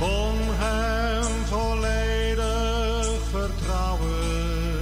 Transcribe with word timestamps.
kon 0.00 0.36
hem 0.58 1.44
volledig 1.44 3.20
vertrouwen 3.30 4.80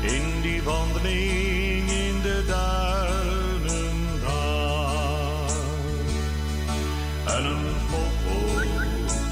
in 0.00 0.40
die 0.42 0.62
wandeling 0.62 1.90
in 1.90 2.22
de 2.22 2.44
duinen 2.46 4.20
daar. 4.24 5.50
En 7.36 7.44
een 7.44 7.66
vogel 7.90 8.60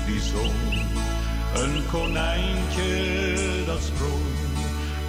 die 0.07 0.21
zong, 0.21 0.87
een 1.55 1.83
konijntje 1.91 3.05
dat 3.67 3.83
sprong. 3.83 4.23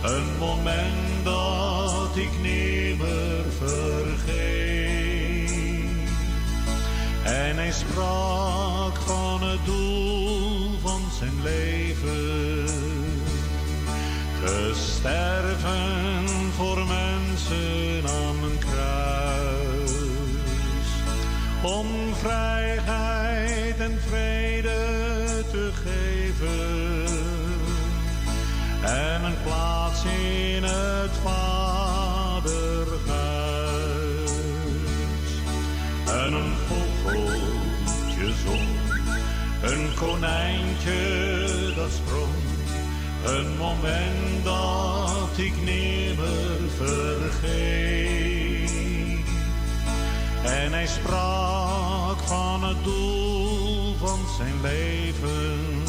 Een 0.04 0.38
moment 0.40 1.24
dat 1.24 2.16
ik 2.16 2.32
nimmer 2.42 3.46
vergeet. 3.58 4.56
En 7.24 7.56
hij 7.56 7.72
sprak 7.72 8.65
doel 9.66 10.80
van 10.82 11.02
zijn 11.20 11.42
leven. 11.44 12.66
Te 14.46 14.72
sterven 14.74 16.28
voor 16.56 16.78
mensen 16.78 18.10
aan 18.10 18.44
een 18.44 18.58
kruis. 18.60 19.92
Om 21.64 21.88
vrijheid 22.22 23.80
en 23.80 24.00
vrede 24.08 24.84
te 25.52 25.72
geven. 25.84 27.06
En 28.84 29.24
een 29.24 29.44
plaats 29.44 30.04
in 30.04 30.64
het 30.64 31.18
konijntje 39.96 41.74
dat 41.76 41.92
sprong. 41.92 42.34
Een 43.26 43.58
moment 43.58 44.44
dat 44.44 45.38
ik 45.38 45.54
nimmer 45.64 46.70
vergeet. 46.78 48.26
En 50.44 50.72
hij 50.72 50.88
sprak 50.88 52.20
van 52.20 52.64
het 52.64 52.84
doel 52.84 53.96
van 53.96 54.20
zijn 54.38 54.62
leven. 54.62 55.84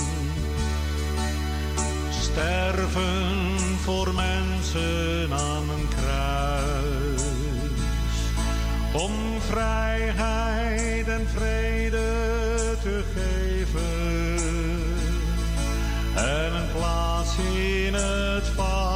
Sterven 2.11 3.59
voor 3.83 4.15
mensen 4.15 5.33
aan 5.33 5.71
een 5.71 5.89
kruis. 5.89 7.23
Om 8.93 9.41
vrijheid 9.41 11.09
en 11.09 11.29
vrede 11.35 11.66
in 17.39 17.95
het 17.95 18.49
vaderhuis. 18.49 18.96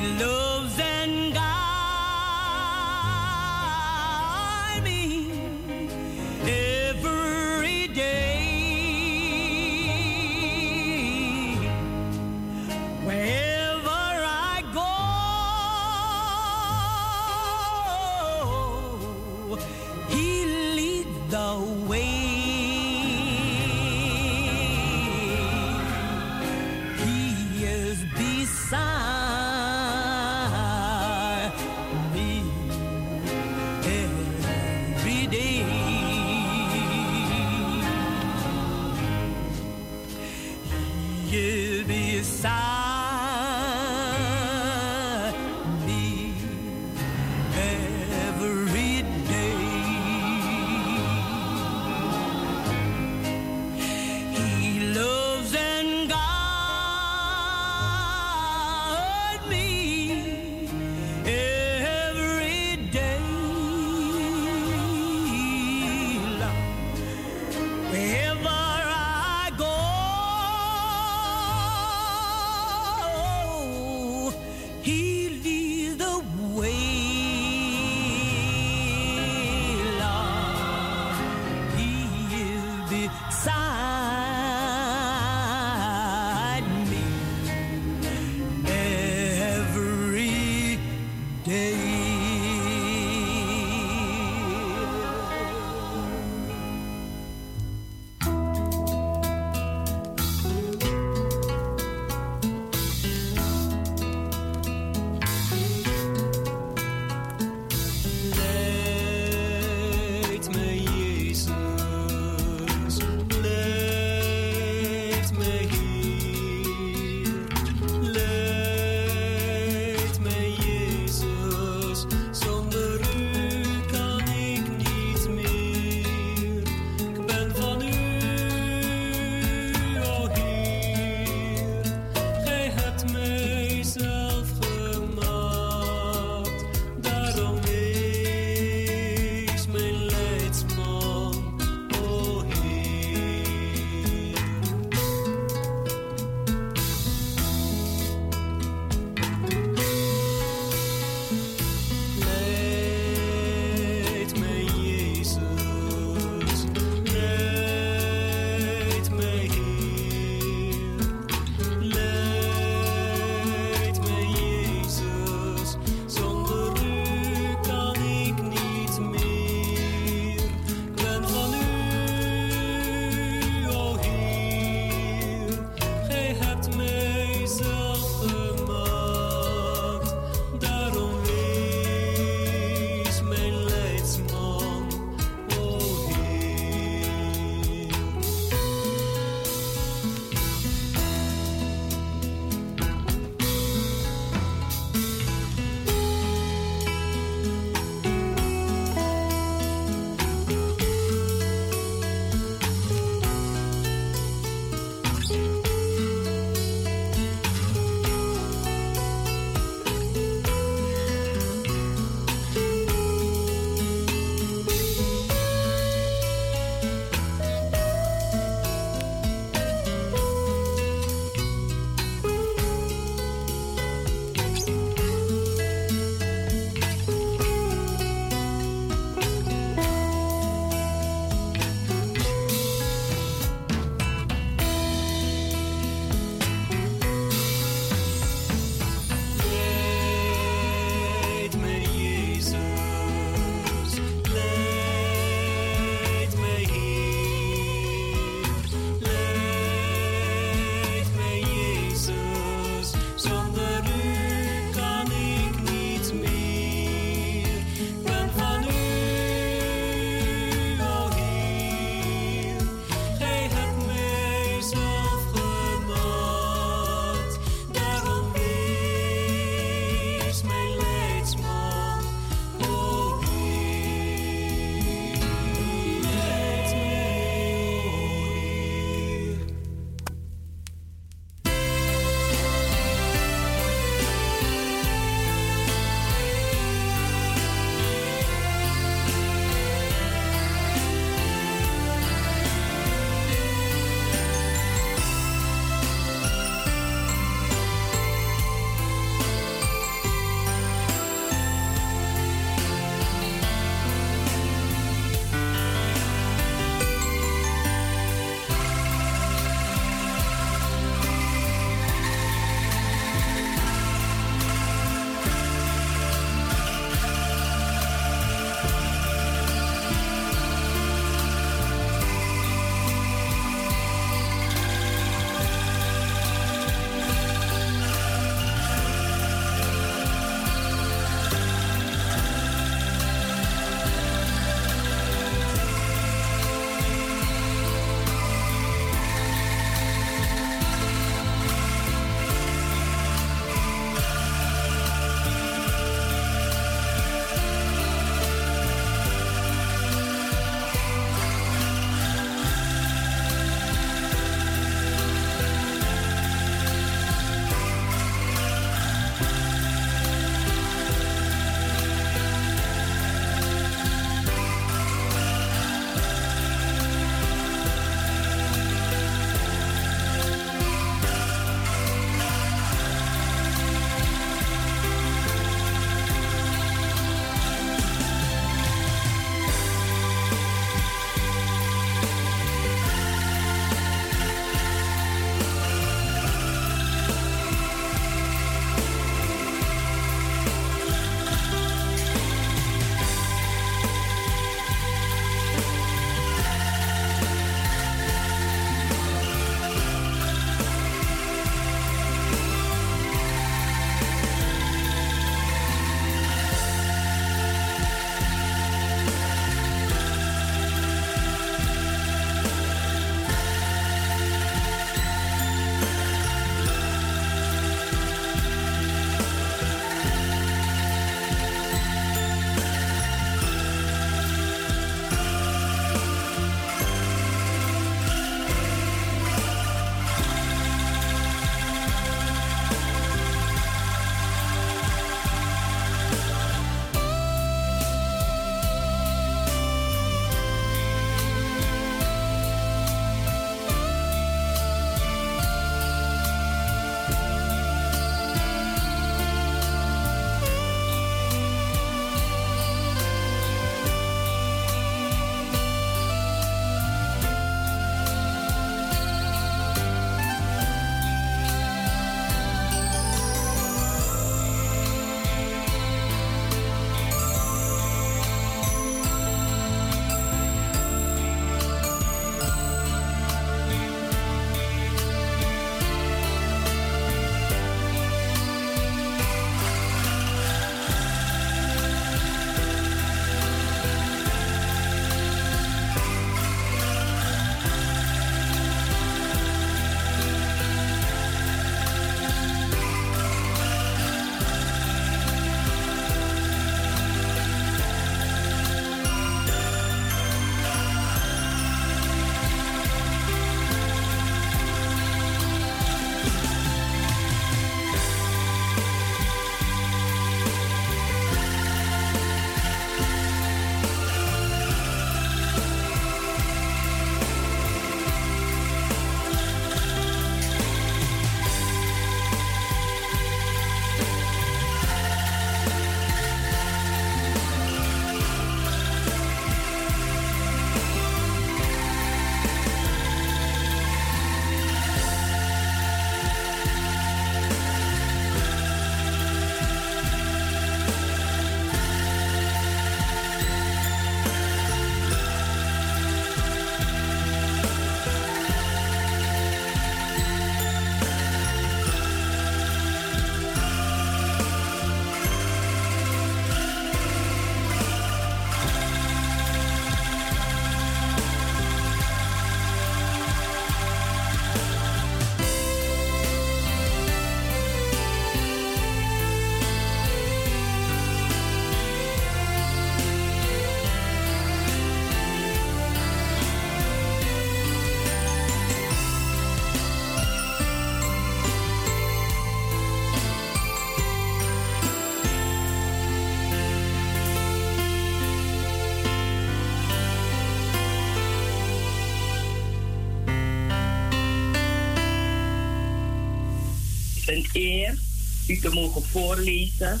Een 597.42 597.62
eer 597.62 597.98
u 598.46 598.58
te 598.58 598.68
mogen 598.68 599.02
voorlezen 599.02 600.00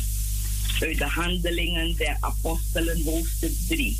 uit 0.80 0.98
de 0.98 1.04
Handelingen 1.04 1.96
der 1.96 2.16
Apostelen, 2.20 3.02
hoofdstuk 3.02 3.52
3. 3.68 3.98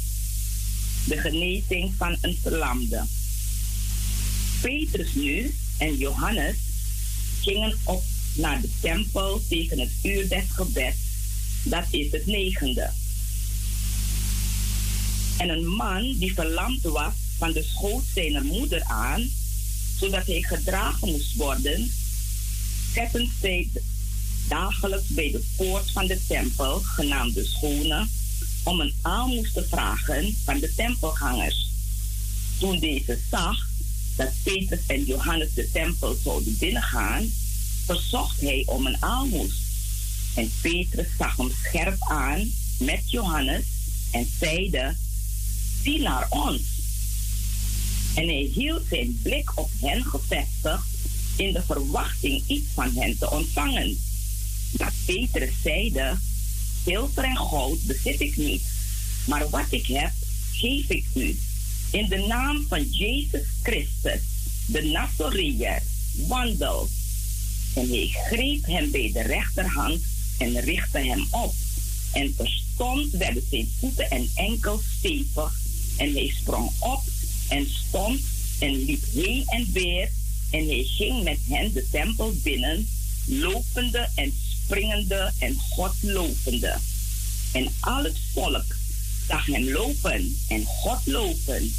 De 1.06 1.16
genezing 1.16 1.94
van 1.96 2.16
een 2.20 2.38
verlamde. 2.42 3.04
Petrus 4.60 5.14
nu 5.14 5.54
en 5.78 5.96
Johannes 5.96 6.56
gingen 7.40 7.78
op 7.84 8.02
naar 8.34 8.60
de 8.60 8.68
tempel 8.80 9.42
tegen 9.48 9.78
het 9.78 9.90
uur 10.02 10.28
des 10.28 10.44
gebeds, 10.50 10.96
dat 11.64 11.84
is 11.90 12.12
het 12.12 12.26
negende. 12.26 12.90
En 15.38 15.48
een 15.48 15.66
man 15.66 16.16
die 16.18 16.34
verlamd 16.34 16.82
was 16.82 17.12
van 17.38 17.52
de 17.52 17.62
schoot 17.62 18.04
zijner 18.14 18.44
moeder 18.44 18.84
aan, 18.84 19.30
zodat 19.98 20.26
hij 20.26 20.42
gedragen 20.42 21.08
moest 21.08 21.34
worden, 21.34 21.90
zetten 22.94 23.30
zij 23.40 23.68
dagelijks 24.48 25.06
bij 25.08 25.30
de 25.30 25.44
poort 25.56 25.90
van 25.90 26.06
de 26.06 26.20
tempel, 26.26 26.80
genaamd 26.80 27.34
de 27.34 27.44
Schone, 27.44 28.06
om 28.62 28.80
een 28.80 28.94
aalmoes 29.02 29.52
te 29.52 29.64
vragen 29.68 30.36
van 30.44 30.58
de 30.58 30.74
tempelgangers. 30.74 31.70
Toen 32.58 32.78
deze 32.78 33.18
zag 33.30 33.68
dat 34.16 34.32
Petrus 34.42 34.80
en 34.86 35.04
Johannes 35.04 35.54
de 35.54 35.70
tempel 35.70 36.18
zouden 36.24 36.56
binnengaan, 36.58 37.32
verzocht 37.84 38.40
hij 38.40 38.62
om 38.66 38.86
een 38.86 39.02
aalmoes. 39.02 39.60
En 40.34 40.50
Petrus 40.60 41.06
zag 41.18 41.36
hem 41.36 41.50
scherp 41.64 41.96
aan 41.98 42.52
met 42.78 43.10
Johannes 43.10 43.64
en 44.10 44.30
zeide: 44.40 44.96
Zie 45.82 46.00
naar 46.00 46.26
ons. 46.28 46.60
En 48.14 48.26
hij 48.26 48.50
hield 48.54 48.82
zijn 48.90 49.18
blik 49.22 49.52
op 49.54 49.70
hen 49.80 50.04
gevestigd 50.04 50.91
in 51.36 51.52
de 51.52 51.62
verwachting 51.62 52.42
iets 52.46 52.66
van 52.74 52.94
hen 52.94 53.18
te 53.18 53.30
ontvangen. 53.30 53.98
Maar 54.78 54.92
Petrus 55.04 55.52
zeide: 55.62 56.18
Zilver 56.84 57.24
en 57.24 57.36
goud 57.36 57.82
bezit 57.82 58.20
ik 58.20 58.36
niet, 58.36 58.62
maar 59.26 59.48
wat 59.48 59.66
ik 59.70 59.86
heb, 59.86 60.12
geef 60.52 60.88
ik 60.88 61.04
u. 61.14 61.38
In 61.90 62.08
de 62.08 62.24
naam 62.28 62.66
van 62.68 62.82
Jezus 62.82 63.46
Christus, 63.62 64.20
de 64.66 64.82
Nazareër, 64.82 65.82
wandel. 66.12 66.88
En 67.74 67.88
hij 67.88 68.10
greep 68.30 68.66
hem 68.66 68.90
bij 68.90 69.10
de 69.12 69.22
rechterhand 69.22 70.02
en 70.38 70.60
richtte 70.60 70.98
hem 70.98 71.26
op. 71.30 71.54
En 72.12 72.34
terstond 72.36 73.10
werden 73.10 73.42
zijn 73.50 73.68
voeten 73.78 74.10
en 74.10 74.30
enkels 74.34 74.82
stevig. 74.98 75.60
En 75.96 76.12
hij 76.12 76.34
sprong 76.40 76.70
op 76.78 77.02
en 77.48 77.66
stond 77.70 78.20
en 78.58 78.84
liep 78.84 79.04
heen 79.12 79.42
en 79.46 79.72
weer. 79.72 80.10
En 80.52 80.66
hij 80.66 80.84
ging 80.84 81.22
met 81.22 81.38
hen 81.48 81.72
de 81.72 81.86
tempel 81.90 82.34
binnen, 82.42 82.88
lopende 83.26 84.08
en 84.14 84.34
springende 84.64 85.32
en 85.38 85.56
God 85.58 85.94
lovende. 86.00 86.78
En 87.52 87.68
al 87.80 88.04
het 88.04 88.18
volk 88.32 88.64
zag 89.28 89.46
hem 89.46 89.68
lopen 89.68 90.36
en 90.48 90.64
God 90.64 91.06
lopen. 91.06 91.72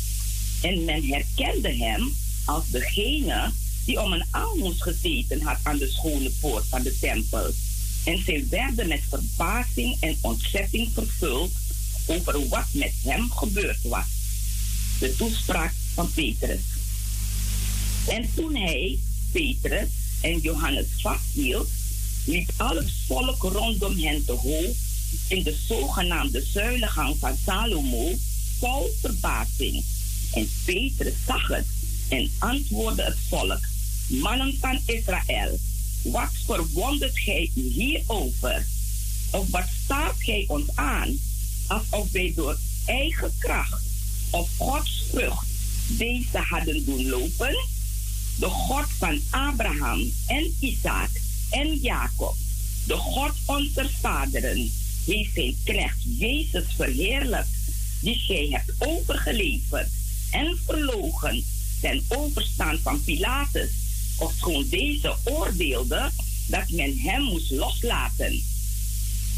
En 0.61 0.85
men 0.85 1.07
herkende 1.07 1.75
hem 1.75 2.15
als 2.45 2.69
degene 2.69 3.51
die 3.85 4.01
om 4.01 4.13
een 4.13 4.25
aalmoes 4.29 4.81
gezeten 4.81 5.41
had 5.41 5.57
aan 5.63 5.77
de 5.77 5.89
schone 5.89 6.31
poort 6.39 6.65
van 6.67 6.83
de 6.83 6.99
tempel. 6.99 7.53
En 8.03 8.23
zij 8.25 8.45
werden 8.49 8.87
met 8.87 9.01
verbazing 9.09 9.97
en 9.99 10.17
ontzetting 10.21 10.89
vervuld 10.93 11.51
over 12.05 12.47
wat 12.47 12.67
met 12.71 12.93
hem 13.03 13.31
gebeurd 13.31 13.81
was. 13.81 14.05
De 14.99 15.15
toespraak 15.15 15.73
van 15.93 16.11
Petrus. 16.11 16.59
En 18.07 18.29
toen 18.35 18.55
hij, 18.55 18.99
Petrus 19.31 19.87
en 20.21 20.39
Johannes 20.39 20.85
vasthield, 21.01 21.69
liep 22.25 22.51
al 22.57 22.75
het 22.75 22.91
volk 23.07 23.41
rondom 23.41 23.97
hen 23.97 24.25
te 24.25 24.31
hoog 24.31 24.75
in 25.27 25.43
de 25.43 25.55
zogenaamde 25.67 26.41
zuilengang 26.41 27.15
van 27.19 27.37
Salomo 27.45 28.11
vol 28.59 28.95
verbazing. 29.01 29.83
En 30.33 30.49
Petrus 30.65 31.13
zag 31.27 31.47
het 31.47 31.65
en 32.09 32.31
antwoordde 32.39 33.03
het 33.03 33.17
volk, 33.29 33.59
mannen 34.07 34.57
van 34.59 34.79
Israël, 34.85 35.59
wat 36.01 36.31
verwondert 36.45 37.19
gij 37.19 37.51
u 37.55 37.61
hierover? 37.61 38.65
Of 39.31 39.49
wat 39.49 39.67
staat 39.83 40.15
gij 40.17 40.45
ons 40.47 40.67
aan, 40.75 41.19
alsof 41.67 42.11
wij 42.11 42.33
door 42.35 42.57
eigen 42.85 43.33
kracht 43.39 43.81
of 44.29 44.49
Gods 44.57 45.03
vrucht 45.09 45.45
deze 45.87 46.37
hadden 46.37 46.85
doen 46.85 47.09
lopen? 47.09 47.72
De 48.35 48.49
God 48.49 48.85
van 48.97 49.21
Abraham 49.29 50.11
en 50.27 50.55
Isaac 50.59 51.09
en 51.49 51.75
Jacob, 51.75 52.35
de 52.85 52.95
God 52.95 53.31
onze 53.45 53.89
vaderen, 54.01 54.71
heeft 55.05 55.33
zijn 55.33 55.55
knecht 55.63 55.97
Jezus 56.17 56.63
verheerlijkt, 56.75 57.49
die 57.99 58.15
gij 58.15 58.47
hebt 58.49 58.73
overgeleverd 58.77 59.89
en 60.31 60.59
verlogen 60.65 61.43
ten 61.81 62.03
overstaan 62.07 62.79
van 62.83 63.03
Pilatus, 63.03 63.69
ofschoon 64.17 64.65
deze 64.69 65.15
oordeelde 65.23 66.11
dat 66.47 66.69
men 66.69 66.97
hem 66.97 67.21
moest 67.21 67.51
loslaten. 67.51 68.41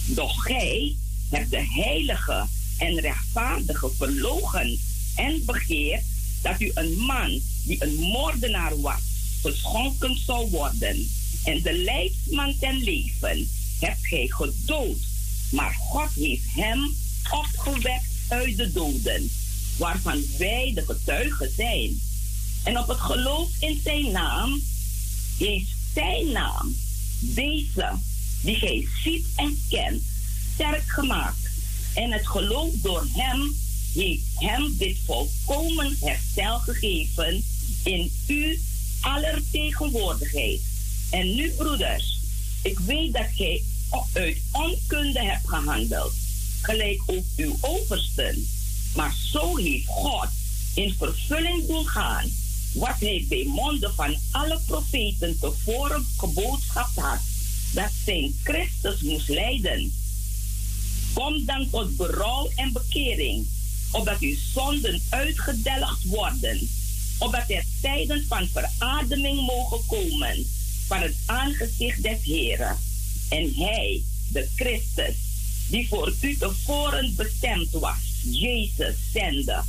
Doch 0.05 0.43
gij 0.43 0.95
hebt 1.29 1.49
de 1.49 1.65
heilige 1.69 2.45
en 2.77 2.99
rechtvaardige 2.99 3.89
verlogen 3.97 4.79
en 5.15 5.45
begeert 5.45 6.03
dat 6.41 6.61
u 6.61 6.71
een 6.73 6.97
man 6.97 7.41
die 7.65 7.83
een 7.83 7.95
moordenaar 7.95 8.81
was, 8.81 9.01
geschonken 9.41 10.17
zou 10.25 10.49
worden 10.49 11.09
en 11.43 11.61
de 11.61 11.73
leidsman 11.73 12.55
ten 12.59 12.83
leven 12.83 13.49
hebt 13.79 14.07
gij 14.07 14.27
gedood, 14.27 14.97
maar 15.49 15.73
God 15.73 16.09
heeft 16.15 16.43
hem 16.53 16.95
opgewekt 17.31 18.05
uit 18.27 18.57
de 18.57 18.71
doden, 18.71 19.31
waarvan 19.77 20.23
wij 20.37 20.71
de 20.75 20.85
getuigen 20.85 21.51
zijn. 21.55 21.99
En 22.63 22.77
op 22.79 22.87
het 22.87 22.99
geloof 22.99 23.49
in 23.59 23.79
zijn 23.83 24.11
naam 24.11 24.61
heeft 25.37 25.69
zijn 25.93 26.31
naam 26.31 26.75
deze, 27.19 27.91
die 28.41 28.55
gij 28.55 28.87
ziet 29.03 29.25
en 29.35 29.61
kent, 29.69 30.03
sterk 30.53 30.87
gemaakt. 30.87 31.49
En 31.93 32.11
het 32.11 32.27
geloof 32.27 32.73
door 32.81 33.07
hem 33.13 33.55
heeft 33.93 34.25
hem 34.35 34.75
dit 34.77 34.97
volkomen 35.05 35.97
herstel 35.99 36.59
gegeven 36.59 37.43
in 37.85 38.11
u 38.27 38.59
aller 39.01 39.41
tegenwoordigheid. 39.51 40.61
En 41.09 41.35
nu, 41.35 41.51
broeders, 41.51 42.19
ik 42.61 42.79
weet 42.79 43.13
dat 43.13 43.27
gij 43.35 43.63
uit 44.13 44.37
onkunde 44.51 45.23
hebt 45.23 45.47
gehandeld, 45.47 46.13
gelijk 46.61 47.01
ook 47.05 47.25
uw 47.35 47.57
oversten. 47.61 48.47
Maar 48.95 49.15
zo 49.31 49.57
heeft 49.57 49.87
God 49.87 50.27
in 50.73 50.93
vervulling 50.97 51.67
doen 51.67 51.87
gaan 51.87 52.31
wat 52.73 52.99
hij 52.99 53.25
bij 53.29 53.45
monden 53.47 53.93
van 53.93 54.15
alle 54.31 54.59
profeten 54.65 55.39
tevoren 55.39 56.05
geboodschapt 56.17 56.95
had, 56.95 57.19
dat 57.73 57.91
zijn 58.05 58.35
Christus 58.43 59.01
moest 59.01 59.27
lijden. 59.27 59.93
Kom 61.13 61.45
dan 61.45 61.69
tot 61.69 61.95
berouw 61.97 62.49
en 62.55 62.71
bekering, 62.73 63.47
opdat 63.91 64.19
uw 64.19 64.35
zonden 64.53 65.01
uitgedelgd 65.09 66.03
worden, 66.03 66.69
opdat 67.17 67.49
er 67.49 67.63
tijden 67.81 68.25
van 68.27 68.47
verademing 68.47 69.45
mogen 69.45 69.85
komen 69.87 70.45
van 70.87 71.01
het 71.01 71.15
aangezicht 71.25 72.03
des 72.03 72.23
Heren. 72.23 72.77
En 73.29 73.53
hij, 73.55 74.03
de 74.31 74.47
Christus, 74.55 75.15
die 75.69 75.87
voor 75.87 76.13
u 76.21 76.37
tevoren 76.37 77.13
bestemd 77.15 77.71
was, 77.71 77.97
Jezus 78.21 78.95
zende. 79.13 79.63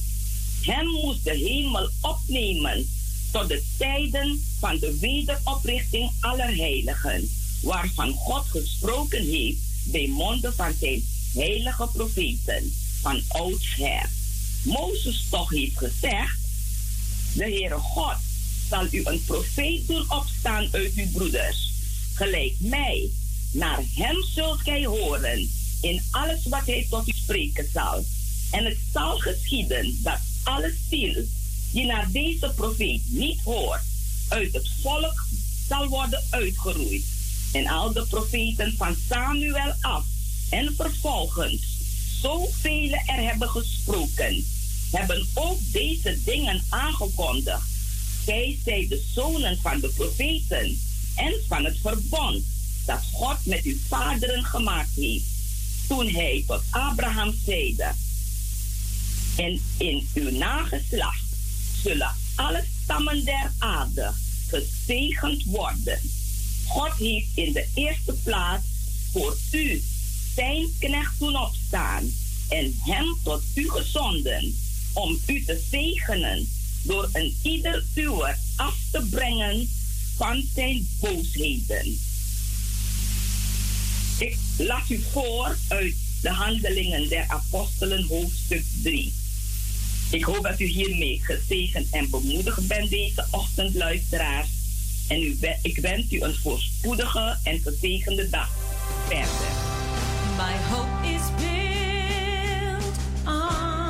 Hem 0.62 0.86
moest 0.86 1.24
de 1.24 1.34
hemel 1.36 1.90
opnemen 2.00 2.88
tot 3.30 3.48
de 3.48 3.62
tijden 3.76 4.42
van 4.58 4.78
de 4.78 4.98
wederoprichting 4.98 6.10
aller 6.20 6.56
heiligen, 6.56 7.30
waarvan 7.60 8.12
God 8.12 8.44
gesproken 8.46 9.24
heeft 9.24 9.58
bij 9.84 10.08
monden 10.08 10.54
van 10.54 10.74
zijn 10.80 11.04
heilige 11.32 11.88
profeten 11.92 12.72
van 13.00 13.22
oudsher. 13.28 14.08
Mozes 14.62 15.26
toch 15.30 15.50
heeft 15.50 15.78
gezegd, 15.78 16.38
de 17.36 17.44
Heere 17.44 17.78
God 17.78 18.16
zal 18.68 18.86
u 18.90 19.00
een 19.04 19.24
profeet 19.24 19.86
doen 19.86 20.04
opstaan 20.08 20.68
uit 20.72 20.92
uw 20.94 21.10
broeders, 21.12 21.72
gelijk 22.14 22.54
mij. 22.58 23.10
Naar 23.52 23.82
hem 23.94 24.24
zult 24.34 24.60
gij 24.60 24.84
horen 24.84 25.50
in 25.80 26.02
alles 26.10 26.46
wat 26.48 26.66
hij 26.66 26.86
tot 26.90 27.08
u 27.08 27.12
spreken 27.16 27.68
zal. 27.72 28.04
En 28.50 28.64
het 28.64 28.78
zal 28.92 29.18
geschieden 29.18 29.98
dat 30.02 30.18
alle 30.42 30.74
ziel 30.90 31.24
die 31.72 31.86
naar 31.86 32.08
deze 32.10 32.52
profeet 32.54 33.02
niet 33.06 33.40
hoort, 33.40 33.82
uit 34.28 34.52
het 34.52 34.70
volk 34.82 35.26
zal 35.68 35.88
worden 35.88 36.24
uitgeroeid. 36.30 37.04
En 37.52 37.66
al 37.66 37.92
de 37.92 38.06
profeten 38.06 38.74
van 38.76 38.96
Samuel 39.08 39.72
af 39.80 40.04
en 40.50 40.74
vervolgens, 40.76 41.62
zoveel 42.20 42.90
er 42.92 43.22
hebben 43.22 43.48
gesproken, 43.48 44.44
hebben 44.90 45.26
ook 45.34 45.58
deze 45.72 46.18
dingen 46.24 46.62
aangekondigd. 46.68 47.66
Zij 48.24 48.58
zijn 48.64 48.88
de 48.88 49.02
zonen 49.12 49.58
van 49.60 49.80
de 49.80 49.88
profeten. 49.88 50.78
en 51.14 51.34
van 51.48 51.64
het 51.64 51.78
verbond 51.80 52.44
dat 52.84 53.00
God 53.12 53.36
met 53.44 53.62
uw 53.62 53.76
vaderen 53.88 54.44
gemaakt 54.44 54.94
heeft, 54.94 55.24
toen 55.88 56.08
hij 56.08 56.44
tot 56.46 56.62
Abraham 56.70 57.34
zeide, 57.44 57.92
en 59.36 59.60
in 59.76 60.08
uw 60.14 60.30
nageslacht 60.30 61.24
zullen 61.82 62.14
alle 62.34 62.64
stammen 62.82 63.24
der 63.24 63.52
aarde 63.58 64.12
gezegend 64.48 65.44
worden. 65.44 66.00
God 66.66 66.92
heeft 66.98 67.28
in 67.34 67.52
de 67.52 67.66
eerste 67.74 68.12
plaats 68.12 68.66
voor 69.12 69.36
u 69.52 69.82
zijn 70.34 70.68
knecht 70.78 71.18
doen 71.18 71.36
opstaan 71.36 72.12
en 72.48 72.78
hem 72.80 73.16
tot 73.22 73.42
u 73.54 73.70
gezonden 73.70 74.54
om 74.96 75.18
u 75.26 75.44
te 75.44 75.62
zegenen 75.70 76.48
door 76.82 77.08
een 77.12 77.36
ieder 77.42 77.84
uur 77.94 78.38
af 78.56 78.76
te 78.90 79.06
brengen 79.10 79.68
van 80.16 80.44
zijn 80.54 80.88
boosheden. 81.00 81.98
Ik 84.18 84.36
las 84.58 84.90
u 84.90 85.04
voor 85.12 85.56
uit 85.68 85.94
de 86.20 86.30
Handelingen 86.30 87.08
der 87.08 87.24
Apostelen, 87.28 88.06
hoofdstuk 88.06 88.64
3. 88.82 89.12
Ik 90.10 90.24
hoop 90.24 90.42
dat 90.42 90.60
u 90.60 90.64
hiermee 90.64 91.20
gezegend 91.22 91.90
en 91.90 92.10
bemoedigd 92.10 92.66
bent 92.66 92.90
deze 92.90 93.26
ochtend, 93.30 93.74
luisteraars. 93.74 94.48
En 95.08 95.38
ik 95.62 95.78
wens 95.78 96.12
u 96.12 96.20
een 96.20 96.34
voorspoedige 96.34 97.38
en 97.42 97.60
gezegende 97.60 98.28
dag 98.28 98.50
verder. 99.08 99.74
My 100.36 100.56
hope 100.68 101.08
is 101.08 101.22
built 101.36 102.96
on 103.26 103.85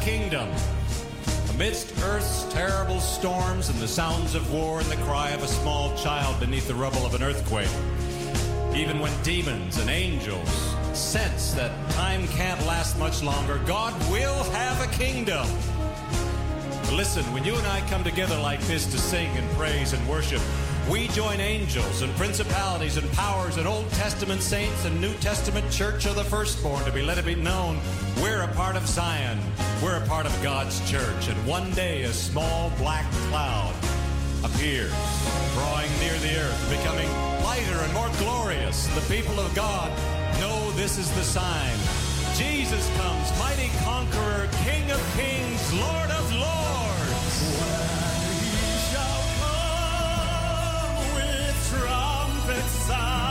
kingdom. 0.00 0.48
Amidst 1.50 1.92
earth's 2.02 2.44
terrible 2.52 3.00
storms 3.00 3.68
and 3.68 3.78
the 3.78 3.88
sounds 3.88 4.34
of 4.34 4.52
war 4.52 4.80
and 4.80 4.88
the 4.90 4.96
cry 5.04 5.30
of 5.30 5.42
a 5.42 5.48
small 5.48 5.94
child 5.96 6.40
beneath 6.40 6.66
the 6.66 6.74
rubble 6.74 7.04
of 7.04 7.14
an 7.14 7.22
earthquake, 7.22 7.68
even 8.74 8.98
when 8.98 9.12
demons 9.22 9.78
and 9.78 9.90
angels 9.90 10.48
sense 10.92 11.52
that 11.52 11.70
time 11.90 12.26
can't 12.28 12.60
last 12.66 12.98
much 12.98 13.22
longer, 13.22 13.58
God 13.66 13.92
will 14.10 14.42
have 14.52 14.80
a 14.82 14.90
kingdom. 14.96 15.46
Listen, 16.92 17.24
when 17.32 17.44
you 17.44 17.54
and 17.54 17.66
I 17.66 17.80
come 17.88 18.02
together 18.02 18.38
like 18.38 18.60
this 18.62 18.86
to 18.86 18.98
sing 18.98 19.28
and 19.36 19.48
praise 19.50 19.92
and 19.92 20.08
worship, 20.08 20.42
we 20.88 21.08
join 21.08 21.40
angels 21.40 22.02
and 22.02 22.14
principalities 22.16 22.96
and 22.96 23.10
powers 23.12 23.56
and 23.56 23.66
Old 23.66 23.90
Testament 23.90 24.42
saints 24.42 24.84
and 24.84 25.00
New 25.00 25.14
Testament 25.14 25.70
church 25.72 26.06
of 26.06 26.14
the 26.14 26.24
firstborn 26.24 26.84
to 26.84 26.92
be 26.92 27.02
let 27.02 27.18
it 27.18 27.24
be 27.24 27.34
known 27.34 27.80
we're 28.22 28.42
a 28.42 28.48
part 28.48 28.76
of 28.76 28.86
Zion. 28.86 29.38
We're 29.82 29.96
a 29.96 30.06
part 30.06 30.26
of 30.26 30.42
God's 30.42 30.78
church. 30.90 31.28
And 31.28 31.46
one 31.46 31.70
day 31.72 32.02
a 32.02 32.12
small 32.12 32.70
black 32.76 33.10
cloud 33.28 33.74
appears, 34.44 34.92
drawing 35.54 35.90
near 36.00 36.18
the 36.18 36.36
earth, 36.38 36.70
becoming 36.70 37.08
lighter 37.42 37.78
and 37.78 37.92
more 37.94 38.10
glorious. 38.18 38.86
The 38.88 39.14
people 39.14 39.40
of 39.40 39.54
God 39.54 39.90
know 40.38 40.70
this 40.72 40.98
is 40.98 41.10
the 41.12 41.22
sign. 41.22 41.76
Jesus 42.36 42.86
comes, 42.98 43.38
mighty 43.38 43.70
conqueror, 43.84 44.48
King 44.64 44.90
of 44.90 45.00
kings, 45.16 45.72
Lord 45.72 46.10
of 46.10 46.34
lords. 46.34 46.59
passar. 52.90 53.29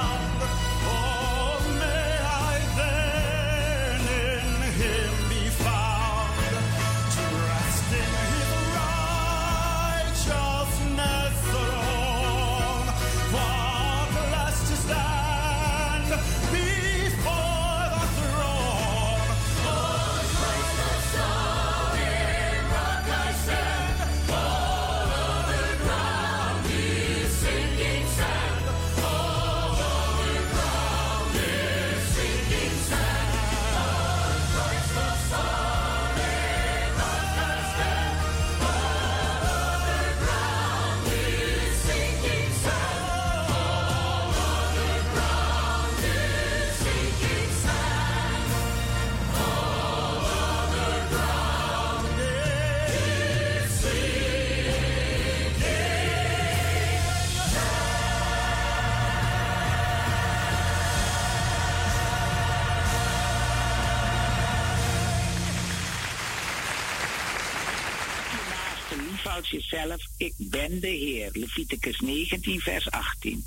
Jezelf. 69.49 70.01
Ik 70.17 70.33
ben 70.37 70.79
de 70.79 70.87
Heer. 70.87 71.29
Leviticus 71.33 71.99
19, 71.99 72.59
vers 72.59 72.91
18. 72.91 73.45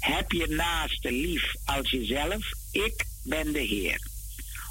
Heb 0.00 0.32
je 0.32 0.46
naaste 0.48 1.12
lief 1.12 1.54
als 1.64 1.90
jezelf. 1.90 2.50
Ik 2.72 3.04
ben 3.22 3.52
de 3.52 3.60
Heer. 3.60 4.00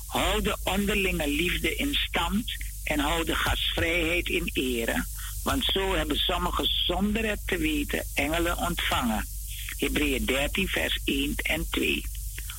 Hou 0.08 0.42
de 0.42 0.58
onderlinge 0.64 1.28
liefde 1.28 1.76
in 1.76 1.94
stand 1.94 2.52
en 2.84 3.00
hou 3.00 3.26
de 3.26 3.36
gastvrijheid 3.36 4.30
in 4.30 4.50
ere. 4.54 5.06
Want 5.44 5.66
zo 5.66 5.96
hebben 5.96 6.18
sommigen 6.18 6.66
zonder 6.86 7.26
het 7.26 7.40
te 7.46 7.58
weten 7.58 8.06
engelen 8.14 8.58
ontvangen. 8.58 9.28
Hebreeën 9.78 10.26
13, 10.26 10.68
vers 10.68 11.00
1 11.04 11.34
en 11.36 11.66
2. 11.72 12.06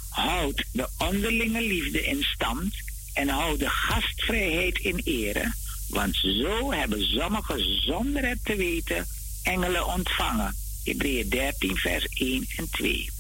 Houd 0.09 0.64
de 0.73 0.89
onderlinge 0.99 1.61
liefde 1.61 2.05
in 2.05 2.23
stand 2.23 2.75
en 3.12 3.29
hou 3.29 3.59
de 3.59 3.69
gastvrijheid 3.69 4.79
in 4.79 5.01
ere. 5.05 5.55
Want 5.89 6.16
zo 6.16 6.72
hebben 6.72 7.03
sommigen 7.03 7.82
zonder 7.82 8.28
het 8.28 8.45
te 8.45 8.57
weten 8.57 9.07
engelen 9.43 9.87
ontvangen. 9.87 10.57
Hebreeën 10.84 11.28
13, 11.28 11.76
vers 11.76 12.07
1 12.07 12.47
en 12.57 12.68
2. 12.70 13.11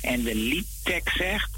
En 0.00 0.22
de 0.22 0.34
liedtekst 0.34 1.16
zegt: 1.16 1.50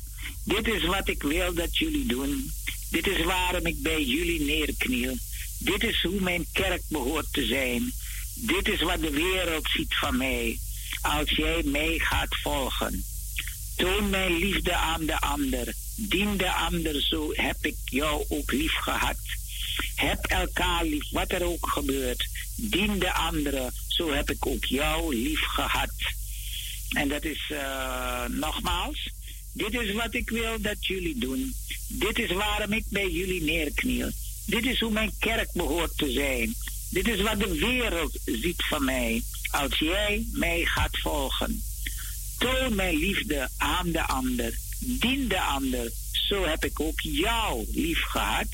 Dit 0.44 0.68
is 0.68 0.84
wat 0.84 1.08
ik 1.08 1.22
wil 1.22 1.54
dat 1.54 1.76
jullie 1.76 2.06
doen. 2.06 2.52
Dit 2.90 3.06
is 3.06 3.24
waarom 3.24 3.66
ik 3.66 3.82
bij 3.82 4.02
jullie 4.02 4.40
neerkniel. 4.40 5.16
Dit 5.58 5.82
is 5.82 6.02
hoe 6.02 6.20
mijn 6.20 6.46
kerk 6.52 6.82
behoort 6.88 7.32
te 7.32 7.46
zijn. 7.46 7.92
Dit 8.34 8.68
is 8.68 8.82
wat 8.82 9.00
de 9.00 9.10
wereld 9.10 9.68
ziet 9.72 9.94
van 9.94 10.16
mij. 10.16 10.58
Als 11.00 11.30
jij 11.30 11.62
mij 11.64 11.98
gaat 11.98 12.36
volgen. 12.42 13.04
Toon 13.76 14.10
mijn 14.10 14.38
liefde 14.38 14.74
aan 14.74 15.06
de 15.06 15.20
ander. 15.20 15.74
Dien 15.96 16.36
de 16.36 16.52
ander, 16.52 17.02
zo 17.02 17.30
heb 17.32 17.56
ik 17.60 17.76
jou 17.84 18.24
ook 18.28 18.52
lief 18.52 18.72
gehad. 18.72 19.16
Heb 19.94 20.24
elkaar 20.24 20.84
lief, 20.84 21.10
wat 21.10 21.32
er 21.32 21.42
ook 21.42 21.68
gebeurt. 21.68 22.28
Dien 22.56 22.98
de 22.98 23.12
anderen, 23.12 23.72
zo 23.88 24.12
heb 24.12 24.30
ik 24.30 24.46
ook 24.46 24.64
jou 24.64 25.16
lief 25.16 25.40
gehad. 25.40 25.92
En 26.90 27.08
dat 27.08 27.24
is 27.24 27.50
eh, 27.50 28.24
nogmaals, 28.28 29.08
dit 29.52 29.74
is 29.74 29.92
wat 29.92 30.14
ik 30.14 30.30
wil 30.30 30.60
dat 30.60 30.86
jullie 30.86 31.18
doen. 31.18 31.54
Dit 31.88 32.18
is 32.18 32.32
waarom 32.32 32.72
ik 32.72 32.84
bij 32.88 33.10
jullie 33.10 33.42
neerkniel. 33.42 34.10
Dit 34.46 34.66
is 34.66 34.80
hoe 34.80 34.90
mijn 34.90 35.12
kerk 35.18 35.52
behoort 35.52 35.98
te 35.98 36.10
zijn. 36.10 36.54
Dit 36.90 37.08
is 37.08 37.20
wat 37.20 37.38
de 37.38 37.58
wereld 37.58 38.18
ziet 38.24 38.64
van 38.68 38.84
mij. 38.84 39.22
Als 39.50 39.78
jij 39.78 40.26
mij 40.32 40.64
gaat 40.64 40.98
volgen. 40.98 41.62
Toon 42.38 42.74
mijn 42.74 42.96
liefde 42.96 43.48
aan 43.56 43.90
de 43.90 44.02
ander. 44.02 44.58
Dien 44.78 45.28
de 45.28 45.40
ander. 45.40 45.92
Zo 46.28 46.44
heb 46.46 46.64
ik 46.64 46.80
ook 46.80 47.00
jou 47.00 47.66
lief 47.72 48.00
gehad. 48.00 48.48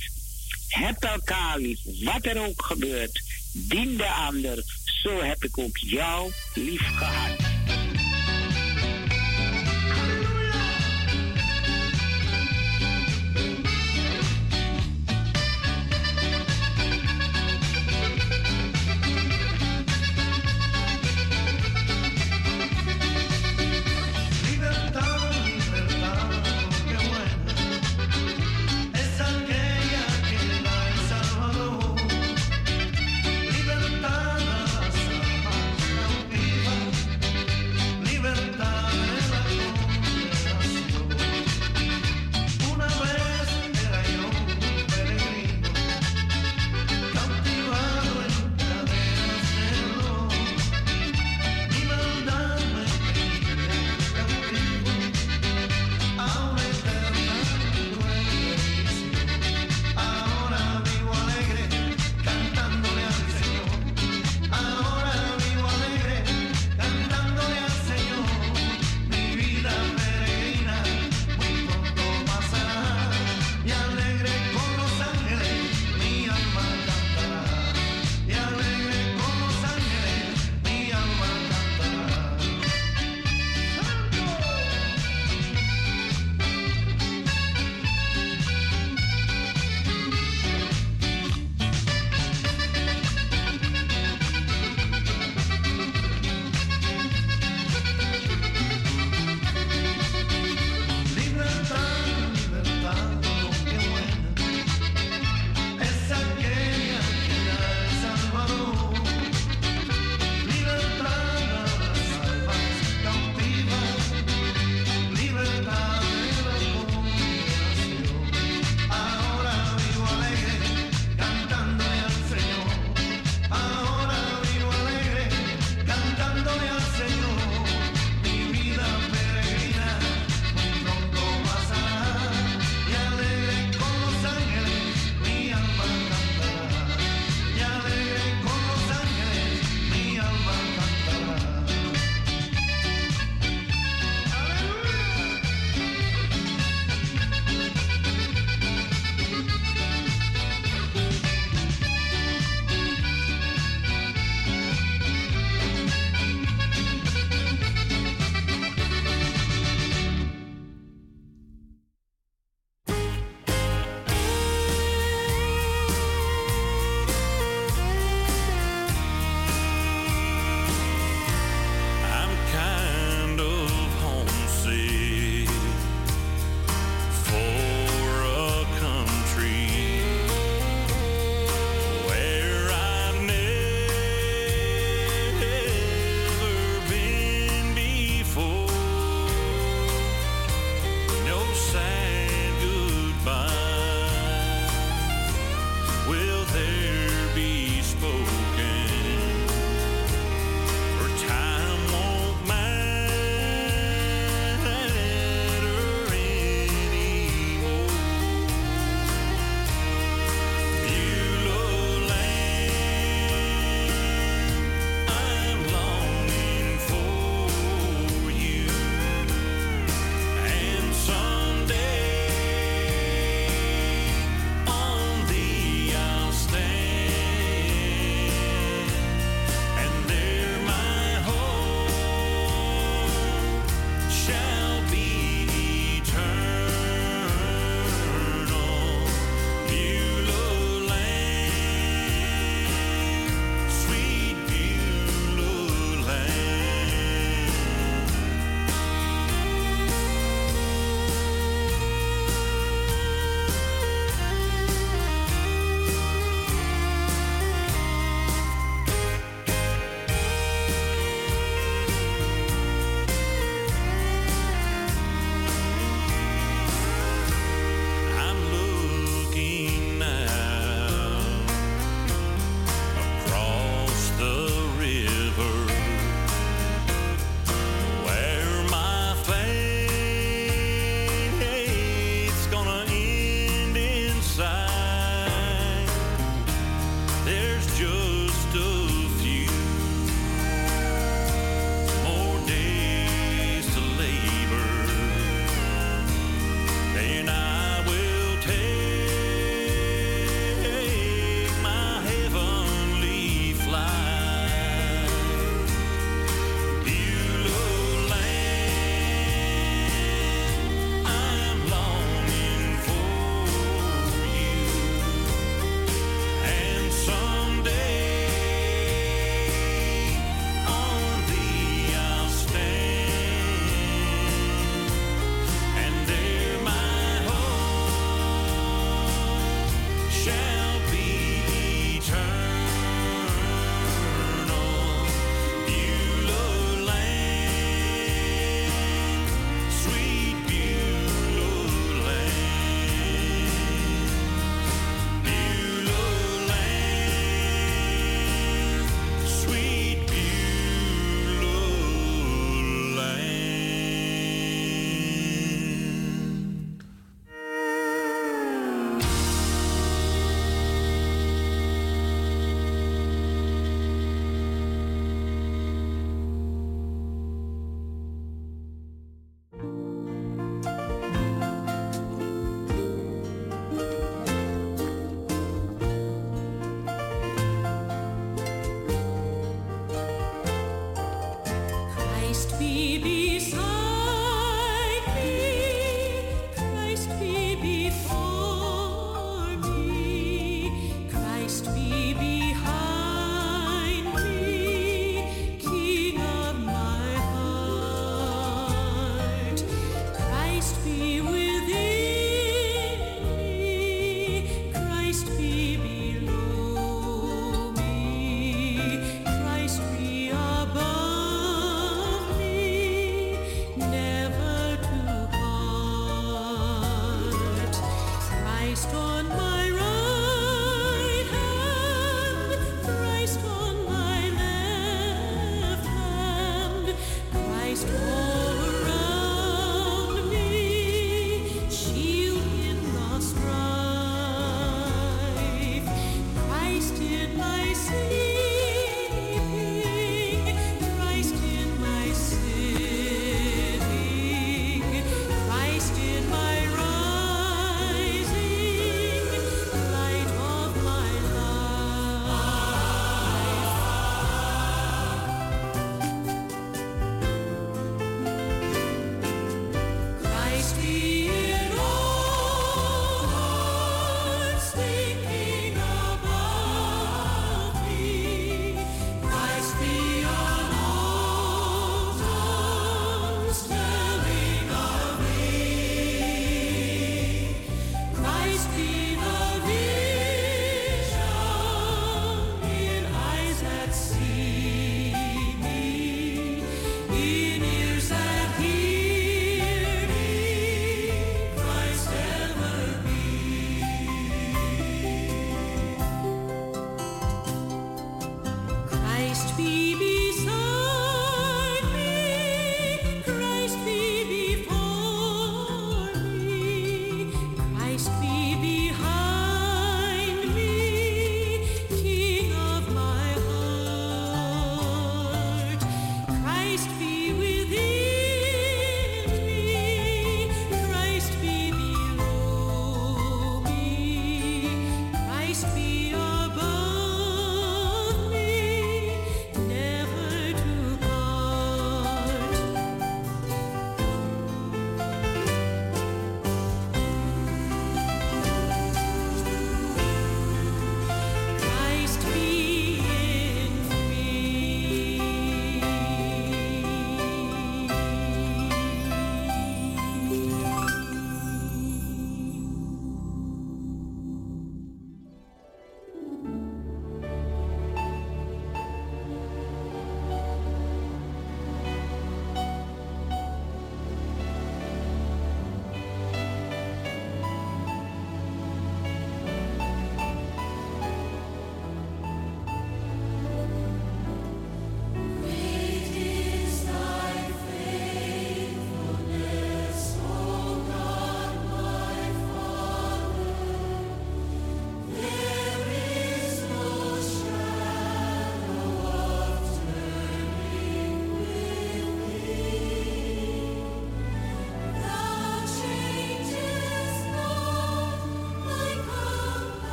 Heb 0.68 1.04
elkaar 1.04 1.58
lief, 1.58 1.80
wat 2.04 2.26
er 2.26 2.46
ook 2.46 2.64
gebeurt. 2.64 3.22
Dien 3.52 3.96
de 3.96 4.08
ander. 4.08 4.64
Zo 5.02 5.22
heb 5.22 5.44
ik 5.44 5.58
ook 5.58 5.76
jou 5.76 6.32
lief 6.54 6.96
gehad. 6.96 7.46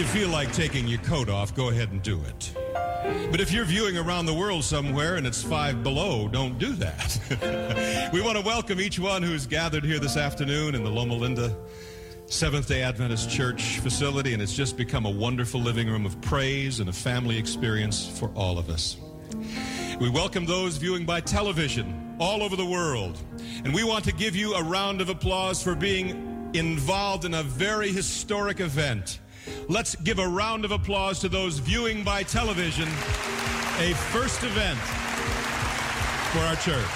You 0.00 0.06
feel 0.06 0.30
like 0.30 0.50
taking 0.50 0.88
your 0.88 0.98
coat 1.00 1.28
off, 1.28 1.54
go 1.54 1.68
ahead 1.68 1.90
and 1.90 2.00
do 2.00 2.18
it. 2.22 2.54
But 3.30 3.38
if 3.38 3.52
you're 3.52 3.66
viewing 3.66 3.98
around 3.98 4.24
the 4.24 4.32
world 4.32 4.64
somewhere 4.64 5.16
and 5.16 5.26
it's 5.26 5.42
five 5.42 5.82
below, 5.82 6.26
don't 6.26 6.58
do 6.58 6.72
that. 6.76 8.10
we 8.12 8.22
want 8.22 8.38
to 8.38 8.42
welcome 8.42 8.80
each 8.80 8.98
one 8.98 9.22
who's 9.22 9.46
gathered 9.46 9.84
here 9.84 9.98
this 9.98 10.16
afternoon 10.16 10.74
in 10.74 10.84
the 10.84 10.88
Loma 10.88 11.12
Linda 11.12 11.54
Seventh 12.24 12.66
day 12.66 12.80
Adventist 12.80 13.28
Church 13.28 13.78
facility, 13.80 14.32
and 14.32 14.40
it's 14.40 14.54
just 14.54 14.78
become 14.78 15.04
a 15.04 15.10
wonderful 15.10 15.60
living 15.60 15.86
room 15.86 16.06
of 16.06 16.18
praise 16.22 16.80
and 16.80 16.88
a 16.88 16.94
family 16.94 17.36
experience 17.36 18.08
for 18.18 18.30
all 18.30 18.56
of 18.58 18.70
us. 18.70 18.96
We 20.00 20.08
welcome 20.08 20.46
those 20.46 20.78
viewing 20.78 21.04
by 21.04 21.20
television 21.20 22.16
all 22.18 22.42
over 22.42 22.56
the 22.56 22.64
world. 22.64 23.18
And 23.64 23.74
we 23.74 23.84
want 23.84 24.06
to 24.06 24.12
give 24.12 24.34
you 24.34 24.54
a 24.54 24.62
round 24.62 25.02
of 25.02 25.10
applause 25.10 25.62
for 25.62 25.74
being 25.74 26.50
involved 26.54 27.26
in 27.26 27.34
a 27.34 27.42
very 27.42 27.92
historic 27.92 28.60
event. 28.60 29.19
Let's 29.70 29.94
give 29.94 30.18
a 30.18 30.26
round 30.26 30.64
of 30.64 30.72
applause 30.72 31.20
to 31.20 31.28
those 31.28 31.60
viewing 31.60 32.02
by 32.02 32.24
television, 32.24 32.88
a 33.78 33.94
first 34.10 34.42
event 34.42 34.76
for 36.32 36.40
our 36.40 36.56
church. 36.56 36.90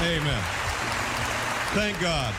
Amen. 0.00 0.42
Thank 1.74 2.00
God. 2.00 2.34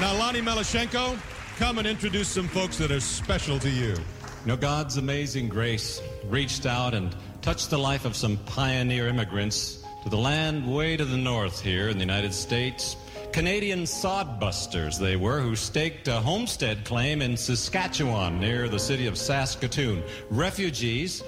Now, 0.00 0.16
Lonnie 0.16 0.40
Melashenko, 0.40 1.18
come 1.58 1.78
and 1.78 1.86
introduce 1.88 2.28
some 2.28 2.46
folks 2.46 2.78
that 2.78 2.92
are 2.92 3.00
special 3.00 3.58
to 3.58 3.68
you. 3.68 3.88
You 3.88 4.46
know, 4.46 4.56
God's 4.56 4.96
amazing 4.96 5.48
grace 5.48 6.00
reached 6.26 6.66
out 6.66 6.94
and 6.94 7.12
touched 7.42 7.70
the 7.70 7.78
life 7.78 8.04
of 8.04 8.14
some 8.14 8.36
pioneer 8.46 9.08
immigrants 9.08 9.84
to 10.04 10.10
the 10.10 10.16
land 10.16 10.72
way 10.72 10.96
to 10.96 11.04
the 11.04 11.16
north 11.16 11.60
here 11.60 11.88
in 11.88 11.98
the 11.98 12.04
United 12.04 12.34
States. 12.34 12.94
Canadian 13.32 13.84
sodbusters 13.84 14.98
they 14.98 15.14
were 15.14 15.40
who 15.40 15.54
staked 15.54 16.08
a 16.08 16.20
homestead 16.20 16.84
claim 16.84 17.22
in 17.22 17.36
Saskatchewan 17.36 18.40
near 18.40 18.68
the 18.68 18.78
city 18.78 19.06
of 19.06 19.16
Saskatoon. 19.16 20.02
Refugees 20.30 21.22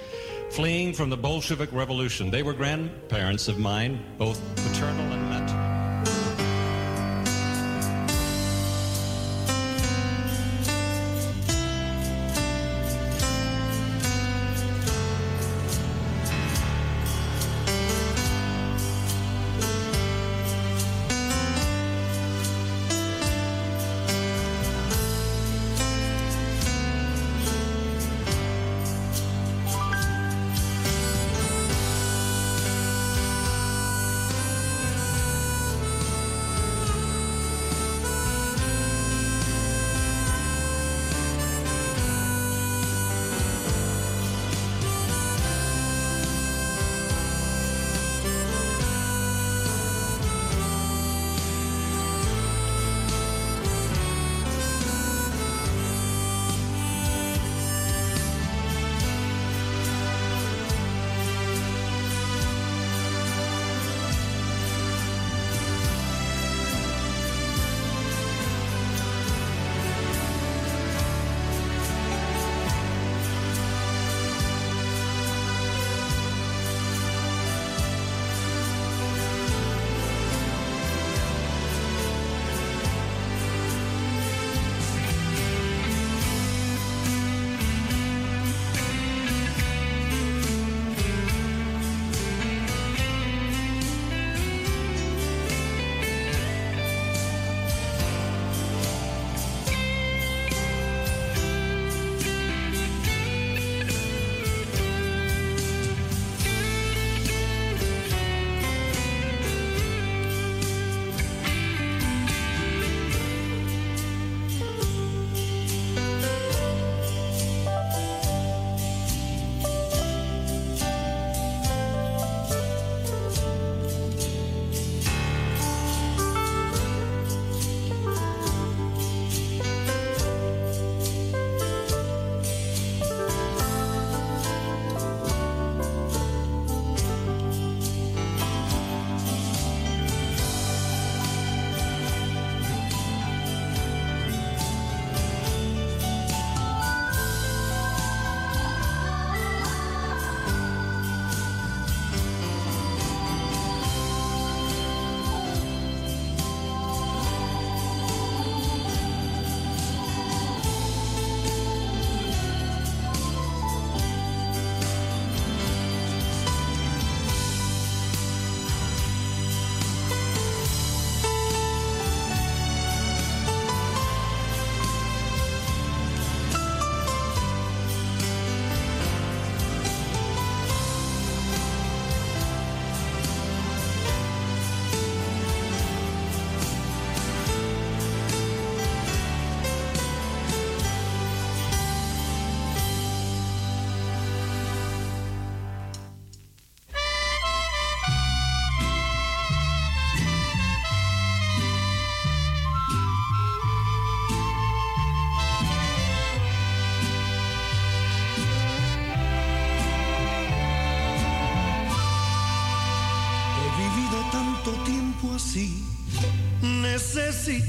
fleeing 0.51 0.93
from 0.93 1.11
the 1.11 1.17
Bolshevik 1.17 1.73
Revolution. 1.73 2.31
They 2.31 2.43
were 2.43 2.55
grandparents 2.55 3.47
of 3.47 3.59
mine, 3.59 4.05
both 4.19 4.41
paternal 4.57 5.12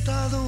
and 0.05 0.42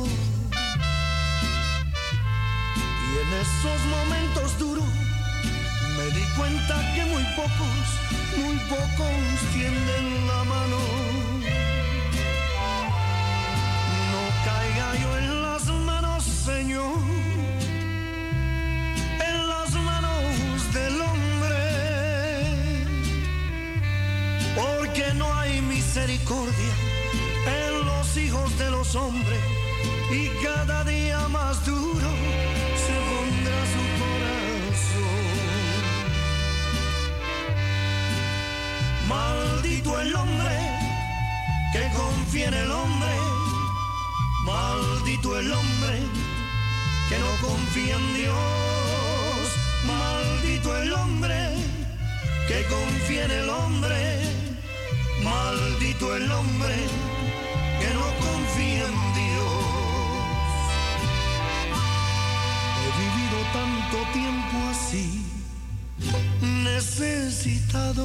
Y 67.97 68.01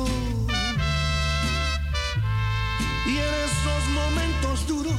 en 3.16 3.34
esos 3.48 3.88
momentos 3.92 4.64
duros 4.68 4.94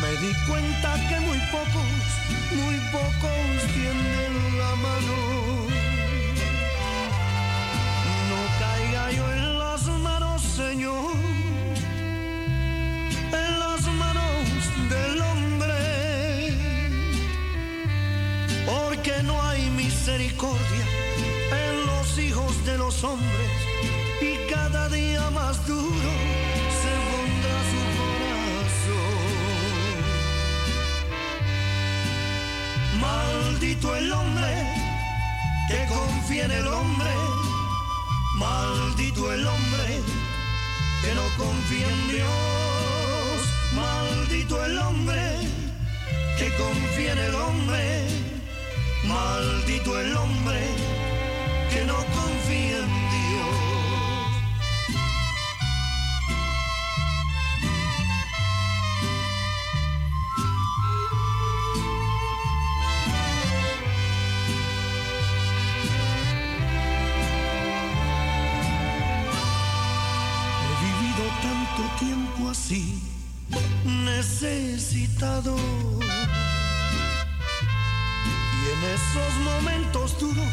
me 0.00 0.10
di 0.26 0.32
cuenta 0.48 0.94
que 1.06 1.20
muy 1.20 1.38
pocos, 1.52 2.06
muy 2.52 2.76
pocos 2.92 3.72
tienden 3.74 4.58
la 4.58 4.74
mano. 4.76 5.16
No 8.30 8.40
caiga 8.58 9.12
yo 9.12 9.32
en 9.32 9.58
las 9.58 9.86
manos, 9.86 10.40
Señor, 10.40 11.12
en 13.32 13.58
las 13.58 13.82
manos 13.86 14.44
del 14.88 15.20
hombre, 15.20 16.54
porque 18.64 19.22
no 19.24 19.42
hay 19.42 19.68
misericordia 19.68 20.86
en 21.52 21.86
los 21.86 22.18
hijos 22.18 22.64
de 22.64 22.78
los 22.78 23.04
hombres 23.04 23.69
cada 24.50 24.88
día 24.88 25.30
más 25.30 25.64
duro 25.66 26.10
se 26.80 26.92
pondrá 27.08 27.56
su 27.70 27.82
corazón. 27.98 29.14
Maldito 33.00 33.96
el 33.96 34.12
hombre 34.12 34.52
que 35.68 35.86
confía 35.86 36.44
en 36.46 36.50
el 36.50 36.66
hombre, 36.66 37.10
maldito 38.38 39.32
el 39.32 39.46
hombre 39.46 40.00
que 41.02 41.14
no 41.14 41.22
confía 41.38 41.88
en 41.88 42.08
Dios, 42.08 43.38
maldito 43.72 44.64
el 44.64 44.78
hombre 44.78 45.22
que 46.38 46.52
confía 46.56 47.12
en 47.12 47.18
el 47.18 47.34
hombre, 47.36 48.08
maldito 49.04 50.00
el 50.00 50.16
hombre 50.16 50.60
que 51.70 51.84
no 51.84 51.94
confía 51.94 52.78
en 52.78 52.88
Dios. 52.88 53.09
Y 75.20 75.22
en 78.72 78.84
esos 78.94 79.34
momentos 79.44 80.18
duros 80.18 80.46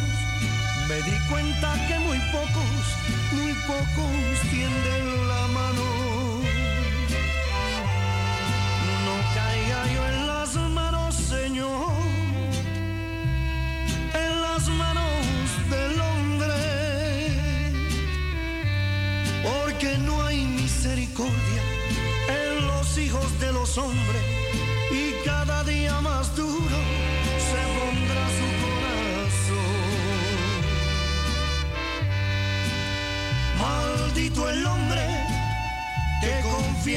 me 0.89 0.95
di 1.03 1.17
cuenta 1.29 1.73
que 1.87 1.97
muy 1.99 2.17
pocos, 2.33 2.83
muy 3.31 3.53
pocos 3.65 4.41
tienden 4.51 5.27
la 5.29 5.47
mano. 5.47 5.96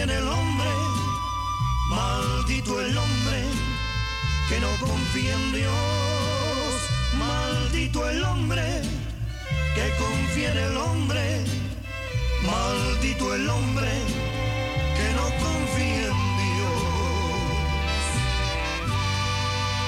El 0.08 0.26
hombre, 0.28 0.70
maldito 1.90 2.80
el 2.80 2.96
hombre 2.96 3.42
que 4.48 4.60
no 4.60 4.70
confía 4.80 5.34
en 5.34 5.52
Dios, 5.52 5.74
maldito 7.18 8.08
el 8.08 8.24
hombre 8.24 8.82
que 9.74 9.90
confía 9.98 10.52
en 10.52 10.58
el 10.58 10.76
hombre. 10.76 11.44
Maldito 12.42 13.34
el 13.34 13.48
hombre 13.48 13.90
que 14.96 15.12
no 15.14 15.24
confía 15.44 16.06
en 16.08 16.20
Dios. 16.40 16.82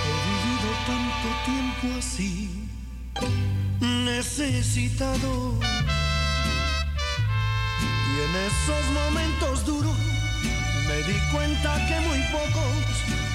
He 0.07 0.17
vivido 0.29 0.71
tanto 0.87 1.29
tiempo 1.47 1.99
así, 1.99 2.51
necesitado. 3.81 5.59
Y 8.13 8.15
en 8.15 8.37
esos 8.37 8.85
momentos 8.93 9.65
duros 9.65 9.97
me 10.87 10.97
di 11.11 11.19
cuenta 11.33 11.75
que 11.89 11.99
muy 12.01 12.21
pocos, 12.31 12.87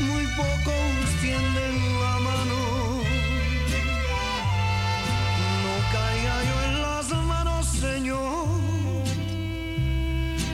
muy 0.02 0.26
pocos 0.36 1.20
tienden 1.20 2.00
la 2.00 2.20
mano. 2.20 2.60
No 5.64 5.74
caiga 5.92 6.36
yo 6.50 6.64
en 6.70 6.82
las 6.84 7.10
manos, 7.26 7.66
Señor, 7.66 8.46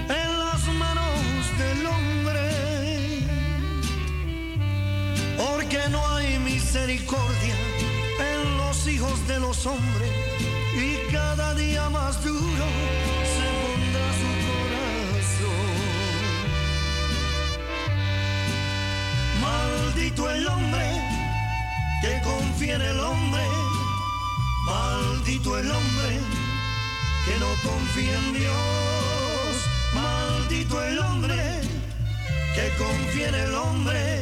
en 0.07 0.39
las 0.39 0.67
manos 0.67 1.19
del 1.59 1.85
hombre, 1.85 2.47
porque 5.35 5.79
no 5.89 6.15
hay 6.15 6.39
misericordia 6.39 7.57
en 8.19 8.57
los 8.57 8.87
hijos 8.87 9.27
de 9.27 9.39
los 9.41 9.65
hombres 9.65 10.11
y 10.75 11.11
cada 11.11 11.53
día 11.55 11.89
más 11.89 12.23
duro 12.23 13.02
Maldito 20.13 20.31
el 20.31 20.47
hombre 20.47 21.01
que 22.01 22.21
confía 22.21 22.75
en 22.75 22.81
el 22.83 22.99
hombre, 22.99 23.41
maldito 24.63 25.57
el 25.57 25.71
hombre 25.71 26.19
que 27.25 27.39
no 27.39 27.47
confía 27.67 28.19
en 28.19 28.33
Dios, 28.33 28.53
maldito 29.95 30.83
el 30.83 30.99
hombre 30.99 31.61
que 32.53 32.69
confía 32.77 33.29
en 33.29 33.35
el 33.35 33.55
hombre, 33.55 34.21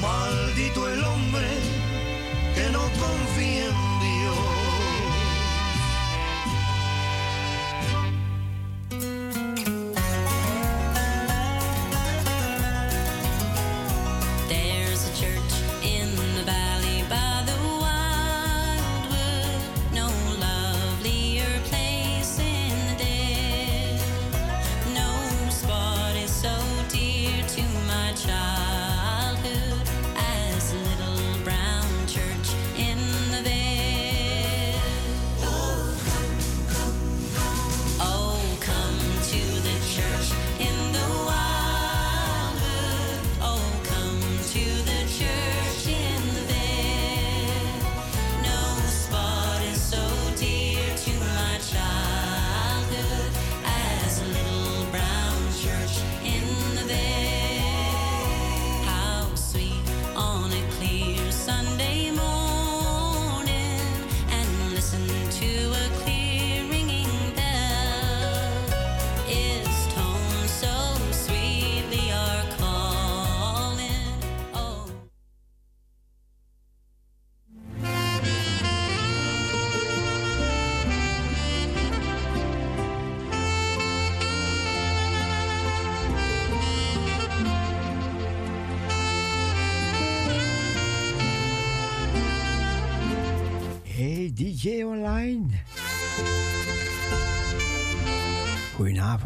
maldito 0.00 0.88
el 0.88 1.04
hombre 1.04 1.48
que 2.54 2.70
no 2.70 2.80
confía 2.80 3.66
en 3.66 3.97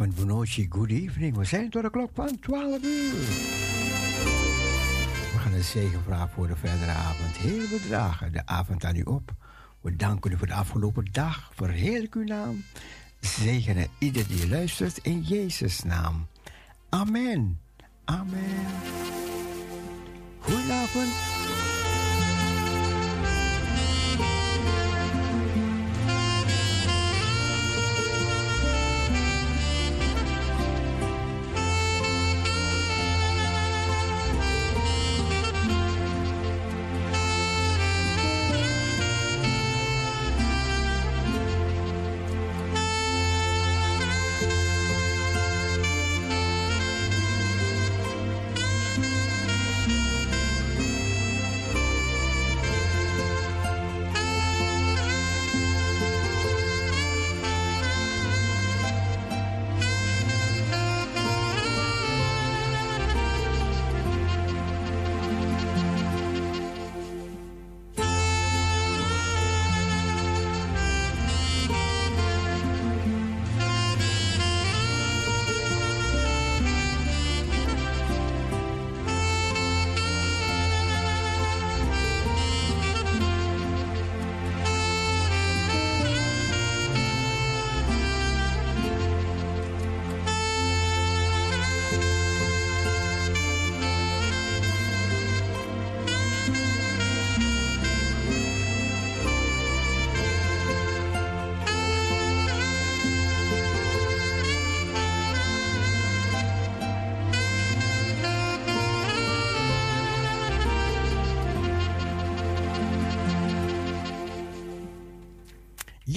Goedenavond, 0.03 0.27
Bonochi, 0.27 0.67
good 0.69 0.89
evening. 0.89 1.37
We 1.37 1.45
zijn 1.45 1.69
tot 1.69 1.81
de 1.81 1.89
klok 1.89 2.09
van 2.13 2.39
12 2.39 2.83
uur. 2.83 3.13
We 5.31 5.39
gaan 5.39 5.53
een 5.53 5.63
zegen 5.63 6.03
vragen 6.03 6.29
voor 6.29 6.47
de 6.47 6.55
verdere 6.55 6.91
avond. 6.91 7.37
Heel 7.37 7.67
we 7.67 7.79
dragen 7.87 8.31
de 8.31 8.45
avond 8.45 8.85
aan 8.85 8.95
u 8.95 9.01
op. 9.01 9.31
We 9.81 9.95
danken 9.95 10.31
u 10.31 10.37
voor 10.37 10.47
de 10.47 10.53
afgelopen 10.53 11.05
dag. 11.11 11.51
Verheerlijk 11.55 12.15
uw 12.15 12.23
naam. 12.23 12.63
Zegenen 13.19 13.87
ieder 13.99 14.27
die 14.27 14.49
luistert 14.49 14.97
in 14.97 15.21
Jezus' 15.21 15.83
naam. 15.83 16.27
Amen. 16.89 17.59
Amen. 18.05 18.65
Goedenavond. 20.39 21.32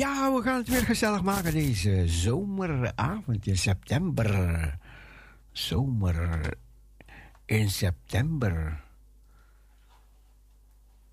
Ja, 0.07 0.33
we 0.33 0.43
gaan 0.43 0.57
het 0.57 0.69
weer 0.69 0.85
gezellig 0.85 1.23
maken 1.23 1.53
deze 1.53 2.03
zomeravond 2.09 3.47
in 3.47 3.59
september. 3.59 4.79
Zomer 5.53 6.55
in 7.45 7.71
september. 7.71 8.81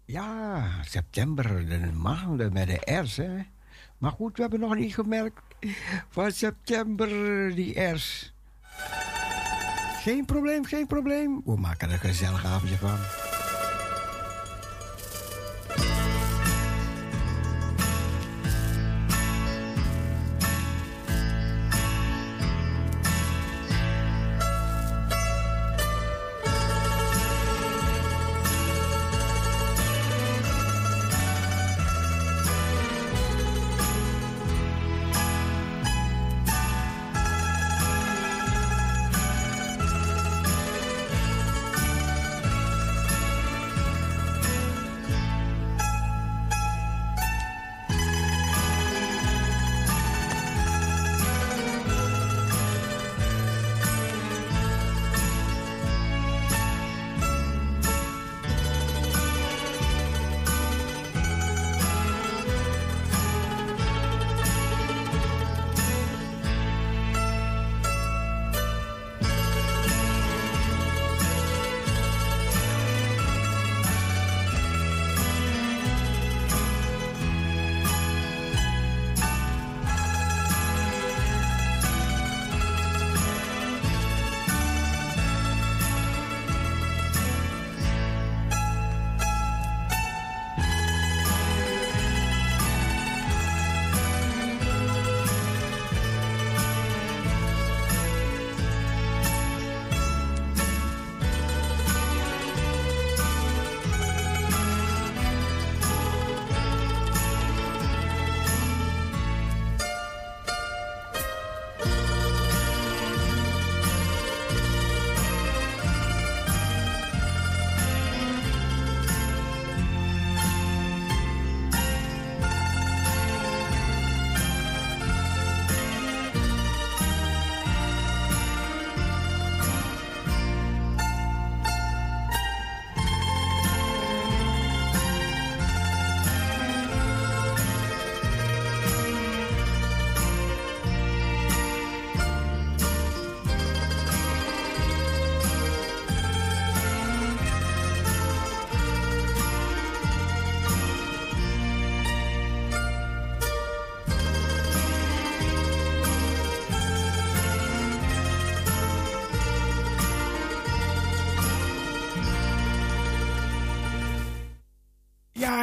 Ja, 0.06 0.66
september, 0.84 1.66
de 1.68 1.92
maanden 1.92 2.54
met 2.54 2.68
de 2.68 3.00
R's, 3.02 3.18
hè. 3.18 3.42
Maar 3.98 4.12
goed, 4.12 4.36
we 4.36 4.42
hebben 4.42 4.60
nog 4.60 4.76
niet 4.76 4.94
gemerkt 4.94 5.42
van 6.10 6.32
september 6.32 7.10
die 7.56 7.80
R's. 7.80 8.34
Geen 10.02 10.26
probleem, 10.26 10.66
geen 10.66 10.88
probleem. 10.88 11.42
We 11.46 11.56
maken 11.56 11.88
er 11.88 11.94
een 11.94 12.00
gezellig 12.00 12.46
avondje 12.46 12.78
van. 12.78 13.33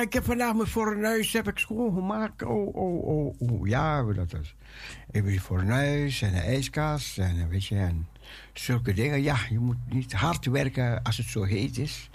Ik 0.01 0.12
heb 0.12 0.24
vandaag 0.24 0.55
mijn 0.55 0.68
fornuis 0.68 1.32
heb 1.32 1.48
ik 1.48 1.59
schoongemaakt. 1.59 2.43
Oh, 2.43 2.74
oh, 2.74 3.05
oh, 3.05 3.40
oh. 3.40 3.68
Ja, 3.68 4.02
dat 4.02 4.32
is. 4.32 4.56
Ik 5.10 5.24
heb 5.24 5.40
fornuis 5.40 6.22
en 6.22 6.35
een 6.35 6.43
ijskast 6.43 7.18
en 7.18 7.40
eh, 7.40 7.47
weet 7.47 7.66
je, 7.66 7.77
en 7.77 8.09
zulke 8.52 8.93
dingen. 8.93 9.22
Ja, 9.22 9.36
je 9.51 9.59
moet 9.59 9.77
niet 9.86 10.12
hard 10.12 10.47
werken 10.47 11.02
als 11.02 11.16
het 11.16 11.27
zo 11.27 11.43
heet 11.43 11.78
is. 11.78 12.10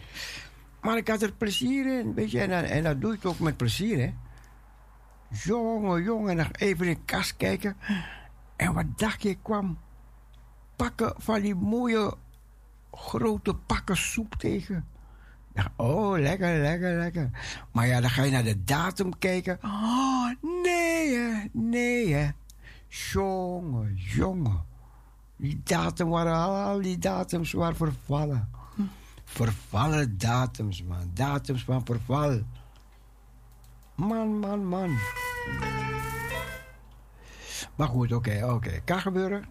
Maar 0.82 0.98
ik 0.98 1.08
had 1.08 1.22
er 1.22 1.34
plezier 1.34 2.00
in, 2.00 2.14
weet 2.14 2.32
je. 2.32 2.42
En, 2.42 2.70
en 2.70 2.84
dat 2.84 3.02
doe 3.02 3.14
ik 3.14 3.26
ook 3.26 3.40
met 3.40 3.58
plezier, 3.58 3.98
hè. 3.98 4.14
Jongen, 5.30 6.04
jongen, 6.04 6.36
nog 6.36 6.52
even 6.52 6.86
in 6.88 6.94
de 6.94 7.00
kast 7.06 7.38
kijken. 7.38 7.78
En 8.56 8.74
wat 8.74 8.98
dacht 8.98 9.24
ik 9.24 9.38
kwam 9.42 9.78
pakken 10.76 11.14
van 11.18 11.42
die 11.42 11.56
mooie 11.56 12.14
grote 12.92 13.56
pakken 13.56 13.98
soep 13.98 14.36
tegen. 14.36 14.86
Oh, 15.76 16.20
lekker, 16.20 16.62
lekker, 16.62 16.98
lekker. 16.98 17.30
Maar 17.72 17.88
ja, 17.88 18.02
dan 18.02 18.10
ga 18.10 18.24
je 18.24 18.32
naar 18.32 18.44
de 18.44 18.64
datum 18.64 19.18
kijken. 19.18 19.60
Oh, 19.64 20.30
nee, 20.64 21.18
hè, 21.18 21.48
nee, 21.52 22.14
hè. 22.14 22.30
Jongen, 22.88 23.94
jongen. 23.96 24.64
Die 25.38 25.62
datum 25.64 26.10
waren 26.10 26.36
al, 26.36 26.82
die 26.82 26.98
datums 26.98 27.52
waren 27.52 27.76
vervallen. 27.76 28.50
Vervallen 29.24 30.18
datums, 30.18 30.84
man. 30.84 31.12
Datums 31.14 31.64
van 31.64 31.86
verval. 31.86 32.42
Man, 33.96 34.40
man, 34.40 34.66
man. 34.66 34.98
Maar 37.76 37.88
goed, 37.88 38.12
oké, 38.12 38.46
oké. 38.46 38.82
Kan 38.86 39.00
gebeuren. 39.00 39.46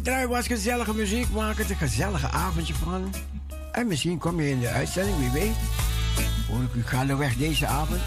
We 0.00 0.06
draaien 0.06 0.28
wat 0.28 0.46
gezellige 0.46 0.94
muziek, 0.94 1.30
maken 1.30 1.64
er 1.64 1.70
een 1.70 1.76
gezellige 1.76 2.28
avondje 2.28 2.74
van. 2.74 3.14
En 3.72 3.86
misschien 3.86 4.18
kom 4.18 4.40
je 4.40 4.50
in 4.50 4.60
de 4.60 4.68
uitzending, 4.68 5.18
wie 5.18 5.30
weet. 5.30 5.56
Hoor 6.48 6.62
ik 6.62 6.74
u 6.74 6.82
gaandeweg 6.82 7.36
deze 7.36 7.66
avond. 7.66 8.00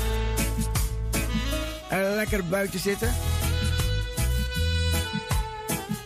En 1.90 2.16
lekker 2.16 2.48
buiten 2.48 2.80
zitten. 2.80 3.14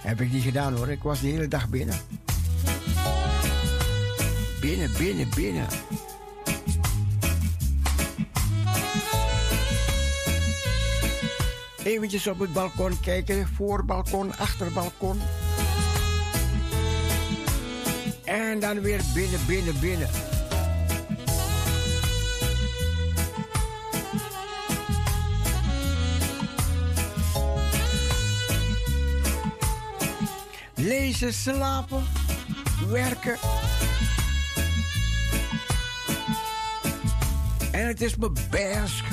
Heb 0.01 0.21
ik 0.21 0.31
niet 0.31 0.43
gedaan 0.43 0.73
hoor, 0.75 0.89
ik 0.89 1.03
was 1.03 1.19
de 1.19 1.27
hele 1.27 1.47
dag 1.47 1.69
binnen. 1.69 1.95
Binnen, 4.61 4.91
binnen, 4.97 5.29
binnen. 5.35 5.67
Eventjes 11.83 12.27
op 12.27 12.39
het 12.39 12.53
balkon 12.53 12.99
kijken, 12.99 13.47
voorbalkon, 13.55 14.37
achterbalkon. 14.37 15.19
En 18.27 18.59
dan 18.59 18.81
weer 18.81 19.01
binnen, 19.13 19.39
binnen, 19.45 19.79
binnen. 19.79 20.09
Lezen, 30.75 31.33
slapen, 31.33 32.03
werken. 32.89 33.37
En 37.71 37.87
het 37.87 38.01
is 38.01 38.15
me 38.15 38.31
best 38.49 39.03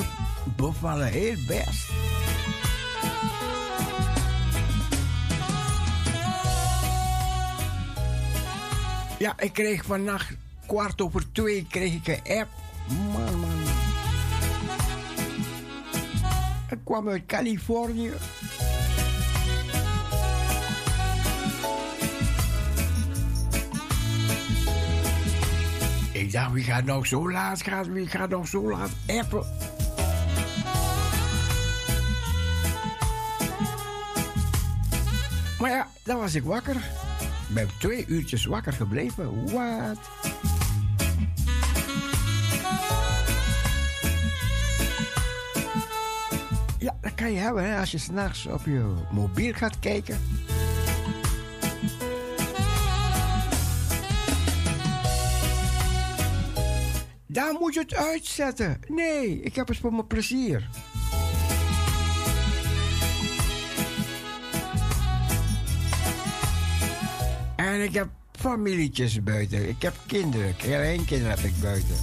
bevallen, 0.57 1.07
heel 1.07 1.37
best. 1.47 2.04
Ja, 9.19 9.35
ik 9.39 9.53
kreeg 9.53 9.85
vannacht 9.85 10.33
kwart 10.67 11.01
over 11.01 11.33
twee 11.33 11.67
kreeg 11.71 11.93
ik 11.93 12.07
een 12.07 12.39
app. 12.39 12.49
Man, 13.13 13.41
man. 13.41 13.51
Ik 16.71 16.79
kwam 16.85 17.09
uit 17.09 17.27
Californië. 17.27 18.13
Ik 26.13 26.33
dacht, 26.33 26.53
wie 26.53 26.65
gaat 26.65 26.85
nou 26.85 27.07
zo 27.07 27.31
laat 27.31 27.63
gaan? 27.63 27.93
Wie 27.93 28.07
gaat 28.07 28.29
nog 28.29 28.49
zo 28.49 28.71
laat 28.71 28.91
appen? 29.07 29.47
Maar 35.61 35.71
ja, 35.71 35.89
dan 36.03 36.19
was 36.19 36.35
ik 36.35 36.43
wakker. 36.45 36.77
Ben 37.55 37.69
twee 37.79 38.07
uurtjes 38.07 38.45
wakker 38.45 38.73
gebleven. 38.73 39.53
Wat? 39.53 39.99
Ja, 46.79 46.97
dat 47.01 47.15
kan 47.15 47.33
je 47.33 47.39
hebben 47.39 47.65
hè, 47.65 47.79
als 47.79 47.91
je 47.91 47.99
s'nachts 47.99 48.47
op 48.47 48.65
je 48.65 48.95
mobiel 49.11 49.53
gaat 49.53 49.79
kijken. 49.79 50.19
Daar 57.27 57.53
moet 57.53 57.75
je 57.75 57.81
het 57.81 57.95
uitzetten. 57.95 58.81
Nee, 58.89 59.41
ik 59.41 59.55
heb 59.55 59.69
het 59.69 59.79
voor 59.79 59.93
mijn 59.93 60.07
plezier. 60.07 60.69
En 67.65 67.83
ik 67.83 67.95
heb 67.95 68.09
familietjes 68.33 69.23
buiten. 69.23 69.69
Ik 69.69 69.83
heb 69.83 69.95
kinderen. 70.07 70.57
Klein 70.57 71.05
kinderen 71.05 71.37
heb 71.37 71.45
ik 71.45 71.61
buiten. 71.61 71.97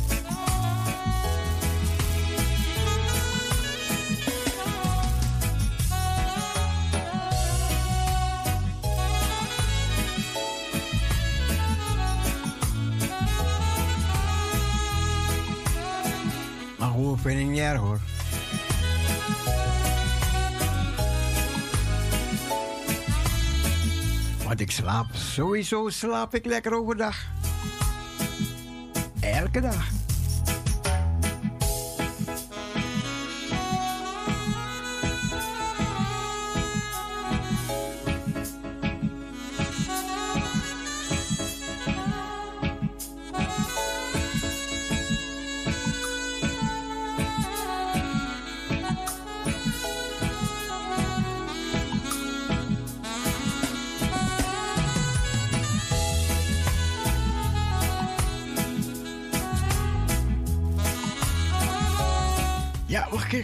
Maar 16.80 16.90
hoe 16.90 17.18
vind 17.18 17.40
ik 17.40 17.48
niet 17.48 17.76
hoor. 17.76 18.00
Want 24.52 24.64
ik 24.64 24.72
slaap, 24.72 25.06
sowieso 25.12 25.90
slaap 25.90 26.36
ik 26.36 26.46
lekker 26.46 26.74
overdag. 26.74 27.18
Elke 29.20 29.62
dag. 29.62 30.01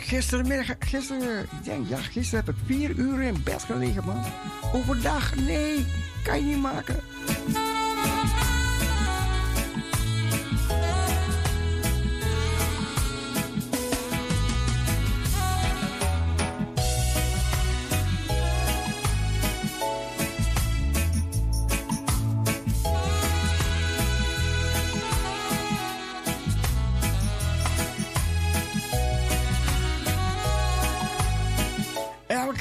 Gistermiddag, 0.07 0.75
gisteren, 0.79 1.43
ik 1.43 1.63
denk, 1.63 1.87
ja, 1.87 1.97
gisteren 1.97 2.45
heb 2.45 2.55
ik 2.55 2.61
vier 2.65 2.89
uur 2.89 3.21
in 3.21 3.43
bed 3.43 3.63
gelegen, 3.63 4.05
man. 4.05 4.23
Overdag, 4.73 5.35
nee, 5.35 5.85
kan 6.23 6.39
je 6.39 6.45
niet 6.45 6.61
maken. 6.61 6.99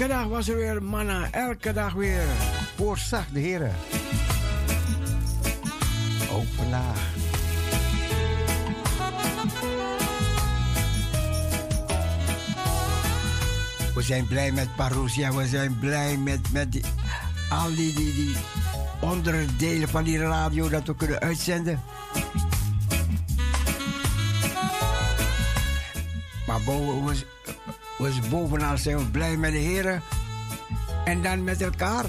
Elke 0.07 0.19
dag 0.19 0.29
was 0.29 0.49
er 0.49 0.57
weer 0.57 0.83
manna, 0.83 1.29
elke 1.31 1.73
dag 1.73 1.93
weer 1.93 2.23
voorzag 2.77 3.27
de 3.33 3.41
heren. 3.41 3.73
Vandaag. 6.57 7.15
We 13.95 14.03
zijn 14.03 14.27
blij 14.27 14.53
met 14.53 14.77
Parousia, 14.77 15.33
we 15.33 15.47
zijn 15.47 15.79
blij 15.79 16.17
met, 16.17 16.53
met 16.53 16.73
die... 16.73 16.83
al 17.51 17.75
die, 17.75 17.95
die, 17.95 18.15
die 18.15 18.37
onderdelen 19.01 19.89
van 19.89 20.05
die 20.05 20.19
radio 20.19 20.69
dat 20.69 20.87
we 20.87 20.95
kunnen 20.95 21.21
uitzenden. 21.21 21.81
Maar 26.47 26.61
boven, 26.65 27.17
we, 27.99 28.15
we, 28.15 28.29
bovenal 28.31 28.79
zijn 28.79 28.99
we 28.99 29.05
blij 29.05 29.37
met 29.37 29.53
de 29.53 29.59
heren 29.59 30.03
en 31.05 31.23
dan 31.23 31.45
met 31.45 31.63
elkaar. 31.63 32.05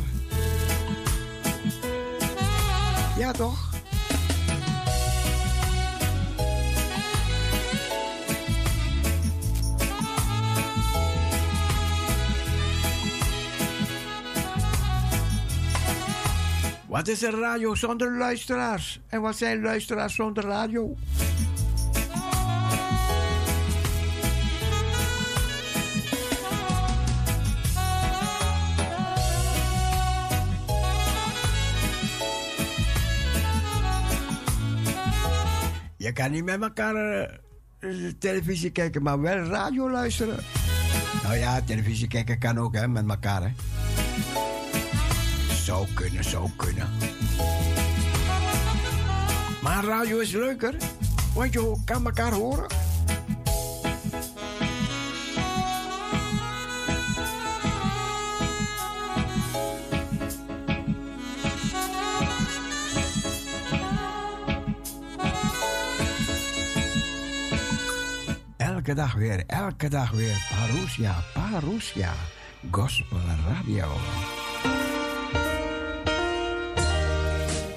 Ja, 3.18 3.32
toch? 3.32 3.66
Wat 16.86 17.08
is 17.08 17.22
een 17.22 17.40
radio 17.40 17.76
zonder 17.76 18.18
luisteraars? 18.18 19.00
En 19.08 19.22
wat 19.22 19.38
zijn 19.38 19.62
luisteraars 19.62 20.16
zonder 20.16 20.44
radio? 20.44 20.96
Kan 36.18 36.32
niet 36.32 36.46
met 36.46 36.62
elkaar 36.62 36.96
eh, 37.80 37.90
televisie 38.20 38.70
kijken, 38.72 39.04
maar 39.04 39.22
wel 39.22 39.38
radio 39.38 39.92
luisteren. 39.92 40.40
Nou 41.24 41.36
ja, 41.36 41.62
televisie 41.62 42.08
kijken 42.08 42.40
kan 42.40 42.58
ook 42.58 42.76
hè, 42.76 42.88
met 42.88 43.10
elkaar. 43.10 43.42
Hè. 43.42 43.50
Zou 45.54 45.88
kunnen, 45.94 46.24
zou 46.24 46.50
kunnen. 46.56 46.90
Maar 49.62 49.84
radio 49.84 50.20
is 50.20 50.32
leuker, 50.32 50.76
want 51.34 51.54
je 51.54 51.76
kan 51.86 52.06
elkaar 52.06 52.32
horen. 52.32 52.87
Elke 68.88 69.02
dag 69.02 69.14
weer, 69.14 69.44
elke 69.48 69.90
dag 69.90 70.12
weer. 70.12 70.48
Parousia, 70.50 71.16
Parousia. 71.34 72.14
Gospel 72.72 73.18
Radio. 73.48 73.88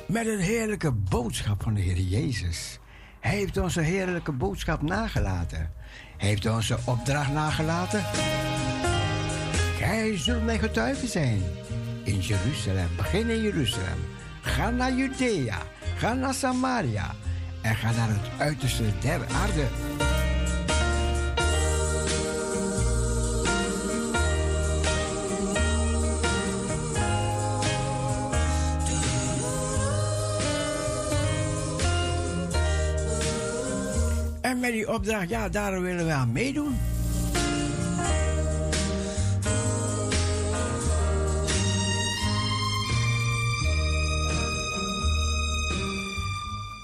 Met 0.07 0.27
een 0.27 0.39
heerlijke 0.39 0.93
boodschap 0.93 1.63
van 1.63 1.75
de 1.75 1.81
Heer 1.81 1.99
Jezus. 1.99 2.79
Hij 3.21 3.37
heeft 3.37 3.57
ons 3.57 3.77
een 3.77 3.85
heerlijke 3.85 4.33
boodschap 4.33 4.83
nagelaten. 4.83 5.73
Hij 6.17 6.29
heeft 6.29 6.47
onze 6.47 6.79
opdracht 6.85 7.33
nagelaten. 7.33 8.03
Gij 9.79 10.19
zult 10.19 10.45
mijn 10.45 10.59
getuige 10.59 11.07
zijn. 11.07 11.43
In 12.05 12.21
Jeruzalem, 12.21 12.89
begin 12.97 13.29
in 13.29 13.43
Jeruzalem. 13.43 13.99
Ga 14.41 14.71
naar 14.71 14.93
Judea, 14.93 15.59
ga 15.97 16.13
naar 16.13 16.35
Samaria 16.35 17.15
en 17.63 17.77
ga 17.77 17.91
naar 17.91 18.09
het 18.09 18.41
uiterste 18.41 18.85
der 19.01 19.27
aarde. 19.27 19.67
Die 34.71 34.93
opdracht, 34.93 35.29
ja, 35.29 35.49
daar 35.49 35.83
willen 35.83 36.07
we 36.07 36.13
aan 36.13 36.33
meedoen. 36.33 36.79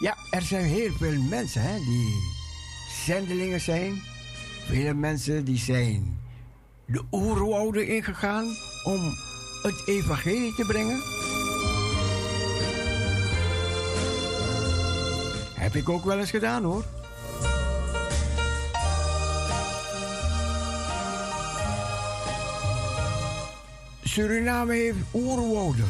Ja, 0.01 0.17
er 0.31 0.43
zijn 0.43 0.65
heel 0.65 0.93
veel 0.99 1.21
mensen 1.21 1.63
hè, 1.63 1.79
die 1.79 2.15
zendelingen 3.05 3.61
zijn. 3.61 4.03
Vele 4.67 4.95
mensen 4.95 5.45
die 5.45 5.59
zijn 5.59 6.19
de 6.87 7.03
oerwouden 7.11 7.87
ingegaan 7.87 8.45
om 8.85 9.15
het 9.63 9.83
evangelie 9.87 10.55
te 10.55 10.65
brengen. 10.67 11.03
Heb 15.55 15.75
ik 15.75 15.89
ook 15.89 16.05
wel 16.05 16.19
eens 16.19 16.31
gedaan 16.31 16.65
hoor. 16.65 16.85
Suriname 24.17 24.75
heeft 24.75 24.99
oerwouden. 25.15 25.85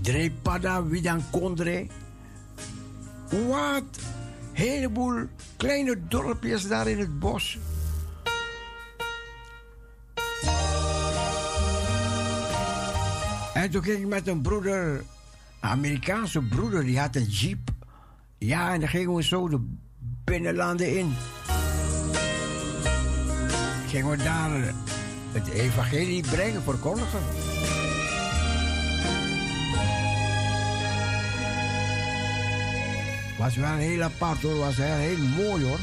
Drepada, 0.00 0.84
Widan 0.84 1.22
Kondre. 1.30 1.86
Wat? 3.48 3.84
Heleboel 4.52 5.28
kleine 5.56 5.98
dorpjes 6.08 6.68
daar 6.68 6.88
in 6.88 6.98
het 6.98 7.18
bos. 7.18 7.58
En 13.54 13.70
toen 13.70 13.82
ging 13.82 13.98
ik 13.98 14.06
met 14.06 14.26
een 14.26 14.40
broeder, 14.40 15.02
Amerikaanse 15.60 16.42
broeder, 16.42 16.84
die 16.84 16.98
had 16.98 17.16
een 17.16 17.28
jeep. 17.28 17.70
Ja, 18.38 18.72
en 18.72 18.80
dan 18.80 18.88
gingen 18.88 19.14
we 19.14 19.22
zo 19.22 19.48
de 19.48 19.60
binnenlanden 20.24 20.96
in. 20.96 21.14
Gingen 23.94 24.10
we 24.10 24.16
daar 24.16 24.50
het 25.32 25.48
evangelie 25.48 26.22
brengen, 26.22 26.62
verkondigen. 26.62 27.20
Was 33.38 33.56
wel 33.56 33.76
heel 33.76 34.02
apart 34.02 34.42
hoor, 34.42 34.58
was 34.58 34.76
heel, 34.76 34.94
heel 34.94 35.18
mooi 35.18 35.64
hoor. 35.64 35.78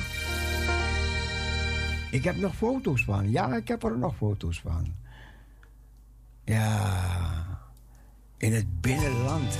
Ik 2.12 2.24
heb 2.24 2.36
nog 2.36 2.56
foto's 2.56 3.04
van. 3.04 3.32
Ja, 3.32 3.56
ik 3.56 3.68
heb 3.68 3.84
er 3.84 3.98
nog 3.98 4.16
foto's 4.16 4.62
van. 4.62 4.94
Ja, 6.46 7.60
in 8.38 8.54
het 8.54 8.82
binnenland. 8.82 9.58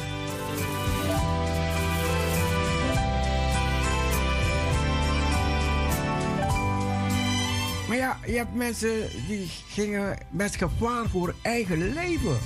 Maar 7.92 8.00
ja, 8.00 8.18
je 8.26 8.38
hebt 8.38 8.56
mensen 8.56 9.10
die 9.28 9.48
gingen 9.68 10.18
met 10.30 10.56
gevaar 10.56 11.10
voor 11.10 11.36
eigen 11.42 11.94
leven. 11.94 12.38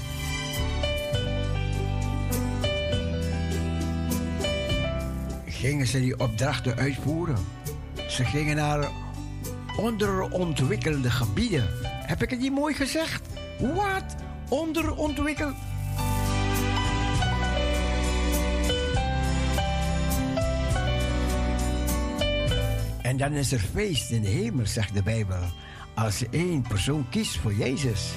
Gingen 5.45 5.87
ze 5.87 5.99
die 5.99 6.19
opdrachten 6.19 6.75
uitvoeren. 6.75 7.37
Ze 8.07 8.25
gingen 8.25 8.55
naar 8.55 8.91
onderontwikkelde 9.79 11.11
gebieden. 11.11 11.67
Heb 11.83 12.21
ik 12.21 12.29
het 12.29 12.39
niet 12.39 12.53
mooi 12.53 12.73
gezegd? 12.73 13.27
Wat? 13.59 14.15
Onderontwikkeld? 14.49 15.55
En 23.05 23.17
dan 23.17 23.31
is 23.31 23.51
er 23.51 23.59
feest 23.59 24.11
in 24.11 24.21
de 24.21 24.27
hemel, 24.27 24.65
zegt 24.65 24.93
de 24.93 25.03
Bijbel. 25.03 25.41
Als 25.95 26.29
één 26.29 26.61
persoon 26.61 27.09
kiest 27.09 27.37
voor 27.37 27.53
Jezus. 27.53 28.13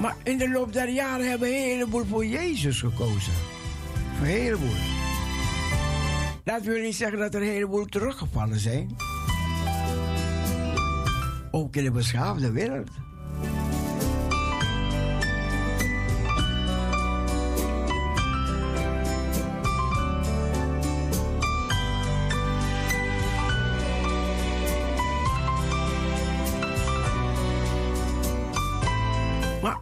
Maar 0.00 0.16
in 0.22 0.38
de 0.38 0.50
loop 0.50 0.72
der 0.72 0.88
jaren 0.88 1.28
hebben 1.28 1.48
een 1.48 1.54
heleboel 1.54 2.04
voor 2.04 2.26
Jezus 2.26 2.80
gekozen. 2.80 3.32
Voor 4.16 4.26
een 4.26 4.32
heleboel. 4.32 4.76
Dat 6.44 6.62
wil 6.62 6.82
niet 6.82 6.94
zeggen 6.94 7.18
dat 7.18 7.34
er 7.34 7.42
een 7.42 7.48
heleboel 7.48 7.84
teruggevallen 7.84 8.58
zijn. 8.58 8.96
Ook 11.50 11.76
in 11.76 11.84
de 11.84 11.90
beschaafde 11.90 12.50
wereld. 12.50 12.90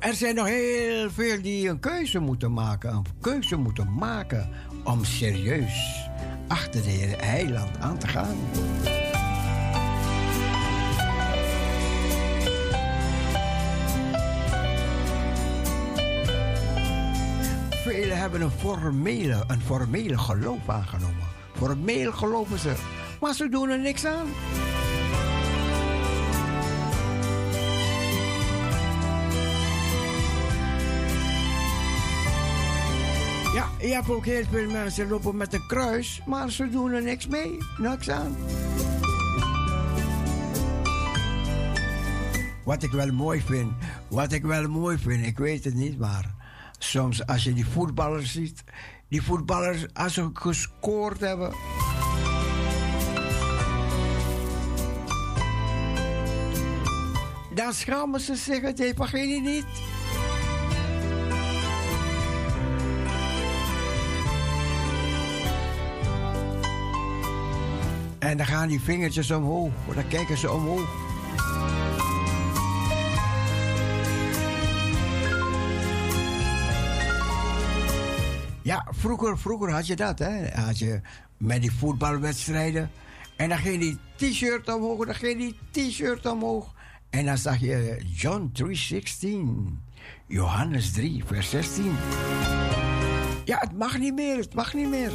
er 0.07 0.15
zijn 0.15 0.35
nog 0.35 0.47
heel 0.47 1.11
veel 1.11 1.43
die 1.43 1.69
een 1.69 1.81
keuze 1.81 2.19
moeten 2.19 2.53
maken. 2.53 2.91
Een 2.91 3.07
keuze 3.21 3.57
moeten 3.57 3.95
maken 3.95 4.49
om 4.85 5.05
serieus 5.05 6.09
achter 6.49 6.83
de 6.83 6.89
Heer 6.89 7.25
Heiland 7.25 7.79
aan 7.79 7.99
te 7.99 8.09
gaan. 8.09 8.37
Velen 17.71 18.19
hebben 18.19 18.41
een 18.41 18.51
formele, 18.51 19.45
een 19.47 19.61
formele 19.61 20.19
geloof 20.19 20.69
aangenomen. 20.69 21.27
Formeel 21.57 22.13
geloven 22.13 22.59
ze, 22.59 22.75
maar 23.21 23.35
ze 23.35 23.49
doen 23.49 23.69
er 23.69 23.79
niks 23.79 24.05
aan. 24.05 24.27
Je 33.87 33.95
hebt 33.95 34.11
ook 34.11 34.25
heel 34.25 34.45
veel 34.51 34.71
mensen 34.71 35.09
lopen 35.09 35.37
met 35.37 35.53
een 35.53 35.67
kruis, 35.67 36.23
maar 36.27 36.51
ze 36.51 36.69
doen 36.69 36.93
er 36.93 37.03
niks 37.03 37.27
mee. 37.27 37.59
Niks 37.79 38.11
aan. 38.11 38.37
Wat 42.65 42.83
ik 42.83 42.91
wel 42.91 43.13
mooi 43.13 43.41
vind, 43.41 43.73
wat 44.09 44.33
ik 44.33 44.45
wel 44.45 44.69
mooi 44.69 44.99
vind, 44.99 45.27
ik 45.27 45.39
weet 45.39 45.65
het 45.65 45.75
niet, 45.75 45.99
maar 45.99 46.35
soms 46.79 47.27
als 47.27 47.45
je 47.45 47.53
die 47.53 47.67
voetballers 47.67 48.33
ziet, 48.33 48.65
die 49.09 49.23
voetballers 49.23 49.95
als 49.95 50.15
ze 50.15 50.31
gescoord 50.33 51.21
hebben. 51.21 51.53
Dan 57.55 57.73
schamen 57.73 58.21
ze 58.21 58.35
zich 58.35 58.61
het 58.61 58.81
evangelie 58.81 59.41
niet. 59.41 59.96
En 68.27 68.37
dan 68.37 68.47
gaan 68.47 68.69
die 68.69 68.81
vingertjes 68.81 69.31
omhoog. 69.31 69.73
Dan 69.95 70.09
kijken 70.09 70.39
ze 70.39 70.51
omhoog. 70.51 70.89
Ja, 78.63 78.87
vroeger, 78.91 79.39
vroeger 79.39 79.71
had 79.71 79.87
je 79.87 79.97
dat, 79.97 80.19
hè. 80.19 80.49
Had 80.61 80.79
je 80.79 81.01
met 81.37 81.61
die 81.61 81.73
voetbalwedstrijden. 81.73 82.91
En 83.37 83.49
dan 83.49 83.59
ging 83.59 83.81
die 83.81 83.99
t-shirt 84.17 84.75
omhoog, 84.75 85.07
dan 85.07 85.15
ging 85.15 85.39
die 85.39 85.57
t-shirt 85.71 86.27
omhoog. 86.27 86.75
En 87.11 87.25
dan 87.25 87.39
zag 87.39 87.61
je 87.61 88.03
John 88.15 88.51
3:16. 88.53 89.83
Johannes 90.27 90.93
3, 90.93 91.25
vers 91.25 91.51
16. 91.51 91.97
Ja, 93.45 93.59
het 93.59 93.79
mag 93.79 93.99
niet 93.99 94.15
meer, 94.15 94.37
het 94.37 94.55
mag 94.55 94.75
niet 94.75 94.89
meer. 94.89 95.13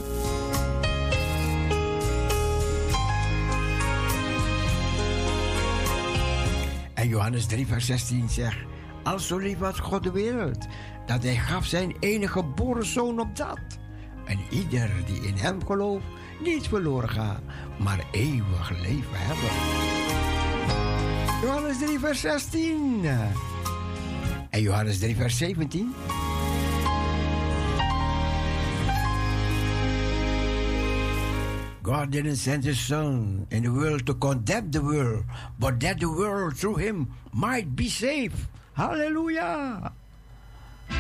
En 7.01 7.07
Johannes 7.07 7.45
3, 7.45 7.67
vers 7.67 7.85
16 7.85 8.29
zegt: 8.29 8.57
Als 9.03 9.27
zo 9.27 9.37
lief 9.37 9.59
had 9.59 9.79
God 9.79 10.03
de 10.03 10.11
wereld, 10.11 10.67
dat 11.05 11.23
hij 11.23 11.35
gaf 11.35 11.65
zijn 11.65 11.95
enige 11.99 12.31
geboren 12.31 12.85
zoon 12.85 13.19
op 13.19 13.35
dat. 13.35 13.59
En 14.25 14.39
ieder 14.49 14.89
die 15.05 15.21
in 15.21 15.35
hem 15.35 15.65
gelooft, 15.65 16.05
niet 16.43 16.67
verloren 16.67 17.09
gaat, 17.09 17.41
maar 17.79 18.05
eeuwig 18.11 18.69
leven 18.69 19.17
hebben. 19.17 19.49
Johannes 21.41 21.77
3, 21.77 21.99
vers 21.99 22.19
16. 22.19 23.05
En 24.49 24.61
Johannes 24.61 24.99
3, 24.99 25.15
vers 25.15 25.37
17. 25.37 25.93
God 31.83 32.11
didn't 32.11 32.35
send 32.37 32.63
his 32.63 32.79
son 32.79 33.47
in 33.49 33.63
the 33.63 33.71
world 33.73 34.05
to 34.05 34.13
condemn 34.13 34.69
the 34.69 34.81
world, 34.81 35.25
but 35.57 35.79
that 35.79 35.99
the 35.99 36.07
world 36.07 36.53
through 36.55 36.77
him 36.77 37.09
might 37.33 37.75
be 37.75 37.89
saved. 37.89 38.37
Halleluja! 38.77 39.91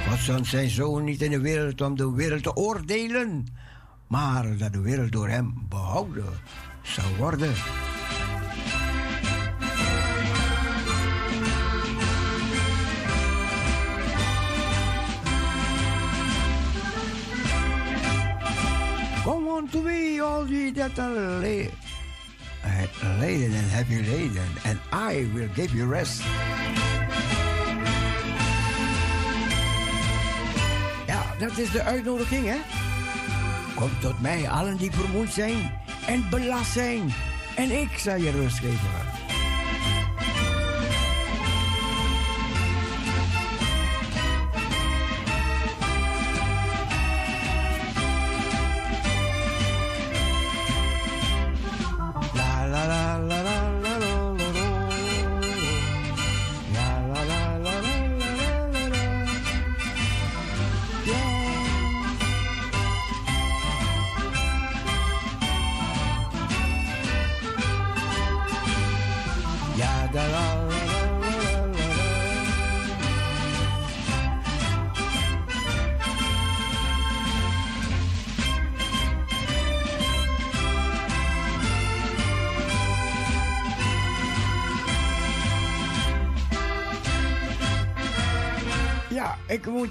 God 0.09 0.19
zond 0.19 0.47
zijn 0.47 0.69
zoon 0.69 1.03
niet 1.03 1.21
in 1.21 1.31
de 1.31 1.39
wereld 1.39 1.81
om 1.81 1.95
de 1.97 2.11
wereld 2.11 2.43
te 2.43 2.55
oordelen, 2.55 3.47
maar 4.07 4.57
dat 4.57 4.73
de 4.73 4.81
wereld 4.81 5.11
door 5.11 5.29
hem 5.29 5.65
behouden 5.69 6.33
zou 6.81 7.07
worden. 7.17 7.53
All 20.41 20.47
ye 20.49 20.71
that 20.71 20.97
are 20.97 21.13
la- 21.13 21.69
uh, 22.65 23.19
laden 23.19 23.53
and 23.53 23.69
heavy 23.69 24.01
laden, 24.01 24.49
and 24.65 24.79
I 24.91 25.29
will 25.33 25.49
give 25.55 25.73
you 25.75 25.85
rest. 25.87 26.21
Ja, 31.07 31.23
dat 31.39 31.57
is 31.57 31.71
de 31.71 31.83
uitnodiging, 31.83 32.45
hè? 32.45 32.57
Kom 33.75 33.89
tot 33.99 34.21
mij, 34.21 34.49
allen 34.49 34.77
die 34.77 34.91
vermoeid 34.91 35.31
zijn 35.31 35.71
en 36.07 36.29
belast 36.29 36.71
zijn, 36.71 37.13
en 37.55 37.81
ik 37.81 37.97
zal 37.97 38.15
je 38.15 38.31
rust 38.31 38.57
geven. 38.59 39.10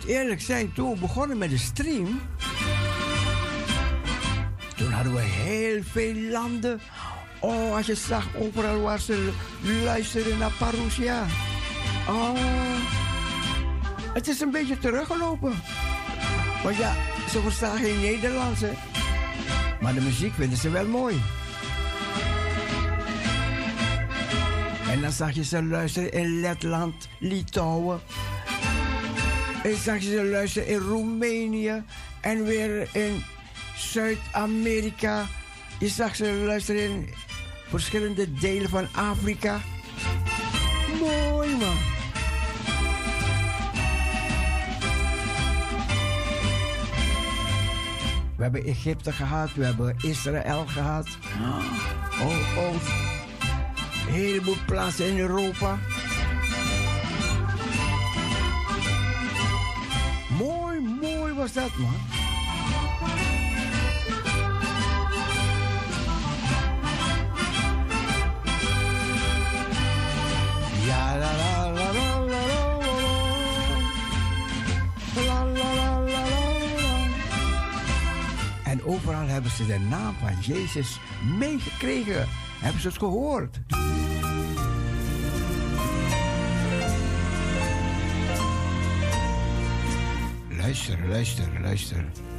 Eerlijk 0.05 0.41
zijn, 0.41 0.73
toen 0.73 0.93
we 0.93 1.01
begonnen 1.01 1.39
met 1.39 1.51
de 1.51 1.59
stream. 1.59 2.21
Toen 4.77 4.91
hadden 4.93 5.15
we 5.15 5.21
heel 5.21 5.83
veel 5.83 6.15
landen. 6.15 6.81
Oh, 7.41 7.75
als 7.77 7.87
je 7.87 7.95
zag 7.95 8.37
overal 8.37 8.81
waar 8.81 9.01
ze 9.01 9.31
luisterden 9.85 10.39
naar 10.39 10.53
Parousia. 10.59 11.27
Oh, 12.09 12.39
het 14.13 14.29
is 14.29 14.41
een 14.41 14.51
beetje 14.51 14.79
teruggelopen. 14.79 15.53
Want 16.63 16.77
ja, 16.77 16.95
ze 17.31 17.41
verstaan 17.41 17.79
geen 17.79 18.01
Nederlands. 18.01 18.61
Maar 19.81 19.95
de 19.95 20.01
muziek 20.01 20.35
vinden 20.35 20.59
ze 20.59 20.71
wel 20.71 20.87
mooi. 20.87 21.23
En 24.91 25.01
dan 25.01 25.13
zag 25.13 25.33
je 25.33 25.45
ze 25.45 25.65
luisteren 25.65 26.13
in 26.13 26.41
Letland, 26.41 27.09
Litouwen. 27.19 28.01
En 29.63 29.77
zag 29.77 30.03
ze 30.03 30.25
luisteren 30.25 30.69
in 30.69 30.79
Roemenië 30.79 31.83
en 32.21 32.45
weer 32.45 32.89
in 32.93 33.25
Zuid-Amerika. 33.77 35.27
Je 35.79 35.89
zag 35.89 36.17
ze 36.17 36.43
luisteren 36.47 36.83
in 36.83 37.09
verschillende 37.69 38.33
delen 38.33 38.69
van 38.69 38.87
Afrika. 38.95 39.61
Mooi 41.01 41.57
man. 41.57 41.77
We 48.37 48.47
hebben 48.47 48.65
Egypte 48.65 49.13
gehad, 49.13 49.55
we 49.55 49.65
hebben 49.65 49.97
Israël 50.01 50.67
gehad. 50.67 51.07
Oh, 52.21 52.59
oh. 52.59 52.75
Een 54.07 54.13
heleboel 54.13 54.57
plaatsen 54.67 55.07
in 55.07 55.19
Europa. 55.19 55.79
Was 61.41 61.53
dat, 61.53 61.71
la 70.87 71.17
la 71.17 71.33
la 71.37 71.71
la 71.73 71.93
la 71.93 72.21
la 75.17 75.45
la 75.45 76.01
la. 76.01 76.25
En 78.65 78.85
overal 78.85 79.27
hebben 79.27 79.51
ze 79.51 79.67
de 79.67 79.79
naam 79.79 80.15
van 80.21 80.41
Jezus 80.41 81.01
meegekregen. 81.39 82.29
Hebben 82.61 82.81
ze 82.81 82.89
het 82.89 82.99
gehoord? 82.99 83.61
Luister, 90.71 90.97
luister, 91.09 91.49
luister. 91.65 92.30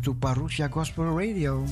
To 0.00 0.14
Parousia 0.14 0.68
Gospel 0.68 1.14
Radio. 1.16 1.64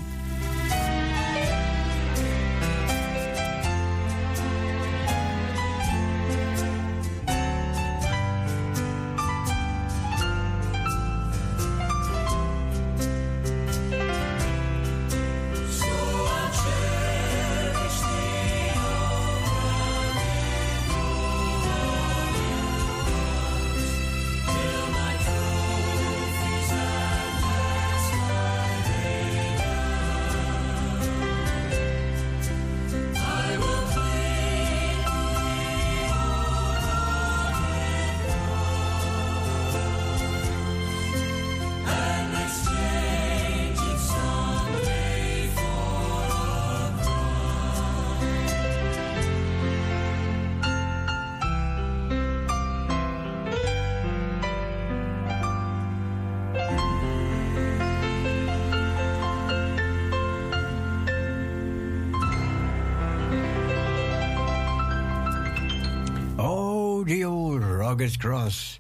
Rugged 68.05 68.19
cross. 68.19 68.79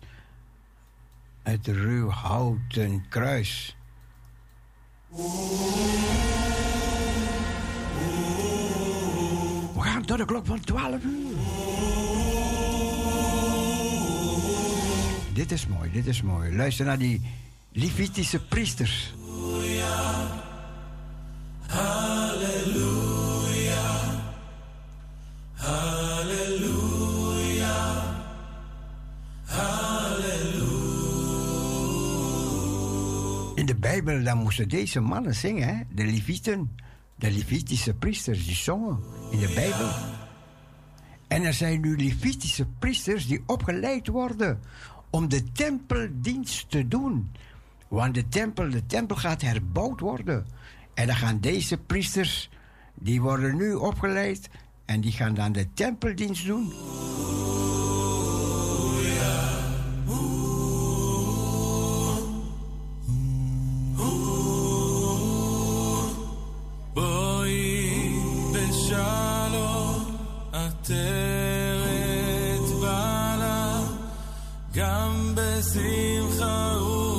Het 1.42 1.66
ruw 1.66 2.08
houten 2.08 3.04
kruis. 3.08 3.76
We 9.74 9.80
gaan 9.80 10.04
tot 10.04 10.18
de 10.18 10.24
klok 10.24 10.46
van 10.46 10.60
12 10.60 11.02
uur. 11.02 11.36
Dit 15.32 15.52
is 15.52 15.66
mooi, 15.66 15.90
dit 15.92 16.06
is 16.06 16.22
mooi. 16.22 16.56
Luister 16.56 16.86
naar 16.86 16.98
die 16.98 17.20
Levitische 17.72 18.44
priesters. 18.44 19.14
Dan 34.04 34.38
moesten 34.38 34.68
deze 34.68 35.00
mannen 35.00 35.34
zingen, 35.34 35.68
hè? 35.68 35.82
de 35.94 36.04
Levieten, 36.04 36.76
de 37.16 37.30
Levitische 37.30 37.94
priesters, 37.94 38.46
die 38.46 38.54
zongen 38.54 38.98
in 39.30 39.38
de 39.38 39.52
Bijbel. 39.54 39.88
En 41.28 41.42
er 41.42 41.54
zijn 41.54 41.80
nu 41.80 41.96
Levitische 41.96 42.66
priesters 42.78 43.26
die 43.26 43.42
opgeleid 43.46 44.06
worden 44.06 44.60
om 45.10 45.28
de 45.28 45.52
tempeldienst 45.52 46.70
te 46.70 46.88
doen. 46.88 47.30
Want 47.88 48.14
de 48.14 48.28
tempel, 48.28 48.70
de 48.70 48.86
tempel 48.86 49.16
gaat 49.16 49.42
herbouwd 49.42 50.00
worden. 50.00 50.46
En 50.94 51.06
dan 51.06 51.16
gaan 51.16 51.40
deze 51.40 51.76
priesters, 51.76 52.50
die 52.94 53.20
worden 53.20 53.56
nu 53.56 53.74
opgeleid 53.74 54.48
en 54.84 55.00
die 55.00 55.12
gaan 55.12 55.34
dan 55.34 55.52
de 55.52 55.72
tempeldienst 55.74 56.46
doen. 56.46 56.72
גם 74.74 75.34
בשמחה 75.34 76.78
ובצהולה 76.80 77.13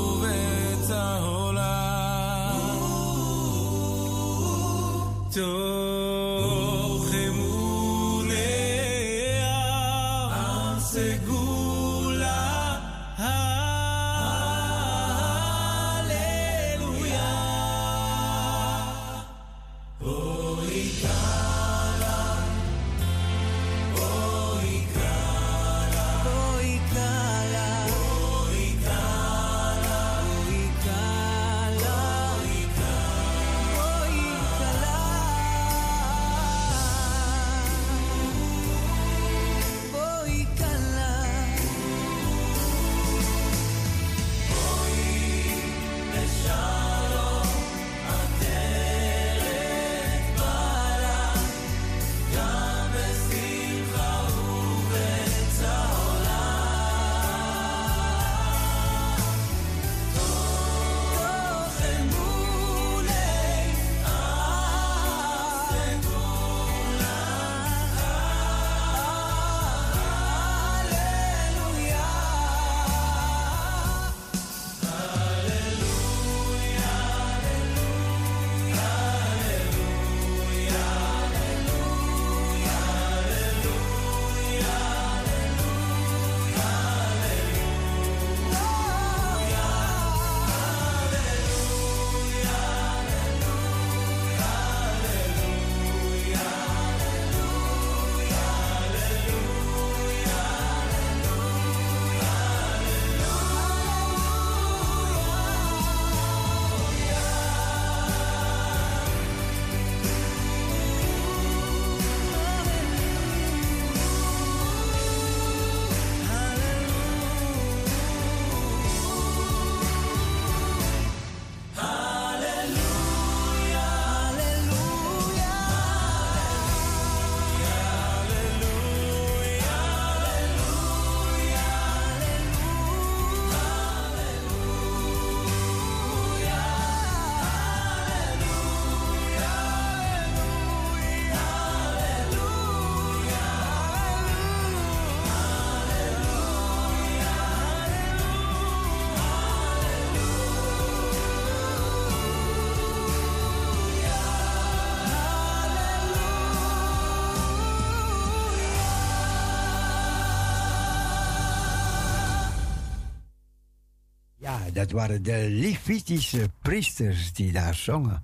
dat 164.75 164.91
waren 164.91 165.23
de 165.23 165.47
Levitische 165.49 166.49
priesters 166.61 167.33
die 167.33 167.51
daar 167.51 167.75
zongen. 167.75 168.23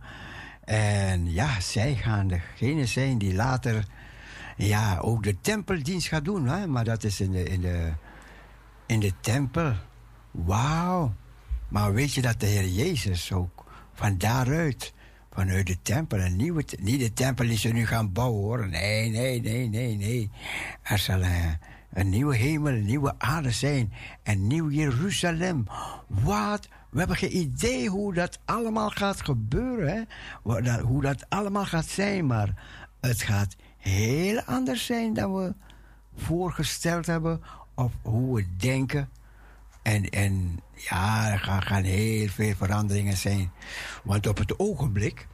En 0.64 1.32
ja, 1.32 1.60
zij 1.60 1.95
gaan 1.95 2.28
degene 2.28 2.86
zijn 2.86 3.18
die 3.18 3.34
later 3.34 3.86
ja, 4.57 4.98
ook 4.98 5.23
de 5.23 5.38
tempeldienst 5.41 6.07
gaat 6.07 6.26
doen. 6.26 6.48
Hè? 6.48 6.68
Maar 6.68 6.84
dat 6.84 7.03
is 7.03 7.22
in 7.22 7.32
de, 7.32 7.44
in 7.44 7.61
de, 7.61 7.91
in 8.86 8.99
de 8.99 9.14
tempel. 9.22 9.73
Wauw. 10.32 11.14
Maar 11.68 11.94
weet 11.94 12.14
je 12.14 12.22
dat 12.22 12.40
de 12.40 12.45
Heer 12.45 12.68
Jezus 12.68 13.32
ook 13.32 13.65
van 13.94 14.18
daaruit, 14.18 14.94
vanuit 15.34 15.68
de 15.68 15.78
tempel, 15.82 16.19
een 16.19 16.36
nieuwe, 16.36 16.64
niet 16.80 16.99
de 16.99 17.14
tempel 17.14 17.45
die 17.48 17.57
ze 17.57 17.69
nu 17.69 17.86
gaan 17.86 18.11
bouwen 18.11 18.41
hoor. 18.41 18.68
Nee, 18.68 19.10
nee, 19.10 19.41
nee, 19.41 19.69
nee, 19.69 19.95
nee. 19.95 20.30
Er 20.82 20.98
zal 20.98 21.22
een, 21.22 21.60
een 21.93 22.09
nieuwe 22.09 22.35
hemel, 22.35 22.73
een 22.73 22.85
nieuwe 22.85 23.13
aarde 23.18 23.51
zijn. 23.51 23.93
Een 24.23 24.47
nieuw 24.47 24.69
Jeruzalem. 24.69 25.68
Wat? 26.07 26.68
We 26.89 26.99
hebben 26.99 27.18
geen 27.18 27.38
idee 27.38 27.89
hoe 27.89 28.13
dat 28.13 28.39
allemaal 28.45 28.89
gaat 28.89 29.22
gebeuren. 29.22 30.07
Hoe 30.84 31.01
dat 31.01 31.26
allemaal 31.30 31.65
gaat 31.65 31.85
zijn. 31.85 32.26
Maar 32.26 32.63
het 32.99 33.22
gaat 33.22 33.55
heel 33.77 34.41
anders 34.41 34.85
zijn 34.85 35.13
dan 35.13 35.35
we 35.35 35.53
voorgesteld 36.15 37.05
hebben. 37.05 37.41
Of 37.76 37.91
hoe 38.01 38.35
we 38.35 38.45
denken. 38.57 39.09
En, 39.81 40.09
en 40.09 40.59
ja, 40.73 41.31
er 41.31 41.39
gaan, 41.39 41.84
heel 41.84 42.27
veel 42.27 42.55
veranderingen 42.55 43.18
zijn. 43.18 43.51
Want 44.03 44.27
op 44.27 44.38
het 44.38 44.59
ogenblik, 44.59 45.27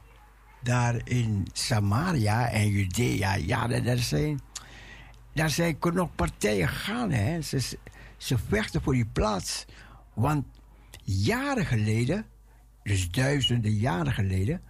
daar 0.62 1.00
in 1.04 1.46
Samaria 1.52 2.50
en 2.50 2.68
Judea, 2.68 3.34
ja, 3.34 3.66
daar 3.66 3.98
zijn, 3.98 4.40
daar 5.38 5.50
zijn 5.50 5.76
nog 5.80 6.14
partijen 6.14 6.68
gaan. 6.68 7.10
Hè. 7.10 7.42
Ze, 7.42 7.78
ze 8.16 8.38
vechten 8.48 8.82
voor 8.82 8.92
die 8.92 9.06
plaats. 9.12 9.64
Want 10.14 10.46
jaren 11.02 11.66
geleden, 11.66 12.26
dus 12.82 13.10
duizenden 13.10 13.72
jaren 13.72 14.12
geleden, 14.12 14.62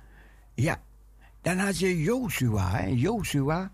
ja, 0.55 0.81
dan 1.43 1.59
had 1.59 1.79
je 1.79 2.03
Joshua. 2.03 2.89
Joshua 2.89 3.71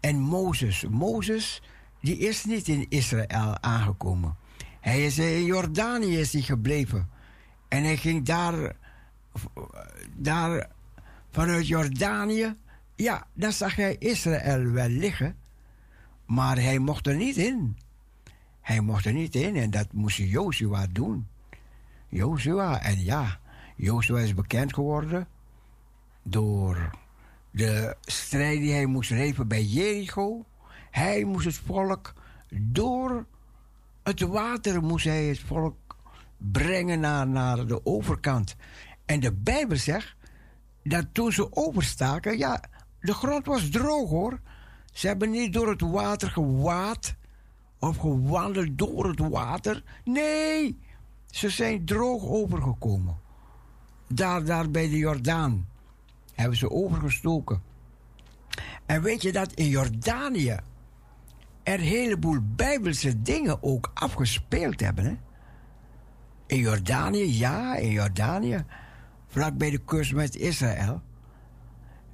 en 0.00 0.18
Mozes. 0.20 0.84
Mozes, 0.90 1.62
die 2.00 2.18
is 2.18 2.44
niet 2.44 2.68
in 2.68 2.86
Israël 2.88 3.58
aangekomen. 3.60 4.36
Hij 4.80 5.04
is 5.04 5.18
in 5.18 5.44
Jordanië 5.44 6.18
is 6.18 6.32
hij 6.32 6.42
gebleven. 6.42 7.10
En 7.68 7.82
hij 7.82 7.96
ging 7.96 8.24
daar, 8.24 8.76
daar 10.16 10.70
vanuit 11.30 11.66
Jordanië. 11.66 12.54
Ja, 12.96 13.26
daar 13.32 13.52
zag 13.52 13.76
hij 13.76 13.96
Israël 13.98 14.70
wel 14.70 14.88
liggen. 14.88 15.36
Maar 16.26 16.56
hij 16.56 16.78
mocht 16.78 17.06
er 17.06 17.16
niet 17.16 17.36
in. 17.36 17.76
Hij 18.60 18.80
mocht 18.80 19.04
er 19.04 19.12
niet 19.12 19.34
in 19.34 19.56
en 19.56 19.70
dat 19.70 19.92
moest 19.92 20.16
Joshua 20.16 20.86
doen. 20.92 21.28
Joshua, 22.08 22.82
en 22.82 23.04
ja, 23.04 23.40
Joshua 23.76 24.18
is 24.18 24.34
bekend 24.34 24.74
geworden 24.74 25.28
door 26.22 26.90
de 27.50 27.96
strijd 28.00 28.58
die 28.58 28.72
hij 28.72 28.86
moest 28.86 29.10
leven 29.10 29.48
bij 29.48 29.62
Jericho. 29.62 30.44
Hij 30.90 31.24
moest 31.24 31.44
het 31.44 31.56
volk 31.56 32.14
door 32.48 33.26
het 34.02 34.20
water 34.20 34.82
moest 34.82 35.04
hij 35.04 35.24
het 35.24 35.40
volk 35.40 35.96
brengen 36.36 37.00
naar, 37.00 37.26
naar 37.26 37.66
de 37.66 37.86
overkant. 37.86 38.56
En 39.04 39.20
de 39.20 39.32
Bijbel 39.32 39.76
zegt 39.76 40.16
dat 40.82 41.06
toen 41.12 41.32
ze 41.32 41.56
overstaken, 41.56 42.38
ja, 42.38 42.60
de 43.06 43.14
grond 43.14 43.46
was 43.46 43.68
droog 43.68 44.08
hoor. 44.08 44.40
Ze 44.92 45.06
hebben 45.06 45.30
niet 45.30 45.52
door 45.52 45.68
het 45.68 45.80
water 45.80 46.30
gewaad 46.30 47.14
of 47.78 47.96
gewandeld 47.96 48.78
door 48.78 49.08
het 49.08 49.18
water. 49.18 49.82
Nee, 50.04 50.78
ze 51.26 51.48
zijn 51.48 51.84
droog 51.84 52.24
overgekomen. 52.24 53.18
Daar, 54.08 54.44
daar 54.44 54.70
bij 54.70 54.88
de 54.88 54.96
Jordaan 54.96 55.68
hebben 56.34 56.58
ze 56.58 56.70
overgestoken. 56.70 57.62
En 58.86 59.02
weet 59.02 59.22
je 59.22 59.32
dat 59.32 59.52
in 59.52 59.68
Jordanië 59.68 60.56
er 61.62 61.74
een 61.74 61.80
heleboel 61.80 62.38
bijbelse 62.42 63.22
dingen 63.22 63.62
ook 63.62 63.90
afgespeeld 63.94 64.80
hebben? 64.80 65.04
Hè? 65.04 65.16
In 66.46 66.58
Jordanië, 66.58 67.38
ja, 67.38 67.76
in 67.76 67.90
Jordanië. 67.90 68.64
Vlak 69.26 69.56
bij 69.56 69.70
de 69.70 69.78
kust 69.78 70.12
met 70.12 70.36
Israël. 70.36 71.02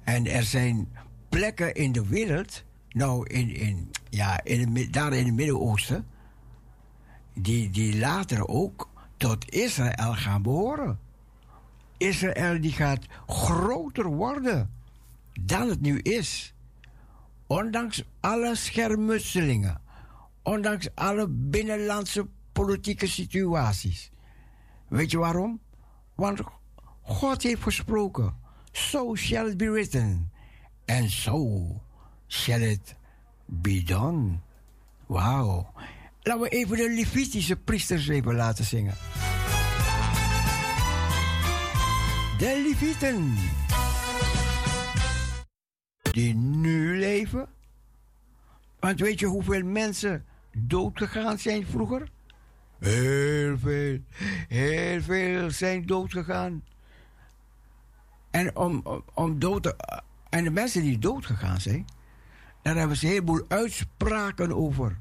En 0.03 0.27
er 0.27 0.43
zijn 0.43 0.91
plekken 1.29 1.73
in 1.73 1.91
de 1.91 2.07
wereld, 2.07 2.63
nou, 2.89 3.27
in, 3.27 3.55
in, 3.55 3.91
ja, 4.09 4.43
in 4.43 4.71
mi- 4.71 4.89
daar 4.89 5.13
in 5.13 5.25
het 5.25 5.33
Midden-Oosten, 5.35 6.07
die, 7.33 7.69
die 7.69 7.97
later 7.97 8.47
ook 8.47 8.89
tot 9.17 9.51
Israël 9.51 10.13
gaan 10.13 10.41
behoren. 10.41 10.99
Israël 11.97 12.61
die 12.61 12.71
gaat 12.71 13.05
groter 13.27 14.05
worden 14.05 14.73
dan 15.41 15.69
het 15.69 15.81
nu 15.81 15.99
is. 15.99 16.53
Ondanks 17.47 18.03
alle 18.19 18.55
schermutselingen, 18.55 19.81
ondanks 20.43 20.95
alle 20.95 21.27
binnenlandse 21.29 22.27
politieke 22.51 23.07
situaties. 23.07 24.11
Weet 24.87 25.11
je 25.11 25.17
waarom? 25.17 25.59
Want 26.15 26.41
God 27.01 27.43
heeft 27.43 27.61
gesproken. 27.63 28.41
So 28.73 29.15
shall 29.15 29.47
it 29.47 29.57
be 29.57 29.69
written. 29.69 30.29
And 30.85 31.09
so 31.09 31.81
shall 32.27 32.61
it 32.61 32.95
be 33.45 33.83
done. 33.83 34.41
Wauw. 35.07 35.73
Laten 36.23 36.41
we 36.41 36.49
even 36.49 36.77
de 36.77 36.89
Levitische 36.89 37.55
priesters 37.55 38.07
even 38.07 38.35
laten 38.35 38.65
zingen. 38.65 38.93
De 42.37 42.61
Levieten. 42.67 43.35
Die 46.11 46.33
nu 46.35 46.99
leven. 46.99 47.47
Want 48.79 48.99
weet 48.99 49.19
je 49.19 49.25
hoeveel 49.25 49.63
mensen 49.63 50.25
doodgegaan 50.57 51.37
zijn 51.37 51.65
vroeger? 51.65 52.09
Heel 52.79 53.57
veel. 53.57 53.99
Heel 54.47 55.01
veel 55.01 55.51
zijn 55.51 55.85
doodgegaan. 55.85 56.63
En 58.33 58.55
om, 58.55 59.01
om, 59.13 59.39
dood 59.39 59.75
En 60.29 60.43
de 60.43 60.49
mensen 60.49 60.81
die 60.81 60.99
doodgegaan 60.99 61.61
zijn, 61.61 61.85
daar 62.61 62.75
hebben 62.75 62.97
ze 62.97 63.05
een 63.05 63.11
heleboel 63.11 63.45
uitspraken 63.47 64.55
over. 64.55 64.99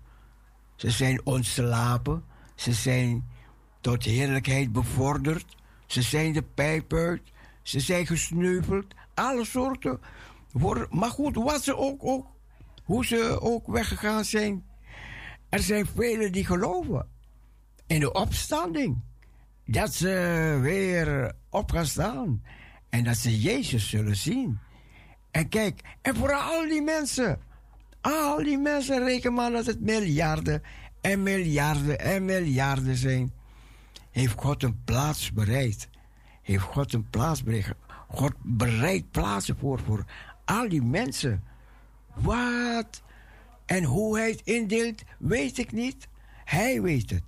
Ze 0.76 0.90
zijn 0.90 1.26
ontslapen. 1.26 2.24
Ze 2.54 2.72
zijn 2.72 3.28
tot 3.80 4.04
heerlijkheid 4.04 4.72
bevorderd. 4.72 5.56
Ze 5.86 6.02
zijn 6.02 6.32
de 6.32 6.42
pijp 6.42 6.92
uit. 6.92 7.22
Ze 7.62 7.80
zijn 7.80 8.06
gesneuveld. 8.06 8.94
Alle 9.14 9.44
soorten. 9.44 10.00
Maar 10.90 11.10
goed, 11.10 11.34
wat 11.34 11.62
ze 11.62 11.76
ook, 11.76 12.04
ook, 12.04 12.26
hoe 12.84 13.06
ze 13.06 13.40
ook 13.40 13.66
weggegaan 13.66 14.24
zijn. 14.24 14.64
Er 15.48 15.60
zijn 15.60 15.86
velen 15.86 16.32
die 16.32 16.46
geloven 16.46 17.08
in 17.86 18.00
de 18.00 18.12
opstanding. 18.12 19.02
Dat 19.64 19.94
ze 19.94 20.08
weer 20.62 21.32
op 21.50 21.70
gaan 21.70 21.86
staan. 21.86 22.42
En 22.92 23.04
dat 23.04 23.16
ze 23.16 23.40
Jezus 23.40 23.88
zullen 23.88 24.16
zien. 24.16 24.58
En 25.30 25.48
kijk, 25.48 25.80
en 26.02 26.16
voor 26.16 26.32
al 26.32 26.68
die 26.68 26.82
mensen. 26.82 27.40
Al 28.00 28.36
die 28.36 28.58
mensen 28.58 29.04
reken 29.04 29.32
maar 29.32 29.50
dat 29.50 29.66
het 29.66 29.80
miljarden 29.80 30.62
en 31.00 31.22
miljarden 31.22 31.98
en 31.98 32.24
miljarden 32.24 32.96
zijn. 32.96 33.32
Heeft 34.10 34.34
God 34.38 34.62
een 34.62 34.84
plaats 34.84 35.32
bereid. 35.32 35.88
Heeft 36.42 36.62
God 36.62 36.92
een 36.92 37.10
plaats 37.10 37.42
bereid. 37.42 37.74
God 38.08 38.32
bereidt 38.42 39.10
plaatsen 39.10 39.56
voor, 39.58 39.80
voor 39.80 40.04
al 40.44 40.68
die 40.68 40.82
mensen. 40.82 41.44
Wat? 42.14 43.02
En 43.66 43.84
hoe 43.84 44.18
hij 44.18 44.30
het 44.30 44.40
indeelt, 44.44 45.02
weet 45.18 45.58
ik 45.58 45.72
niet. 45.72 46.08
Hij 46.44 46.82
weet 46.82 47.10
het. 47.10 47.22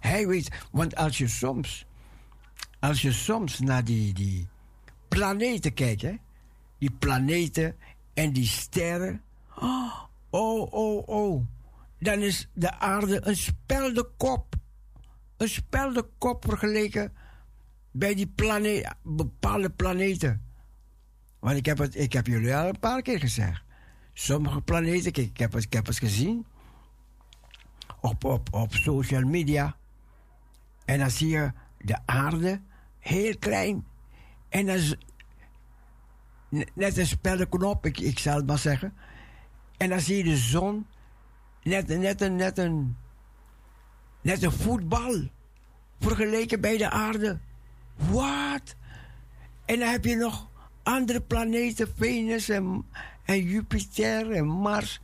Hij 0.00 0.26
weet, 0.26 0.50
want 0.70 0.96
als 0.96 1.18
je 1.18 1.28
soms, 1.28 1.86
als 2.80 3.02
je 3.02 3.12
soms 3.12 3.58
naar 3.58 3.84
die, 3.84 4.12
die 4.12 4.48
planeten 5.10 5.74
kijkt, 5.74 6.02
hè, 6.02 6.14
die 6.78 6.90
planeten 6.90 7.76
en 8.14 8.32
die 8.32 8.46
sterren, 8.46 9.22
oh, 9.56 10.02
oh, 10.30 11.08
oh, 11.08 11.46
dan 11.98 12.18
is 12.18 12.48
de 12.52 12.78
aarde 12.78 13.26
een 13.26 13.36
speldenkop. 13.36 14.54
Een 15.36 15.48
speldenkop 15.48 16.44
vergeleken 16.44 17.12
bij 17.90 18.14
die 18.14 18.26
plane 18.26 18.92
bepaalde 19.02 19.70
planeten. 19.70 20.42
Want 21.38 21.56
ik 21.56 21.66
heb, 21.66 21.78
het, 21.78 21.96
ik 21.96 22.12
heb 22.12 22.26
jullie 22.26 22.56
al 22.56 22.68
een 22.68 22.78
paar 22.78 23.02
keer 23.02 23.18
gezegd. 23.18 23.62
Sommige 24.12 24.60
planeten, 24.60 25.12
kijk, 25.12 25.26
ik 25.26 25.38
heb 25.38 25.52
het, 25.52 25.64
ik 25.64 25.72
heb 25.72 25.86
het 25.86 25.98
gezien 25.98 26.46
op, 28.00 28.24
op, 28.24 28.48
op 28.54 28.74
social 28.74 29.22
media. 29.22 29.76
En 30.84 30.98
dan 30.98 31.10
zie 31.10 31.28
je 31.28 31.52
de 31.78 31.98
aarde 32.06 32.60
heel 32.98 33.38
klein. 33.38 33.86
En 34.50 34.66
dan 34.66 34.76
is 34.76 34.96
net 36.74 36.96
een 36.96 37.06
speldenknop, 37.06 37.86
ik, 37.86 37.98
ik 37.98 38.18
zal 38.18 38.36
het 38.36 38.46
maar 38.46 38.58
zeggen. 38.58 38.94
En 39.76 39.88
dan 39.88 40.00
zie 40.00 40.16
je 40.16 40.24
de 40.24 40.36
zon, 40.36 40.86
net, 41.62 41.88
net, 41.88 42.20
een, 42.20 42.36
net, 42.36 42.58
een, 42.58 42.96
net 44.20 44.42
een 44.42 44.52
voetbal. 44.52 45.28
vergeleken 46.00 46.60
bij 46.60 46.76
de 46.76 46.90
aarde. 46.90 47.38
Wat? 47.94 48.76
En 49.64 49.78
dan 49.78 49.88
heb 49.88 50.04
je 50.04 50.16
nog 50.16 50.50
andere 50.82 51.20
planeten, 51.20 51.92
Venus 51.96 52.48
en, 52.48 52.84
en 53.24 53.42
Jupiter 53.42 54.30
en 54.30 54.46
Mars. 54.46 55.00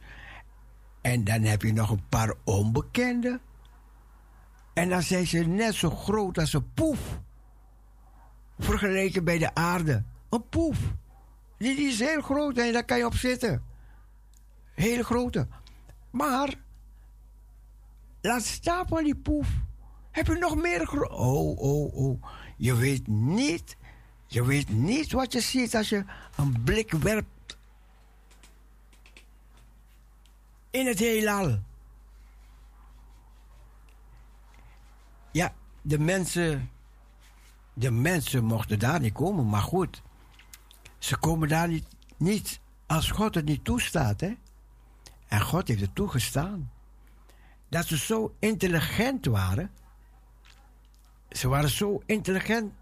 En 1.00 1.24
dan 1.24 1.42
heb 1.42 1.62
je 1.62 1.72
nog 1.72 1.90
een 1.90 2.08
paar 2.08 2.34
onbekende. 2.44 3.40
En 4.74 4.88
dan 4.88 5.02
zijn 5.02 5.26
ze 5.26 5.38
net 5.38 5.74
zo 5.74 5.90
groot 5.90 6.38
als 6.38 6.52
een 6.52 6.72
poef. 6.74 7.20
Vergeleken 8.58 9.24
bij 9.24 9.38
de 9.38 9.54
aarde. 9.54 10.04
Een 10.28 10.48
poef. 10.48 10.78
Die, 11.58 11.76
is 11.76 11.98
heel 11.98 12.20
groot 12.20 12.58
en 12.58 12.72
daar 12.72 12.84
kan 12.84 12.98
je 12.98 13.06
op 13.06 13.14
zitten. 13.14 13.64
Hele 14.74 15.04
grote. 15.04 15.46
Maar, 16.10 16.54
laat 18.20 18.44
staan 18.44 19.04
die 19.04 19.16
poef. 19.16 19.48
Heb 20.10 20.26
je 20.26 20.34
nog 20.38 20.56
meer 20.56 21.10
Oh, 21.10 21.58
oh, 21.58 21.94
oh. 21.94 22.22
Je 22.56 22.74
weet 22.74 23.06
niet, 23.06 23.76
je 24.26 24.44
weet 24.44 24.68
niet 24.68 25.12
wat 25.12 25.32
je 25.32 25.40
ziet 25.40 25.76
als 25.76 25.88
je 25.88 26.04
een 26.36 26.62
blik 26.64 26.90
werpt 26.90 27.56
in 30.70 30.86
het 30.86 30.98
heelal. 30.98 31.58
Ja, 35.30 35.54
de 35.82 35.98
mensen, 35.98 36.70
de 37.78 37.90
mensen 37.90 38.44
mochten 38.44 38.78
daar 38.78 39.00
niet 39.00 39.12
komen, 39.12 39.48
maar 39.48 39.62
goed. 39.62 40.02
Ze 40.98 41.16
komen 41.16 41.48
daar 41.48 41.68
niet, 41.68 41.86
niet 42.16 42.60
als 42.86 43.10
God 43.10 43.34
het 43.34 43.44
niet 43.44 43.64
toestaat, 43.64 44.20
hè. 44.20 44.36
En 45.28 45.40
God 45.40 45.68
heeft 45.68 45.80
het 45.80 45.94
toegestaan. 45.94 46.70
Dat 47.68 47.86
ze 47.86 47.98
zo 47.98 48.34
intelligent 48.38 49.26
waren. 49.26 49.70
Ze 51.30 51.48
waren 51.48 51.70
zo 51.70 52.02
intelligent. 52.06 52.72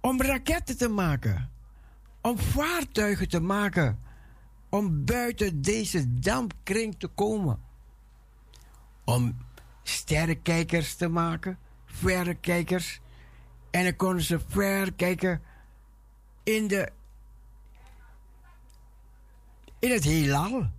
Om 0.00 0.22
raketten 0.22 0.76
te 0.76 0.88
maken. 0.88 1.50
Om 2.20 2.38
vaartuigen 2.38 3.28
te 3.28 3.40
maken. 3.40 3.98
Om 4.68 5.04
buiten 5.04 5.62
deze 5.62 6.18
dampkring 6.18 6.98
te 6.98 7.06
komen. 7.06 7.62
Om 9.04 9.43
sterrenkijkers 9.84 10.94
te 10.94 11.08
maken. 11.08 11.58
Verrekijkers. 11.86 13.00
En 13.70 13.84
dan 13.84 13.96
konden 13.96 14.22
ze 14.22 14.40
ver 14.48 14.92
kijken 14.92 15.42
in, 16.42 16.66
de, 16.66 16.90
in 19.78 19.90
het 19.90 20.04
heelal. 20.04 20.70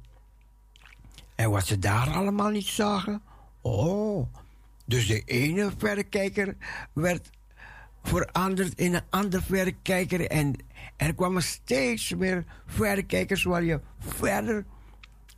En 1.35 1.49
wat 1.49 1.65
ze 1.65 1.79
daar 1.79 2.09
allemaal 2.09 2.49
niet 2.49 2.65
zagen. 2.65 3.21
Oh, 3.61 4.27
dus 4.85 5.07
de 5.07 5.21
ene 5.21 5.71
verrekijker 5.77 6.55
werd 6.93 7.29
veranderd 8.03 8.79
in 8.79 8.93
een 8.93 9.03
andere 9.09 9.43
verrekijker. 9.43 10.29
En 10.29 10.55
er 10.97 11.15
kwamen 11.15 11.43
steeds 11.43 12.15
meer 12.15 12.45
verrekijkers 12.65 13.43
waar 13.43 13.63
je 13.63 13.79
verder 13.99 14.65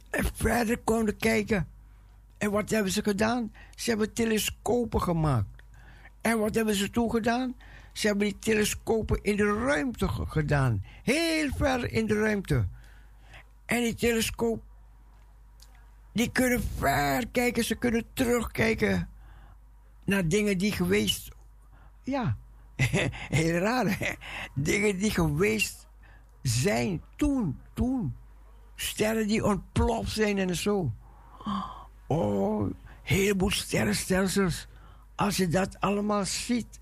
en 0.09 0.25
verder 0.33 0.77
kon 0.77 1.15
kijken. 1.17 1.67
En 2.37 2.51
wat 2.51 2.69
hebben 2.69 2.91
ze 2.91 3.03
gedaan? 3.03 3.51
Ze 3.75 3.89
hebben 3.89 4.13
telescopen 4.13 5.01
gemaakt. 5.01 5.63
En 6.21 6.39
wat 6.39 6.55
hebben 6.55 6.75
ze 6.75 6.89
toen 6.89 7.11
gedaan? 7.11 7.55
Ze 7.93 8.07
hebben 8.07 8.27
die 8.27 8.39
telescopen 8.39 9.23
in 9.23 9.35
de 9.35 9.53
ruimte 9.53 10.07
ge- 10.07 10.25
gedaan. 10.25 10.83
Heel 11.03 11.49
ver 11.55 11.91
in 11.91 12.05
de 12.07 12.19
ruimte. 12.19 12.67
En 13.65 13.81
die 13.81 13.95
telescoop, 13.95 14.63
die 16.13 16.31
kunnen 16.31 16.61
ver 16.77 17.27
kijken. 17.27 17.63
Ze 17.63 17.75
kunnen 17.75 18.05
terugkijken 18.13 19.09
naar 20.05 20.27
dingen 20.27 20.57
die 20.57 20.71
geweest... 20.71 21.29
Ja, 22.03 22.37
heel 23.39 23.57
raar? 23.59 24.17
Dingen 24.55 24.97
die 24.97 25.11
geweest 25.11 25.87
zijn 26.41 27.01
toen, 27.15 27.59
toen. 27.73 28.15
Sterren 28.75 29.27
die 29.27 29.43
ontploft 29.45 30.11
zijn 30.11 30.37
en 30.37 30.55
zo. 30.55 30.93
Oh, 32.07 32.65
een 32.65 32.75
heleboel 33.03 33.51
sterrenstelsels. 33.51 34.67
Als 35.15 35.37
je 35.37 35.47
dat 35.47 35.79
allemaal 35.79 36.25
ziet, 36.25 36.79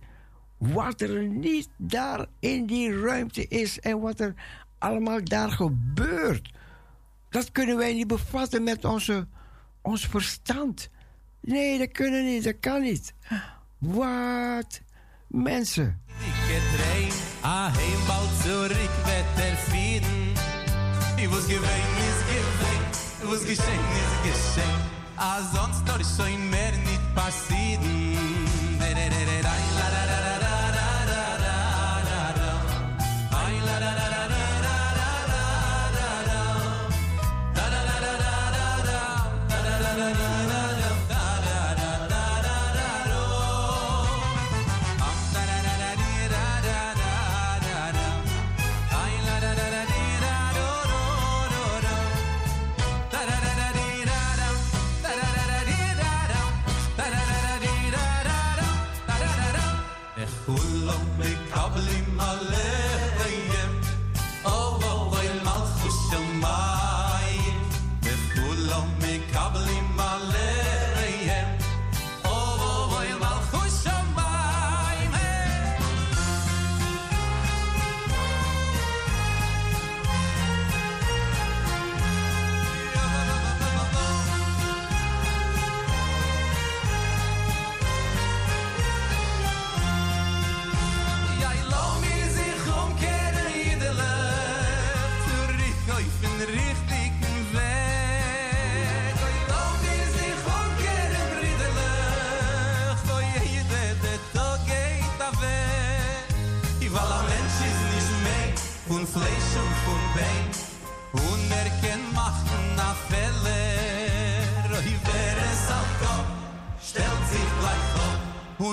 wat 0.57 1.01
er 1.01 1.27
niet 1.27 1.69
daar 1.77 2.25
in 2.39 2.65
die 2.65 2.99
ruimte 2.99 3.47
is 3.47 3.79
en 3.79 3.99
wat 3.99 4.19
er 4.19 4.33
allemaal 4.77 5.23
daar 5.23 5.51
gebeurt, 5.51 6.53
dat 7.29 7.51
kunnen 7.51 7.77
wij 7.77 7.93
niet 7.93 8.07
bevatten 8.07 8.63
met 8.63 8.85
onze, 8.85 9.27
ons 9.81 10.05
verstand. 10.05 10.89
Nee, 11.39 11.77
dat 11.77 11.91
kunnen 11.91 12.25
niet, 12.25 12.43
dat 12.43 12.59
kan 12.59 12.81
niet. 12.81 13.13
Wat? 13.77 14.81
Mensen. 15.27 16.01
gedreht, 16.17 17.15
a 25.17 25.41
sonst 25.53 25.87
doch 25.87 26.03
so 26.03 26.23
in 26.23 26.49
mer 26.49 26.71
nit 26.71 27.01
passieren. 27.15 28.04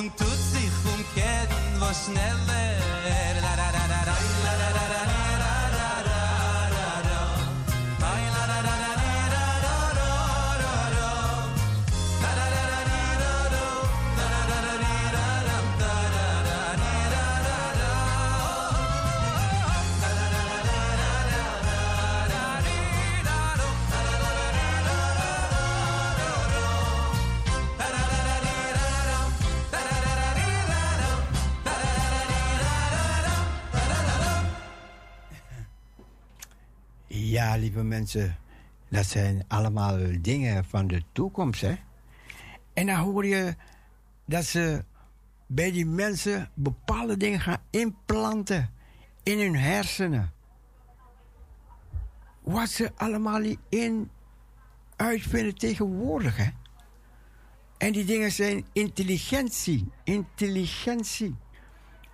Und 0.03 0.17
tut 0.17 0.29
sich 0.29 0.73
umkehren 0.85 1.81
was 1.81 2.07
schneller. 2.07 3.42
Ja, 37.43 37.57
lieve 37.57 37.83
mensen, 37.83 38.37
dat 38.89 39.07
zijn 39.07 39.45
allemaal 39.49 39.99
dingen 40.21 40.65
van 40.65 40.87
de 40.87 41.03
toekomst, 41.13 41.61
hè? 41.61 41.75
En 42.73 42.87
dan 42.87 42.97
hoor 42.97 43.27
je 43.27 43.57
dat 44.25 44.45
ze 44.45 44.85
bij 45.47 45.71
die 45.71 45.87
mensen 45.87 46.51
bepaalde 46.55 47.17
dingen 47.17 47.41
gaan 47.41 47.63
implanten 47.71 48.71
in 49.23 49.39
hun 49.39 49.57
hersenen. 49.57 50.33
Wat 52.41 52.69
ze 52.69 52.93
allemaal 52.97 53.43
in 53.69 54.11
uitvinden 54.97 55.55
tegenwoordig. 55.55 56.37
Hè? 56.37 56.51
En 57.79 57.93
die 57.93 58.05
dingen 58.05 58.33
zijn 58.33 58.67
intelligentie. 58.73 59.93
Intelligentie. 60.05 61.37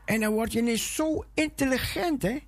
En 0.04 0.20
dan 0.20 0.32
word 0.32 0.52
je 0.52 0.58
ineens 0.58 0.94
zo 0.94 1.24
intelligent, 1.34 2.22
hè? 2.22 2.38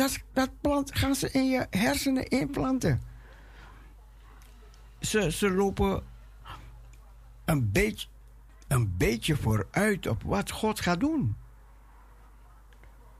Dat, 0.00 0.18
dat 0.32 0.50
plant, 0.60 0.94
gaan 0.94 1.14
ze 1.14 1.30
in 1.30 1.48
je 1.48 1.66
hersenen 1.70 2.28
implanten. 2.28 3.02
Ze, 5.00 5.30
ze 5.30 5.50
lopen 5.50 6.02
een 7.44 7.72
beetje, 7.72 8.08
een 8.68 8.96
beetje 8.96 9.36
vooruit 9.36 10.06
op 10.06 10.22
wat 10.22 10.50
God 10.50 10.80
gaat 10.80 11.00
doen. 11.00 11.36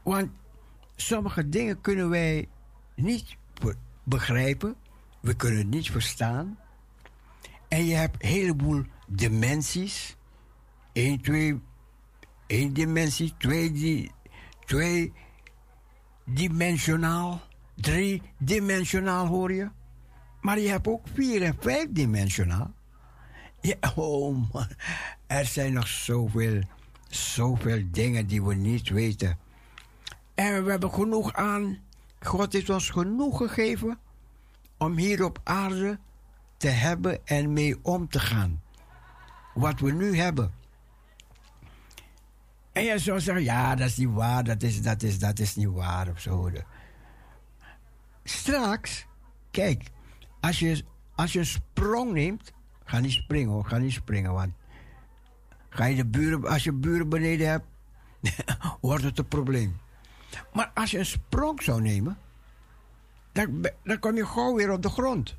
Want 0.02 0.31
sommige 0.97 1.48
dingen 1.48 1.81
kunnen 1.81 2.09
wij 2.09 2.48
niet 2.94 3.36
be- 3.55 3.77
begrijpen. 4.02 4.77
We 5.20 5.35
kunnen 5.35 5.59
het 5.59 5.70
niet 5.70 5.90
verstaan. 5.90 6.59
En 7.69 7.85
je 7.85 7.94
hebt 7.94 8.23
een 8.23 8.28
heleboel 8.28 8.85
dimensies. 9.07 10.16
Eén, 10.93 11.20
twee, 11.20 11.61
één 12.47 12.73
dimensie, 12.73 13.35
twee, 13.39 13.73
di, 13.73 14.11
twee 14.65 15.12
dimensionaal, 16.32 17.40
drie 17.74 18.23
dimensionaal 18.39 19.27
hoor 19.27 19.52
je. 19.52 19.69
Maar 20.40 20.59
je 20.59 20.69
hebt 20.69 20.86
ook 20.86 21.07
vier 21.12 21.43
en 21.43 21.57
vijf 21.61 21.86
dimensionaal. 21.90 22.73
Ja, 23.61 23.77
oh 23.94 24.52
man, 24.52 24.66
er 25.27 25.44
zijn 25.44 25.73
nog 25.73 25.86
zoveel, 25.86 26.62
zoveel 27.09 27.82
dingen 27.90 28.27
die 28.27 28.43
we 28.43 28.55
niet 28.55 28.89
weten. 28.89 29.39
En 30.35 30.65
we 30.65 30.70
hebben 30.70 30.93
genoeg 30.93 31.32
aan. 31.32 31.78
God 32.20 32.52
heeft 32.52 32.70
ons 32.70 32.90
genoeg 32.90 33.36
gegeven 33.36 33.98
om 34.78 34.97
hier 34.97 35.24
op 35.24 35.40
aarde 35.44 35.98
te 36.57 36.69
hebben 36.69 37.27
en 37.27 37.52
mee 37.52 37.78
om 37.82 38.09
te 38.09 38.20
gaan. 38.20 38.62
Wat 39.55 39.81
we 39.81 39.93
nu 39.93 40.16
hebben. 40.16 40.52
En 42.73 42.83
je 42.83 42.99
zou 42.99 43.21
zeggen, 43.21 43.45
ja, 43.45 43.75
dat 43.75 43.87
is 43.87 43.97
niet 43.97 44.13
waar, 44.13 44.45
dat 44.45 44.63
is, 44.63 44.83
dat 44.83 45.03
is, 45.03 45.19
dat 45.19 45.39
is 45.39 45.57
niet 45.57 45.69
waar 45.69 46.09
of 46.09 46.21
zo. 46.21 46.51
Straks, 48.25 49.07
kijk, 49.51 49.91
als 50.41 50.59
je, 50.59 50.85
als 51.15 51.33
je 51.33 51.39
een 51.39 51.47
sprong 51.47 52.13
neemt, 52.13 52.53
ga 52.85 52.99
niet 52.99 53.13
springen 53.13 53.53
hoor, 53.53 53.65
ga 53.65 53.79
niet 53.79 53.93
springen, 53.93 54.33
want 54.33 54.53
ga 55.69 55.85
je 55.85 55.97
de 55.97 56.07
buren, 56.07 56.49
als 56.49 56.65
je 56.65 56.73
buren 56.73 57.09
beneden 57.09 57.49
hebt, 57.49 57.67
wordt 58.81 59.05
het 59.05 59.19
een 59.19 59.29
probleem. 59.29 59.81
Maar 60.53 60.71
als 60.75 60.91
je 60.91 60.99
een 60.99 61.07
sprong 61.07 61.63
zou 61.63 61.83
nemen, 61.83 62.19
dan, 63.33 63.71
dan 63.85 63.99
kom 63.99 64.17
je 64.17 64.27
gauw 64.27 64.55
weer 64.55 64.73
op 64.73 64.83
de 64.83 64.89
grond. 64.89 65.37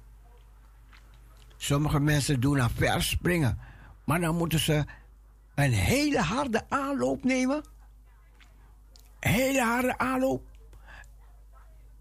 Sommige 1.58 2.00
mensen 2.00 2.40
doen 2.40 2.62
aan 2.62 2.70
vers 2.70 3.10
springen, 3.10 3.60
maar 4.04 4.20
dan 4.20 4.36
moeten 4.36 4.60
ze 4.60 4.86
een 5.62 5.74
hele 5.74 6.20
harde 6.20 6.70
aanloop 6.70 7.24
nemen. 7.24 7.64
Hele 9.20 9.62
harde 9.62 9.98
aanloop. 9.98 10.50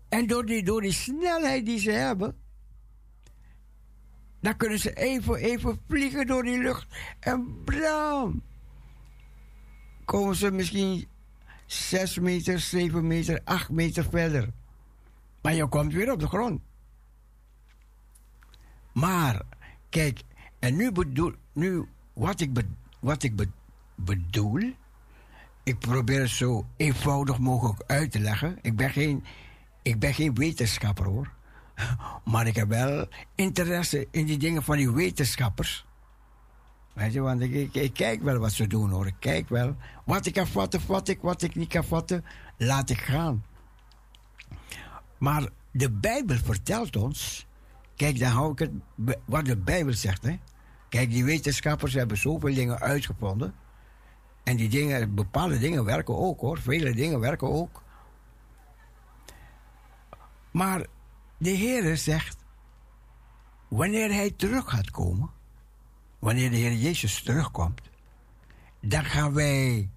En 0.08 0.26
door 0.26 0.46
die, 0.46 0.62
door 0.64 0.80
die 0.80 0.92
snelheid 0.92 1.66
die 1.66 1.78
ze 1.78 1.90
hebben, 1.90 2.36
dan 4.40 4.56
kunnen 4.56 4.78
ze 4.78 4.94
even, 4.94 5.34
even 5.34 5.80
vliegen 5.88 6.26
door 6.26 6.42
die 6.42 6.58
lucht. 6.58 6.86
En 7.20 7.64
bram! 7.64 8.42
Komen 10.04 10.36
ze 10.36 10.50
misschien 10.50 11.08
6 11.66 12.18
meter, 12.18 12.58
7 12.58 13.06
meter, 13.06 13.40
8 13.44 13.70
meter 13.70 14.04
verder. 14.04 14.48
Maar 15.42 15.54
je 15.54 15.68
komt 15.68 15.92
weer 15.92 16.12
op 16.12 16.20
de 16.20 16.26
grond. 16.26 16.60
Maar, 18.92 19.42
kijk, 19.88 20.20
en 20.58 20.76
nu 20.76 20.92
bedoel, 20.92 21.32
nu, 21.52 21.88
wat 22.12 22.40
ik, 22.40 22.52
be, 22.52 22.64
wat 23.00 23.22
ik 23.22 23.36
be, 23.36 23.48
bedoel, 23.94 24.72
ik 25.62 25.78
probeer 25.78 26.20
het 26.20 26.30
zo 26.30 26.66
eenvoudig 26.76 27.38
mogelijk 27.38 27.82
uit 27.86 28.10
te 28.10 28.20
leggen. 28.20 28.58
Ik 28.62 28.76
ben 28.76 28.90
geen, 28.90 29.24
ik 29.82 29.98
ben 29.98 30.14
geen 30.14 30.34
wetenschapper 30.34 31.06
hoor. 31.06 31.32
Maar 32.24 32.46
ik 32.46 32.56
heb 32.56 32.68
wel 32.68 33.08
interesse 33.34 34.08
in 34.10 34.26
die 34.26 34.38
dingen 34.38 34.62
van 34.62 34.76
die 34.76 34.90
wetenschappers. 34.90 35.84
Weet 36.92 37.12
je, 37.12 37.20
want 37.20 37.40
ik, 37.40 37.52
ik, 37.52 37.74
ik 37.74 37.92
kijk 37.92 38.22
wel 38.22 38.38
wat 38.38 38.52
ze 38.52 38.66
doen 38.66 38.90
hoor. 38.90 39.06
Ik 39.06 39.16
kijk 39.18 39.48
wel. 39.48 39.76
Wat 40.04 40.26
ik 40.26 40.32
kan 40.32 40.46
vatten, 40.46 40.80
vat 40.80 41.08
ik. 41.08 41.20
Wat 41.20 41.42
ik 41.42 41.54
niet 41.54 41.68
kan 41.68 41.84
vatten, 41.84 42.24
laat 42.56 42.90
ik 42.90 43.00
gaan. 43.00 43.44
Maar 45.18 45.48
de 45.70 45.90
Bijbel 45.90 46.36
vertelt 46.36 46.96
ons. 46.96 47.46
Kijk, 47.96 48.18
dan 48.18 48.30
hou 48.30 48.52
ik 48.52 48.58
het. 48.58 48.70
Wat 49.24 49.44
de 49.44 49.56
Bijbel 49.56 49.92
zegt, 49.92 50.22
hè. 50.22 50.38
Kijk, 50.90 51.10
die 51.10 51.24
wetenschappers 51.24 51.94
hebben 51.94 52.16
zoveel 52.16 52.54
dingen 52.54 52.78
uitgevonden. 52.78 53.54
En 54.42 54.56
die 54.56 54.68
dingen, 54.68 55.14
bepaalde 55.14 55.58
dingen 55.58 55.84
werken 55.84 56.16
ook 56.16 56.40
hoor. 56.40 56.58
Vele 56.58 56.94
dingen 56.94 57.20
werken 57.20 57.48
ook. 57.48 57.82
Maar 60.50 60.86
de 61.38 61.50
Heer 61.50 61.96
zegt. 61.96 62.36
Wanneer 63.68 64.12
hij 64.12 64.30
terug 64.30 64.70
gaat 64.70 64.90
komen. 64.90 65.30
Wanneer 66.18 66.50
de 66.50 66.56
Heer 66.56 66.72
Jezus 66.72 67.22
terugkomt. 67.22 67.80
Dan 68.80 69.04
gaan 69.04 69.34
wij. 69.34 69.88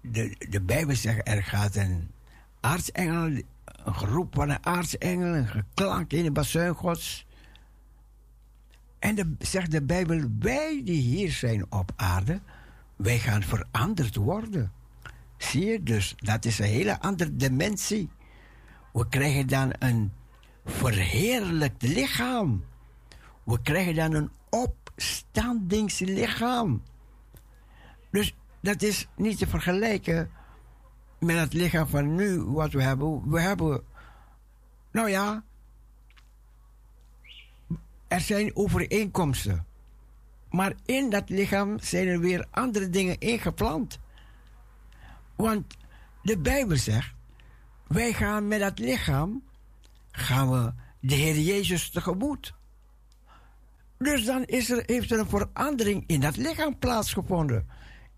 De, 0.00 0.36
de 0.48 0.60
Bijbel 0.60 0.96
zegt 0.96 1.28
er 1.28 1.42
gaat 1.42 1.74
een 1.74 2.10
aartsengel. 2.60 3.42
Een 3.64 3.94
geroep 3.94 4.34
van 4.34 4.50
een 4.50 4.66
aartsengel. 4.66 5.34
Een 5.34 5.48
geklank 5.48 6.12
in 6.12 6.24
de 6.24 6.30
bazuin 6.30 6.74
gods. 6.74 7.25
En 8.98 9.14
de, 9.14 9.34
zegt 9.38 9.70
de 9.70 9.82
Bijbel, 9.82 10.28
wij 10.38 10.80
die 10.84 11.00
hier 11.00 11.30
zijn 11.30 11.72
op 11.72 11.92
aarde, 11.96 12.40
wij 12.96 13.18
gaan 13.18 13.42
veranderd 13.42 14.16
worden. 14.16 14.72
Zie 15.36 15.64
je, 15.64 15.82
dus 15.82 16.14
dat 16.16 16.44
is 16.44 16.58
een 16.58 16.64
hele 16.64 17.00
andere 17.00 17.36
dimensie. 17.36 18.08
We 18.92 19.08
krijgen 19.08 19.46
dan 19.46 19.72
een 19.78 20.12
verheerlijkt 20.64 21.82
lichaam. 21.82 22.64
We 23.44 23.62
krijgen 23.62 23.94
dan 23.94 24.12
een 24.12 24.30
opstandingslichaam. 24.50 26.82
Dus 28.10 28.34
dat 28.60 28.82
is 28.82 29.08
niet 29.16 29.38
te 29.38 29.46
vergelijken 29.46 30.30
met 31.18 31.36
het 31.36 31.52
lichaam 31.52 31.86
van 31.86 32.14
nu, 32.14 32.42
wat 32.42 32.72
we 32.72 32.82
hebben. 32.82 33.30
We 33.30 33.40
hebben, 33.40 33.82
nou 34.92 35.10
ja, 35.10 35.44
er 38.08 38.20
zijn 38.20 38.56
overeenkomsten. 38.56 39.66
Maar 40.50 40.72
in 40.84 41.10
dat 41.10 41.28
lichaam 41.28 41.80
zijn 41.80 42.08
er 42.08 42.20
weer 42.20 42.46
andere 42.50 42.90
dingen 42.90 43.18
ingeplant. 43.18 43.98
Want 45.36 45.76
de 46.22 46.38
Bijbel 46.38 46.76
zegt, 46.76 47.14
wij 47.86 48.12
gaan 48.12 48.48
met 48.48 48.60
dat 48.60 48.78
lichaam, 48.78 49.42
gaan 50.10 50.50
we 50.50 50.72
de 51.00 51.14
Heer 51.14 51.38
Jezus 51.38 51.90
tegemoet. 51.90 52.54
Dus 53.98 54.24
dan 54.24 54.44
is 54.44 54.70
er, 54.70 54.82
heeft 54.86 55.10
er 55.10 55.18
een 55.18 55.28
verandering 55.28 56.04
in 56.06 56.20
dat 56.20 56.36
lichaam 56.36 56.78
plaatsgevonden. 56.78 57.68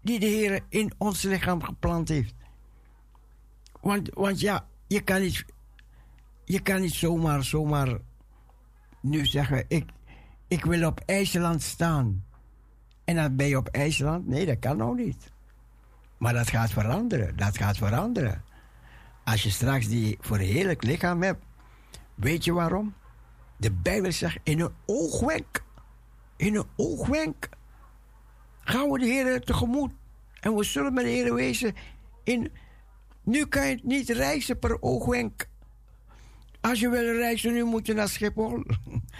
Die 0.02 0.20
de 0.20 0.26
Heer 0.26 0.60
in 0.68 0.92
ons 0.98 1.22
lichaam 1.22 1.62
geplant 1.62 2.08
heeft. 2.08 2.34
Want, 3.80 4.08
want 4.14 4.40
ja, 4.40 4.68
je 4.86 5.00
kan 5.00 5.20
niet, 5.20 5.44
je 6.44 6.60
kan 6.60 6.80
niet 6.80 6.94
zomaar, 6.94 7.44
zomaar 7.44 7.98
nu 9.08 9.26
zeggen, 9.26 9.64
ik, 9.68 9.90
ik 10.48 10.64
wil 10.64 10.86
op 10.86 11.00
IJsland 11.06 11.62
staan. 11.62 12.24
En 13.04 13.14
dan 13.14 13.36
ben 13.36 13.46
je 13.46 13.56
op 13.56 13.68
IJsland? 13.68 14.26
Nee, 14.26 14.46
dat 14.46 14.58
kan 14.58 14.76
nog 14.76 14.96
niet. 14.96 15.32
Maar 16.18 16.32
dat 16.32 16.50
gaat 16.50 16.70
veranderen, 16.70 17.36
dat 17.36 17.56
gaat 17.56 17.76
veranderen. 17.76 18.44
Als 19.24 19.42
je 19.42 19.50
straks 19.50 19.88
die 19.88 20.18
verheerlijk 20.20 20.82
lichaam 20.82 21.22
hebt, 21.22 21.44
weet 22.14 22.44
je 22.44 22.52
waarom? 22.52 22.94
De 23.56 23.72
Bijbel 23.72 24.12
zegt 24.12 24.38
in 24.42 24.60
een 24.60 24.72
oogwenk, 24.86 25.64
in 26.36 26.56
een 26.56 26.66
oogwenk, 26.76 27.48
gaan 28.60 28.90
we 28.90 28.98
de 28.98 29.06
Heer 29.06 29.40
tegemoet. 29.40 29.92
En 30.40 30.54
we 30.54 30.64
zullen 30.64 30.94
met 30.94 31.04
de 31.04 31.10
Heer 31.10 31.34
wezen 31.34 31.74
in... 32.24 32.52
Nu 33.22 33.46
kan 33.46 33.68
je 33.68 33.80
niet 33.82 34.08
reizen 34.08 34.58
per 34.58 34.82
oogwenk. 34.82 35.47
Als 36.60 36.80
je 36.80 36.88
wil 36.88 37.16
reizen, 37.16 37.52
nu 37.52 37.64
moet 37.64 37.86
je 37.86 37.94
naar 37.94 38.08
Schiphol. 38.08 38.64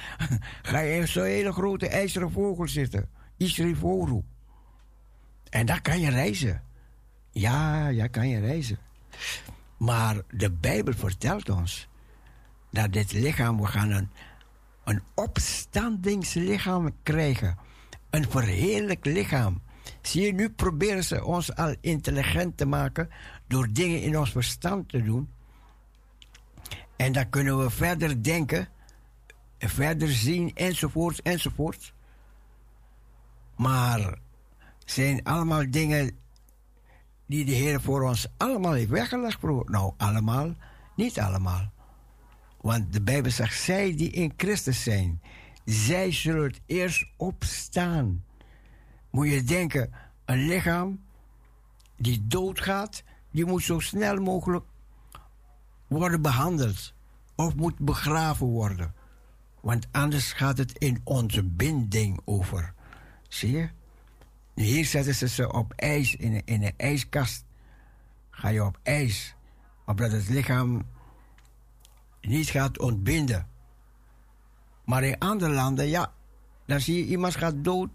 Ga 0.63 0.79
je 0.79 0.97
in 0.97 1.09
zo'n 1.09 1.25
hele 1.25 1.53
grote 1.53 1.89
ijzeren 1.89 2.31
vogel 2.31 2.69
zitten. 2.69 3.09
Isrivoru. 3.37 4.23
En 5.51 5.67
daar 5.67 5.83
kan 5.83 6.01
je 6.01 6.11
reizen. 6.11 6.63
Ja, 7.31 7.89
ja, 7.89 8.07
kan 8.07 8.29
je 8.29 8.41
reizen. 8.41 8.79
Maar 9.77 10.23
de 10.31 10.51
Bijbel 10.51 10.95
vertelt 10.95 11.49
ons 11.49 11.89
dat 12.71 12.93
dit 12.93 13.13
lichaam, 13.13 13.61
we 13.61 13.67
gaan 13.67 13.91
een, 13.91 14.09
een 14.85 15.03
opstandingslichaam 15.15 16.91
krijgen. 17.03 17.59
Een 18.11 18.31
verheerlijk 18.31 19.05
lichaam. 19.05 19.63
Zie 20.03 20.23
je, 20.23 20.33
nu 20.33 20.51
proberen 20.51 21.05
ze 21.05 21.25
ons 21.25 21.55
al 21.55 21.75
intelligent 21.81 22.57
te 22.57 22.67
maken 22.67 23.09
door 23.47 23.69
dingen 23.73 24.03
in 24.03 24.19
ons 24.19 24.31
verstand 24.31 24.89
te 24.89 25.03
doen. 25.03 25.29
En 26.99 27.13
dan 27.13 27.29
kunnen 27.29 27.59
we 27.59 27.71
verder 27.71 28.23
denken, 28.23 28.69
verder 29.59 30.09
zien, 30.09 30.55
enzovoorts, 30.55 31.23
enzovoorts. 31.23 31.93
Maar 33.57 34.19
zijn 34.85 35.25
allemaal 35.25 35.71
dingen 35.71 36.19
die 37.27 37.45
de 37.45 37.53
Heer 37.53 37.81
voor 37.81 38.03
ons 38.03 38.27
allemaal 38.37 38.73
heeft 38.73 38.91
weggelegd. 38.91 39.43
Nou, 39.43 39.93
allemaal, 39.97 40.55
niet 40.97 41.21
allemaal. 41.21 41.73
Want 42.61 42.93
de 42.93 43.03
Bijbel 43.03 43.31
zegt, 43.31 43.63
zij 43.63 43.97
die 43.97 44.11
in 44.11 44.33
Christus 44.37 44.83
zijn, 44.83 45.23
zij 45.65 46.13
zullen 46.13 46.43
het 46.43 46.61
eerst 46.67 47.07
opstaan. 47.17 48.25
Moet 49.11 49.29
je 49.29 49.43
denken, 49.43 49.93
een 50.25 50.47
lichaam 50.47 51.01
die 51.97 52.27
doodgaat, 52.27 53.03
die 53.31 53.47
moet 53.47 53.63
zo 53.63 53.79
snel 53.79 54.17
mogelijk 54.17 54.65
worden 55.89 56.23
behandeld. 56.23 56.93
Of 57.35 57.55
moet 57.55 57.79
begraven 57.79 58.47
worden. 58.47 58.95
Want 59.61 59.89
anders 59.91 60.33
gaat 60.33 60.59
het 60.59 60.79
in 60.79 61.01
onze 61.05 61.45
binding 61.45 62.21
over. 62.25 62.75
Zie 63.29 63.51
je? 63.51 63.69
Hier 64.55 64.85
zetten 64.85 65.15
ze 65.15 65.29
ze 65.29 65.53
op 65.53 65.73
ijs, 65.77 66.17
in 66.17 66.35
een, 66.35 66.43
in 66.45 66.63
een 66.63 66.75
ijskast. 66.77 67.45
Ga 68.31 68.49
je 68.49 68.65
op 68.65 68.79
ijs. 68.83 69.35
Opdat 69.87 70.13
het 70.13 70.29
lichaam 70.29 70.87
niet 72.21 72.49
gaat 72.49 72.79
ontbinden. 72.79 73.49
Maar 74.85 75.05
in 75.05 75.19
andere 75.19 75.53
landen, 75.53 75.89
ja, 75.89 76.13
dan 76.67 76.81
zie 76.81 76.97
je 76.97 77.05
iemand 77.05 77.37
gaat 77.37 77.65
dood. 77.65 77.91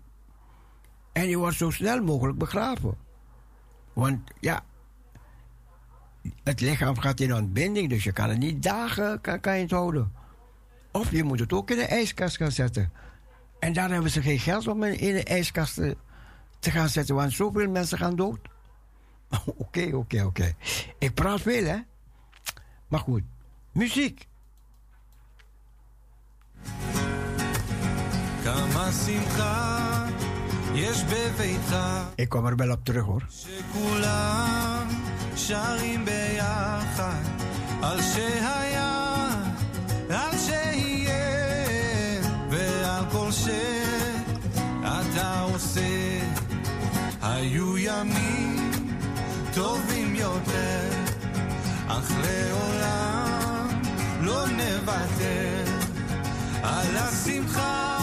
En 1.12 1.26
die 1.26 1.38
wordt 1.38 1.58
zo 1.58 1.70
snel 1.70 2.04
mogelijk 2.04 2.38
begraven. 2.38 2.98
Want 3.94 4.32
ja, 4.40 4.64
het 6.44 6.62
lichaam 6.62 7.00
gaat 7.00 7.20
in 7.20 7.34
ontbinding, 7.34 7.90
dus 7.90 8.04
je 8.04 8.12
kan 8.12 8.30
het 8.30 8.38
niet 8.38 8.64
dagen 8.64 9.22
kan, 9.22 9.40
kan 9.40 9.56
je 9.56 9.62
het 9.62 9.72
houden. 9.72 10.12
Of 10.92 11.12
je 11.12 11.24
moet 11.24 11.40
het 11.40 11.54
ook 11.54 11.70
in 11.70 11.78
de 11.78 11.86
ijskast 11.86 12.38
gaan 12.38 12.52
zetten. 12.52 12.92
En 13.60 13.74
daar 13.74 13.90
hebben 13.90 14.12
ze 14.12 14.22
geen 14.22 14.40
geld 14.40 14.68
om 14.68 14.84
in 14.84 15.14
de 15.14 15.24
ijskast 15.24 15.74
te, 15.74 15.98
te 16.60 16.72
gaan 16.72 16.90
zetten, 16.90 17.16
want 17.16 17.34
zoveel 17.34 17.70
mensen 17.70 17.98
gaan 17.98 18.16
dood. 18.16 18.40
Oké, 19.46 19.96
oké, 19.96 20.24
oké. 20.24 20.54
Ik 21.00 21.14
praat 21.14 21.42
veel, 21.42 21.66
hè? 21.66 21.78
Maar 22.88 23.00
goed, 23.00 23.24
muziek. 23.72 24.28
Ik 32.16 32.30
kom 32.30 32.46
er 32.46 32.56
wel 32.56 32.72
op 32.72 32.86
terug, 32.86 33.04
hoor. 33.04 33.26
שרים 35.36 36.06
ביחד, 36.06 37.24
על 37.82 38.02
שהיה, 38.02 39.30
על 40.10 40.38
שיהיה, 40.38 42.22
ועל 42.50 43.04
כל 43.12 43.32
שאתה 43.32 45.42
עושה. 45.42 46.20
היו 47.22 47.78
ימים 47.78 48.72
טובים 49.54 50.16
יותר, 50.16 50.90
אך 51.88 52.12
לעולם 52.22 53.68
לא 54.22 54.46
נוותר 54.48 55.64
על 56.64 56.98
השמחה 56.98 58.03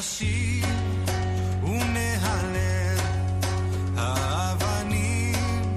נשיר 0.00 0.66
ונהלל, 1.62 2.98
האבנים 3.96 5.74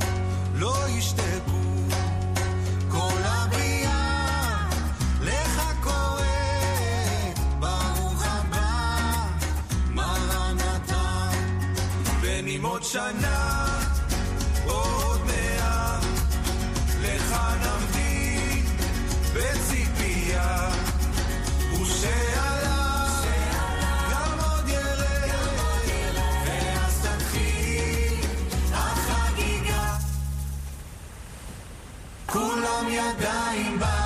לא 0.56 0.76
ישתקו. 0.90 1.64
כל 2.92 3.24
H 33.04 33.68
embaixo. 33.68 34.03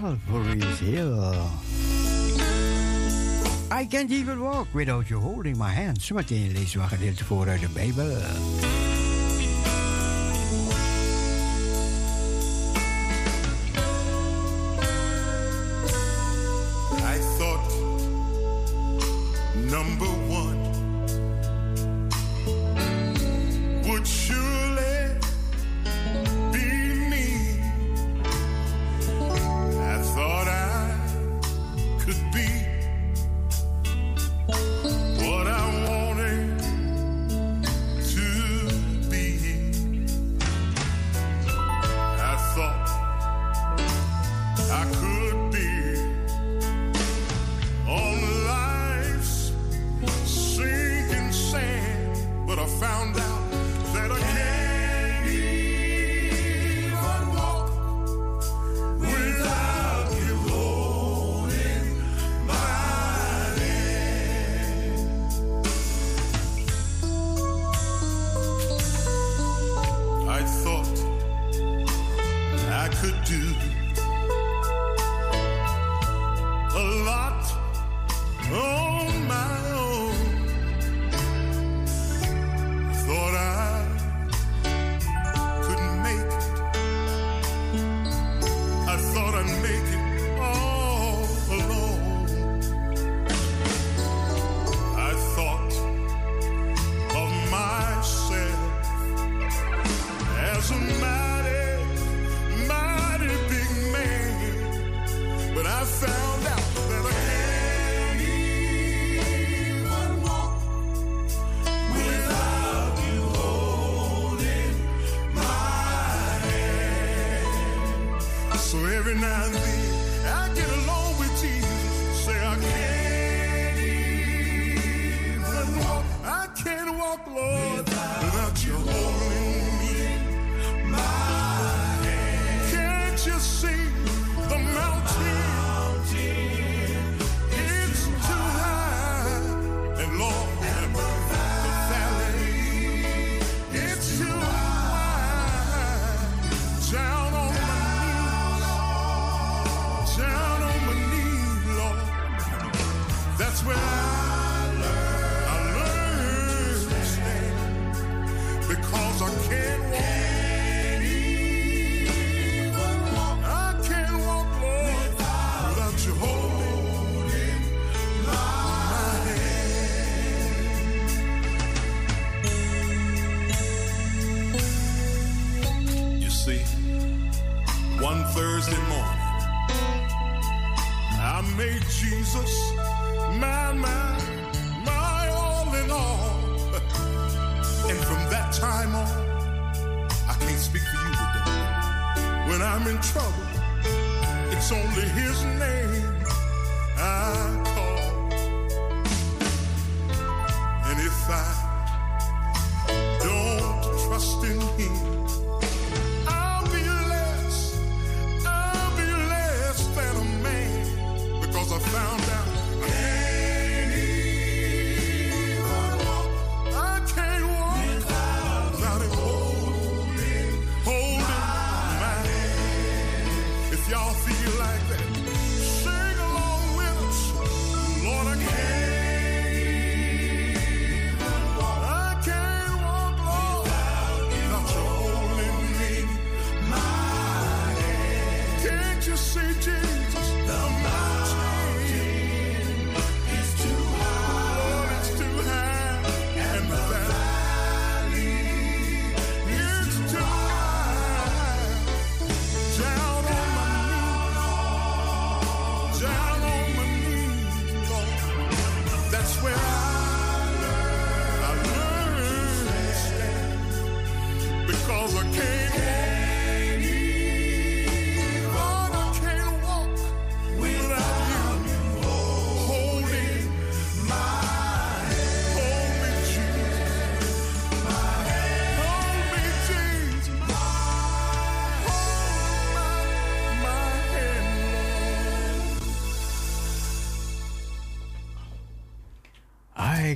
Calvary's 0.00 0.78
Hill. 0.78 1.24
Eh, 1.24 1.40
I 3.80 3.84
can't 3.86 4.10
even 4.12 4.40
walk 4.40 4.68
without 4.72 5.10
you 5.10 5.20
holding 5.20 5.56
my 5.58 5.70
hand. 5.70 6.02
Zometeen 6.02 6.52
lezen 6.52 6.78
we 6.78 6.84
een 6.84 6.88
gedeelte 6.88 7.24
voor 7.24 7.48
uit 7.48 7.60
de 7.60 7.68
Bijbel. 7.68 8.16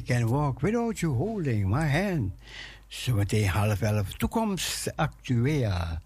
can 0.03 0.29
walk 0.29 0.61
without 0.61 0.99
you 0.99 1.15
holding 1.15 1.69
my 1.69 1.87
hand. 1.87 2.33
Zometeen 2.87 3.49
half 3.49 3.83
elf. 3.83 4.13
Toekomst 4.13 4.97
actueel. 4.97 5.99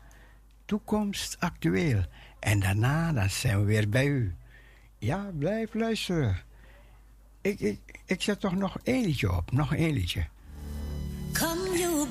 Toekomst 0.64 1.36
actueel. 1.38 2.04
En 2.40 2.60
daarna 2.60 3.12
dan 3.12 3.30
zijn 3.30 3.58
we 3.58 3.64
weer 3.64 3.88
bij 3.88 4.06
u. 4.06 4.34
Ja, 4.98 5.30
blijf 5.38 5.74
luisteren. 5.74 6.36
Ik, 7.40 7.78
ik, 8.06 8.22
zet 8.22 8.40
toch 8.40 8.54
nog 8.54 8.76
een 8.84 9.00
liedje 9.00 9.36
op. 9.36 9.52
Nog 9.52 9.76
een 9.76 9.92
liedje. 9.92 10.26
Come 11.32 11.78
you 11.78 12.06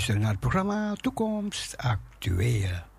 luisteren 0.00 0.20
naar 0.20 0.30
het 0.30 0.40
programma 0.40 0.94
Toekomst 0.94 1.76
Actueel. 1.76 2.89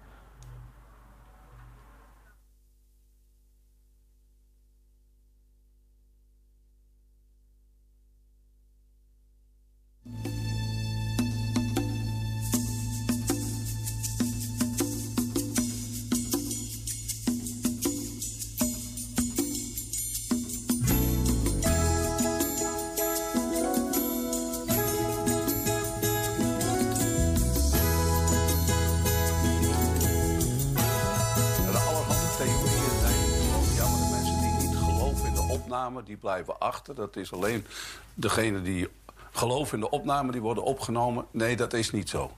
Die 36.11 36.19
blijven 36.19 36.59
achter. 36.59 36.95
Dat 36.95 37.15
is 37.15 37.33
alleen 37.33 37.65
degene 38.13 38.61
die 38.61 38.87
geloven 39.31 39.73
in 39.73 39.79
de 39.79 39.89
opname, 39.89 40.31
die 40.31 40.41
worden 40.41 40.63
opgenomen. 40.63 41.25
Nee, 41.31 41.55
dat 41.55 41.73
is 41.73 41.91
niet 41.91 42.09
zo. 42.09 42.31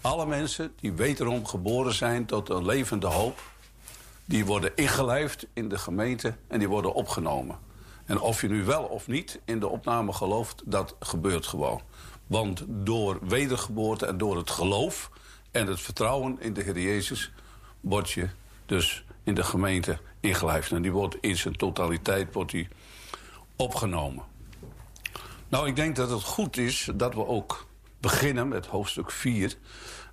Alle 0.00 0.26
mensen 0.26 0.72
die 0.80 0.92
wederom 0.92 1.46
geboren 1.46 1.94
zijn 1.94 2.26
tot 2.26 2.48
een 2.48 2.66
levende 2.66 3.06
hoop, 3.06 3.42
die 4.24 4.44
worden 4.44 4.72
ingelijfd 4.74 5.46
in 5.52 5.68
de 5.68 5.78
gemeente 5.78 6.34
en 6.46 6.58
die 6.58 6.68
worden 6.68 6.94
opgenomen. 6.94 7.58
En 8.04 8.20
of 8.20 8.40
je 8.40 8.48
nu 8.48 8.64
wel 8.64 8.82
of 8.82 9.06
niet 9.06 9.40
in 9.44 9.60
de 9.60 9.68
opname 9.68 10.12
gelooft, 10.12 10.62
dat 10.64 10.94
gebeurt 11.00 11.46
gewoon. 11.46 11.80
Want 12.26 12.64
door 12.66 13.18
wedergeboorte 13.22 14.06
en 14.06 14.18
door 14.18 14.36
het 14.36 14.50
geloof 14.50 15.10
en 15.50 15.66
het 15.66 15.80
vertrouwen 15.80 16.40
in 16.40 16.52
de 16.52 16.62
Heer 16.62 16.78
Jezus... 16.78 17.32
word 17.80 18.10
je 18.10 18.28
dus 18.66 19.04
in 19.24 19.34
de 19.34 19.44
gemeente 19.44 19.98
ingelijfd. 20.20 20.72
En 20.72 20.82
die 20.82 20.92
wordt 20.92 21.16
in 21.20 21.36
zijn 21.36 21.56
totaliteit 21.56 22.32
wordt 22.32 22.50
die 22.50 22.68
opgenomen. 23.56 24.24
Nou, 25.48 25.68
ik 25.68 25.76
denk 25.76 25.96
dat 25.96 26.10
het 26.10 26.22
goed 26.22 26.56
is 26.56 26.88
dat 26.94 27.14
we 27.14 27.26
ook 27.26 27.66
beginnen 28.00 28.48
met 28.48 28.66
hoofdstuk 28.66 29.10
4. 29.10 29.56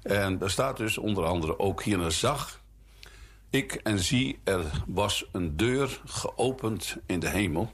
En 0.01 0.37
daar 0.37 0.49
staat 0.49 0.77
dus 0.77 0.97
onder 0.97 1.25
andere 1.25 1.59
ook 1.59 1.83
hier 1.83 2.11
zag. 2.11 2.61
Ik 3.49 3.73
en 3.73 3.99
zie, 3.99 4.39
er 4.43 4.83
was 4.87 5.25
een 5.31 5.57
deur 5.57 6.01
geopend 6.05 6.97
in 7.05 7.19
de 7.19 7.29
hemel. 7.29 7.71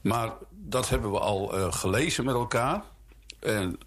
Maar 0.00 0.32
dat 0.50 0.88
hebben 0.88 1.10
we 1.10 1.18
al 1.18 1.56
eh, 1.56 1.72
gelezen 1.72 2.24
met 2.24 2.34
elkaar. 2.34 2.82
En 3.40 3.78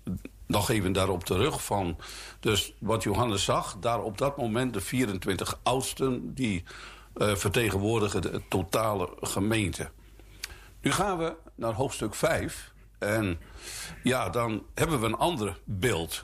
nog 0.45 0.69
even 0.69 0.92
daarop 0.92 1.24
terug 1.24 1.64
van... 1.64 1.98
Dus 2.40 2.74
wat 2.80 3.03
Johannes 3.03 3.43
zag, 3.43 3.77
daar 3.80 4.01
op 4.01 4.18
dat 4.18 4.38
moment 4.38 4.74
de 4.74 4.82
24 4.82 5.59
oudsten... 5.64 6.34
die 6.34 6.64
eh, 7.14 7.35
vertegenwoordigen 7.35 8.22
de 8.22 8.42
totale 8.50 9.09
gemeente. 9.22 9.92
Nu 10.82 10.91
gaan 10.91 11.17
we 11.17 11.35
naar 11.56 11.74
hoofdstuk 11.74 12.16
5. 12.16 12.74
En 12.99 13.40
ja, 14.03 14.30
dan 14.30 14.64
hebben 14.74 14.99
we 14.99 15.06
een 15.06 15.16
ander 15.16 15.59
beeld. 15.64 16.24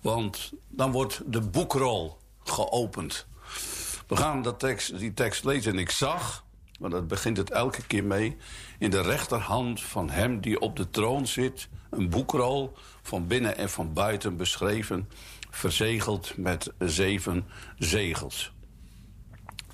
Want 0.00 0.52
dan 0.68 0.92
wordt 0.92 1.22
de 1.26 1.40
boekrol 1.40 2.18
geopend. 2.44 3.26
We 4.06 4.16
gaan 4.16 4.42
dat 4.42 4.58
tekst, 4.58 4.98
die 4.98 5.14
tekst 5.14 5.44
lezen 5.44 5.72
en 5.72 5.78
ik 5.78 5.90
zag... 5.90 6.44
maar 6.78 6.90
dat 6.90 7.08
begint 7.08 7.36
het 7.36 7.50
elke 7.50 7.86
keer 7.86 8.04
mee... 8.04 8.36
in 8.78 8.90
de 8.90 9.00
rechterhand 9.00 9.82
van 9.82 10.10
hem 10.10 10.40
die 10.40 10.60
op 10.60 10.76
de 10.76 10.90
troon 10.90 11.26
zit... 11.26 11.68
een 11.90 12.08
boekrol 12.08 12.72
van 13.02 13.26
binnen 13.26 13.56
en 13.56 13.70
van 13.70 13.92
buiten 13.92 14.36
beschreven... 14.36 15.08
verzegeld 15.50 16.36
met 16.36 16.72
zeven 16.78 17.46
zegels. 17.78 18.52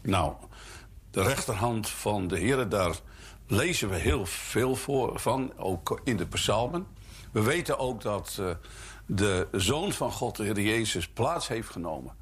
Nou, 0.02 0.34
de 1.10 1.22
rechterhand 1.22 1.88
van 1.88 2.28
de 2.28 2.38
Heer, 2.38 2.68
daar 2.68 2.94
lezen 3.54 3.88
we 3.88 3.96
heel 3.96 4.26
veel 4.26 4.76
voor, 4.76 5.20
van, 5.20 5.52
ook 5.56 6.00
in 6.04 6.16
de 6.16 6.26
psalmen. 6.26 6.86
We 7.32 7.42
weten 7.42 7.78
ook 7.78 8.02
dat 8.02 8.36
uh, 8.40 8.50
de 9.06 9.48
Zoon 9.52 9.92
van 9.92 10.12
God, 10.12 10.36
de 10.36 10.42
Heer 10.42 10.60
Jezus, 10.60 11.08
plaats 11.08 11.48
heeft 11.48 11.68
genomen 11.68 12.12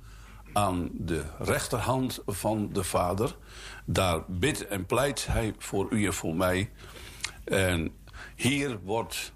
aan 0.52 0.89
de 0.93 1.25
rechterhand 1.39 2.23
van 2.27 2.69
de 2.73 2.85
Vader. 2.85 3.36
Daar 3.85 4.23
bidt 4.27 4.67
en 4.67 4.86
pleit 4.86 5.27
hij 5.27 5.55
voor 5.59 5.86
u 5.91 6.07
en 6.07 6.15
voor 6.15 6.35
mij. 6.35 6.70
En 7.44 7.94
hier 8.36 8.78
wordt, 8.83 9.33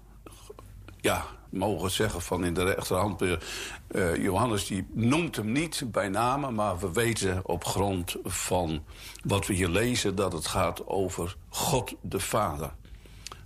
ja, 1.01 1.25
mogen 1.49 1.91
zeggen 1.91 2.21
van 2.21 2.45
in 2.45 2.53
de 2.53 2.63
rechterhand... 2.63 3.21
Uh, 3.21 4.15
Johannes 4.15 4.65
die 4.67 4.87
noemt 4.93 5.35
hem 5.35 5.51
niet 5.51 5.83
bij 5.85 6.09
name... 6.09 6.51
maar 6.51 6.79
we 6.79 6.91
weten 6.91 7.41
op 7.43 7.65
grond 7.65 8.15
van 8.23 8.83
wat 9.23 9.47
we 9.47 9.53
hier 9.53 9.67
lezen... 9.67 10.15
dat 10.15 10.33
het 10.33 10.47
gaat 10.47 10.87
over 10.87 11.35
God 11.49 11.93
de 12.01 12.19
Vader. 12.19 12.71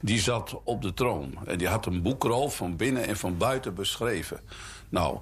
Die 0.02 0.20
zat 0.20 0.60
op 0.64 0.82
de 0.82 0.94
troon 0.94 1.34
en 1.46 1.58
die 1.58 1.68
had 1.68 1.86
een 1.86 2.02
boekrol 2.02 2.50
van 2.50 2.76
binnen 2.76 3.08
en 3.08 3.18
van 3.18 3.38
buiten 3.38 3.74
beschreven. 3.74 4.40
Nou, 4.90 5.18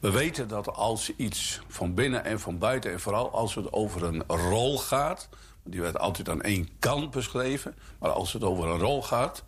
we 0.00 0.10
weten 0.10 0.48
dat 0.48 0.74
als 0.74 1.12
iets 1.16 1.60
van 1.68 1.94
binnen 1.94 2.24
en 2.24 2.40
van 2.40 2.58
buiten... 2.58 2.92
en 2.92 3.00
vooral 3.00 3.30
als 3.30 3.54
het 3.54 3.72
over 3.72 4.04
een 4.04 4.22
rol 4.26 4.78
gaat... 4.78 5.28
die 5.64 5.80
werd 5.80 5.98
altijd 5.98 6.28
aan 6.28 6.42
één 6.42 6.68
kant 6.78 7.10
beschreven... 7.10 7.74
maar 7.98 8.10
als 8.10 8.32
het 8.32 8.44
over 8.44 8.68
een 8.68 8.80
rol 8.80 9.02
gaat... 9.02 9.44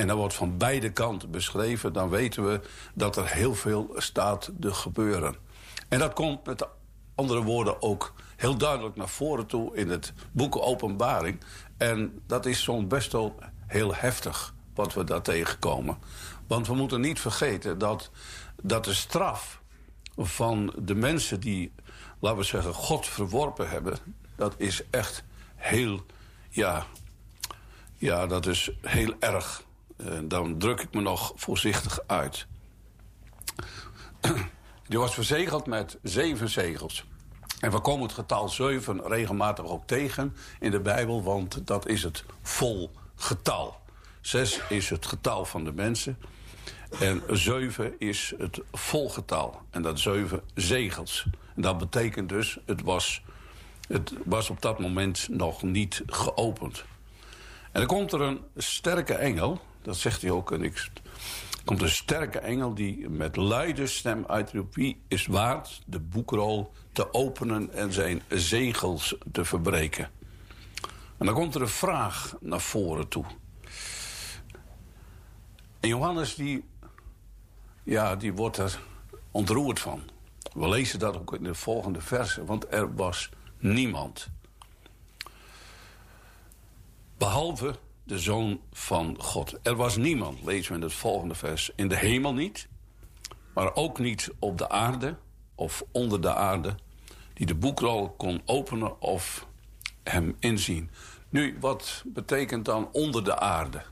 en 0.00 0.06
dat 0.06 0.16
wordt 0.16 0.34
van 0.34 0.56
beide 0.56 0.92
kanten 0.92 1.30
beschreven... 1.30 1.92
dan 1.92 2.08
weten 2.08 2.46
we 2.46 2.60
dat 2.94 3.16
er 3.16 3.26
heel 3.26 3.54
veel 3.54 3.92
staat 3.96 4.50
te 4.60 4.74
gebeuren. 4.74 5.36
En 5.88 5.98
dat 5.98 6.12
komt 6.12 6.46
met 6.46 6.68
andere 7.14 7.42
woorden 7.42 7.82
ook 7.82 8.14
heel 8.36 8.56
duidelijk 8.56 8.96
naar 8.96 9.08
voren 9.08 9.46
toe... 9.46 9.76
in 9.76 9.88
het 9.88 10.12
boek 10.32 10.56
Openbaring. 10.56 11.40
En 11.76 12.22
dat 12.26 12.46
is 12.46 12.62
soms 12.62 12.86
best 12.86 13.12
wel 13.12 13.38
heel 13.66 13.94
heftig 13.94 14.54
wat 14.74 14.94
we 14.94 15.04
daar 15.04 15.22
tegenkomen. 15.22 15.98
Want 16.46 16.66
we 16.66 16.74
moeten 16.74 17.00
niet 17.00 17.20
vergeten 17.20 17.78
dat, 17.78 18.10
dat 18.62 18.84
de 18.84 18.94
straf 18.94 19.60
van 20.16 20.72
de 20.78 20.94
mensen 20.94 21.40
die, 21.40 21.72
laten 22.18 22.38
we 22.38 22.44
zeggen, 22.44 22.74
God 22.74 23.06
verworpen 23.06 23.68
hebben... 23.68 23.96
dat 24.36 24.54
is 24.56 24.82
echt 24.90 25.24
heel, 25.56 26.00
ja, 26.48 26.86
ja 27.96 28.26
dat 28.26 28.46
is 28.46 28.70
heel 28.80 29.14
erg. 29.18 29.68
En 30.04 30.28
dan 30.28 30.58
druk 30.58 30.80
ik 30.80 30.94
me 30.94 31.00
nog 31.00 31.32
voorzichtig 31.36 32.00
uit. 32.06 32.46
Die 34.88 34.98
was 34.98 35.14
verzegeld 35.14 35.66
met 35.66 35.98
zeven 36.02 36.48
zegels. 36.48 37.04
En 37.60 37.70
we 37.70 37.80
komen 37.80 38.02
het 38.02 38.12
getal 38.12 38.48
zeven 38.48 39.06
regelmatig 39.06 39.64
ook 39.64 39.86
tegen 39.86 40.36
in 40.60 40.70
de 40.70 40.80
Bijbel... 40.80 41.22
want 41.22 41.66
dat 41.66 41.88
is 41.88 42.02
het 42.02 42.24
vol 42.42 42.90
getal. 43.14 43.80
Zes 44.20 44.60
is 44.68 44.90
het 44.90 45.06
getal 45.06 45.44
van 45.44 45.64
de 45.64 45.72
mensen... 45.72 46.18
En 46.98 47.22
zeven 47.28 47.94
is 47.98 48.34
het 48.38 48.60
volgetal. 48.72 49.60
En 49.70 49.82
dat 49.82 50.00
zeven 50.00 50.42
zegels. 50.54 51.26
En 51.54 51.62
dat 51.62 51.78
betekent 51.78 52.28
dus, 52.28 52.58
het 52.66 52.82
was, 52.82 53.22
het 53.88 54.12
was 54.24 54.50
op 54.50 54.62
dat 54.62 54.78
moment 54.78 55.28
nog 55.28 55.62
niet 55.62 56.02
geopend. 56.06 56.84
En 57.72 57.80
dan 57.80 57.86
komt 57.86 58.12
er 58.12 58.20
een 58.20 58.40
sterke 58.56 59.14
engel, 59.14 59.60
dat 59.82 59.96
zegt 59.96 60.22
hij 60.22 60.30
ook, 60.30 60.52
en 60.52 60.62
ik, 60.62 60.90
komt 61.64 61.82
een 61.82 61.88
sterke 61.88 62.38
engel 62.38 62.74
die 62.74 63.08
met 63.08 63.36
luide 63.36 63.86
stem 63.86 64.24
uitroept... 64.26 64.74
wie 64.74 65.02
is 65.08 65.26
waard 65.26 65.82
de 65.86 66.00
boekrol 66.00 66.72
te 66.92 67.12
openen 67.12 67.72
en 67.72 67.92
zijn 67.92 68.22
zegels 68.28 69.16
te 69.32 69.44
verbreken? 69.44 70.10
En 71.18 71.26
dan 71.26 71.34
komt 71.34 71.54
er 71.54 71.60
een 71.60 71.68
vraag 71.68 72.36
naar 72.40 72.60
voren 72.60 73.08
toe. 73.08 73.24
En 75.80 75.88
Johannes 75.88 76.34
die 76.34 76.64
ja, 77.82 78.16
die 78.16 78.32
wordt 78.32 78.56
er 78.56 78.80
ontroerd 79.30 79.80
van. 79.80 80.02
We 80.52 80.68
lezen 80.68 80.98
dat 80.98 81.16
ook 81.16 81.34
in 81.34 81.42
de 81.42 81.54
volgende 81.54 82.00
versen, 82.00 82.46
want 82.46 82.72
er 82.72 82.94
was 82.94 83.30
niemand. 83.58 84.28
Behalve 87.18 87.74
de 88.10 88.18
Zoon 88.18 88.60
van 88.72 89.16
God. 89.18 89.58
Er 89.62 89.76
was 89.76 89.96
niemand, 89.96 90.44
lezen 90.44 90.72
we 90.72 90.78
in 90.78 90.84
het 90.84 90.92
volgende 90.92 91.34
vers, 91.34 91.70
in 91.76 91.88
de 91.88 91.96
hemel 91.96 92.34
niet... 92.34 92.68
maar 93.54 93.74
ook 93.74 93.98
niet 93.98 94.30
op 94.38 94.58
de 94.58 94.68
aarde 94.68 95.16
of 95.54 95.84
onder 95.92 96.20
de 96.20 96.34
aarde... 96.34 96.74
die 97.34 97.46
de 97.46 97.54
boekrol 97.54 98.10
kon 98.10 98.42
openen 98.44 99.00
of 99.00 99.46
hem 100.02 100.36
inzien. 100.38 100.90
Nu, 101.28 101.56
wat 101.60 102.02
betekent 102.06 102.64
dan 102.64 102.88
onder 102.92 103.24
de 103.24 103.38
aarde? 103.38 103.82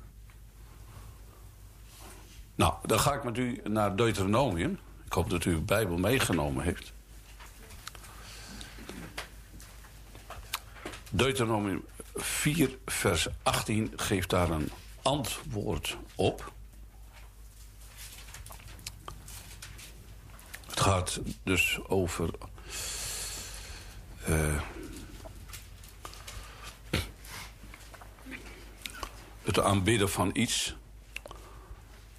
Nou, 2.54 2.74
dan 2.86 2.98
ga 2.98 3.14
ik 3.14 3.24
met 3.24 3.36
u 3.36 3.60
naar 3.64 3.96
Deuteronomium. 3.96 4.78
Ik 5.04 5.12
hoop 5.12 5.30
dat 5.30 5.44
u 5.44 5.50
uw 5.50 5.64
Bijbel 5.64 5.96
meegenomen 5.96 6.64
heeft. 6.64 6.92
Deuteronomium 11.10 11.84
4, 12.18 12.78
vers 12.86 13.28
18 13.42 13.92
geeft 13.96 14.30
daar 14.30 14.50
een 14.50 14.70
antwoord 15.02 15.96
op. 16.14 16.52
gaat 20.78 21.20
dus 21.42 21.78
over. 21.86 22.30
eh, 24.28 24.60
het 29.42 29.60
aanbidden 29.60 30.10
van 30.10 30.30
iets. 30.32 30.76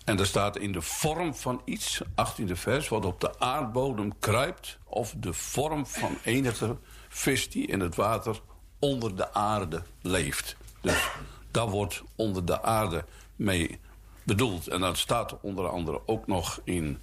En 0.06 0.19
er 0.19 0.26
staat 0.26 0.58
in 0.58 0.72
de 0.72 0.82
vorm 0.82 1.36
van 1.36 1.61
iets, 1.66 2.02
18e 2.16 2.52
vers, 2.56 2.88
wat 2.88 3.06
op 3.06 3.22
de 3.22 3.40
aardbodem 3.40 4.19
kruipt, 4.19 4.78
of 4.84 5.14
de 5.18 5.34
vorm 5.34 5.86
van 5.86 6.18
enige 6.24 6.78
vis 7.10 7.50
die 7.50 7.68
in 7.68 7.80
het 7.80 7.95
water 7.95 8.42
onder 8.80 9.16
de 9.16 9.33
aarde 9.33 9.83
leeft. 10.01 10.56
Dus 10.82 11.09
daar 11.51 11.69
wordt 11.69 12.03
onder 12.16 12.45
de 12.45 12.61
aarde 12.61 13.06
mee 13.35 13.80
bedoeld. 14.24 14.67
En 14.67 14.80
dat 14.80 14.98
staat 14.98 15.35
onder 15.41 15.69
andere 15.69 16.01
ook 16.06 16.27
nog 16.27 16.59
in 16.64 16.99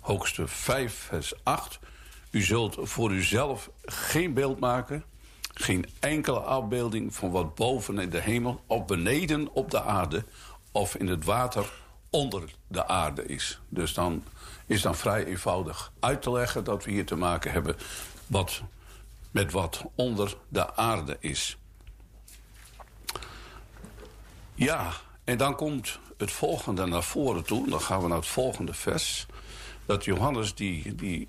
hoogste 0.00 0.48
5, 0.48 0.94
vers 0.94 1.32
8. 1.42 1.78
U 2.30 2.42
zult 2.42 2.76
voor 2.80 3.10
uzelf 3.10 3.70
geen 3.84 4.34
beeld 4.34 4.60
maken, 4.60 5.04
geen 5.54 5.86
enkele 6.00 6.40
afbeelding 6.40 7.14
van 7.14 7.30
wat 7.30 7.54
boven 7.54 7.98
in 7.98 8.10
de 8.10 8.20
hemel 8.20 8.60
of 8.66 8.84
beneden 8.84 9.52
op 9.52 9.70
de 9.70 9.82
aarde 9.82 10.24
of 10.72 10.94
in 10.94 11.08
het 11.08 11.24
water 11.24 11.72
onder 12.10 12.42
de 12.68 12.88
aarde 12.88 13.26
is. 13.26 13.60
Dus 13.68 13.94
dan 13.94 14.22
is 14.66 14.82
dan 14.82 14.94
vrij 14.94 15.24
eenvoudig 15.24 15.92
uit 16.00 16.22
te 16.22 16.32
leggen 16.32 16.64
dat 16.64 16.84
we 16.84 16.90
hier 16.90 17.06
te 17.06 17.16
maken 17.16 17.52
hebben 17.52 17.76
wat, 18.26 18.62
met 19.36 19.52
wat 19.52 19.84
onder 19.94 20.36
de 20.48 20.76
aarde 20.76 21.16
is. 21.20 21.58
Ja, 24.54 24.92
en 25.24 25.38
dan 25.38 25.56
komt 25.56 25.98
het 26.16 26.32
volgende 26.32 26.86
naar 26.86 27.02
voren 27.02 27.44
toe. 27.44 27.68
Dan 27.68 27.80
gaan 27.80 28.00
we 28.02 28.08
naar 28.08 28.16
het 28.16 28.26
volgende 28.26 28.74
vers. 28.74 29.26
Dat 29.86 30.04
Johannes, 30.04 30.54
die, 30.54 30.94
die, 30.94 31.28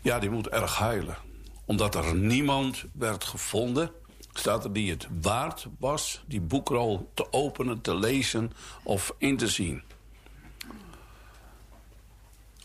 ja, 0.00 0.18
die 0.18 0.30
moet 0.30 0.48
erg 0.48 0.76
huilen. 0.76 1.16
Omdat 1.64 1.94
er 1.94 2.14
niemand 2.14 2.84
werd 2.92 3.24
gevonden, 3.24 3.90
staat 4.32 4.64
er 4.64 4.72
die 4.72 4.90
het 4.90 5.08
waard 5.20 5.66
was... 5.78 6.22
die 6.26 6.40
boekrol 6.40 7.10
te 7.14 7.32
openen, 7.32 7.80
te 7.80 7.94
lezen 7.94 8.52
of 8.82 9.14
in 9.18 9.36
te 9.36 9.48
zien. 9.48 9.82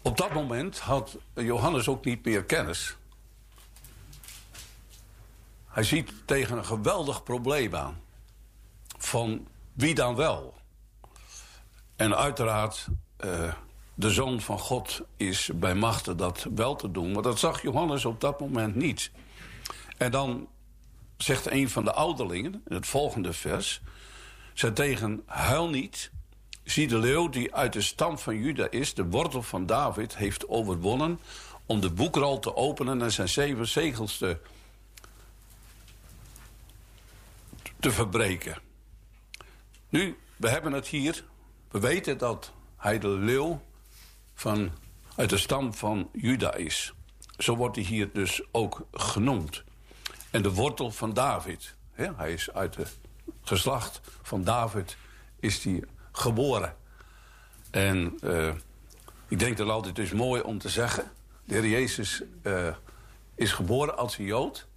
Op 0.01 0.17
dat 0.17 0.33
moment 0.33 0.79
had 0.79 1.17
Johannes 1.33 1.87
ook 1.87 2.05
niet 2.05 2.25
meer 2.25 2.43
kennis. 2.43 2.97
Hij 5.73 5.83
ziet 5.83 6.11
tegen 6.25 6.57
een 6.57 6.65
geweldig 6.65 7.23
probleem 7.23 7.75
aan. 7.75 8.01
Van 8.97 9.47
wie 9.73 9.95
dan 9.95 10.15
wel? 10.15 10.53
En 11.95 12.15
uiteraard, 12.15 12.87
eh, 13.17 13.53
de 13.93 14.11
Zoon 14.11 14.41
van 14.41 14.59
God 14.59 15.01
is 15.17 15.49
bij 15.55 15.75
machten 15.75 16.17
dat 16.17 16.47
wel 16.55 16.75
te 16.75 16.91
doen. 16.91 17.11
Maar 17.11 17.21
dat 17.21 17.39
zag 17.39 17.61
Johannes 17.61 18.05
op 18.05 18.21
dat 18.21 18.39
moment 18.39 18.75
niet. 18.75 19.11
En 19.97 20.11
dan 20.11 20.47
zegt 21.17 21.51
een 21.51 21.69
van 21.69 21.83
de 21.83 21.93
ouderlingen, 21.93 22.61
in 22.67 22.75
het 22.75 22.87
volgende 22.87 23.33
vers... 23.33 23.81
zei 24.53 24.73
tegen, 24.73 25.23
huil 25.25 25.69
niet... 25.69 26.11
Zie 26.63 26.87
de 26.87 26.97
leeuw 26.97 27.29
die 27.29 27.55
uit 27.55 27.73
de 27.73 27.81
stam 27.81 28.17
van 28.17 28.37
Juda 28.37 28.67
is, 28.69 28.93
de 28.93 29.05
wortel 29.05 29.41
van 29.41 29.65
David, 29.65 30.17
heeft 30.17 30.47
overwonnen 30.47 31.19
om 31.65 31.81
de 31.81 31.91
boekrol 31.91 32.39
te 32.39 32.55
openen 32.55 33.01
en 33.01 33.11
zijn 33.11 33.29
zeven 33.29 33.67
zegels 33.67 34.17
te, 34.17 34.37
te 37.83 37.91
verbreken. 37.91 38.57
Nu, 39.89 40.17
we 40.35 40.49
hebben 40.49 40.71
het 40.71 40.87
hier. 40.87 41.23
We 41.71 41.79
weten 41.79 42.17
dat 42.17 42.51
hij 42.77 42.99
de 42.99 43.07
leeuw 43.07 43.61
van, 44.33 44.71
uit 45.15 45.29
de 45.29 45.37
stam 45.37 45.73
van 45.73 46.09
Juda 46.13 46.53
is. 46.53 46.93
Zo 47.37 47.55
wordt 47.55 47.75
hij 47.75 47.85
hier 47.85 48.09
dus 48.13 48.41
ook 48.51 48.85
genoemd. 48.91 49.63
En 50.31 50.41
de 50.41 50.53
wortel 50.53 50.91
van 50.91 51.13
David. 51.13 51.75
Hij 51.91 52.33
is 52.33 52.51
uit 52.51 52.75
het 52.75 52.99
geslacht 53.41 54.01
van 54.21 54.43
David 54.43 54.97
is 55.39 55.63
hij 55.63 55.83
geboren. 56.11 56.75
En 57.71 58.17
eh, 58.21 58.53
ik 59.27 59.39
denk 59.39 59.57
dat 59.57 59.67
het 59.67 59.75
altijd 59.75 59.99
is 59.99 60.11
mooi 60.11 60.41
om 60.41 60.57
te 60.57 60.69
zeggen... 60.69 61.11
de 61.45 61.53
Heer 61.53 61.67
Jezus 61.67 62.23
eh, 62.41 62.75
is 63.35 63.51
geboren 63.51 63.97
als 63.97 64.17
een 64.17 64.25
Jood. 64.25 64.67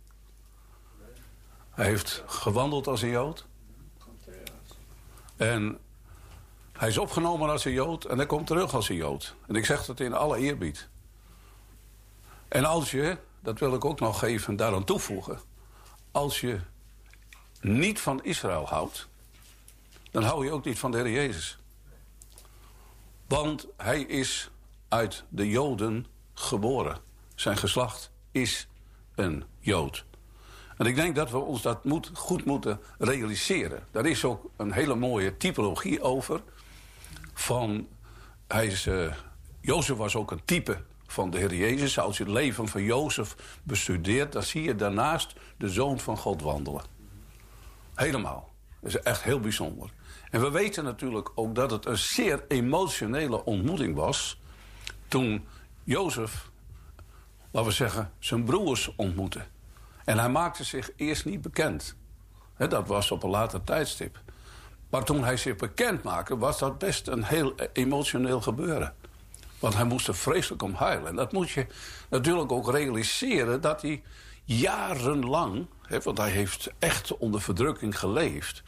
Hij 1.77 1.87
heeft 1.87 2.23
gewandeld 2.27 2.87
als 2.87 3.03
een 3.03 3.09
Jood. 3.09 3.47
En 5.37 5.79
hij 6.73 6.89
is 6.89 6.99
opgenomen 6.99 7.51
als 7.51 7.65
een 7.65 7.73
Jood 7.73 8.05
en 8.05 8.17
hij 8.17 8.27
komt 8.27 8.47
terug 8.47 8.75
als 8.75 8.89
een 8.89 8.97
Jood. 8.97 9.35
En 9.47 9.55
ik 9.55 9.65
zeg 9.65 9.85
dat 9.85 10.01
in 10.01 10.13
alle 10.13 10.39
eerbied. 10.39 10.89
En 12.49 12.65
als 12.65 12.91
je, 12.91 13.19
dat 13.41 13.59
wil 13.59 13.75
ik 13.75 13.85
ook 13.85 14.01
nog 14.01 14.23
even 14.23 14.57
daaraan 14.57 14.85
toevoegen... 14.85 15.41
als 16.11 16.41
je 16.41 16.61
niet 17.61 18.01
van 18.01 18.25
Israël 18.25 18.67
houdt... 18.67 19.09
dan 20.11 20.23
hou 20.23 20.45
je 20.45 20.53
ook 20.53 20.65
niet 20.65 20.79
van 20.79 20.91
de 20.91 20.97
Heer 20.97 21.11
Jezus. 21.11 21.59
Want 23.27 23.67
hij 23.77 24.01
is 24.01 24.51
uit 24.89 25.25
de 25.29 25.49
Joden 25.49 26.07
geboren. 26.35 26.99
Zijn 27.35 27.57
geslacht 27.57 28.11
is 28.31 28.69
een 29.15 29.45
Jood. 29.59 30.06
En 30.77 30.87
ik 30.87 30.95
denk 30.95 31.15
dat 31.15 31.31
we 31.31 31.39
ons 31.39 31.63
dat 31.63 31.85
moet, 31.85 32.11
goed 32.15 32.45
moeten 32.45 32.81
realiseren. 32.99 33.87
Daar 33.91 34.07
is 34.07 34.25
ook 34.25 34.51
een 34.57 34.73
hele 34.73 34.95
mooie 34.95 35.37
typologie 35.37 36.03
over. 36.03 36.41
Van, 37.35 37.89
hij 38.47 38.67
is, 38.67 38.87
uh, 38.87 39.13
Jozef 39.61 39.97
was 39.97 40.17
ook 40.17 40.31
een 40.31 40.45
type 40.45 40.83
van 41.07 41.31
de 41.31 41.39
Heer 41.39 41.55
Jezus. 41.55 41.99
Als 41.99 42.17
je 42.17 42.25
het 42.25 42.33
leven 42.33 42.69
van 42.69 42.83
Jozef 42.83 43.37
bestudeert... 43.63 44.33
dan 44.33 44.43
zie 44.43 44.63
je 44.63 44.75
daarnaast 44.75 45.35
de 45.57 45.69
Zoon 45.69 45.99
van 45.99 46.17
God 46.17 46.43
wandelen. 46.43 46.83
Helemaal. 47.95 48.53
Dat 48.81 48.91
is 48.91 49.01
echt 49.01 49.23
heel 49.23 49.41
bijzonder. 49.41 49.91
En 50.31 50.41
we 50.41 50.51
weten 50.51 50.85
natuurlijk 50.85 51.31
ook 51.35 51.55
dat 51.55 51.71
het 51.71 51.87
een 51.87 51.99
zeer 51.99 52.45
emotionele 52.49 53.45
ontmoeting 53.45 53.95
was... 53.95 54.41
toen 55.09 55.47
Jozef, 55.85 56.51
laten 57.51 57.69
we 57.69 57.75
zeggen, 57.75 58.13
zijn 58.19 58.45
broers 58.45 58.93
ontmoette. 58.97 59.47
En 60.07 60.19
hij 60.19 60.29
maakte 60.29 60.65
zich 60.65 60.91
eerst 60.97 61.25
niet 61.25 61.43
bekend. 61.43 61.97
Dat 62.57 62.87
was 62.87 63.11
op 63.11 63.23
een 63.23 63.31
later 63.31 63.65
tijdstip. 63.65 64.21
Maar 64.91 65.05
toen 65.05 65.25
hij 65.25 65.37
zich 65.37 65.57
bekend 65.57 66.03
maakte, 66.03 66.39
was 66.39 66.59
dat 66.59 66.79
best 66.79 67.07
een 67.09 67.25
heel 67.25 67.55
emotioneel 67.73 68.41
gebeuren. 68.41 68.95
Want 69.59 69.75
hij 69.75 69.85
moest 69.85 70.09
er 70.09 70.15
vreselijk 70.15 70.63
om 70.63 70.75
huilen. 70.75 71.09
En 71.09 71.17
dat 71.17 71.33
moet 71.33 71.51
je 71.51 71.67
natuurlijk 72.11 72.53
ook 72.53 72.71
realiseren 72.71 73.61
dat 73.61 73.83
hij 73.83 74.03
jarenlang... 74.45 75.67
Want 76.03 76.19
hij 76.19 76.31
heeft 76.31 76.71
echt 76.79 77.17
onder 77.17 77.41
verdrukking 77.41 77.99
geleefd... 77.99 78.63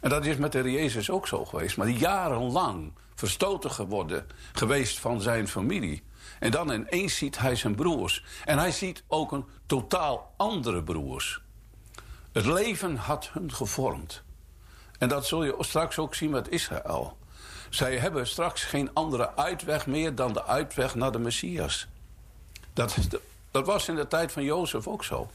En 0.00 0.12
dat 0.12 0.26
is 0.26 0.36
met 0.36 0.52
de 0.52 0.72
Jezus 0.72 1.10
ook 1.10 1.26
zo 1.26 1.44
geweest. 1.44 1.76
Maar 1.76 1.88
jarenlang 1.88 2.92
verstoten 3.14 3.70
geworden 3.70 4.26
geweest 4.52 4.98
van 4.98 5.20
zijn 5.20 5.48
familie. 5.48 6.02
En 6.38 6.50
dan 6.50 6.70
ineens 6.70 7.16
ziet 7.16 7.38
hij 7.38 7.56
zijn 7.56 7.74
broers. 7.74 8.24
En 8.44 8.58
hij 8.58 8.70
ziet 8.70 9.02
ook 9.08 9.32
een 9.32 9.44
totaal 9.66 10.34
andere 10.36 10.82
broers. 10.82 11.40
Het 12.32 12.46
leven 12.46 12.96
had 12.96 13.28
hun 13.32 13.52
gevormd. 13.52 14.22
En 14.98 15.08
dat 15.08 15.26
zul 15.26 15.44
je 15.44 15.56
straks 15.58 15.98
ook 15.98 16.14
zien 16.14 16.30
met 16.30 16.48
Israël. 16.48 17.16
Zij 17.70 17.98
hebben 17.98 18.26
straks 18.26 18.64
geen 18.64 18.90
andere 18.92 19.36
uitweg 19.36 19.86
meer 19.86 20.14
dan 20.14 20.32
de 20.32 20.44
uitweg 20.44 20.94
naar 20.94 21.12
de 21.12 21.18
Messias. 21.18 21.86
Dat, 22.72 22.96
dat 23.50 23.66
was 23.66 23.88
in 23.88 23.94
de 23.94 24.08
tijd 24.08 24.32
van 24.32 24.42
Jozef 24.42 24.86
ook 24.86 25.04
zo. 25.04 25.30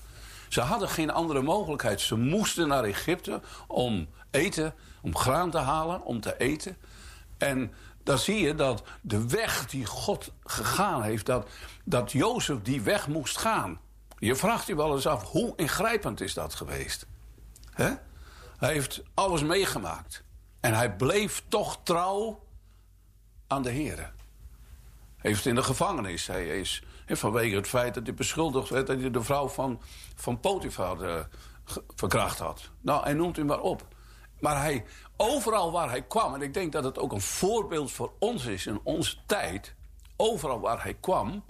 Ze 0.49 0.61
hadden 0.61 0.89
geen 0.89 1.11
andere 1.11 1.41
mogelijkheid. 1.41 2.01
Ze 2.01 2.17
moesten 2.17 2.67
naar 2.67 2.83
Egypte 2.83 3.41
om 3.67 4.07
eten, 4.31 4.73
om 5.01 5.15
graan 5.15 5.51
te 5.51 5.57
halen, 5.57 6.03
om 6.03 6.21
te 6.21 6.37
eten. 6.37 6.77
En 7.37 7.73
dan 8.03 8.17
zie 8.17 8.39
je 8.39 8.55
dat 8.55 8.83
de 9.01 9.27
weg 9.27 9.65
die 9.65 9.85
God 9.85 10.31
gegaan 10.43 11.03
heeft, 11.03 11.25
dat, 11.25 11.49
dat 11.83 12.11
Jozef 12.11 12.61
die 12.61 12.81
weg 12.81 13.07
moest 13.07 13.37
gaan. 13.37 13.79
Je 14.17 14.35
vraagt 14.35 14.67
je 14.67 14.75
wel 14.75 14.95
eens 14.95 15.07
af, 15.07 15.23
hoe 15.23 15.53
ingrijpend 15.55 16.21
is 16.21 16.33
dat 16.33 16.55
geweest? 16.55 17.07
Hij 18.57 18.73
heeft 18.73 19.03
alles 19.13 19.43
meegemaakt. 19.43 20.23
En 20.59 20.73
hij 20.73 20.95
bleef 20.95 21.43
toch 21.47 21.79
trouw 21.83 22.43
aan 23.47 23.61
de 23.61 23.69
Heer. 23.69 24.13
Heeft 25.17 25.45
in 25.45 25.55
de 25.55 25.63
gevangenis. 25.63 26.27
Hij 26.27 26.59
is 26.59 26.83
vanwege 27.07 27.55
het 27.55 27.67
feit 27.67 27.93
dat 27.93 28.05
hij 28.05 28.15
beschuldigd 28.15 28.69
werd... 28.69 28.87
dat 28.87 28.99
hij 28.99 29.11
de 29.11 29.23
vrouw 29.23 29.47
van, 29.47 29.81
van 30.15 30.39
Potifar 30.39 31.01
uh, 31.01 31.19
verkracht 31.95 32.39
had. 32.39 32.69
Nou, 32.81 33.03
hij 33.03 33.13
noemt 33.13 33.35
hem 33.35 33.45
maar 33.45 33.61
op. 33.61 33.87
Maar 34.39 34.61
hij, 34.61 34.85
overal 35.21 35.71
waar 35.71 35.89
hij 35.89 36.01
kwam... 36.01 36.33
en 36.33 36.41
ik 36.41 36.53
denk 36.53 36.71
dat 36.71 36.83
het 36.83 36.99
ook 36.99 37.11
een 37.11 37.21
voorbeeld 37.21 37.91
voor 37.91 38.11
ons 38.19 38.45
is 38.45 38.65
in 38.65 38.79
onze 38.83 39.15
tijd... 39.25 39.75
overal 40.15 40.59
waar 40.59 40.83
hij 40.83 40.93
kwam, 40.93 41.43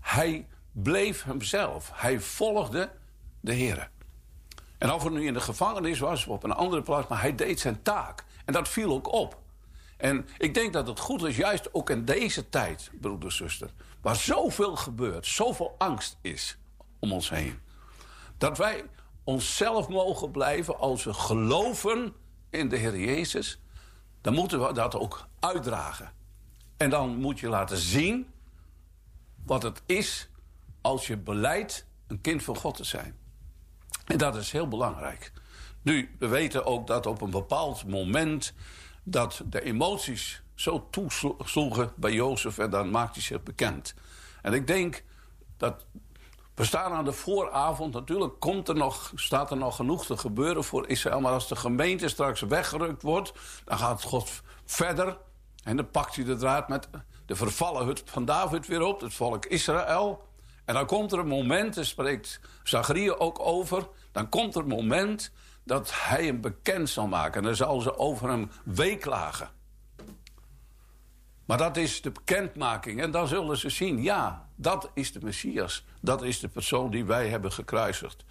hij 0.00 0.46
bleef 0.72 1.22
hemzelf. 1.22 1.90
Hij 1.94 2.20
volgde 2.20 2.90
de 3.40 3.52
Heer. 3.52 3.90
En 4.78 4.92
of 4.92 5.02
het 5.02 5.12
nu 5.12 5.26
in 5.26 5.34
de 5.34 5.40
gevangenis 5.40 5.98
was 5.98 6.26
of 6.26 6.34
op 6.34 6.44
een 6.44 6.52
andere 6.52 6.82
plaats... 6.82 7.08
maar 7.08 7.20
hij 7.20 7.34
deed 7.34 7.60
zijn 7.60 7.82
taak. 7.82 8.24
En 8.44 8.52
dat 8.52 8.68
viel 8.68 8.92
ook 8.92 9.12
op. 9.12 9.38
En 9.96 10.28
ik 10.38 10.54
denk 10.54 10.72
dat 10.72 10.86
het 10.86 10.98
goed 10.98 11.22
is, 11.22 11.36
juist 11.36 11.74
ook 11.74 11.90
in 11.90 12.04
deze 12.04 12.48
tijd, 12.48 12.90
broeder, 13.00 13.32
zuster... 13.32 13.70
waar 14.00 14.16
zoveel 14.16 14.76
gebeurt, 14.76 15.26
zoveel 15.26 15.74
angst 15.78 16.18
is 16.20 16.58
om 16.98 17.12
ons 17.12 17.30
heen... 17.30 17.60
dat 18.38 18.58
wij 18.58 18.84
onszelf 19.24 19.88
mogen 19.88 20.30
blijven 20.30 20.78
als 20.78 21.04
we 21.04 21.14
geloven 21.14 22.14
in 22.54 22.68
de 22.68 22.76
Heer 22.76 22.98
Jezus... 22.98 23.58
dan 24.20 24.34
moeten 24.34 24.66
we 24.66 24.72
dat 24.72 24.96
ook 24.96 25.26
uitdragen. 25.40 26.12
En 26.76 26.90
dan 26.90 27.16
moet 27.16 27.40
je 27.40 27.48
laten 27.48 27.76
zien 27.76 28.26
wat 29.44 29.62
het 29.62 29.82
is 29.86 30.28
als 30.80 31.06
je 31.06 31.16
beleidt 31.16 31.86
een 32.06 32.20
kind 32.20 32.42
van 32.42 32.56
God 32.56 32.76
te 32.76 32.84
zijn. 32.84 33.16
En 34.04 34.18
dat 34.18 34.36
is 34.36 34.52
heel 34.52 34.68
belangrijk. 34.68 35.32
Nu, 35.82 36.14
we 36.18 36.26
weten 36.26 36.64
ook 36.66 36.86
dat 36.86 37.06
op 37.06 37.20
een 37.20 37.30
bepaald 37.30 37.86
moment... 37.86 38.52
dat 39.02 39.42
de 39.46 39.62
emoties 39.62 40.42
zo 40.54 40.88
toesloegen 40.90 41.92
bij 41.96 42.12
Jozef... 42.12 42.58
en 42.58 42.70
dan 42.70 42.90
maakt 42.90 43.14
hij 43.14 43.22
zich 43.22 43.42
bekend. 43.42 43.94
En 44.42 44.52
ik 44.52 44.66
denk 44.66 45.04
dat... 45.56 45.86
We 46.54 46.64
staan 46.64 46.92
aan 46.92 47.04
de 47.04 47.12
vooravond. 47.12 47.94
Natuurlijk 47.94 48.40
komt 48.40 48.68
er 48.68 48.74
nog, 48.74 49.12
staat 49.14 49.50
er 49.50 49.56
nog 49.56 49.76
genoeg 49.76 50.06
te 50.06 50.16
gebeuren 50.16 50.64
voor 50.64 50.88
Israël. 50.88 51.20
Maar 51.20 51.32
als 51.32 51.48
de 51.48 51.56
gemeente 51.56 52.08
straks 52.08 52.40
weggerukt 52.40 53.02
wordt... 53.02 53.32
dan 53.64 53.78
gaat 53.78 54.02
God 54.02 54.42
verder. 54.64 55.18
En 55.64 55.76
dan 55.76 55.90
pakt 55.90 56.16
hij 56.16 56.24
de 56.24 56.36
draad 56.36 56.68
met 56.68 56.88
de 57.26 57.36
vervallen 57.36 57.86
hut 57.86 58.02
van 58.04 58.24
David 58.24 58.66
weer 58.66 58.82
op. 58.82 59.00
Het 59.00 59.14
volk 59.14 59.46
Israël. 59.46 60.28
En 60.64 60.74
dan 60.74 60.86
komt 60.86 61.12
er 61.12 61.18
een 61.18 61.26
moment, 61.26 61.74
daar 61.74 61.84
spreekt 61.84 62.40
Zachariah 62.62 63.20
ook 63.20 63.40
over... 63.40 63.88
dan 64.12 64.28
komt 64.28 64.54
er 64.54 64.60
een 64.60 64.68
moment 64.68 65.32
dat 65.64 65.90
hij 65.94 66.24
hem 66.24 66.40
bekend 66.40 66.88
zal 66.88 67.06
maken. 67.06 67.40
En 67.40 67.46
dan 67.46 67.56
zal 67.56 67.80
ze 67.80 67.98
over 67.98 68.28
hem 68.28 68.50
weeklagen. 68.64 69.50
Maar 71.44 71.58
dat 71.58 71.76
is 71.76 72.02
de 72.02 72.10
bekendmaking. 72.10 73.00
En 73.00 73.10
dan 73.10 73.28
zullen 73.28 73.58
ze 73.58 73.68
zien, 73.70 74.02
ja, 74.02 74.48
dat 74.54 74.90
is 74.94 75.12
de 75.12 75.20
Messias. 75.22 75.84
Dat 76.00 76.22
is 76.22 76.40
de 76.40 76.48
persoon 76.48 76.90
die 76.90 77.04
wij 77.04 77.28
hebben 77.28 77.52
gekruisigd. 77.52 78.24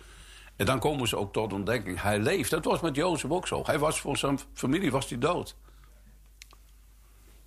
En 0.56 0.66
dan 0.66 0.80
komen 0.80 1.08
ze 1.08 1.17
ook 1.17 1.33
tot 1.33 1.53
ontdekking. 1.53 2.01
Hij 2.01 2.19
leeft. 2.19 2.50
Dat 2.50 2.66
was 2.66 2.82
met 2.82 2.95
Jozef 2.95 3.32
ook 3.32 3.48
zo. 3.48 3.61
Hij 3.66 3.80
was 3.80 4.00
voor 4.00 4.17
zijn 4.17 4.40
familie 4.53 4.92
was 4.92 5.09
hij 5.09 5.17
dood. 5.17 5.56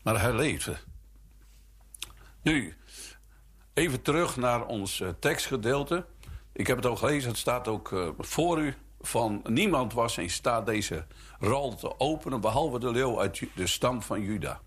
Maar 0.03 0.20
hij 0.20 0.35
leefde. 0.35 0.77
Nu, 2.43 2.77
even 3.75 4.03
terug 4.03 4.36
naar 4.36 4.67
ons 4.67 5.01
eh, 5.01 5.09
tekstgedeelte. 5.19 6.07
Ik 6.53 6.67
heb 6.67 6.77
het 6.77 6.86
al 6.86 6.97
gelezen, 6.97 7.28
het 7.28 7.39
staat 7.39 7.69
ook 7.69 7.93
eh, 7.93 8.09
voor 8.19 8.59
u. 8.59 8.75
Van 9.01 9.41
niemand 9.45 9.93
was 9.93 10.19
in 10.19 10.31
staat 10.31 10.67
deze 10.67 11.07
rol 11.39 11.75
te 11.75 12.01
openen... 12.01 12.41
behalve 12.41 12.78
de 12.78 12.91
leeuw 12.91 13.20
uit 13.20 13.43
de 13.55 13.67
stam 13.67 14.03
van 14.03 14.20
Juda. 14.20 14.61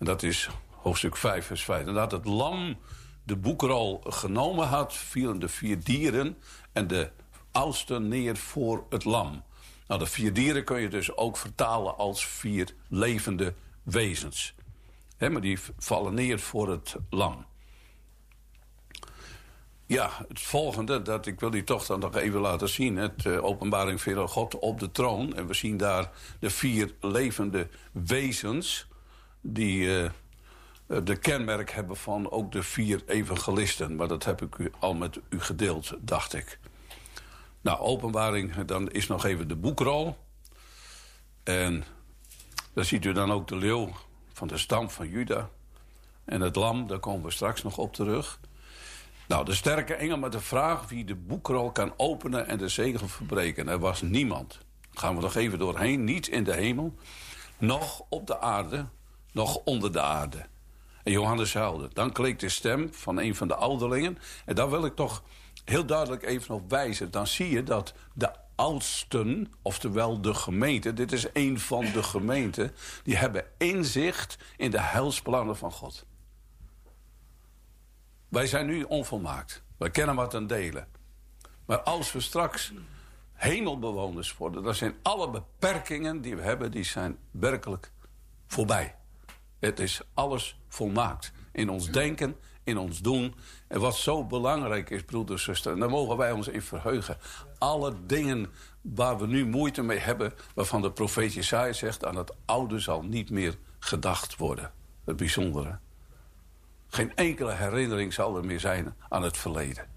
En 0.00 0.06
dat 0.06 0.22
is 0.22 0.48
hoofdstuk 0.70 1.16
5, 1.16 1.46
vers 1.46 1.64
5. 1.64 1.86
En 1.86 1.94
dat 1.94 2.12
het 2.12 2.24
lam 2.24 2.76
de 3.22 3.36
boekrol 3.36 4.00
genomen 4.04 4.66
had... 4.66 4.94
vielen 4.94 5.38
de 5.38 5.48
vier 5.48 5.84
dieren 5.84 6.36
en 6.72 6.86
de 6.86 7.10
oudste 7.52 7.98
neer 7.98 8.36
voor 8.36 8.84
het 8.88 9.04
lam. 9.04 9.42
Nou, 9.86 10.00
de 10.00 10.06
vier 10.06 10.32
dieren 10.32 10.64
kun 10.64 10.80
je 10.80 10.88
dus 10.88 11.16
ook 11.16 11.36
vertalen 11.36 11.96
als 11.96 12.26
vier 12.26 12.74
levende 12.88 13.54
wezens. 13.82 14.54
Hè, 15.16 15.30
maar 15.30 15.40
die 15.40 15.58
vallen 15.78 16.14
neer 16.14 16.38
voor 16.38 16.70
het 16.70 16.96
lam. 17.10 17.44
Ja, 19.86 20.10
het 20.28 20.40
volgende, 20.40 21.02
dat 21.02 21.26
ik 21.26 21.40
wil 21.40 21.50
die 21.50 21.64
toch 21.64 21.86
dan 21.86 22.00
nog 22.00 22.16
even 22.16 22.40
laten 22.40 22.68
zien. 22.68 22.96
Het 22.96 23.26
eh, 23.26 23.44
openbaring 23.44 24.00
van 24.00 24.28
God 24.28 24.58
op 24.58 24.80
de 24.80 24.90
troon. 24.90 25.34
En 25.34 25.46
we 25.46 25.54
zien 25.54 25.76
daar 25.76 26.10
de 26.38 26.50
vier 26.50 26.94
levende 27.00 27.68
wezens... 27.92 28.88
die 29.40 30.02
eh, 30.02 30.10
de 31.04 31.16
kenmerk 31.16 31.70
hebben 31.70 31.96
van 31.96 32.30
ook 32.30 32.52
de 32.52 32.62
vier 32.62 33.02
evangelisten. 33.06 33.96
Maar 33.96 34.08
dat 34.08 34.24
heb 34.24 34.42
ik 34.42 34.58
u 34.58 34.72
al 34.78 34.94
met 34.94 35.20
u 35.28 35.40
gedeeld, 35.40 35.94
dacht 36.00 36.34
ik. 36.34 36.58
Nou, 37.60 37.78
openbaring, 37.78 38.54
dan 38.54 38.90
is 38.90 39.06
nog 39.06 39.24
even 39.24 39.48
de 39.48 39.56
boekrol. 39.56 40.16
En 41.42 41.84
daar 42.72 42.84
ziet 42.84 43.04
u 43.04 43.12
dan 43.12 43.32
ook 43.32 43.48
de 43.48 43.56
leeuw 43.56 43.90
van 44.32 44.48
de 44.48 44.58
stam 44.58 44.90
van 44.90 45.08
Juda. 45.08 45.48
En 46.24 46.40
het 46.40 46.56
lam, 46.56 46.86
daar 46.86 46.98
komen 46.98 47.24
we 47.24 47.30
straks 47.30 47.62
nog 47.62 47.78
op 47.78 47.94
terug. 47.94 48.40
Nou, 49.28 49.44
de 49.44 49.54
sterke 49.54 49.94
engel 49.94 50.18
met 50.18 50.32
de 50.32 50.40
vraag 50.40 50.88
wie 50.88 51.04
de 51.04 51.14
boekrol 51.14 51.72
kan 51.72 51.92
openen 51.96 52.46
en 52.46 52.58
de 52.58 52.68
zegel 52.68 53.08
verbreken. 53.08 53.68
Er 53.68 53.78
was 53.78 54.02
niemand. 54.02 54.58
Gaan 54.90 55.14
we 55.14 55.20
nog 55.20 55.34
even 55.34 55.58
doorheen. 55.58 56.04
Niet 56.04 56.28
in 56.28 56.44
de 56.44 56.54
hemel, 56.54 56.94
nog 57.58 58.02
op 58.08 58.26
de 58.26 58.40
aarde, 58.40 58.86
nog 59.32 59.56
onder 59.56 59.92
de 59.92 60.00
aarde. 60.00 60.46
En 61.02 61.12
Johannes 61.12 61.54
huilde. 61.54 61.88
Dan 61.92 62.12
kleek 62.12 62.38
de 62.38 62.48
stem 62.48 62.94
van 62.94 63.18
een 63.18 63.34
van 63.34 63.48
de 63.48 63.54
ouderlingen. 63.54 64.18
En 64.44 64.54
daar 64.54 64.70
wil 64.70 64.84
ik 64.84 64.94
toch 64.94 65.22
heel 65.64 65.86
duidelijk 65.86 66.22
even 66.22 66.54
op 66.54 66.70
wijzen. 66.70 67.10
Dan 67.10 67.26
zie 67.26 67.50
je 67.50 67.62
dat 67.62 67.94
de 68.14 68.30
oudsten, 68.54 69.52
oftewel 69.62 70.20
de 70.20 70.34
gemeente... 70.34 70.92
dit 70.92 71.12
is 71.12 71.26
een 71.32 71.60
van 71.60 71.84
de 71.92 72.02
gemeenten... 72.02 72.72
die 73.02 73.16
hebben 73.16 73.44
inzicht 73.58 74.38
in 74.56 74.70
de 74.70 74.80
heilsplannen 74.80 75.56
van 75.56 75.72
God. 75.72 76.06
Wij 78.28 78.46
zijn 78.46 78.66
nu 78.66 78.82
onvolmaakt. 78.82 79.62
Wij 79.76 79.90
kennen 79.90 80.14
wat 80.14 80.30
ten 80.30 80.46
delen. 80.46 80.88
Maar 81.66 81.80
als 81.80 82.12
we 82.12 82.20
straks 82.20 82.72
hemelbewoners 83.32 84.36
worden... 84.36 84.62
dan 84.62 84.74
zijn 84.74 84.94
alle 85.02 85.30
beperkingen 85.30 86.20
die 86.20 86.36
we 86.36 86.42
hebben... 86.42 86.70
die 86.70 86.84
zijn 86.84 87.18
werkelijk 87.30 87.92
voorbij. 88.46 88.99
Het 89.60 89.80
is 89.80 90.00
alles 90.14 90.58
volmaakt. 90.68 91.32
In 91.52 91.70
ons 91.70 91.90
denken, 91.90 92.36
in 92.64 92.78
ons 92.78 92.98
doen. 92.98 93.34
En 93.68 93.80
wat 93.80 93.96
zo 93.96 94.24
belangrijk 94.24 94.90
is, 94.90 95.02
broeder 95.02 95.34
en 95.34 95.40
zuster... 95.40 95.72
en 95.72 95.78
daar 95.78 95.90
mogen 95.90 96.16
wij 96.16 96.32
ons 96.32 96.48
in 96.48 96.62
verheugen. 96.62 97.16
Alle 97.58 97.94
dingen 98.06 98.46
waar 98.80 99.18
we 99.18 99.26
nu 99.26 99.46
moeite 99.46 99.82
mee 99.82 99.98
hebben... 99.98 100.32
waarvan 100.54 100.82
de 100.82 100.92
profeet 100.92 101.34
Jesaja 101.34 101.72
zegt... 101.72 102.04
aan 102.04 102.16
het 102.16 102.32
oude 102.44 102.78
zal 102.78 103.02
niet 103.02 103.30
meer 103.30 103.56
gedacht 103.78 104.36
worden. 104.36 104.72
Het 105.04 105.16
bijzondere. 105.16 105.78
Geen 106.88 107.16
enkele 107.16 107.52
herinnering 107.52 108.12
zal 108.12 108.36
er 108.36 108.44
meer 108.44 108.60
zijn 108.60 108.94
aan 109.08 109.22
het 109.22 109.36
verleden. 109.36 109.88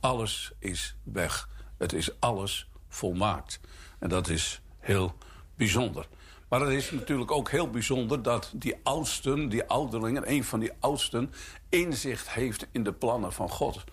Alles 0.00 0.52
is 0.58 0.96
weg. 1.02 1.48
Het 1.78 1.92
is 1.92 2.20
alles 2.20 2.68
volmaakt. 2.88 3.60
En 3.98 4.08
dat 4.08 4.28
is 4.28 4.60
heel 4.78 5.14
bijzonder. 5.54 6.08
Maar 6.50 6.60
het 6.60 6.70
is 6.70 6.90
natuurlijk 6.90 7.30
ook 7.30 7.50
heel 7.50 7.70
bijzonder 7.70 8.22
dat 8.22 8.52
die 8.54 8.76
oudsten, 8.82 9.48
die 9.48 9.64
ouderlingen... 9.64 10.30
een 10.30 10.44
van 10.44 10.60
die 10.60 10.72
oudsten, 10.80 11.32
inzicht 11.68 12.30
heeft 12.30 12.66
in 12.72 12.82
de 12.82 12.92
plannen 12.92 13.32
van 13.32 13.50
God. 13.50 13.84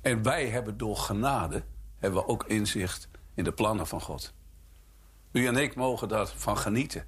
En 0.00 0.22
wij 0.22 0.48
hebben 0.48 0.76
door 0.76 0.96
genade 0.96 1.64
hebben 1.98 2.20
we 2.20 2.28
ook 2.28 2.44
inzicht 2.44 3.08
in 3.34 3.44
de 3.44 3.52
plannen 3.52 3.86
van 3.86 4.00
God. 4.00 4.34
U 5.32 5.46
en 5.46 5.56
ik 5.56 5.74
mogen 5.74 6.08
daarvan 6.08 6.58
genieten. 6.58 7.06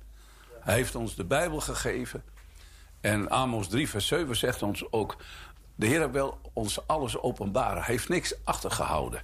Hij 0.61 0.75
heeft 0.75 0.95
ons 0.95 1.15
de 1.15 1.25
Bijbel 1.25 1.61
gegeven... 1.61 2.25
En 3.01 3.31
Amos 3.31 3.69
3, 3.69 3.89
vers 3.89 4.07
7 4.07 4.37
zegt 4.37 4.63
ons 4.63 4.93
ook... 4.93 5.17
de 5.75 5.87
Heer 5.87 6.11
wil 6.11 6.41
ons 6.53 6.87
alles 6.87 7.19
openbaren. 7.19 7.83
Hij 7.83 7.95
heeft 7.95 8.09
niks 8.09 8.35
achtergehouden. 8.45 9.23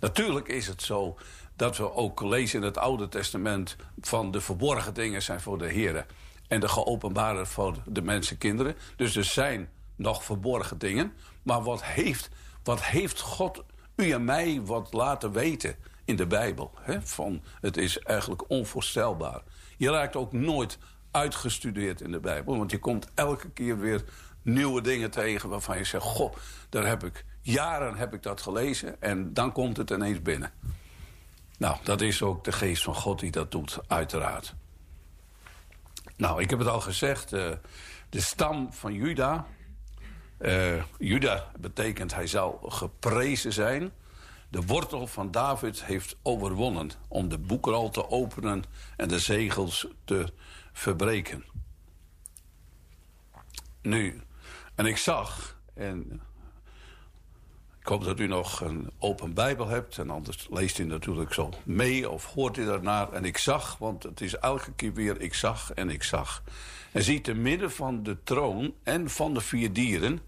Natuurlijk 0.00 0.48
is 0.48 0.66
het 0.66 0.82
zo 0.82 1.16
dat 1.62 1.76
we 1.76 1.94
ook 1.94 2.20
lezen 2.22 2.60
in 2.60 2.64
het 2.64 2.78
Oude 2.78 3.08
Testament... 3.08 3.76
van 4.00 4.30
de 4.30 4.40
verborgen 4.40 4.94
dingen 4.94 5.22
zijn 5.22 5.40
voor 5.40 5.58
de 5.58 5.68
Heer... 5.68 6.06
en 6.48 6.60
de 6.60 6.68
geopenbare 6.68 7.46
voor 7.46 7.76
de 7.86 8.02
mensenkinderen. 8.02 8.76
Dus 8.96 9.16
er 9.16 9.24
zijn 9.24 9.68
nog 9.96 10.24
verborgen 10.24 10.78
dingen. 10.78 11.12
Maar 11.42 11.62
wat 11.62 11.84
heeft, 11.84 12.28
wat 12.62 12.82
heeft 12.82 13.20
God 13.20 13.62
u 13.96 14.10
en 14.10 14.24
mij 14.24 14.60
wat 14.64 14.92
laten 14.92 15.32
weten 15.32 15.76
in 16.04 16.16
de 16.16 16.26
Bijbel? 16.26 16.70
Hè? 16.80 17.02
Van, 17.02 17.42
het 17.60 17.76
is 17.76 17.98
eigenlijk 17.98 18.50
onvoorstelbaar. 18.50 19.42
Je 19.76 19.90
raakt 19.90 20.16
ook 20.16 20.32
nooit 20.32 20.78
uitgestudeerd 21.10 22.00
in 22.00 22.10
de 22.10 22.20
Bijbel. 22.20 22.58
Want 22.58 22.70
je 22.70 22.78
komt 22.78 23.06
elke 23.14 23.50
keer 23.50 23.78
weer 23.78 24.04
nieuwe 24.42 24.80
dingen 24.80 25.10
tegen 25.10 25.48
waarvan 25.48 25.78
je 25.78 25.84
zegt... 25.84 26.04
goh, 26.04 26.34
daar 26.68 26.86
heb 26.86 27.04
ik 27.04 27.24
jaren 27.40 27.96
heb 27.96 28.14
ik 28.14 28.22
dat 28.22 28.40
gelezen 28.40 29.00
en 29.00 29.34
dan 29.34 29.52
komt 29.52 29.76
het 29.76 29.90
ineens 29.90 30.22
binnen. 30.22 30.52
Nou, 31.58 31.76
dat 31.82 32.00
is 32.00 32.22
ook 32.22 32.44
de 32.44 32.52
geest 32.52 32.82
van 32.82 32.94
God 32.94 33.20
die 33.20 33.30
dat 33.30 33.50
doet, 33.50 33.78
uiteraard. 33.86 34.54
Nou, 36.16 36.42
ik 36.42 36.50
heb 36.50 36.58
het 36.58 36.68
al 36.68 36.80
gezegd, 36.80 37.32
eh, 37.32 37.50
de 38.08 38.20
stam 38.20 38.72
van 38.72 38.94
Juda... 38.94 39.46
eh, 40.38 40.82
Juda 40.98 41.50
betekent 41.60 42.14
hij 42.14 42.26
zal 42.26 42.58
geprezen 42.68 43.52
zijn... 43.52 43.92
De 44.52 44.62
wortel 44.62 45.06
van 45.06 45.30
David 45.30 45.84
heeft 45.84 46.16
overwonnen 46.22 46.90
om 47.08 47.28
de 47.28 47.38
boekrol 47.38 47.90
te 47.90 48.08
openen 48.08 48.64
en 48.96 49.08
de 49.08 49.18
zegels 49.18 49.86
te 50.04 50.32
verbreken. 50.72 51.44
Nu, 53.82 54.22
en 54.74 54.86
ik 54.86 54.96
zag, 54.96 55.58
en 55.74 56.20
Ik 57.82 57.88
hoop 57.88 58.04
dat 58.04 58.20
u 58.20 58.26
nog 58.26 58.60
een 58.60 58.90
open 58.98 59.34
Bijbel 59.34 59.68
hebt. 59.68 59.98
En 59.98 60.10
anders 60.10 60.46
leest 60.50 60.78
u 60.78 60.84
natuurlijk 60.84 61.32
zo 61.32 61.50
mee 61.64 62.10
of 62.10 62.24
hoort 62.24 62.56
u 62.56 62.64
daarnaar. 62.64 63.12
En 63.12 63.24
ik 63.24 63.38
zag, 63.38 63.78
want 63.78 64.02
het 64.02 64.20
is 64.20 64.36
elke 64.36 64.72
keer 64.72 64.92
weer 64.92 65.20
ik 65.20 65.34
zag 65.34 65.72
en 65.72 65.90
ik 65.90 66.02
zag. 66.02 66.42
En 66.92 67.02
zie 67.02 67.20
te 67.20 67.34
midden 67.34 67.70
van 67.70 68.02
de 68.02 68.22
troon 68.22 68.74
en 68.82 69.10
van 69.10 69.34
de 69.34 69.40
vier 69.40 69.72
dieren... 69.72 70.20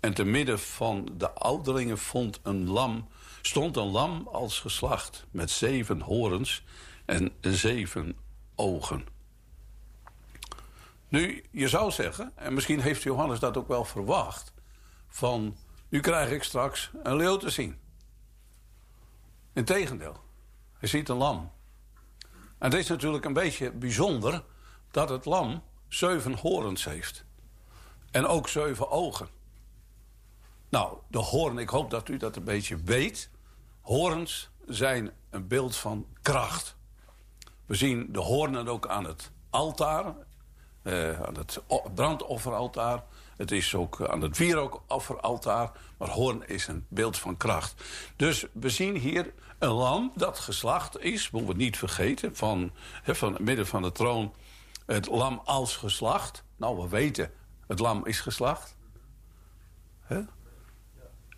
en 0.00 0.14
te 0.14 0.24
midden 0.24 0.58
van 0.58 1.08
de 1.16 1.30
ouderlingen 1.30 1.98
vond 1.98 2.40
een 2.42 2.68
lam, 2.68 3.08
stond 3.40 3.76
een 3.76 3.90
lam 3.90 4.28
als 4.32 4.60
geslacht... 4.60 5.26
met 5.30 5.50
zeven 5.50 6.00
horens 6.00 6.64
en 7.04 7.32
zeven 7.40 8.16
ogen. 8.54 9.04
Nu, 11.08 11.44
je 11.50 11.68
zou 11.68 11.90
zeggen, 11.90 12.32
en 12.34 12.54
misschien 12.54 12.80
heeft 12.80 13.02
Johannes 13.02 13.38
dat 13.38 13.56
ook 13.56 13.68
wel 13.68 13.84
verwacht... 13.84 14.52
van, 15.08 15.56
nu 15.92 16.00
krijg 16.00 16.30
ik 16.30 16.42
straks 16.42 16.90
een 17.02 17.16
leeuw 17.16 17.36
te 17.36 17.50
zien. 17.50 17.80
Integendeel, 19.52 20.16
hij 20.78 20.88
ziet 20.88 21.08
een 21.08 21.16
lam. 21.16 21.52
En 22.58 22.70
het 22.70 22.74
is 22.74 22.88
natuurlijk 22.88 23.24
een 23.24 23.32
beetje 23.32 23.72
bijzonder 23.72 24.44
dat 24.90 25.08
het 25.08 25.24
lam 25.24 25.62
zeven 25.88 26.34
horens 26.34 26.84
heeft. 26.84 27.24
En 28.10 28.26
ook 28.26 28.48
zeven 28.48 28.90
ogen. 28.90 29.28
Nou, 30.68 30.98
de 31.08 31.18
hoorn, 31.18 31.58
ik 31.58 31.68
hoop 31.68 31.90
dat 31.90 32.08
u 32.08 32.16
dat 32.16 32.36
een 32.36 32.44
beetje 32.44 32.76
weet. 32.76 33.30
Horens 33.80 34.50
zijn 34.66 35.10
een 35.30 35.48
beeld 35.48 35.76
van 35.76 36.06
kracht. 36.22 36.76
We 37.66 37.74
zien 37.74 38.12
de 38.12 38.20
hoornen 38.20 38.68
ook 38.68 38.86
aan 38.86 39.04
het 39.04 39.30
altaar, 39.50 40.14
eh, 40.82 41.22
aan 41.22 41.36
het 41.36 41.60
brandofferaltaar. 41.94 43.04
Het 43.42 43.50
is 43.50 43.74
ook 43.74 44.08
aan 44.08 44.20
het 44.20 44.38
wierookofferaltaar. 44.38 45.70
Maar 45.98 46.08
hoorn 46.08 46.48
is 46.48 46.66
een 46.66 46.86
beeld 46.88 47.18
van 47.18 47.36
kracht. 47.36 47.82
Dus 48.16 48.46
we 48.52 48.68
zien 48.68 48.96
hier 48.96 49.32
een 49.58 49.70
lam 49.70 50.12
dat 50.14 50.38
geslacht 50.38 51.00
is, 51.00 51.30
moeten 51.30 51.50
we 51.50 51.56
niet 51.56 51.78
vergeten, 51.78 52.36
van, 52.36 52.72
van 53.04 53.32
het 53.32 53.42
midden 53.42 53.66
van 53.66 53.82
de 53.82 53.92
troon. 53.92 54.34
Het 54.86 55.06
lam 55.06 55.40
als 55.44 55.76
geslacht. 55.76 56.44
Nou, 56.56 56.76
we 56.78 56.88
weten, 56.88 57.30
het 57.66 57.78
lam 57.78 58.06
is 58.06 58.20
geslacht. 58.20 58.76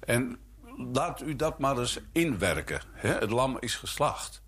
En 0.00 0.38
laat 0.92 1.22
u 1.22 1.36
dat 1.36 1.58
maar 1.58 1.78
eens 1.78 1.98
inwerken. 2.12 2.80
Het 2.92 3.30
lam 3.30 3.56
is 3.60 3.74
geslacht. 3.74 4.42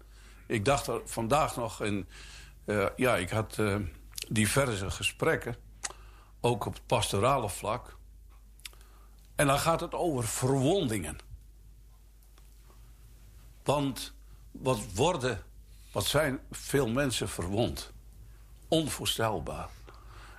Ik 0.46 0.64
dacht 0.64 0.86
er 0.86 1.00
vandaag 1.04 1.56
nog 1.56 1.82
in... 1.82 2.08
eh, 2.64 2.86
ja, 2.96 3.16
ik 3.16 3.30
had 3.30 3.58
eh, 3.58 3.76
diverse 4.28 4.90
gesprekken. 4.90 5.65
Ook 6.46 6.66
op 6.66 6.74
het 6.74 6.86
pastorale 6.86 7.48
vlak. 7.48 7.96
En 9.34 9.46
dan 9.46 9.58
gaat 9.58 9.80
het 9.80 9.94
over 9.94 10.24
verwondingen. 10.24 11.18
Want 13.62 14.12
wat 14.50 14.80
worden... 14.94 15.42
Wat 15.92 16.04
zijn 16.04 16.40
veel 16.50 16.88
mensen 16.88 17.28
verwond? 17.28 17.92
Onvoorstelbaar. 18.68 19.68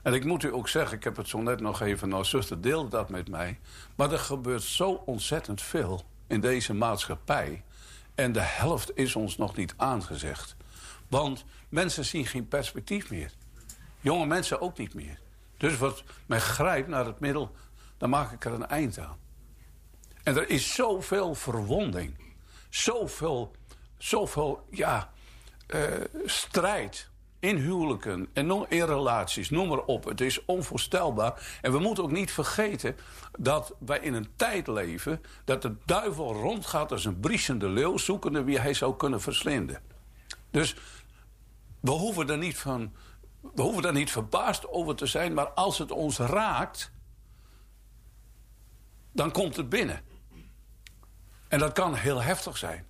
En 0.04 0.14
ik 0.14 0.26
moet 0.26 0.44
u 0.44 0.54
ook 0.54 0.68
zeggen, 0.68 0.98
ik 0.98 1.04
heb 1.04 1.16
het 1.16 1.28
zo 1.28 1.42
net 1.42 1.60
nog 1.60 1.82
even... 1.82 2.10
Nou, 2.10 2.26
zuster 2.26 2.62
deelde 2.62 2.90
dat 2.90 3.10
met 3.10 3.30
mij. 3.30 3.60
Maar 3.96 4.12
er 4.12 4.20
gebeurt 4.20 4.64
zo 4.64 4.92
ontzettend 4.92 5.62
veel 5.62 6.04
in 6.28 6.42
deze 6.42 6.74
maatschappij. 6.74 7.64
En 8.16 8.32
de 8.32 8.42
helft 8.42 8.92
is 8.96 9.16
ons 9.16 9.38
nog 9.38 9.56
niet 9.56 9.74
aangezegd. 9.78 10.56
Want 11.08 11.46
mensen 11.70 12.06
zien 12.06 12.26
geen 12.26 12.48
perspectief 12.48 13.10
meer. 13.10 13.32
Jonge 14.00 14.26
mensen 14.26 14.62
ook 14.62 14.78
niet 14.78 14.94
meer. 14.94 15.26
Dus 15.58 15.78
wat 15.78 16.04
men 16.26 16.42
grijpt 16.42 16.88
naar 16.88 17.06
het 17.06 17.20
middel, 17.20 17.56
dan 17.98 18.10
maak 18.10 18.32
ik 18.32 18.46
er 18.46 18.54
een 18.54 18.68
eind 18.68 19.00
aan. 19.00 19.18
En 20.24 20.38
er 20.38 20.50
is 20.50 20.74
zoveel 20.74 21.36
verwonding. 21.36 22.16
Zoveel, 22.70 23.56
zoveel 23.98 24.68
ja, 24.70 25.12
eh, 25.68 25.82
strijd 26.26 27.10
in 27.40 27.56
huwelijken 27.56 28.28
en 28.34 28.66
in 28.70 28.86
relaties, 28.86 29.50
noem 29.50 29.68
maar 29.68 29.84
op. 29.84 30.04
Het 30.04 30.22
is 30.22 30.46
onvoorstelbaar. 30.46 31.60
En 31.62 31.72
we 31.72 31.80
moeten 31.80 32.04
ook 32.04 32.12
niet 32.12 32.32
vergeten 32.32 32.96
dat 33.40 33.76
wij 33.80 34.00
in 34.00 34.14
een 34.14 34.30
tijd 34.36 34.68
leven... 34.68 35.22
dat 35.46 35.62
de 35.62 35.76
duivel 35.86 36.34
rondgaat 36.34 36.92
als 36.92 37.06
een 37.06 37.20
briesende 37.20 37.70
leeuw... 37.70 37.98
zoekende 37.98 38.44
wie 38.44 38.60
hij 38.60 38.74
zou 38.74 38.96
kunnen 38.96 39.22
verslinden. 39.22 39.82
Dus 40.52 40.76
we 41.80 41.92
hoeven 41.92 42.30
er 42.30 42.38
niet, 42.38 42.58
van, 42.58 42.94
we 43.42 43.62
hoeven 43.62 43.82
daar 43.82 43.94
niet 43.94 44.12
verbaasd 44.12 44.68
over 44.68 44.96
te 44.96 45.06
zijn... 45.06 45.34
maar 45.34 45.50
als 45.50 45.78
het 45.78 45.92
ons 45.92 46.18
raakt, 46.18 46.92
dan 49.12 49.32
komt 49.32 49.56
het 49.56 49.70
binnen. 49.70 50.02
En 51.48 51.60
dat 51.60 51.74
kan 51.74 51.96
heel 51.96 52.22
heftig 52.22 52.58
zijn. 52.58 52.86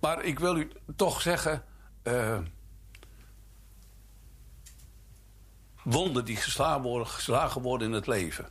Maar 0.00 0.24
ik 0.24 0.38
wil 0.38 0.56
u 0.56 0.70
toch 0.96 1.20
zeggen... 1.20 1.64
eh, 2.02 2.38
wonden 5.82 6.24
die 6.24 6.36
geslagen 6.36 6.82
worden, 6.82 7.06
geslagen 7.06 7.62
worden 7.62 7.88
in 7.88 7.94
het 7.94 8.06
leven. 8.06 8.48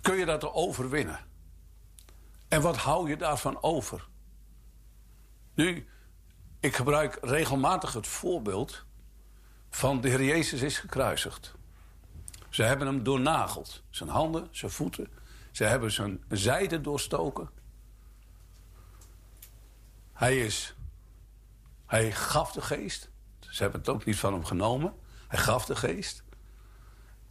Kun 0.00 0.16
je 0.16 0.24
dat 0.24 0.52
overwinnen? 0.52 1.20
En 2.48 2.62
wat 2.62 2.76
hou 2.76 3.08
je 3.08 3.16
daarvan 3.16 3.62
over? 3.62 4.08
Nu, 5.54 5.88
ik 6.60 6.76
gebruik 6.76 7.18
regelmatig 7.22 7.92
het 7.92 8.06
voorbeeld 8.06 8.84
van 9.74 10.00
de 10.00 10.08
Heer 10.08 10.24
Jezus 10.24 10.62
is 10.62 10.78
gekruisigd. 10.78 11.54
Ze 12.48 12.62
hebben 12.62 12.86
hem 12.86 13.02
doornageld. 13.02 13.82
Zijn 13.90 14.08
handen, 14.08 14.48
zijn 14.50 14.70
voeten. 14.70 15.08
Ze 15.50 15.64
hebben 15.64 15.92
zijn 15.92 16.24
zijde 16.28 16.80
doorstoken. 16.80 17.50
Hij 20.12 20.44
is... 20.44 20.74
Hij 21.86 22.12
gaf 22.12 22.52
de 22.52 22.60
geest. 22.60 23.10
Ze 23.40 23.62
hebben 23.62 23.80
het 23.80 23.88
ook 23.88 24.04
niet 24.04 24.16
van 24.16 24.32
hem 24.32 24.44
genomen. 24.44 24.94
Hij 25.28 25.38
gaf 25.38 25.64
de 25.64 25.76
geest. 25.76 26.22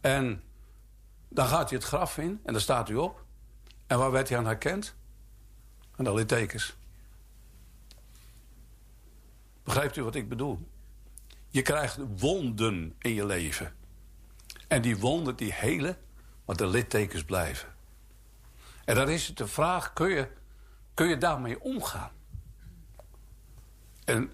En 0.00 0.42
dan 1.28 1.46
gaat 1.46 1.68
hij 1.70 1.78
het 1.78 1.86
graf 1.86 2.18
in 2.18 2.40
en 2.44 2.52
daar 2.52 2.62
staat 2.62 2.88
hij 2.88 2.96
op. 2.96 3.24
En 3.86 3.98
waar 3.98 4.10
werd 4.10 4.28
hij 4.28 4.38
aan 4.38 4.46
herkend? 4.46 4.94
Aan 5.96 6.04
de 6.04 6.14
littekens. 6.14 6.76
Begrijpt 9.62 9.96
u 9.96 10.02
wat 10.02 10.14
ik 10.14 10.28
bedoel? 10.28 10.72
Je 11.54 11.62
krijgt 11.62 11.98
wonden 12.18 12.94
in 12.98 13.14
je 13.14 13.26
leven. 13.26 13.74
En 14.68 14.82
die 14.82 14.98
wonden 14.98 15.36
die 15.36 15.52
helen, 15.52 15.96
maar 16.44 16.56
de 16.56 16.66
littekens 16.66 17.24
blijven. 17.24 17.68
En 18.84 18.94
dan 18.94 19.08
is 19.08 19.26
het 19.26 19.36
de 19.36 19.46
vraag, 19.46 19.92
kun 19.92 20.08
je, 20.08 20.28
kun 20.94 21.08
je 21.08 21.18
daarmee 21.18 21.60
omgaan? 21.60 22.10
En 24.04 24.32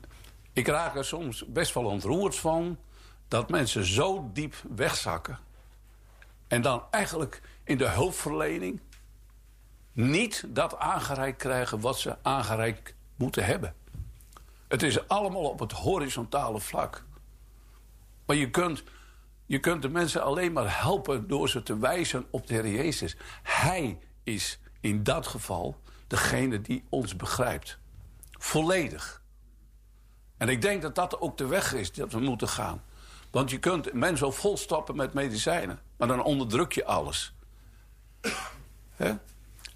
ik 0.52 0.66
raak 0.66 0.96
er 0.96 1.04
soms 1.04 1.46
best 1.46 1.74
wel 1.74 1.84
ontroerd 1.84 2.36
van... 2.36 2.78
dat 3.28 3.50
mensen 3.50 3.84
zo 3.84 4.30
diep 4.32 4.54
wegzakken... 4.74 5.38
en 6.48 6.62
dan 6.62 6.82
eigenlijk 6.90 7.42
in 7.64 7.78
de 7.78 7.88
hulpverlening... 7.88 8.80
niet 9.92 10.44
dat 10.48 10.78
aangereikt 10.78 11.38
krijgen 11.38 11.80
wat 11.80 11.98
ze 11.98 12.16
aangereikt 12.22 12.94
moeten 13.16 13.44
hebben. 13.44 13.74
Het 14.68 14.82
is 14.82 15.08
allemaal 15.08 15.50
op 15.50 15.58
het 15.58 15.72
horizontale 15.72 16.60
vlak. 16.60 17.08
Maar 18.30 18.38
je 18.38 18.50
kunt, 18.50 18.82
je 19.46 19.58
kunt 19.58 19.82
de 19.82 19.88
mensen 19.88 20.22
alleen 20.22 20.52
maar 20.52 20.80
helpen... 20.80 21.28
door 21.28 21.48
ze 21.48 21.62
te 21.62 21.78
wijzen 21.78 22.26
op 22.30 22.46
de 22.46 22.54
Heer 22.54 22.68
Jezus. 22.68 23.16
Hij 23.42 23.98
is 24.22 24.58
in 24.80 25.02
dat 25.02 25.26
geval 25.26 25.80
degene 26.06 26.60
die 26.60 26.84
ons 26.88 27.16
begrijpt. 27.16 27.78
Volledig. 28.30 29.22
En 30.36 30.48
ik 30.48 30.62
denk 30.62 30.82
dat 30.82 30.94
dat 30.94 31.20
ook 31.20 31.38
de 31.38 31.46
weg 31.46 31.74
is 31.74 31.92
dat 31.92 32.12
we 32.12 32.20
moeten 32.20 32.48
gaan. 32.48 32.82
Want 33.30 33.50
je 33.50 33.58
kunt 33.58 33.92
mensen 33.92 34.26
ook 34.26 34.32
volstoppen 34.32 34.96
met 34.96 35.12
medicijnen. 35.12 35.80
Maar 35.96 36.08
dan 36.08 36.22
onderdruk 36.22 36.72
je 36.72 36.84
alles. 36.84 37.34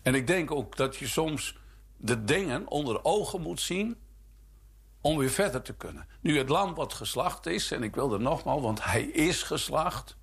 En 0.03 0.15
ik 0.15 0.27
denk 0.27 0.51
ook 0.51 0.77
dat 0.77 0.97
je 0.97 1.07
soms 1.07 1.59
de 1.97 2.25
dingen 2.25 2.69
onder 2.69 3.05
ogen 3.05 3.41
moet 3.41 3.61
zien... 3.61 3.97
om 5.05 5.19
weer 5.19 5.31
verder 5.31 5.63
te 5.63 5.73
kunnen. 5.73 6.07
Nu 6.21 6.39
het 6.39 6.49
lam 6.49 6.75
wat 6.75 6.93
geslacht 6.93 7.47
is, 7.47 7.71
en 7.71 7.83
ik 7.83 7.95
wil 7.95 8.13
er 8.13 8.21
nogmaals... 8.21 8.63
want 8.63 8.85
hij 8.85 9.03
is 9.03 9.43
geslacht. 9.43 10.17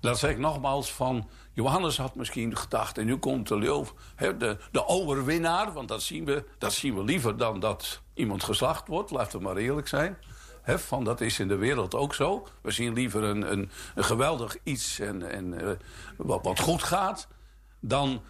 Dat 0.00 0.18
zeg 0.18 0.30
ik 0.30 0.38
nogmaals 0.38 0.92
van... 0.92 1.28
Johannes 1.52 1.96
had 1.96 2.14
misschien 2.14 2.56
gedacht, 2.56 2.98
en 2.98 3.06
nu 3.06 3.16
komt 3.16 3.48
de 3.48 3.56
leeuw, 3.56 3.86
de, 4.16 4.56
de 4.72 4.86
overwinnaar... 4.86 5.72
want 5.72 5.88
dat 5.88 6.02
zien, 6.02 6.24
we, 6.24 6.44
dat 6.58 6.72
zien 6.72 6.94
we 6.94 7.04
liever 7.04 7.36
dan 7.36 7.60
dat 7.60 8.00
iemand 8.14 8.44
geslacht 8.44 8.88
wordt. 8.88 9.10
Laten 9.10 9.38
we 9.38 9.44
maar 9.44 9.56
eerlijk 9.56 9.88
zijn. 9.88 10.16
Van, 10.64 11.04
dat 11.04 11.20
is 11.20 11.38
in 11.38 11.48
de 11.48 11.56
wereld 11.56 11.94
ook 11.94 12.14
zo. 12.14 12.46
We 12.60 12.70
zien 12.70 12.92
liever 12.92 13.22
een, 13.22 13.52
een, 13.52 13.70
een 13.94 14.04
geweldig 14.04 14.56
iets 14.62 14.98
en, 14.98 15.30
en, 15.30 15.60
eh, 15.60 15.76
wat, 16.16 16.44
wat 16.44 16.60
goed 16.60 16.82
gaat... 16.82 17.28
dan, 17.80 18.22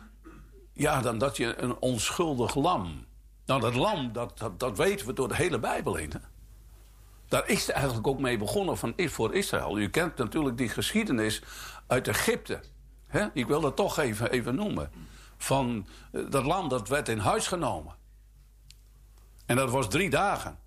ja, 0.73 1.01
dan 1.01 1.19
dat 1.19 1.37
je 1.37 1.63
een 1.63 1.77
onschuldig 1.81 2.55
lam... 2.55 3.11
Nou, 3.47 3.61
dat 3.61 3.75
lam, 3.75 4.13
dat, 4.13 4.39
dat, 4.39 4.61
dat 4.61 4.77
weten 4.77 5.07
we 5.07 5.13
door 5.13 5.29
de 5.29 5.35
hele 5.35 5.59
Bijbel 5.59 5.95
heen. 5.95 6.11
Hè? 6.13 6.19
Daar 7.29 7.49
is 7.49 7.61
het 7.61 7.71
eigenlijk 7.71 8.07
ook 8.07 8.19
mee 8.19 8.39
begonnen 8.39 8.79
van, 8.79 8.95
voor 8.97 9.35
Israël. 9.35 9.79
U 9.79 9.89
kent 9.89 10.17
natuurlijk 10.17 10.57
die 10.57 10.69
geschiedenis 10.69 11.43
uit 11.87 12.09
Egypte. 12.09 12.61
Hè? 13.07 13.27
Ik 13.33 13.47
wil 13.47 13.61
dat 13.61 13.77
toch 13.77 13.99
even, 13.99 14.31
even 14.31 14.55
noemen. 14.55 14.91
van 15.37 15.87
eh, 16.13 16.23
dat 16.31 16.45
lam 16.45 16.69
dat 16.69 16.89
werd 16.89 17.09
in 17.09 17.19
huis 17.19 17.47
genomen. 17.47 17.95
En 19.47 19.57
dat 19.57 19.71
was 19.71 19.89
drie 19.89 20.11
dagen. 20.11 20.59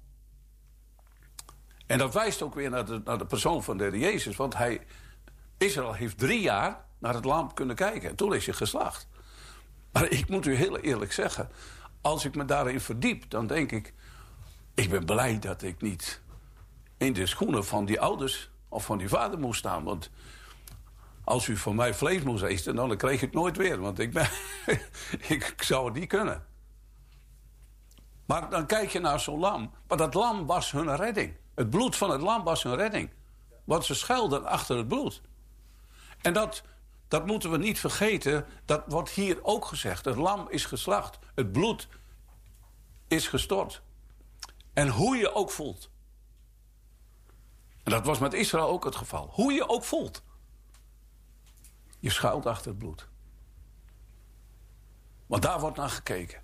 En 1.85 1.97
dat 1.97 2.13
wijst 2.13 2.41
ook 2.41 2.53
weer 2.53 2.69
naar 2.69 2.85
de, 2.85 3.01
naar 3.03 3.17
de 3.17 3.25
persoon 3.25 3.63
van 3.63 3.77
de 3.77 3.83
Heer 3.83 3.97
Jezus. 3.97 4.35
Want 4.35 4.57
hij, 4.57 4.85
Israël 5.57 5.93
heeft 5.93 6.17
drie 6.17 6.41
jaar 6.41 6.85
naar 6.99 7.13
het 7.13 7.25
lam 7.25 7.53
kunnen 7.53 7.75
kijken. 7.75 8.09
En 8.09 8.15
toen 8.15 8.33
is 8.33 8.45
hij 8.45 8.55
geslacht. 8.55 9.07
Maar 9.91 10.09
ik 10.09 10.29
moet 10.29 10.45
u 10.45 10.55
heel 10.55 10.77
eerlijk 10.77 11.11
zeggen... 11.11 11.49
als 12.05 12.25
ik 12.25 12.35
me 12.35 12.45
daarin 12.45 12.81
verdiep, 12.81 13.29
dan 13.29 13.47
denk 13.47 13.71
ik... 13.71 13.93
ik 14.73 14.89
ben 14.89 15.05
blij 15.05 15.39
dat 15.39 15.61
ik 15.61 15.81
niet 15.81 16.21
in 16.97 17.13
de 17.13 17.25
schoenen 17.25 17.65
van 17.65 17.85
die 17.85 17.99
ouders... 18.01 18.49
of 18.69 18.85
van 18.85 18.97
die 18.97 19.09
vader 19.09 19.39
moest 19.39 19.59
staan. 19.59 19.83
Want 19.83 20.09
als 21.23 21.47
u 21.47 21.57
van 21.57 21.75
mij 21.75 21.93
vlees 21.93 22.23
moest 22.23 22.43
eten... 22.43 22.75
dan 22.75 22.97
kreeg 22.97 23.13
ik 23.13 23.21
het 23.21 23.33
nooit 23.33 23.57
weer. 23.57 23.79
Want 23.79 23.99
ik, 23.99 24.13
ik 25.35 25.53
zou 25.57 25.85
het 25.85 25.93
niet 25.93 26.07
kunnen. 26.07 26.45
Maar 28.25 28.49
dan 28.49 28.65
kijk 28.65 28.89
je 28.89 28.99
naar 28.99 29.19
zo'n 29.19 29.39
lam. 29.39 29.71
Maar 29.87 29.97
dat 29.97 30.13
lam 30.13 30.45
was 30.45 30.71
hun 30.71 30.95
redding. 30.95 31.37
Het 31.55 31.69
bloed 31.69 31.95
van 31.95 32.09
het 32.09 32.21
lam 32.21 32.43
was 32.43 32.63
hun 32.63 32.75
redding. 32.75 33.09
Want 33.63 33.85
ze 33.85 33.95
schuilden 33.95 34.45
achter 34.45 34.77
het 34.77 34.87
bloed. 34.87 35.21
En 36.21 36.33
dat, 36.33 36.63
dat 37.07 37.25
moeten 37.25 37.51
we 37.51 37.57
niet 37.57 37.79
vergeten. 37.79 38.45
Dat 38.65 38.83
wordt 38.87 39.09
hier 39.09 39.43
ook 39.43 39.65
gezegd. 39.65 40.05
Het 40.05 40.15
lam 40.15 40.47
is 40.49 40.65
geslacht. 40.65 41.19
Het 41.35 41.51
bloed 41.51 41.87
is 43.07 43.27
gestort. 43.27 43.81
En 44.73 44.89
hoe 44.89 45.15
je 45.15 45.33
ook 45.33 45.51
voelt. 45.51 45.89
En 47.83 47.91
dat 47.91 48.05
was 48.05 48.19
met 48.19 48.33
Israël 48.33 48.67
ook 48.67 48.83
het 48.83 48.95
geval. 48.95 49.29
Hoe 49.31 49.53
je 49.53 49.69
ook 49.69 49.83
voelt. 49.83 50.23
Je 51.99 52.09
schuilt 52.09 52.45
achter 52.45 52.69
het 52.69 52.79
bloed. 52.79 53.07
Want 55.25 55.41
daar 55.41 55.59
wordt 55.59 55.77
naar 55.77 55.89
gekeken. 55.89 56.41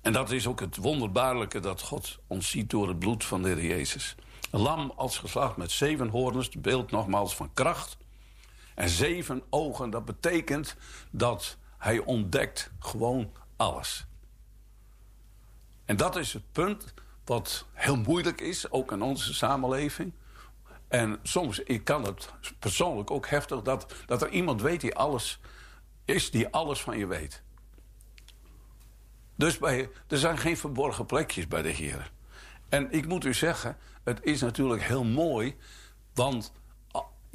En 0.00 0.12
dat 0.12 0.30
is 0.30 0.46
ook 0.46 0.60
het 0.60 0.76
wonderbaarlijke 0.76 1.60
dat 1.60 1.82
God 1.82 2.18
ons 2.26 2.50
ziet 2.50 2.70
door 2.70 2.88
het 2.88 2.98
bloed 2.98 3.24
van 3.24 3.42
de 3.42 3.48
Heer 3.48 3.64
Jezus. 3.64 4.14
Een 4.50 4.60
lam 4.60 4.92
als 4.96 5.18
geslacht 5.18 5.56
met 5.56 5.70
zeven 5.70 6.08
hoorns, 6.08 6.48
beeld 6.48 6.90
nogmaals 6.90 7.36
van 7.36 7.52
kracht. 7.54 7.96
En 8.76 8.88
zeven 8.88 9.42
ogen, 9.50 9.90
dat 9.90 10.04
betekent 10.04 10.76
dat 11.10 11.56
hij 11.78 11.98
ontdekt 11.98 12.70
gewoon 12.78 13.32
alles. 13.56 14.06
En 15.84 15.96
dat 15.96 16.16
is 16.16 16.32
het 16.32 16.52
punt 16.52 16.94
wat 17.24 17.66
heel 17.72 17.96
moeilijk 17.96 18.40
is, 18.40 18.70
ook 18.70 18.92
in 18.92 19.02
onze 19.02 19.34
samenleving. 19.34 20.12
En 20.88 21.18
soms 21.22 21.58
ik 21.58 21.84
kan 21.84 22.04
het 22.04 22.32
persoonlijk 22.58 23.10
ook 23.10 23.28
heftig 23.28 23.62
dat, 23.62 23.94
dat 24.06 24.22
er 24.22 24.30
iemand 24.30 24.62
weet 24.62 24.80
die 24.80 24.94
alles 24.94 25.40
is, 26.04 26.30
die 26.30 26.48
alles 26.48 26.80
van 26.80 26.98
je 26.98 27.06
weet. 27.06 27.42
Dus 29.34 29.58
bij, 29.58 29.90
er 30.08 30.18
zijn 30.18 30.38
geen 30.38 30.56
verborgen 30.56 31.06
plekjes 31.06 31.48
bij 31.48 31.62
de 31.62 31.68
Heer. 31.68 32.12
En 32.68 32.92
ik 32.92 33.06
moet 33.06 33.24
u 33.24 33.34
zeggen, 33.34 33.76
het 34.04 34.22
is 34.22 34.40
natuurlijk 34.40 34.82
heel 34.82 35.04
mooi, 35.04 35.56
want 36.14 36.52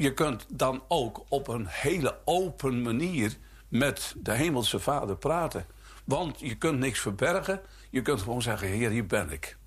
je 0.02 0.14
kunt 0.14 0.46
dan 0.50 0.84
ook 0.88 1.24
op 1.30 1.48
een 1.48 1.66
hele 1.68 2.18
open 2.26 2.82
manier 2.82 3.38
met 3.68 4.16
de 4.18 4.32
Hemelse 4.32 4.80
Vader 4.80 5.18
praten. 5.18 5.66
Want 6.04 6.40
je 6.40 6.56
kunt 6.56 6.80
niks 6.80 7.00
verbergen, 7.00 7.62
je 7.90 8.02
kunt 8.02 8.22
gewoon 8.22 8.42
zeggen, 8.42 8.68
Heer, 8.68 8.90
hier 8.90 9.06
ben 9.06 9.32
ik. 9.32 9.58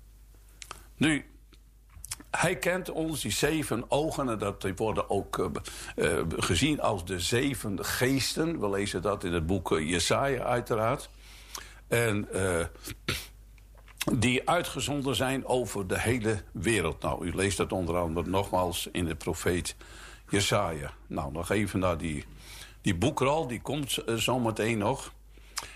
Nu, 0.97 1.25
hij 2.31 2.55
kent 2.55 2.91
ons, 2.91 3.21
die 3.21 3.31
zeven 3.31 3.91
ogen, 3.91 4.29
en 4.29 4.37
dat 4.37 4.67
worden 4.75 5.09
ook 5.09 5.37
uh, 5.37 5.45
uh, 5.95 6.21
gezien 6.37 6.81
als 6.81 7.05
de 7.05 7.19
zeven 7.19 7.85
geesten. 7.85 8.59
We 8.59 8.69
lezen 8.69 9.01
dat 9.01 9.23
in 9.23 9.33
het 9.33 9.45
boek 9.45 9.71
uh, 9.71 9.89
Jesaja 9.89 10.43
uiteraard. 10.43 11.09
En 11.87 12.27
die 14.13 14.49
uitgezonden 14.49 15.15
zijn 15.15 15.45
over 15.45 15.87
de 15.87 15.99
hele 15.99 16.43
wereld. 16.51 17.01
Nou, 17.01 17.25
u 17.25 17.35
leest 17.35 17.57
dat 17.57 17.71
onder 17.71 17.97
andere 17.97 18.29
nogmaals 18.29 18.89
in 18.91 19.05
de 19.05 19.15
profeet 19.15 19.75
Jesaja. 20.35 20.93
Nou, 21.07 21.31
nog 21.31 21.49
even 21.49 21.79
naar 21.79 21.97
die, 21.97 22.25
die 22.81 22.95
boekrol, 22.95 23.47
die 23.47 23.61
komt 23.61 23.97
uh, 24.05 24.15
zometeen 24.15 24.77
nog. 24.77 25.13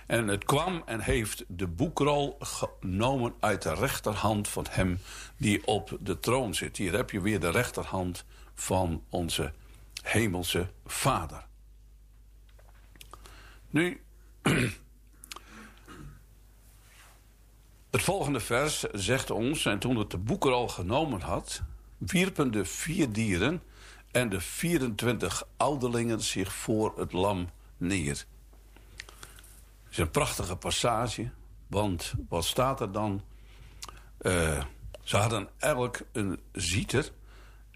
En 0.05 0.27
het 0.27 0.43
kwam 0.43 0.83
en 0.85 0.99
heeft 0.99 1.43
de 1.47 1.67
boekrol 1.67 2.37
genomen 2.39 3.33
uit 3.39 3.61
de 3.61 3.73
rechterhand 3.73 4.47
van 4.47 4.65
hem 4.69 4.99
die 5.37 5.67
op 5.67 5.97
de 5.99 6.19
troon 6.19 6.53
zit. 6.53 6.77
Hier 6.77 6.93
heb 6.93 7.09
je 7.09 7.21
weer 7.21 7.39
de 7.39 7.51
rechterhand 7.51 8.25
van 8.53 9.03
onze 9.09 9.53
hemelse 10.03 10.69
vader. 10.85 11.45
Nu, 13.69 14.01
het 17.91 18.01
volgende 18.01 18.39
vers 18.39 18.79
zegt 18.79 19.31
ons, 19.31 19.65
en 19.65 19.79
toen 19.79 19.95
het 19.97 20.11
de 20.11 20.17
boekrol 20.17 20.67
genomen 20.67 21.21
had, 21.21 21.61
wierpen 21.97 22.51
de 22.51 22.65
vier 22.65 23.11
dieren 23.11 23.61
en 24.11 24.29
de 24.29 24.41
24 24.41 25.47
ouderlingen 25.57 26.21
zich 26.21 26.53
voor 26.53 26.99
het 26.99 27.11
lam 27.11 27.49
neer. 27.77 28.25
Het 29.83 29.91
is 29.91 29.97
een 29.97 30.11
prachtige 30.11 30.55
passage, 30.55 31.29
want 31.67 32.13
wat 32.29 32.45
staat 32.45 32.81
er 32.81 32.91
dan? 32.91 33.23
Uh, 34.21 34.63
ze 35.03 35.17
hadden 35.17 35.49
elk 35.57 35.99
een 36.11 36.39
zieter 36.51 37.11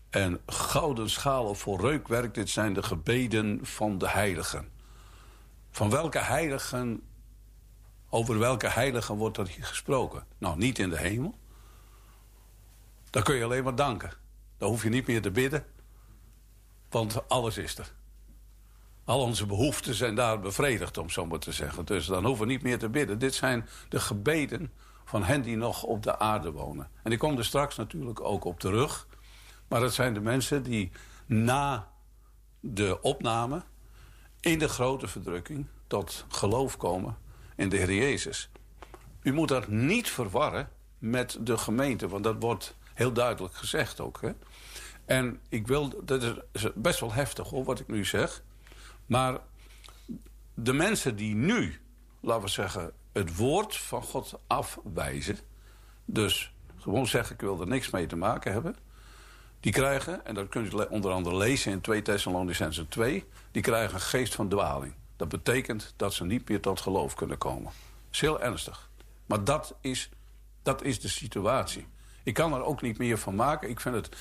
en 0.10 0.42
gouden 0.46 1.10
schalen 1.10 1.56
voor 1.56 1.82
reukwerk. 1.82 2.34
Dit 2.34 2.50
zijn 2.50 2.74
de 2.74 2.84
gebeden 2.84 3.60
van 3.62 3.98
de 3.98 4.10
heiligen. 4.10 4.68
Van 5.72 5.90
welke 5.90 6.20
heiligen, 6.20 7.02
over 8.10 8.40
welke 8.40 8.68
heiligen 8.68 9.16
wordt 9.16 9.38
er 9.38 9.48
hier 9.48 9.66
gesproken? 9.66 10.26
Nou, 10.38 10.58
niet 10.58 10.80
in 10.80 10.90
de 10.90 10.98
hemel. 10.98 11.36
Daar 13.10 13.24
kun 13.24 13.36
je 13.36 13.44
alleen 13.44 13.64
maar 13.64 13.76
danken. 13.76 14.12
Daar 14.58 14.70
hoef 14.70 14.84
je 14.84 14.90
niet 14.90 15.08
meer 15.08 15.22
te 15.22 15.32
bidden, 15.32 15.66
want 16.94 17.30
alles 17.30 17.58
is 17.58 17.78
er. 17.78 17.94
Al 19.06 19.20
onze 19.20 19.46
behoeften 19.46 19.94
zijn 19.94 20.16
daar 20.16 20.40
bevredigd, 20.40 20.98
om 20.98 21.10
zo 21.10 21.26
maar 21.26 21.40
te 21.40 21.52
zeggen. 21.52 21.86
Dus 21.86 22.06
dan 22.06 22.26
hoeven 22.26 22.46
we 22.46 22.52
niet 22.52 22.62
meer 22.62 22.80
te 22.80 22.90
bidden. 22.90 23.20
Dit 23.20 23.34
zijn 23.34 23.68
de 23.90 24.00
gebeden 24.00 24.72
van 25.06 25.24
hen 25.24 25.42
die 25.42 25.56
nog 25.56 25.84
op 25.84 26.04
de 26.04 26.20
aarde 26.20 26.52
wonen. 26.52 26.90
En 27.04 27.12
ik 27.12 27.20
kom 27.20 27.38
er 27.38 27.46
straks 27.46 27.76
natuurlijk 27.76 28.22
ook 28.22 28.46
op 28.46 28.60
terug. 28.60 29.08
Maar 29.68 29.82
het 29.82 29.94
zijn 29.94 30.14
de 30.14 30.20
mensen 30.20 30.64
die 30.64 30.92
na 31.26 31.92
de 32.60 33.02
opname... 33.02 33.64
in 34.40 34.60
de 34.60 34.68
grote 34.68 35.08
verdrukking 35.08 35.68
tot 35.88 36.26
geloof 36.28 36.78
komen 36.78 37.18
in 37.56 37.70
de 37.70 37.78
Heer 37.78 37.94
Jezus. 37.94 38.50
U 39.22 39.34
moet 39.34 39.48
dat 39.48 39.68
niet 39.68 40.10
verwarren 40.10 40.70
met 40.98 41.38
de 41.40 41.58
gemeente. 41.58 42.08
Want 42.08 42.24
dat 42.24 42.36
wordt 42.40 42.76
heel 42.94 43.14
duidelijk 43.14 43.54
gezegd 43.56 44.00
ook. 44.00 44.22
Hè? 44.22 44.32
En 45.06 45.40
ik 45.50 45.68
wil, 45.68 46.06
dat 46.06 46.24
is 46.52 46.68
best 46.76 47.00
wel 47.00 47.14
heftig 47.14 47.50
hoor, 47.50 47.64
wat 47.64 47.80
ik 47.80 47.88
nu 47.88 48.06
zeg... 48.06 48.44
Maar 49.06 49.40
de 50.54 50.74
mensen 50.74 51.16
die 51.16 51.36
nu, 51.36 51.82
laten 52.20 52.44
we 52.44 52.50
zeggen, 52.50 52.92
het 53.12 53.36
woord 53.36 53.78
van 53.78 54.04
God 54.04 54.40
afwijzen... 54.48 55.38
dus 56.06 56.54
gewoon 56.78 57.08
zeggen, 57.08 57.36
ik 57.36 57.42
wil 57.42 57.62
er 57.62 57.68
niks 57.68 57.90
mee 57.90 58.06
te 58.06 58.16
maken 58.16 58.52
hebben... 58.52 58.76
die 59.60 59.72
krijgen, 59.72 60.26
en 60.26 60.34
dat 60.34 60.50
kunt 60.50 60.74
u 60.74 60.76
onder 60.90 61.12
andere 61.12 61.36
lezen 61.36 61.72
in 61.72 61.82
2 61.82 62.02
Thessalonicenzen 62.02 62.88
2... 62.88 63.26
die 63.52 63.62
krijgen 63.62 63.94
een 63.94 64.02
geest 64.02 64.36
van 64.36 64.50
dwaling. 64.50 64.94
Dat 65.16 65.30
betekent 65.30 65.94
dat 65.96 66.14
ze 66.14 66.26
niet 66.26 66.50
meer 66.50 66.62
tot 66.62 66.82
geloof 66.82 67.14
kunnen 67.14 67.38
komen. 67.38 67.72
Dat 67.74 68.12
is 68.12 68.20
heel 68.20 68.42
ernstig. 68.42 68.90
Maar 69.26 69.44
dat 69.44 69.76
is, 69.82 70.10
dat 70.62 70.84
is 70.84 71.00
de 71.00 71.08
situatie. 71.08 71.88
Ik 72.24 72.34
kan 72.34 72.54
er 72.54 72.64
ook 72.64 72.82
niet 72.82 72.98
meer 72.98 73.18
van 73.18 73.36
maken. 73.36 73.70
Ik 73.70 73.80
vind 73.80 73.96
het 73.96 74.16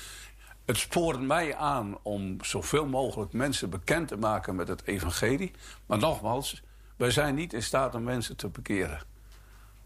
het 0.65 0.77
spoort 0.77 1.21
mij 1.21 1.55
aan 1.55 1.97
om 2.01 2.37
zoveel 2.43 2.85
mogelijk 2.85 3.33
mensen 3.33 3.69
bekend 3.69 4.07
te 4.07 4.17
maken 4.17 4.55
met 4.55 4.67
het 4.67 4.83
evangelie. 4.85 5.51
Maar 5.85 5.97
nogmaals, 5.97 6.63
wij 6.95 7.11
zijn 7.11 7.35
niet 7.35 7.53
in 7.53 7.63
staat 7.63 7.95
om 7.95 8.03
mensen 8.03 8.35
te 8.35 8.49
bekeren. 8.49 9.01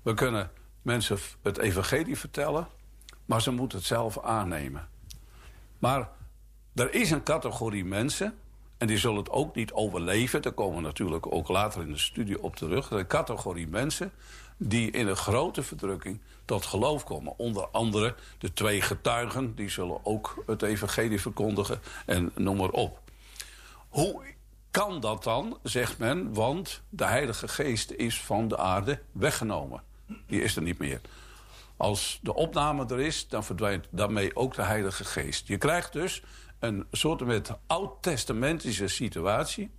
We 0.02 0.14
kunnen 0.14 0.52
mensen 0.82 1.18
het 1.42 1.58
evangelie 1.58 2.18
vertellen, 2.18 2.68
maar 3.26 3.42
ze 3.42 3.52
moeten 3.52 3.78
het 3.78 3.88
zelf 3.88 4.20
aannemen. 4.20 4.88
Maar 5.80 6.10
er 6.74 6.94
is 6.94 7.12
een 7.12 7.24
categorie 7.24 7.86
mensen, 7.86 8.38
en 8.78 8.88
die 8.88 8.98
zullen 8.98 9.18
het 9.18 9.30
ook 9.30 9.56
niet 9.56 9.72
overleven... 9.72 10.42
daar 10.42 10.52
komen 10.52 10.76
we 10.76 10.82
natuurlijk 10.82 11.34
ook 11.34 11.48
later 11.48 11.82
in 11.82 11.92
de 11.92 11.98
studie 11.98 12.42
op 12.42 12.56
terug... 12.56 12.92
een 12.92 13.08
categorie 13.08 13.68
mensen 13.68 14.12
die 14.58 14.92
in 14.92 15.08
een 15.08 15.16
grote 15.16 15.64
verdrukking 15.64 16.22
tot 16.46 16.66
geloof 16.66 17.04
komen. 17.04 17.34
Onder 17.38 17.68
andere 17.68 18.16
de 18.38 18.54
twee 18.54 18.82
getuigen, 18.82 19.56
die 19.56 19.70
zullen 19.70 20.06
ook 20.06 20.44
het 20.46 20.62
evangelie 20.62 21.22
verkondigen 21.22 21.80
en 22.06 22.32
noem 22.36 22.58
maar 22.58 22.70
op. 22.70 23.00
Hoe 23.88 24.24
kan 24.72 25.00
dat 25.00 25.24
dan, 25.24 25.60
zegt 25.64 25.98
men, 25.98 26.34
want 26.34 26.82
de 26.90 27.06
Heilige 27.06 27.48
Geest 27.48 27.92
is 27.92 28.22
van 28.22 28.48
de 28.48 28.58
aarde 28.58 29.02
weggenomen. 29.12 29.84
Die 30.28 30.42
is 30.42 30.56
er 30.56 30.62
niet 30.62 30.80
meer. 30.80 31.02
Als 31.78 32.20
de 32.22 32.34
opname 32.34 32.86
er 32.86 33.00
is, 33.00 33.28
dan 33.28 33.44
verdwijnt 33.44 33.88
daarmee 33.90 34.36
ook 34.36 34.56
de 34.56 34.62
Heilige 34.62 35.06
Geest. 35.06 35.48
Je 35.48 35.58
krijgt 35.58 35.94
dus 35.94 36.24
een 36.60 36.86
soort 36.92 37.26
met 37.26 37.52
oud-testamentische 37.68 38.88
situatie... 38.88 39.72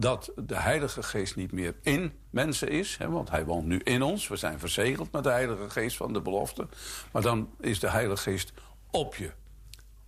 dat 0.00 0.32
de 0.36 0.56
Heilige 0.56 1.02
Geest 1.02 1.36
niet 1.36 1.52
meer 1.52 1.74
in 1.82 2.12
mensen 2.30 2.68
is. 2.68 2.96
Hè, 2.96 3.08
want 3.10 3.30
hij 3.30 3.44
woont 3.44 3.66
nu 3.66 3.78
in 3.78 4.02
ons. 4.02 4.28
We 4.28 4.36
zijn 4.36 4.58
verzegeld 4.58 5.12
met 5.12 5.22
de 5.22 5.30
Heilige 5.30 5.70
Geest 5.70 5.96
van 5.96 6.12
de 6.12 6.20
belofte. 6.20 6.68
Maar 7.12 7.22
dan 7.22 7.50
is 7.60 7.80
de 7.80 7.90
Heilige 7.90 8.22
Geest 8.22 8.52
op 8.90 9.14
je. 9.14 9.30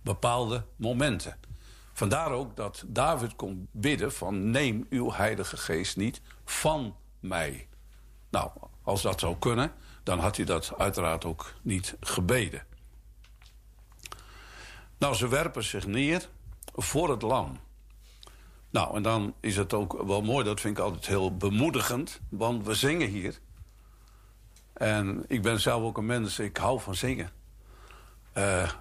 Bepaalde 0.01 0.65
momenten. 0.75 1.37
Vandaar 1.93 2.31
ook 2.31 2.55
dat 2.55 2.83
David 2.87 3.35
kon 3.35 3.67
bidden 3.71 4.13
van... 4.13 4.49
neem 4.49 4.85
uw 4.89 5.11
Heilige 5.11 5.57
Geest 5.57 5.97
niet 5.97 6.21
van 6.45 6.95
mij. 7.19 7.67
Nou, 8.29 8.51
als 8.81 9.01
dat 9.01 9.19
zou 9.19 9.37
kunnen, 9.39 9.71
dan 10.03 10.19
had 10.19 10.35
hij 10.35 10.45
dat 10.45 10.73
uiteraard 10.77 11.25
ook 11.25 11.53
niet 11.61 11.95
gebeden. 11.99 12.65
Nou, 14.97 15.15
ze 15.15 15.27
werpen 15.27 15.63
zich 15.63 15.87
neer 15.87 16.29
voor 16.73 17.09
het 17.09 17.21
lam. 17.21 17.59
Nou, 18.73 18.95
en 18.95 19.03
dan 19.03 19.35
is 19.39 19.55
het 19.57 19.73
ook 19.73 20.03
wel 20.03 20.21
mooi, 20.21 20.45
dat 20.45 20.59
vind 20.59 20.77
ik 20.77 20.83
altijd 20.83 21.05
heel 21.05 21.37
bemoedigend... 21.37 22.19
want 22.29 22.65
we 22.65 22.73
zingen 22.73 23.07
hier. 23.07 23.39
En 24.73 25.23
ik 25.27 25.41
ben 25.41 25.59
zelf 25.59 25.83
ook 25.83 25.97
een 25.97 26.05
mens, 26.05 26.39
ik 26.39 26.57
hou 26.57 26.79
van 26.79 26.95
zingen. 26.95 27.29
Eh, 28.31 28.71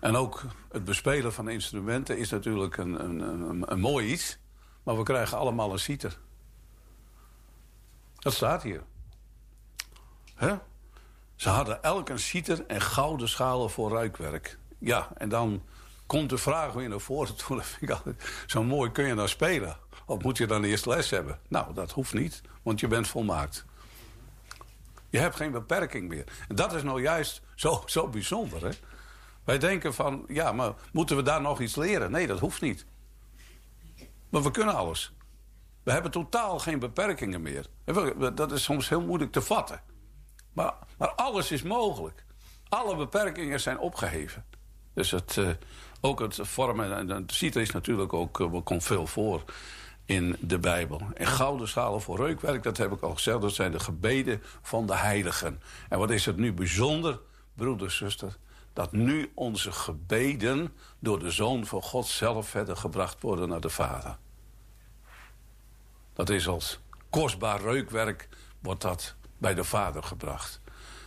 en 0.00 0.16
ook 0.16 0.44
het 0.68 0.84
bespelen 0.84 1.32
van 1.32 1.48
instrumenten 1.48 2.18
is 2.18 2.30
natuurlijk 2.30 2.76
een, 2.76 3.04
een, 3.04 3.72
een, 3.72 3.80
mooi 3.80 4.12
iets... 4.12 4.38
maar 4.82 4.96
we 4.96 5.02
krijgen 5.02 5.38
allemaal 5.38 5.72
een 5.72 5.78
citer. 5.78 6.18
Dat 8.14 8.32
staat 8.32 8.62
hier. 8.62 8.82
Hè? 10.34 10.56
Ze 11.34 11.48
hadden 11.48 11.82
elk 11.82 12.08
een 12.08 12.18
citer 12.18 12.66
en 12.66 12.80
gouden 12.80 13.28
schalen 13.28 13.70
voor 13.70 13.90
ruikwerk. 13.90 14.58
Ja, 14.78 15.12
en 15.16 15.28
dan 15.28 15.62
komt 16.06 16.30
de 16.30 16.38
vraag 16.38 16.72
weer 16.72 16.88
naar 16.88 17.00
voren 17.00 17.36
toe. 17.36 17.56
Dat 17.56 17.66
vind 17.66 17.82
ik 17.82 17.90
altijd 17.90 18.44
zo 18.46 18.62
mooi. 18.62 18.90
Kun 18.90 19.06
je 19.06 19.14
nou 19.14 19.28
spelen? 19.28 19.76
Of 20.06 20.22
moet 20.22 20.36
je 20.36 20.46
dan 20.46 20.64
eerst 20.64 20.86
les 20.86 21.10
hebben? 21.10 21.38
Nou, 21.48 21.74
dat 21.74 21.90
hoeft 21.90 22.14
niet, 22.14 22.42
want 22.62 22.80
je 22.80 22.86
bent 22.86 23.08
volmaakt. 23.08 23.64
Je 25.10 25.18
hebt 25.18 25.36
geen 25.36 25.50
beperking 25.50 26.08
meer. 26.08 26.24
En 26.48 26.56
dat 26.56 26.74
is 26.74 26.82
nou 26.82 27.02
juist 27.02 27.42
zo, 27.54 27.82
zo 27.86 28.08
bijzonder, 28.08 28.64
hè? 28.64 28.70
Wij 29.44 29.58
denken 29.58 29.94
van, 29.94 30.24
ja, 30.28 30.52
maar 30.52 30.72
moeten 30.92 31.16
we 31.16 31.22
daar 31.22 31.40
nog 31.40 31.60
iets 31.60 31.76
leren? 31.76 32.10
Nee, 32.10 32.26
dat 32.26 32.38
hoeft 32.38 32.60
niet. 32.60 32.86
Maar 34.28 34.42
we 34.42 34.50
kunnen 34.50 34.74
alles. 34.74 35.12
We 35.82 35.92
hebben 35.92 36.10
totaal 36.10 36.58
geen 36.58 36.78
beperkingen 36.78 37.42
meer. 37.42 37.66
Dat 38.34 38.52
is 38.52 38.62
soms 38.62 38.88
heel 38.88 39.00
moeilijk 39.00 39.32
te 39.32 39.40
vatten. 39.40 39.80
Maar, 40.52 40.74
maar 40.98 41.08
alles 41.08 41.50
is 41.50 41.62
mogelijk. 41.62 42.24
Alle 42.68 42.96
beperkingen 42.96 43.60
zijn 43.60 43.78
opgeheven. 43.78 44.44
Dus 44.94 45.10
het, 45.10 45.36
eh, 45.36 45.48
ook 46.00 46.20
het 46.20 46.38
vormen, 46.42 47.08
en 47.10 47.24
citer 47.26 47.60
is 47.60 47.70
natuurlijk 47.70 48.12
ook, 48.12 48.40
eh, 48.40 48.60
komt 48.64 48.84
veel 48.84 49.06
voor 49.06 49.44
in 50.04 50.36
de 50.40 50.58
Bijbel. 50.58 51.00
En 51.14 51.26
gouden 51.26 51.68
schalen 51.68 52.00
voor 52.00 52.16
reukwerk, 52.16 52.62
dat 52.62 52.76
heb 52.76 52.92
ik 52.92 53.00
al 53.00 53.14
gezegd, 53.14 53.40
dat 53.40 53.54
zijn 53.54 53.72
de 53.72 53.80
gebeden 53.80 54.42
van 54.62 54.86
de 54.86 54.96
heiligen. 54.96 55.60
En 55.88 55.98
wat 55.98 56.10
is 56.10 56.26
het 56.26 56.36
nu 56.36 56.52
bijzonder, 56.52 57.20
broeder, 57.54 57.90
zuster, 57.90 58.36
dat 58.72 58.92
nu 58.92 59.30
onze 59.34 59.72
gebeden 59.72 60.72
door 60.98 61.18
de 61.18 61.30
Zoon 61.30 61.66
van 61.66 61.82
God 61.82 62.06
zelf 62.06 62.48
verder 62.48 62.76
gebracht 62.76 63.22
worden 63.22 63.48
naar 63.48 63.60
de 63.60 63.70
Vader. 63.70 64.16
Dat 66.12 66.30
is 66.30 66.48
als 66.48 66.80
kostbaar 67.10 67.60
reukwerk 67.60 68.28
wordt 68.60 68.82
dat 68.82 69.14
bij 69.38 69.54
de 69.54 69.64
Vader 69.64 70.02
gebracht. 70.02 70.60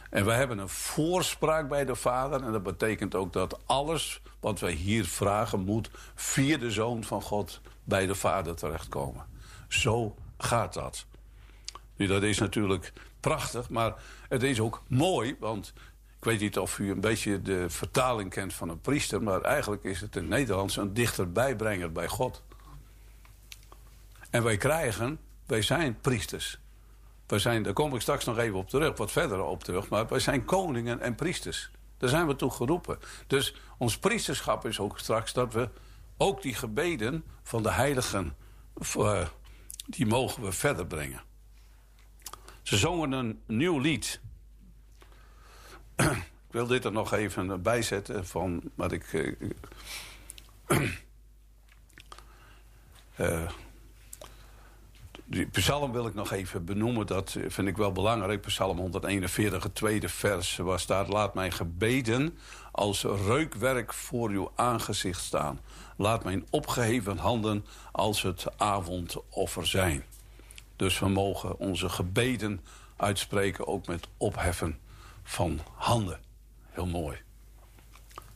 En 0.09 0.25
wij 0.25 0.37
hebben 0.37 0.57
een 0.57 0.69
voorspraak 0.69 1.69
bij 1.69 1.85
de 1.85 1.95
Vader. 1.95 2.43
En 2.43 2.51
dat 2.51 2.63
betekent 2.63 3.15
ook 3.15 3.33
dat 3.33 3.59
alles 3.65 4.21
wat 4.39 4.59
wij 4.59 4.71
hier 4.71 5.05
vragen... 5.05 5.59
moet 5.59 5.89
via 6.15 6.57
de 6.57 6.71
Zoon 6.71 7.03
van 7.03 7.21
God 7.21 7.61
bij 7.83 8.05
de 8.05 8.15
Vader 8.15 8.55
terechtkomen. 8.55 9.25
Zo 9.67 10.15
gaat 10.37 10.73
dat. 10.73 11.05
Nu, 11.95 12.07
dat 12.07 12.23
is 12.23 12.39
natuurlijk 12.39 12.93
prachtig, 13.19 13.69
maar 13.69 13.93
het 14.29 14.43
is 14.43 14.59
ook 14.59 14.83
mooi... 14.87 15.35
want 15.39 15.73
ik 16.17 16.25
weet 16.25 16.39
niet 16.39 16.57
of 16.57 16.79
u 16.79 16.91
een 16.91 17.01
beetje 17.01 17.41
de 17.41 17.69
vertaling 17.69 18.29
kent 18.29 18.53
van 18.53 18.69
een 18.69 18.81
priester... 18.81 19.23
maar 19.23 19.41
eigenlijk 19.41 19.83
is 19.83 20.01
het 20.01 20.15
in 20.15 20.21
het 20.21 20.29
Nederlands 20.29 20.77
een 20.77 20.93
dichterbijbrenger 20.93 21.91
bij 21.91 22.07
God. 22.07 22.43
En 24.29 24.43
wij 24.43 24.57
krijgen, 24.57 25.19
wij 25.45 25.61
zijn 25.61 25.99
priesters. 26.01 26.59
Wij 27.27 27.39
zijn, 27.39 27.63
daar 27.63 27.73
kom 27.73 27.95
ik 27.95 28.01
straks 28.01 28.25
nog 28.25 28.37
even 28.37 28.57
op 28.57 28.69
terug, 28.69 28.97
wat 28.97 29.11
verder 29.11 29.43
op 29.43 29.63
terug. 29.63 29.89
Maar 29.89 30.07
wij 30.07 30.19
zijn 30.19 30.45
koningen 30.45 30.99
en 30.99 31.15
priesters. 31.15 31.71
Daar 31.99 32.09
zijn 32.09 32.27
we 32.27 32.35
toe 32.35 32.51
geroepen. 32.51 32.99
Dus 33.27 33.55
ons 33.77 33.97
priesterschap 33.97 34.65
is 34.65 34.79
ook 34.79 34.99
straks 34.99 35.33
dat 35.33 35.53
we 35.53 35.69
ook 36.17 36.41
die 36.41 36.53
gebeden 36.53 37.23
van 37.43 37.63
de 37.63 37.71
heiligen... 37.71 38.35
eh, 38.95 39.27
die 39.85 40.05
mogen 40.05 40.43
we 40.43 40.51
verder 40.51 40.87
brengen. 40.87 41.21
Ze 42.61 42.77
zongen 42.77 43.11
een 43.11 43.41
nieuw 43.45 43.79
lied. 43.79 44.21
ik 45.95 46.51
wil 46.51 46.67
dit 46.67 46.85
er 46.85 46.91
nog 46.91 47.13
even 47.13 47.61
bijzetten 47.61 48.27
van 48.27 48.61
wat 48.75 48.91
ik... 48.91 49.35
eh, 53.15 53.49
psalm 55.51 55.91
wil 55.91 56.05
ik 56.05 56.13
nog 56.13 56.31
even 56.31 56.65
benoemen. 56.65 57.07
Dat 57.07 57.37
vind 57.47 57.67
ik 57.67 57.77
wel 57.77 57.91
belangrijk. 57.91 58.41
Psalm 58.41 58.77
141, 58.77 59.63
het 59.63 59.75
tweede 59.75 60.09
vers, 60.09 60.57
waar 60.57 60.79
staat... 60.79 61.07
Laat 61.07 61.33
mijn 61.33 61.51
gebeden 61.51 62.37
als 62.71 63.03
reukwerk 63.03 63.93
voor 63.93 64.29
uw 64.29 64.51
aangezicht 64.55 65.21
staan. 65.21 65.59
Laat 65.97 66.23
mijn 66.23 66.45
opgeheven 66.49 67.17
handen 67.17 67.65
als 67.91 68.21
het 68.21 68.57
avondoffer 68.57 69.67
zijn. 69.67 70.03
Dus 70.75 70.99
we 70.99 71.09
mogen 71.09 71.59
onze 71.59 71.89
gebeden 71.89 72.61
uitspreken, 72.95 73.67
ook 73.67 73.87
met 73.87 74.07
opheffen 74.17 74.79
van 75.23 75.59
handen. 75.73 76.19
Heel 76.69 76.87
mooi. 76.87 77.17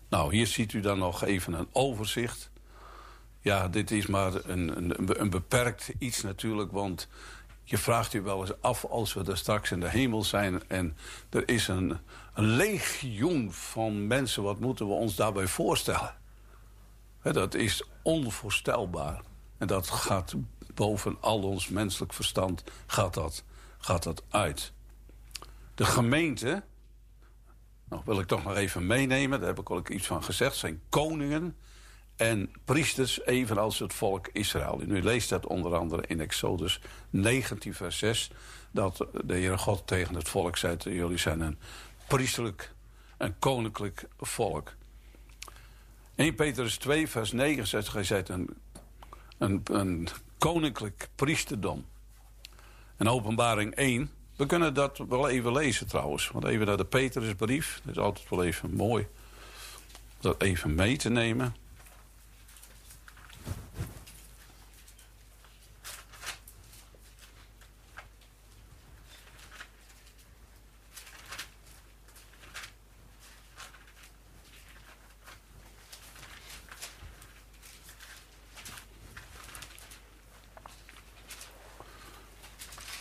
Nou, 0.09 0.35
hier 0.35 0.47
ziet 0.47 0.73
u 0.73 0.79
dan 0.79 0.97
nog 0.97 1.23
even 1.23 1.53
een 1.53 1.67
overzicht 1.71 2.51
ja, 3.43 3.67
dit 3.67 3.91
is 3.91 4.07
maar 4.07 4.33
een, 4.45 4.77
een, 4.77 5.21
een 5.21 5.29
beperkt 5.29 5.91
iets 5.99 6.21
natuurlijk. 6.21 6.71
Want 6.71 7.07
je 7.63 7.77
vraagt 7.77 8.13
u 8.13 8.21
wel 8.21 8.41
eens 8.41 8.61
af 8.61 8.85
als 8.85 9.13
we 9.13 9.23
er 9.23 9.37
straks 9.37 9.71
in 9.71 9.79
de 9.79 9.89
hemel 9.89 10.23
zijn... 10.23 10.69
en 10.69 10.97
er 11.29 11.49
is 11.49 11.67
een, 11.67 11.99
legioen 12.35 13.53
van 13.53 14.07
mensen, 14.07 14.43
wat 14.43 14.59
moeten 14.59 14.87
we 14.87 14.93
ons 14.93 15.15
daarbij 15.15 15.47
voorstellen? 15.47 16.15
Dat 17.21 17.53
is 17.53 17.83
onvoorstelbaar. 18.01 19.21
En 19.57 19.67
dat 19.67 19.89
gaat 19.89 20.35
boven 20.73 21.17
al 21.21 21.41
ons 21.43 21.67
menselijk 21.67 22.13
verstand 22.13 22.63
gaat 22.85 23.13
dat, 23.13 23.43
gaat 23.77 24.03
dat 24.03 24.23
uit. 24.29 24.71
De 25.75 25.85
gemeente, 25.85 26.63
nou 27.89 28.01
wil 28.05 28.19
ik 28.19 28.27
toch 28.27 28.43
nog 28.43 28.55
even 28.55 28.85
meenemen... 28.85 29.39
daar 29.39 29.47
heb 29.47 29.59
ik 29.59 29.69
ook 29.69 29.89
iets 29.89 30.07
van 30.07 30.23
gezegd, 30.23 30.55
zijn 30.55 30.81
koningen 30.89 31.55
en 32.23 32.51
priesters 32.65 33.25
evenals 33.25 33.79
het 33.79 33.93
volk 33.93 34.29
Israël. 34.33 34.79
En 34.81 34.91
u 34.91 35.03
leest 35.03 35.29
dat 35.29 35.45
onder 35.45 35.75
andere 35.75 36.03
in 36.07 36.19
Exodus 36.19 36.79
19 37.09 37.73
vers 37.73 37.97
6... 37.97 38.31
dat 38.71 38.97
de 38.97 39.33
Heere 39.33 39.57
God 39.57 39.87
tegen 39.87 40.15
het 40.15 40.29
volk 40.29 40.57
zei... 40.57 40.77
jullie 40.83 41.17
zijn 41.17 41.41
een 41.41 41.57
priesterlijk 42.07 42.71
en 43.17 43.35
koninklijk 43.39 44.07
volk. 44.19 44.73
1 46.15 46.35
Petrus 46.35 46.77
2 46.77 47.09
vers 47.09 47.31
9 47.31 47.67
zegt... 47.67 48.05
zijt 48.05 48.29
een, 48.29 48.49
een, 49.37 49.61
een 49.63 50.07
koninklijk 50.37 51.09
priesterdom. 51.15 51.85
En 52.97 53.07
openbaring 53.07 53.75
1... 53.75 54.09
We 54.35 54.45
kunnen 54.45 54.73
dat 54.73 54.97
wel 55.09 55.29
even 55.29 55.51
lezen 55.51 55.87
trouwens. 55.87 56.29
Want 56.29 56.45
even 56.45 56.65
naar 56.65 56.77
de 56.77 56.85
Petrusbrief. 56.85 57.81
Dat 57.83 57.95
is 57.95 58.01
altijd 58.01 58.29
wel 58.29 58.43
even 58.43 58.73
mooi. 58.73 59.07
Dat 60.19 60.41
even 60.41 60.75
mee 60.75 60.97
te 60.97 61.09
nemen. 61.09 61.55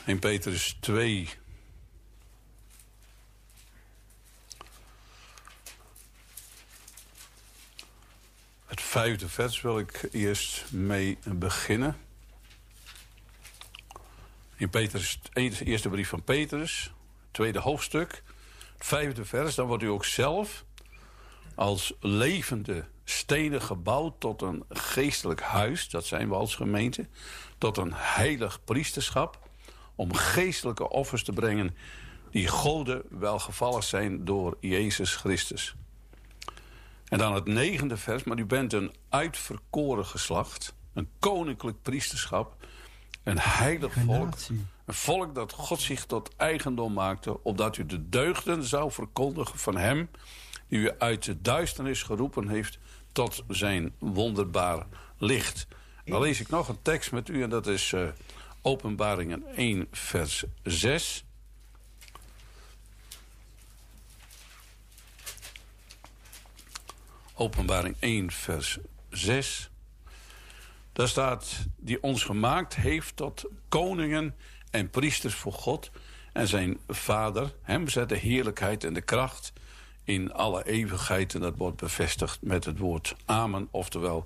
In 0.05 0.19
Petrus 0.19 0.77
2. 0.81 1.29
Het 8.67 8.81
vijfde 8.81 9.29
vers 9.29 9.61
wil 9.61 9.79
ik 9.79 10.09
eerst 10.13 10.73
mee 10.73 11.19
beginnen. 11.25 11.97
In 14.57 14.71
Petrus, 14.71 15.21
de 15.33 15.65
eerste 15.65 15.89
brief 15.89 16.09
van 16.09 16.23
Petrus, 16.23 16.93
tweede 17.31 17.59
hoofdstuk, 17.59 18.23
het 18.77 18.87
vijfde 18.87 19.25
vers. 19.25 19.55
Dan 19.55 19.67
wordt 19.67 19.83
u 19.83 19.89
ook 19.89 20.05
zelf 20.05 20.65
als 21.55 21.93
levende 22.01 22.85
stenen 23.05 23.63
gebouwd 23.63 24.21
tot 24.21 24.43
een 24.43 24.65
geestelijk 24.69 25.41
huis, 25.41 25.89
dat 25.89 26.07
zijn 26.07 26.29
we 26.29 26.35
als 26.35 26.55
gemeente, 26.55 27.09
tot 27.59 27.77
een 27.77 27.93
heilig 27.95 28.65
priesterschap, 28.65 29.42
om 30.03 30.15
geestelijke 30.15 30.89
offers 30.89 31.25
te 31.25 31.33
brengen 31.33 31.77
die 32.31 32.49
goden 32.49 33.03
welgevallig 33.11 33.85
zijn 33.85 34.25
door 34.25 34.57
Jezus 34.61 35.15
Christus. 35.15 35.75
En 37.09 37.19
dan 37.19 37.35
het 37.35 37.47
negende 37.47 37.97
vers, 37.97 38.25
maar 38.25 38.39
u 38.39 38.45
bent 38.45 38.73
een 38.73 38.95
uitverkoren 39.09 40.07
geslacht, 40.07 40.75
een 40.95 41.09
koninklijk 41.19 41.83
priesterschap, 41.83 42.57
een 43.23 43.39
heilig 43.39 43.93
volk, 43.93 44.35
een 44.85 44.95
volk 44.95 45.35
dat 45.35 45.53
God 45.53 45.81
zich 45.81 46.05
tot 46.05 46.37
eigendom 46.37 46.93
maakte, 46.93 47.43
opdat 47.43 47.77
u 47.77 47.87
de 47.87 48.09
deugden 48.09 48.65
zou 48.65 48.93
verkondigen 48.93 49.59
van 49.59 49.77
hem 49.77 50.11
die 50.69 50.79
u 50.79 50.91
uit 50.99 51.25
de 51.25 51.41
duisternis 51.41 52.03
geroepen 52.03 52.49
heeft 52.49 52.79
tot 53.13 53.45
zijn 53.49 53.93
wonderbaar 53.99 54.87
licht. 55.19 55.67
Dan 56.05 56.21
lees 56.21 56.41
ik 56.41 56.49
nog 56.49 56.69
een 56.69 56.83
tekst 56.83 57.13
met 57.13 57.29
u 57.29 57.43
en 57.43 57.51
dat 57.51 57.67
is 57.67 57.93
eh, 57.93 58.09
Openbaringen 58.63 59.47
1 59.57 59.87
vers 59.91 60.45
6. 60.63 61.25
Openbaring 67.35 67.97
1 67.99 68.31
vers 68.31 68.79
6. 69.11 69.71
Daar 70.93 71.09
staat, 71.09 71.67
die 71.77 72.03
ons 72.03 72.25
gemaakt 72.25 72.75
heeft 72.75 73.17
tot 73.17 73.45
koningen 73.69 74.35
en 74.71 74.91
priesters 74.91 75.35
voor 75.35 75.53
God 75.53 75.91
en 76.33 76.49
zijn 76.49 76.79
vader. 76.89 77.55
Hem 77.63 77.89
zet 77.89 78.09
de 78.09 78.17
heerlijkheid 78.17 78.85
en 78.85 78.95
de 78.95 79.03
kracht 79.03 79.53
in 80.05 80.33
alle 80.33 80.67
eeuwigheid. 80.67 81.35
En 81.35 81.41
dat 81.41 81.57
wordt 81.57 81.77
bevestigd 81.77 82.43
met 82.43 82.65
het 82.65 82.79
woord 82.79 83.17
amen, 83.25 83.69
oftewel 83.71 84.25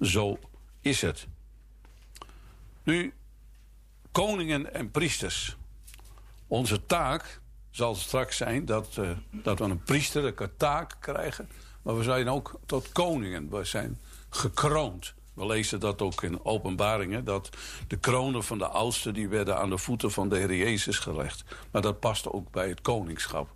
zo 0.00 0.38
is 0.80 1.00
het. 1.00 1.26
Nu, 2.82 3.14
koningen 4.16 4.74
en 4.74 4.90
priesters. 4.90 5.56
Onze 6.46 6.86
taak 6.86 7.40
zal 7.70 7.94
straks 7.94 8.36
zijn 8.36 8.64
dat, 8.64 8.96
eh, 8.96 9.10
dat 9.30 9.58
we 9.58 9.64
een 9.64 9.82
priesterlijke 9.82 10.50
taak 10.56 10.96
krijgen. 11.00 11.48
Maar 11.82 11.96
we 11.96 12.02
zijn 12.02 12.28
ook 12.28 12.60
tot 12.66 12.92
koningen. 12.92 13.50
We 13.50 13.64
zijn 13.64 14.00
gekroond. 14.28 15.14
We 15.34 15.46
lezen 15.46 15.80
dat 15.80 16.02
ook 16.02 16.22
in 16.22 16.44
openbaringen. 16.44 17.24
Dat 17.24 17.50
de 17.88 17.96
kronen 17.96 18.44
van 18.44 18.58
de 18.58 18.66
oudsten 18.66 19.14
die 19.14 19.28
werden 19.28 19.58
aan 19.58 19.70
de 19.70 19.78
voeten 19.78 20.10
van 20.10 20.28
de 20.28 20.36
Heer 20.36 20.54
Jezus 20.54 20.98
gelegd. 20.98 21.44
Maar 21.70 21.82
dat 21.82 22.00
past 22.00 22.28
ook 22.32 22.50
bij 22.50 22.68
het 22.68 22.80
koningschap. 22.80 23.48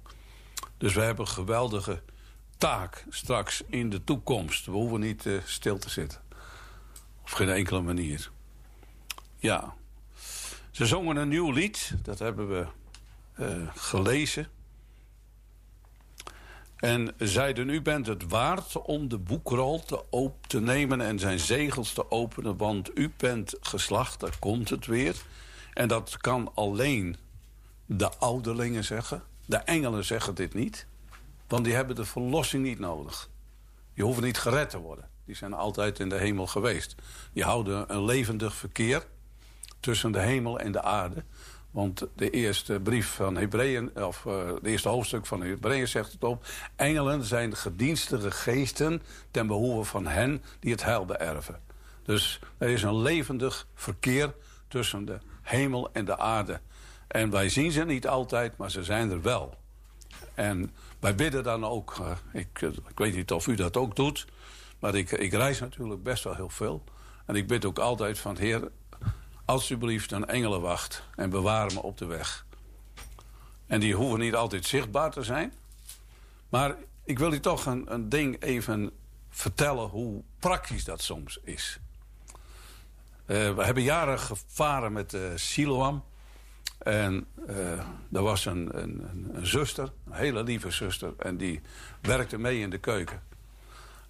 Dus 0.78 0.94
we 0.94 1.00
hebben 1.00 1.24
een 1.24 1.32
geweldige 1.32 2.02
taak 2.56 3.04
straks 3.08 3.62
in 3.66 3.90
de 3.90 4.04
toekomst. 4.04 4.66
We 4.66 4.72
hoeven 4.72 5.00
niet 5.00 5.26
eh, 5.26 5.34
stil 5.44 5.78
te 5.78 5.90
zitten. 5.90 6.20
Op 7.20 7.30
geen 7.30 7.48
enkele 7.48 7.80
manier. 7.80 8.30
Ja. 9.38 9.78
Ze 10.70 10.86
zongen 10.86 11.16
een 11.16 11.28
nieuw 11.28 11.50
lied. 11.50 11.94
Dat 12.02 12.18
hebben 12.18 12.48
we 12.48 12.66
eh, 13.32 13.68
gelezen. 13.74 14.48
En 16.76 17.14
zeiden, 17.18 17.68
u 17.68 17.82
bent 17.82 18.06
het 18.06 18.28
waard 18.28 18.82
om 18.82 19.08
de 19.08 19.18
boekrol 19.18 19.84
te, 19.84 20.10
op 20.10 20.46
te 20.46 20.60
nemen 20.60 21.00
en 21.00 21.18
zijn 21.18 21.38
zegels 21.38 21.92
te 21.92 22.10
openen. 22.10 22.56
Want 22.56 22.98
u 22.98 23.12
bent 23.16 23.54
geslacht, 23.60 24.20
daar 24.20 24.38
komt 24.38 24.68
het 24.68 24.86
weer. 24.86 25.16
En 25.72 25.88
dat 25.88 26.16
kan 26.16 26.50
alleen 26.54 27.16
de 27.86 28.16
ouderlingen 28.18 28.84
zeggen. 28.84 29.22
De 29.44 29.56
engelen 29.56 30.04
zeggen 30.04 30.34
dit 30.34 30.54
niet. 30.54 30.86
Want 31.46 31.64
die 31.64 31.74
hebben 31.74 31.96
de 31.96 32.04
verlossing 32.04 32.64
niet 32.64 32.78
nodig. 32.78 33.30
Die 33.94 34.04
hoeven 34.04 34.22
niet 34.22 34.38
gered 34.38 34.70
te 34.70 34.78
worden. 34.78 35.08
Die 35.24 35.36
zijn 35.36 35.52
altijd 35.52 35.98
in 35.98 36.08
de 36.08 36.18
hemel 36.18 36.46
geweest. 36.46 36.94
Die 37.32 37.44
houden 37.44 37.94
een 37.94 38.04
levendig 38.04 38.54
verkeer 38.54 39.06
tussen 39.80 40.12
de 40.12 40.20
hemel 40.20 40.58
en 40.58 40.72
de 40.72 40.82
aarde. 40.82 41.24
Want 41.70 42.06
de 42.16 42.30
eerste 42.30 42.80
brief 42.80 43.14
van 43.14 43.36
Hebreeën, 43.36 43.90
of 43.96 44.24
uh, 44.24 44.46
het 44.46 44.66
eerste 44.66 44.88
hoofdstuk 44.88 45.26
van 45.26 45.42
Hebreeën 45.42 45.88
zegt 45.88 46.12
het 46.12 46.24
op. 46.24 46.46
Engelen 46.76 47.24
zijn 47.24 47.56
gedienstige 47.56 48.30
geesten 48.30 49.02
ten 49.30 49.46
behoeve 49.46 49.90
van 49.90 50.06
hen 50.06 50.42
die 50.60 50.72
het 50.72 50.84
heil 50.84 51.04
beërven. 51.04 51.60
Dus 52.02 52.40
er 52.58 52.68
is 52.68 52.82
een 52.82 53.02
levendig 53.02 53.66
verkeer 53.74 54.34
tussen 54.68 55.04
de 55.04 55.18
hemel 55.42 55.92
en 55.92 56.04
de 56.04 56.18
aarde. 56.18 56.60
En 57.08 57.30
wij 57.30 57.48
zien 57.48 57.72
ze 57.72 57.84
niet 57.84 58.08
altijd, 58.08 58.56
maar 58.56 58.70
ze 58.70 58.84
zijn 58.84 59.10
er 59.10 59.22
wel. 59.22 59.54
En 60.34 60.70
wij 61.00 61.14
bidden 61.14 61.42
dan 61.42 61.64
ook, 61.64 61.96
uh, 62.00 62.10
ik, 62.32 62.60
ik 62.62 62.98
weet 62.98 63.14
niet 63.14 63.32
of 63.32 63.46
u 63.46 63.54
dat 63.54 63.76
ook 63.76 63.96
doet... 63.96 64.26
maar 64.78 64.94
ik, 64.94 65.10
ik 65.10 65.32
reis 65.32 65.60
natuurlijk 65.60 66.02
best 66.02 66.24
wel 66.24 66.34
heel 66.34 66.48
veel. 66.48 66.84
En 67.26 67.34
ik 67.34 67.46
bid 67.46 67.64
ook 67.64 67.78
altijd 67.78 68.18
van, 68.18 68.36
Heer, 68.36 68.70
alsjeblieft 69.50 70.12
een 70.12 70.26
engelenwacht... 70.26 71.02
en 71.16 71.30
bewaar 71.30 71.72
me 71.72 71.82
op 71.82 71.98
de 71.98 72.06
weg. 72.06 72.46
En 73.66 73.80
die 73.80 73.94
hoeven 73.94 74.18
niet 74.18 74.34
altijd 74.34 74.64
zichtbaar 74.64 75.10
te 75.10 75.22
zijn. 75.22 75.52
Maar 76.48 76.76
ik 77.04 77.18
wil 77.18 77.32
u 77.32 77.40
toch 77.40 77.66
een, 77.66 77.92
een 77.92 78.08
ding 78.08 78.42
even 78.42 78.90
vertellen 79.30 79.88
hoe 79.88 80.22
praktisch 80.38 80.84
dat 80.84 81.02
soms 81.02 81.38
is. 81.42 81.78
Uh, 83.26 83.54
we 83.54 83.64
hebben 83.64 83.82
jaren 83.82 84.18
gevaren 84.18 84.92
met 84.92 85.12
uh, 85.12 85.20
Siloam... 85.34 86.04
En 86.78 87.26
uh, 87.48 87.78
er 88.12 88.22
was 88.22 88.44
een, 88.44 88.78
een, 88.82 89.08
een, 89.32 89.46
zuster, 89.46 89.92
een 90.06 90.12
hele 90.12 90.42
lieve 90.42 90.70
zuster... 90.70 91.12
en 91.18 91.36
die 91.36 91.60
werkte 92.00 92.38
mee 92.38 92.60
in 92.60 92.70
de 92.70 92.78
keuken. 92.78 93.22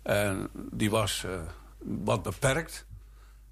En 0.02 0.48
die 0.52 0.90
was 0.90 1.24
wat 1.78 2.22
beperkt 2.22 2.86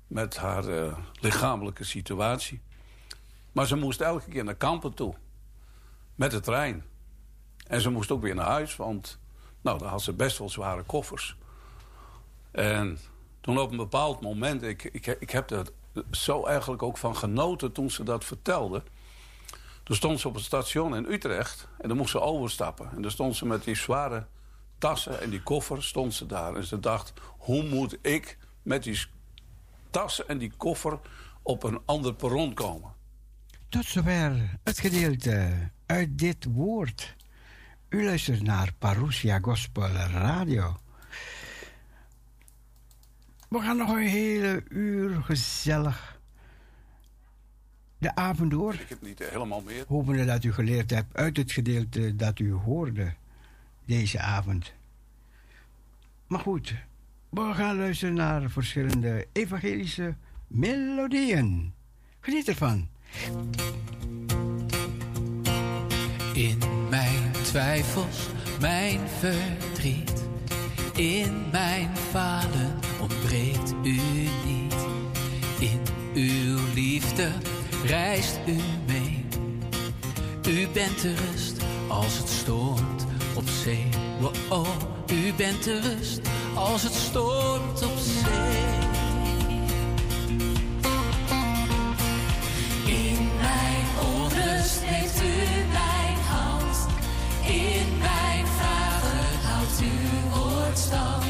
met 0.09 0.37
haar 0.37 0.69
uh, 0.69 0.99
lichamelijke 1.21 1.85
situatie. 1.85 2.61
Maar 3.53 3.67
ze 3.67 3.77
moest 3.77 4.01
elke 4.01 4.31
keer 4.31 4.45
naar 4.45 4.55
kampen 4.55 4.95
toe. 4.95 5.15
Met 6.15 6.31
de 6.31 6.41
trein. 6.41 6.85
En 7.67 7.81
ze 7.81 7.91
moest 7.91 8.11
ook 8.11 8.23
weer 8.23 8.35
naar 8.35 8.47
huis, 8.47 8.77
want... 8.77 9.19
nou, 9.61 9.79
dan 9.79 9.89
had 9.89 10.03
ze 10.03 10.13
best 10.13 10.39
wel 10.39 10.49
zware 10.49 10.83
koffers. 10.83 11.37
En 12.51 12.99
toen 13.41 13.59
op 13.59 13.71
een 13.71 13.77
bepaald 13.77 14.21
moment... 14.21 14.63
ik, 14.63 14.85
ik, 14.85 15.07
ik 15.07 15.31
heb 15.31 15.51
er 15.51 15.67
zo 16.11 16.45
eigenlijk 16.45 16.83
ook 16.83 16.99
van 16.99 17.17
genoten 17.17 17.73
toen 17.73 17.91
ze 17.91 18.03
dat 18.03 18.25
vertelde... 18.25 18.83
Toen 19.89 19.97
stond 19.97 20.21
ze 20.21 20.29
op 20.29 20.35
het 20.35 20.45
station 20.45 20.97
in 20.97 21.05
Utrecht 21.05 21.69
en 21.79 21.89
dan 21.89 21.97
moest 21.97 22.11
ze 22.11 22.21
overstappen. 22.21 22.91
En 22.91 23.03
dan 23.03 23.11
stond 23.11 23.37
ze 23.37 23.47
met 23.47 23.65
die 23.65 23.75
zware 23.75 24.27
tassen 24.79 25.21
en 25.21 25.31
die 25.31 25.43
koffer 25.43 25.83
stond 25.83 26.15
ze 26.15 26.27
daar. 26.27 26.57
En 26.57 26.65
ze 26.65 26.81
dacht, 26.81 27.13
hoe 27.39 27.63
moet 27.63 27.99
ik 28.03 28.39
met 28.63 28.83
die 28.83 29.07
tassen 29.91 30.29
en 30.29 30.39
die 30.39 30.53
koffer 30.57 30.99
op 31.43 31.63
een 31.63 31.81
ander 31.85 32.15
perron 32.15 32.55
komen? 32.55 32.93
Tot 33.69 33.85
zover 33.85 34.59
het 34.65 34.79
gedeelte 34.79 35.71
uit 35.87 36.19
dit 36.19 36.45
woord. 36.45 37.17
U 37.89 38.05
luistert 38.05 38.43
naar 38.43 38.73
Parousia 38.79 39.39
Gospel 39.39 39.89
Radio. 39.89 40.77
We 43.49 43.61
gaan 43.61 43.77
nog 43.77 43.91
een 43.91 44.07
hele 44.07 44.65
uur 44.69 45.23
gezellig 45.23 46.21
de 47.99 48.15
avond 48.15 48.51
door. 48.51 48.75
Ik 48.75 48.89
heb 48.89 49.03
niet 49.03 49.19
helemaal 49.19 49.61
meer. 49.61 49.85
Hopende 49.87 50.25
dat 50.25 50.45
u 50.45 50.53
geleerd 50.53 50.91
hebt 50.91 51.17
uit 51.17 51.37
het 51.37 51.53
gedeelte 51.53 52.17
dat 52.17 52.39
u 52.39 52.53
hoorde 52.53 53.15
deze 53.85 54.21
avond. 54.21 54.73
Maar 56.27 56.41
goed, 56.41 56.75
we 57.31 57.55
gaan 57.55 57.77
luisteren 57.77 58.15
naar 58.15 58.51
verschillende 58.51 59.27
evangelische 59.33 60.17
melodieën. 60.47 61.75
Geniet 62.21 62.49
ervan. 62.49 62.89
In 66.35 66.59
mijn 66.91 67.33
twijfels, 67.33 68.29
mijn 68.61 69.01
verdriet, 69.09 70.27
in 70.95 71.45
mijn 71.53 71.97
falen 71.97 72.79
ontbreekt 73.01 73.75
u 73.83 74.01
niet. 74.45 74.87
In 75.59 75.81
uw 76.15 76.59
liefde 76.75 77.29
reist 77.85 78.39
u 78.47 78.57
mee. 78.87 79.25
U 80.49 80.69
bent 80.73 81.03
de 81.03 81.15
rust 81.15 81.63
als 81.89 82.19
het 82.19 82.29
stormt 82.29 83.07
op 83.37 83.49
zee. 83.49 83.89
Oh, 84.21 84.33
oh, 84.49 84.77
u 85.13 85.33
bent 85.33 85.65
de 85.65 85.81
rust 85.81 86.21
als 86.55 86.83
het 86.83 86.95
stormt 86.95 87.83
op 87.83 87.99
zee. 87.99 88.77
In 92.85 93.29
mijn 93.41 93.87
onrust 94.15 94.81
heeft 94.83 95.23
u 95.23 95.65
mijn 95.73 96.19
hand. 96.29 96.77
In 97.47 97.99
mijn 97.99 98.47
vragen 98.47 99.49
houdt 99.49 99.81
uw 99.81 100.39
woord 100.39 100.79
stand. 100.79 101.25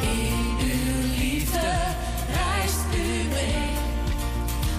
In 0.00 0.56
uw 0.60 1.22
liefde 1.22 1.70
reist 2.28 2.84
u 2.94 3.28
mee. 3.28 3.70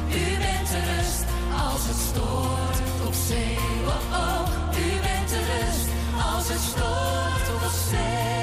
U 0.10 0.38
bent 0.38 0.68
de 0.72 0.82
rust 0.96 1.26
als 1.68 1.88
het 1.88 2.00
stormt 2.10 3.08
op 3.08 3.14
zee. 3.28 3.58
Oh, 3.86 4.20
oh, 4.20 4.48
u 4.78 5.00
bent 5.02 5.30
de 5.30 5.42
rust 5.52 5.88
als 6.34 6.48
het 6.48 6.62
stormt 6.62 7.64
op 7.64 7.72
zee. 7.90 8.43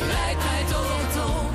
vrijheid 0.00 0.68
tot 0.68 1.49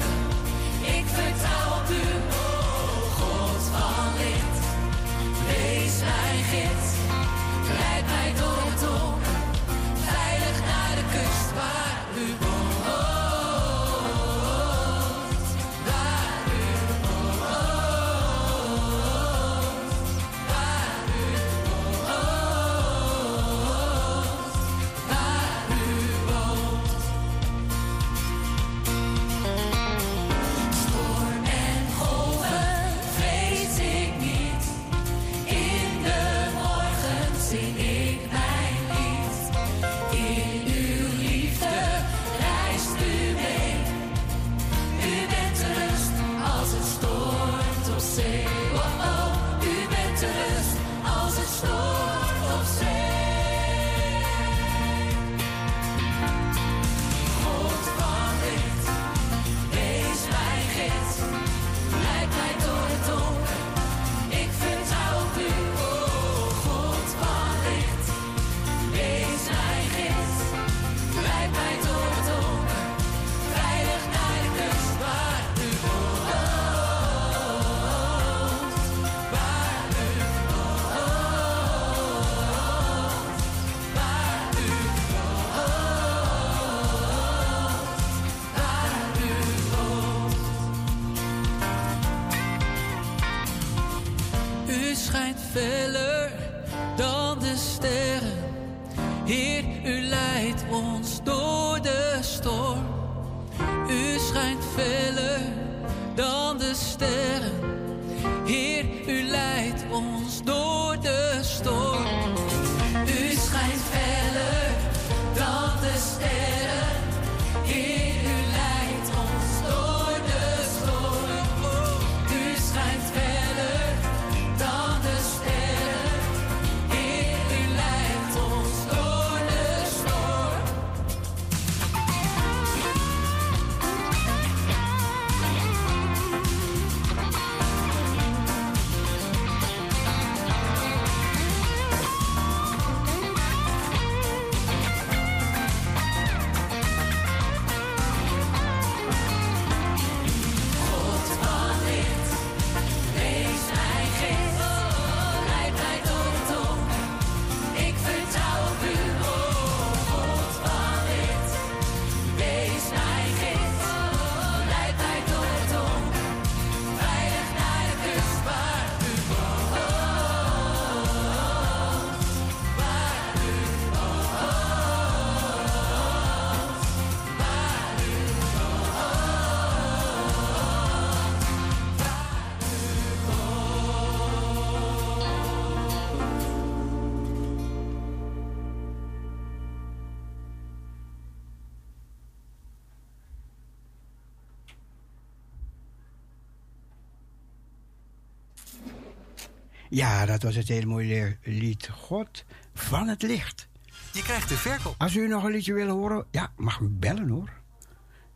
Ja, 199.96 200.26
dat 200.26 200.44
was 200.44 200.56
het 200.56 200.68
hele 200.68 200.86
mooie 200.86 201.38
lied 201.44 201.90
God 201.90 202.44
van 202.74 203.08
het 203.08 203.22
licht. 203.22 203.68
Je 204.14 204.22
krijgt 204.22 204.50
de 204.50 204.56
verkoop. 204.56 204.96
Als 204.98 205.16
u 205.16 205.28
nog 205.28 205.44
een 205.44 205.52
liedje 205.52 205.74
wil 205.74 205.90
horen, 205.90 206.26
ja, 206.32 206.52
mag 206.56 206.80
u 206.80 206.88
bellen 206.88 207.30
hoor. 207.30 207.50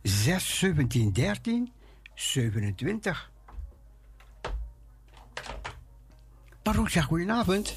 6 0.02 0.58
17 0.58 1.12
13 1.12 1.72
27. 2.14 3.30
Parousia, 6.62 7.02
goedenavond. 7.02 7.76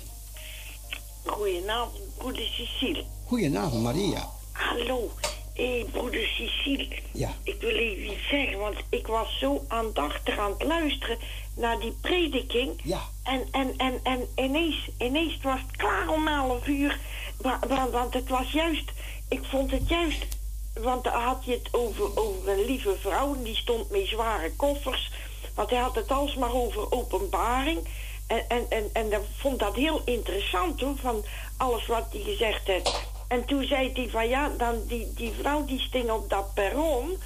Goedenavond, 1.25 2.17
broeder 2.17 2.45
Cecile. 2.45 3.05
Goedenavond, 3.25 3.83
Maria. 3.83 4.27
Hallo, 4.51 5.11
hé, 5.53 5.85
broeder 5.91 6.27
Cecile. 6.27 6.87
Ja. 7.11 7.33
Ik 7.43 7.55
wil 7.61 7.75
even 7.75 8.03
iets 8.13 8.27
zeggen, 8.29 8.57
want 8.59 8.75
ik 8.89 9.07
was 9.07 9.39
zo 9.39 9.65
aandachtig 9.67 10.37
aan 10.37 10.51
het 10.51 10.63
luisteren 10.63 11.17
naar 11.55 11.79
die 11.79 11.97
prediking. 12.01 12.79
Ja. 12.83 13.01
En, 13.23 13.47
en, 13.51 13.73
en, 13.77 13.99
en 14.03 14.27
ineens, 14.35 14.89
ineens 14.97 15.37
was 15.41 15.59
het 15.67 15.77
klaar 15.77 16.07
om 16.09 16.27
11 16.27 16.67
uur. 16.67 16.99
Wa- 17.41 17.59
wa- 17.67 17.89
Want 17.89 18.13
het 18.13 18.29
was 18.29 18.51
juist, 18.51 18.91
ik 19.29 19.39
vond 19.43 19.71
het 19.71 19.89
juist, 19.89 20.25
want 20.73 21.03
dan 21.03 21.21
had 21.21 21.45
je 21.45 21.51
het 21.51 21.67
over, 21.71 22.17
over 22.17 22.49
een 22.49 22.65
lieve 22.65 22.95
vrouw 22.99 23.35
en 23.35 23.43
die 23.43 23.55
stond 23.55 23.89
met 23.91 24.07
zware 24.07 24.51
koffers. 24.55 25.11
Want 25.55 25.69
hij 25.69 25.79
had 25.79 25.95
het 25.95 26.11
alsmaar 26.11 26.53
over 26.53 26.91
openbaring. 26.91 27.87
En, 28.27 28.49
en, 28.49 28.65
en, 28.69 28.89
en 28.93 29.11
ik 29.11 29.19
vond 29.37 29.59
dat 29.59 29.75
heel 29.75 30.01
interessant 30.05 30.81
hoor, 30.81 30.95
van 31.01 31.25
alles 31.57 31.85
wat 31.85 32.05
hij 32.11 32.21
gezegd 32.21 32.67
heeft. 32.67 33.11
En 33.33 33.45
toen 33.45 33.63
zei 33.65 33.91
hij 33.93 34.09
van 34.09 34.27
ja, 34.27 34.49
dan 34.57 34.75
die, 34.87 35.11
die 35.15 35.33
vrouw 35.39 35.65
die 35.65 35.79
sting 35.79 36.09
op 36.11 36.29
dat 36.29 36.53
perron. 36.53 37.17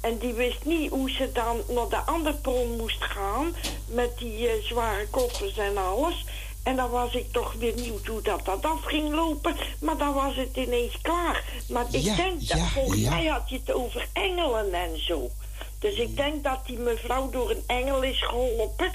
En 0.00 0.18
die 0.18 0.32
wist 0.32 0.64
niet 0.64 0.90
hoe 0.90 1.10
ze 1.10 1.32
dan 1.32 1.56
naar 1.68 1.88
de 1.88 1.96
andere 1.96 2.34
perron 2.34 2.76
moest 2.76 3.04
gaan. 3.04 3.54
Met 3.86 4.18
die 4.18 4.48
eh, 4.48 4.62
zware 4.62 5.06
koffers 5.06 5.56
en 5.58 5.76
alles. 5.76 6.24
En 6.62 6.76
dan 6.76 6.90
was 6.90 7.14
ik 7.14 7.32
toch 7.32 7.52
weer 7.58 7.74
benieuwd 7.74 8.06
hoe 8.06 8.22
dat, 8.22 8.44
dat 8.44 8.64
af 8.64 8.84
ging 8.84 9.14
lopen. 9.14 9.56
Maar 9.80 9.96
dan 9.96 10.14
was 10.14 10.36
het 10.36 10.56
ineens 10.56 11.00
klaar. 11.02 11.44
Maar 11.68 11.86
ik 11.90 12.02
Ja, 12.02 12.16
denk 12.16 12.48
dat 12.48 12.58
ja, 12.58 12.66
volgens 12.66 13.00
ja. 13.00 13.10
mij 13.10 13.26
had 13.26 13.50
je 13.50 13.56
het 13.56 13.72
over 13.72 14.08
engelen 14.12 14.72
en 14.72 15.04
zo. 15.04 15.30
Dus 15.78 15.94
ik 15.94 16.16
denk 16.16 16.44
dat 16.44 16.66
die 16.66 16.78
mevrouw 16.78 17.30
door 17.30 17.50
een 17.50 17.64
engel 17.66 18.02
is 18.02 18.22
geholpen. 18.22 18.90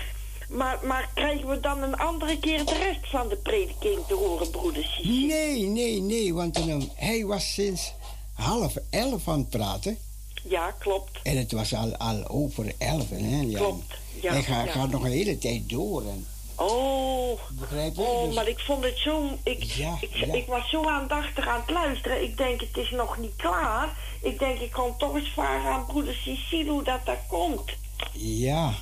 Maar, 0.50 0.80
maar 0.84 1.10
krijgen 1.14 1.48
we 1.48 1.60
dan 1.60 1.82
een 1.84 1.96
andere 1.96 2.40
keer 2.40 2.66
de 2.66 2.78
rest 2.78 3.10
van 3.10 3.28
de 3.28 3.36
prediking 3.36 4.00
te 4.08 4.14
horen, 4.14 4.50
broeder 4.50 4.84
Sissi? 4.84 5.26
Nee, 5.26 5.62
nee, 5.62 6.02
nee, 6.02 6.34
want 6.34 6.58
eh, 6.68 6.76
hij 6.96 7.26
was 7.26 7.54
sinds 7.54 7.94
half 8.34 8.74
elf 8.90 9.28
aan 9.28 9.40
het 9.40 9.50
praten. 9.50 9.98
Ja, 10.44 10.72
klopt. 10.80 11.20
En 11.24 11.38
het 11.38 11.52
was 11.52 11.74
al, 11.74 11.96
al 11.98 12.28
over 12.28 12.74
elf. 12.78 13.10
Hè? 13.10 13.42
Ja. 13.42 13.58
Klopt, 13.58 13.94
ja, 14.22 14.32
hij 14.32 14.44
gaat, 14.44 14.66
ja. 14.66 14.72
gaat 14.72 14.90
nog 14.90 15.04
een 15.04 15.12
hele 15.12 15.38
tijd 15.38 15.70
door. 15.70 16.02
En, 16.02 16.28
Oh, 16.58 17.40
begrijp 17.52 17.96
je? 17.96 18.02
oh 18.02 18.26
Dus- 18.26 18.36
maar 18.36 18.48
ik 18.48 18.60
vond 18.60 18.84
het 18.84 18.98
zo... 18.98 19.30
Ik, 19.44 19.64
Ja, 19.64 19.98
ik, 20.02 20.16
ja. 20.16 20.34
ik 20.34 20.46
was 20.48 20.70
zo 20.70 20.84
aandachtig 20.90 21.48
aan 21.48 21.60
het 21.66 21.70
luisteren. 21.70 22.24
Ik 22.24 22.38
denk, 22.38 22.60
het 22.62 22.78
is 22.78 22.90
nog 22.90 23.18
niet 23.18 23.36
klaar. 23.36 23.98
Ik 24.22 24.40
denk, 24.40 24.60
ik 24.60 24.72
kan 24.72 24.98
toch 24.98 25.16
eens 25.16 25.30
vragen 25.30 25.70
aan 25.70 25.86
broeder 25.86 26.14
Cecile 26.14 26.72
hoe 26.72 26.84
dat 26.84 27.06
daar 27.06 27.24
komt. 27.28 27.72
ja. 28.14 28.74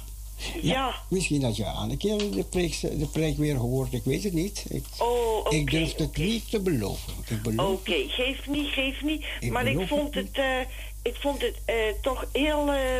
Ja. 0.62 0.94
Misschien 1.10 1.42
dat 1.42 1.56
je 1.56 1.66
aan 1.66 1.90
een 1.90 1.98
keer 1.98 2.18
de 2.18 2.44
preek, 2.50 2.80
de 2.82 3.08
preek 3.12 3.38
weer 3.38 3.56
hoort. 3.56 3.94
Ik 3.94 4.04
weet 4.04 4.24
het 4.24 4.34
niet. 4.34 4.66
Ik, 4.70 4.86
Oh, 5.00 5.54
ik 5.54 5.72
durf 5.72 5.96
het 5.96 6.18
niet 6.18 6.50
te 6.50 6.60
beloven. 6.60 7.14
Ik 7.28 7.42
beloof 7.42 7.72
Oké, 7.80 7.94
geef 8.08 8.48
niet, 8.48 8.68
geef 8.68 9.02
niet. 9.04 9.26
Ik 9.40 9.52
maar 9.52 9.66
ik 9.68 9.74
beloof 9.74 9.90
vond 9.90 10.14
het 10.16 10.30
eh, 10.32 10.60
ik 11.02 11.16
vond 11.16 11.42
het 11.42 11.56
eh, 11.66 11.76
toch 12.02 12.26
heel... 12.32 12.72
eh, 12.72 12.98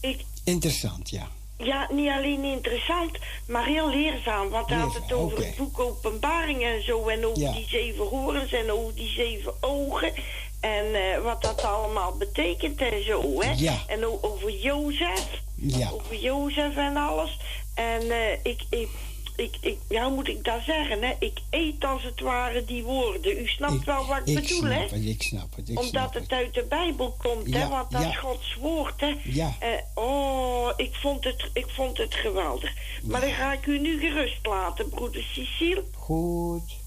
ik, 0.00 0.20
Interessant, 0.44 1.10
ja. 1.10 1.28
Ja, 1.58 1.88
niet 1.92 2.08
alleen 2.08 2.44
interessant, 2.44 3.18
maar 3.48 3.66
heel 3.66 3.90
leerzaam. 3.90 4.48
Want 4.48 4.68
hij 4.68 4.78
had 4.78 4.94
het 4.94 5.12
over 5.12 5.38
het 5.46 5.56
boek 5.56 5.78
Openbaring 5.80 6.62
en 6.62 6.84
zo. 6.84 7.08
En 7.08 7.26
over 7.26 7.42
Ja. 7.42 7.52
die 7.52 7.66
zeven 7.68 8.04
horens 8.06 8.52
en 8.52 8.70
over 8.72 8.94
die 8.94 9.08
zeven 9.08 9.52
ogen. 9.60 10.12
En 10.60 10.94
eh, 10.94 11.22
wat 11.22 11.42
dat 11.42 11.62
allemaal 11.62 12.16
betekent 12.16 12.80
en 12.80 13.04
zo, 13.04 13.40
hè. 13.42 13.52
Ja. 13.56 13.78
En 13.86 14.04
over 14.20 14.50
Jozef. 14.50 15.42
Ja. 15.54 15.90
Over 15.90 16.16
Jozef 16.16 16.76
en 16.76 16.96
alles. 16.96 17.38
En 17.74 18.10
eh, 18.10 18.32
ik, 18.42 18.62
ik, 18.70 18.88
ik, 19.36 19.56
ik, 19.60 19.78
ja, 19.88 20.04
hoe 20.04 20.14
moet 20.14 20.28
ik 20.28 20.44
dat 20.44 20.60
zeggen, 20.66 21.02
hè? 21.02 21.12
Ik 21.18 21.38
eet 21.50 21.84
als 21.84 22.02
het 22.02 22.20
ware 22.20 22.64
die 22.64 22.84
woorden. 22.84 23.38
U 23.38 23.46
snapt 23.46 23.84
wel 23.84 24.06
wat 24.06 24.20
ik, 24.20 24.26
Ik 24.26 24.34
bedoel, 24.34 24.58
snap 24.58 24.70
hè? 24.70 24.96
het, 24.96 25.04
ik 25.04 25.22
snap 25.22 25.56
het. 25.56 25.68
Ik 25.68 25.78
Omdat 25.78 25.90
snap 25.90 26.14
het 26.14 26.32
uit 26.32 26.54
de 26.54 26.64
Bijbel 26.68 27.16
komt, 27.18 27.54
hè? 27.54 27.68
Want 27.68 27.90
dat 27.90 28.02
ja. 28.02 28.08
is 28.08 28.18
Gods 28.18 28.56
woord, 28.60 29.00
hè? 29.00 29.14
Ja. 29.24 29.54
Eh, 29.58 29.68
oh, 29.94 30.70
ik 30.76 30.94
vond, 30.94 31.24
het, 31.24 31.50
ik 31.52 31.66
vond 31.68 31.98
het 31.98 32.14
geweldig. 32.14 32.72
Maar 33.02 33.20
dan 33.20 33.32
ga 33.32 33.52
ik 33.52 33.66
u 33.66 33.78
nu 33.78 33.98
gerust 34.00 34.46
laten, 34.46 34.88
broeder 34.88 35.22
Cecile. 35.22 35.84
Goed. 35.92 36.79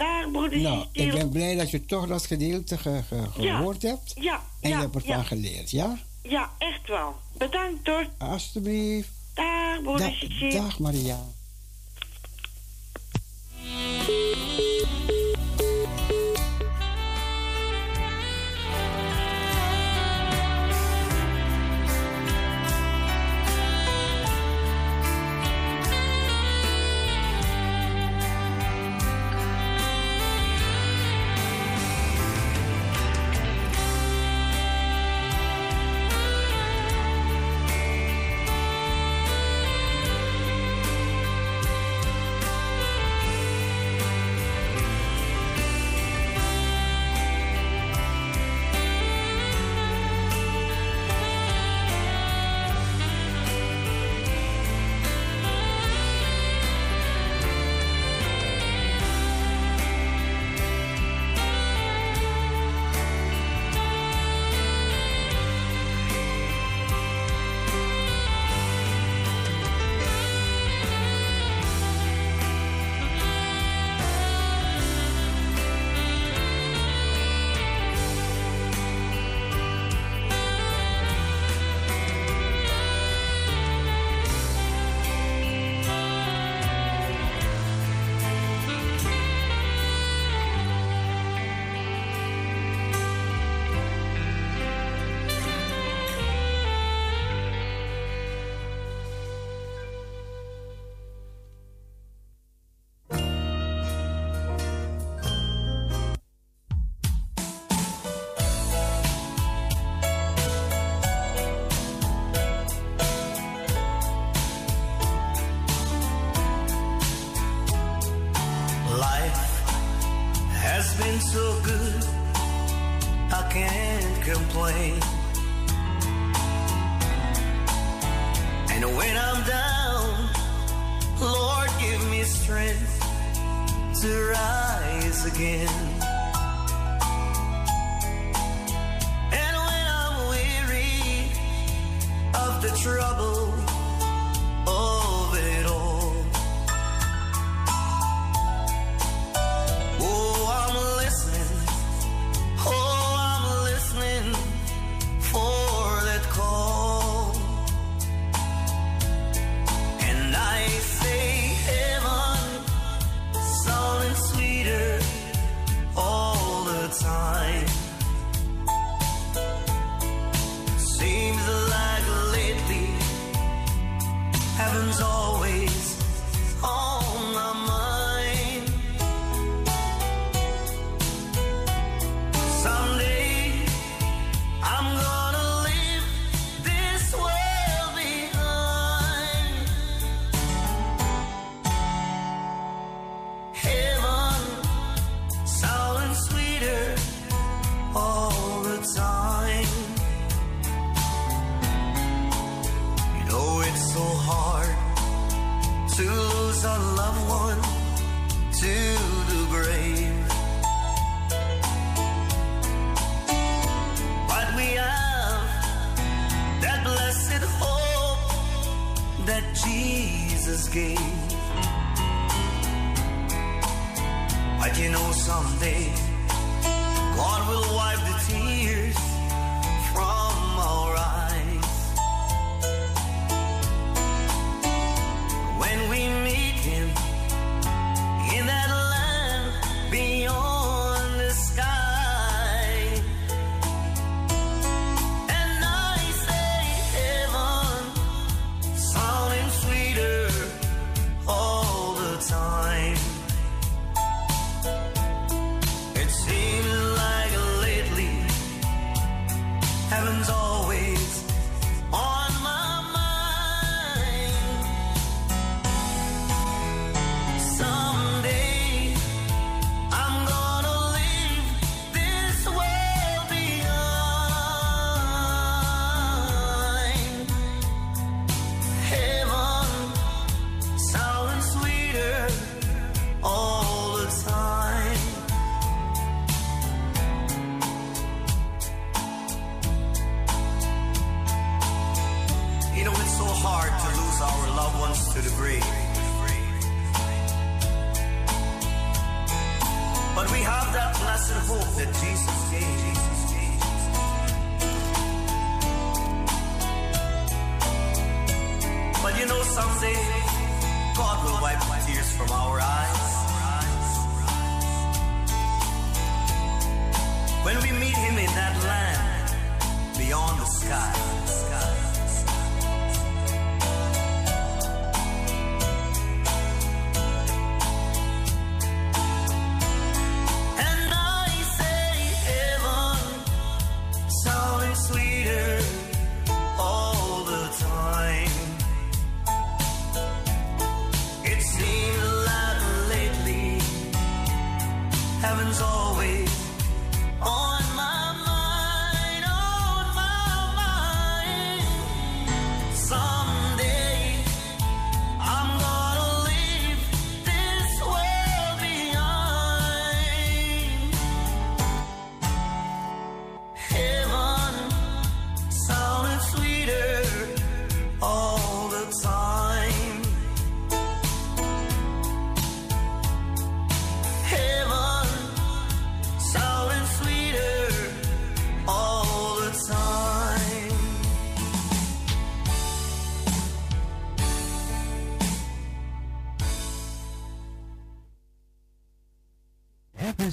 Daar, 0.00 0.30
broeder 0.30 0.58
Nou, 0.58 0.86
ik 0.92 1.12
ben 1.12 1.28
blij 1.30 1.54
dat 1.56 1.70
je 1.70 1.84
toch 1.86 2.06
dat 2.06 2.26
gedeelte 2.26 2.78
ge- 2.78 3.02
ge- 3.08 3.42
Ja. 3.42 3.56
gehoord 3.56 3.82
hebt. 3.82 4.12
Ja, 4.20 4.42
En 4.60 4.70
ja, 4.70 4.76
je 4.76 4.82
hebt 4.82 4.94
ervan 4.94 5.16
ja. 5.16 5.22
geleerd, 5.22 5.70
ja? 5.70 5.98
Ja, 6.22 6.50
echt 6.58 6.88
wel. 6.88 7.16
Bedankt 7.38 7.86
hoor. 7.86 8.06
Alsjeblieft. 8.18 9.08
Daar, 9.34 9.80
broeder 9.82 10.38
Da- 10.40 10.50
dag 10.50 10.78
Maria. 10.78 11.18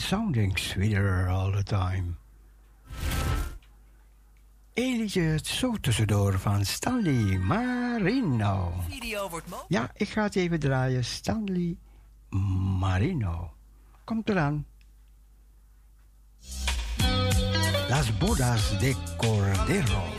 sounding 0.08 0.58
sweeter 0.58 1.27
all 1.27 1.52
the 1.52 1.64
time. 1.64 2.16
Eentje 4.74 5.22
liedje 5.22 5.40
zo 5.44 5.76
tussendoor 5.82 6.40
van 6.40 6.66
Stanley 6.66 7.38
Marino. 7.38 8.74
Ja, 9.68 9.92
ik 9.94 10.10
ga 10.10 10.24
het 10.24 10.36
even 10.36 10.60
draaien. 10.60 11.06
Stanley 11.06 11.77
Marino. 12.80 13.53
Komt 14.03 14.30
eraan. 14.30 14.66
Las 17.90 18.18
bodas 18.18 18.80
de 18.80 18.95
Cordero. 19.18 20.17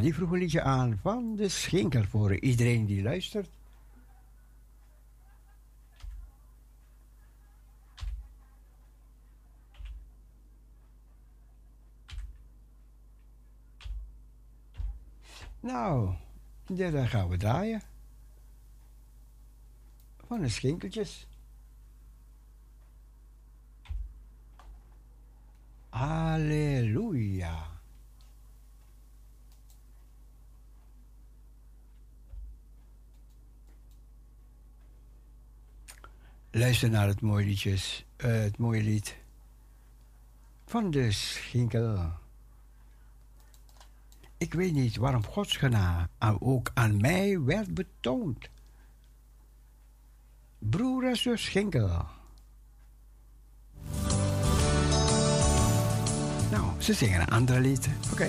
Die 0.00 0.14
vroeg 0.14 0.30
een 0.30 0.38
liedje 0.38 0.62
aan 0.62 0.98
van 1.02 1.36
de 1.36 1.48
Schinkel 1.48 2.04
voor 2.04 2.38
iedereen 2.38 2.86
die 2.86 3.02
luistert. 3.02 3.48
Nou, 15.60 16.14
dit 16.66 17.08
gaan 17.08 17.28
we 17.28 17.36
draaien. 17.36 17.82
Van 20.26 20.40
de 20.40 20.48
schinkeltjes. 20.48 21.26
Halleluja. 25.88 27.75
Luister 36.56 36.90
naar 36.90 37.06
het 37.06 37.20
mooie 37.20 37.44
liedjes, 37.44 38.04
eh, 38.16 38.30
het 38.30 38.58
mooie 38.58 38.82
lied 38.82 39.16
van 40.66 40.90
de 40.90 41.12
Schinkel. 41.12 42.12
Ik 44.38 44.54
weet 44.54 44.72
niet 44.72 44.96
waarom 44.96 45.24
Gods 45.24 45.56
genade 45.56 46.08
ook 46.38 46.70
aan 46.74 47.00
mij 47.00 47.40
werd 47.40 47.74
betoond. 47.74 48.48
Broer 50.58 51.04
en 51.04 51.38
Schinkel. 51.38 52.06
Nou, 56.50 56.82
ze 56.82 56.92
zingen 56.92 57.20
een 57.20 57.28
ander 57.28 57.60
lied. 57.60 57.88
Oké. 58.12 58.28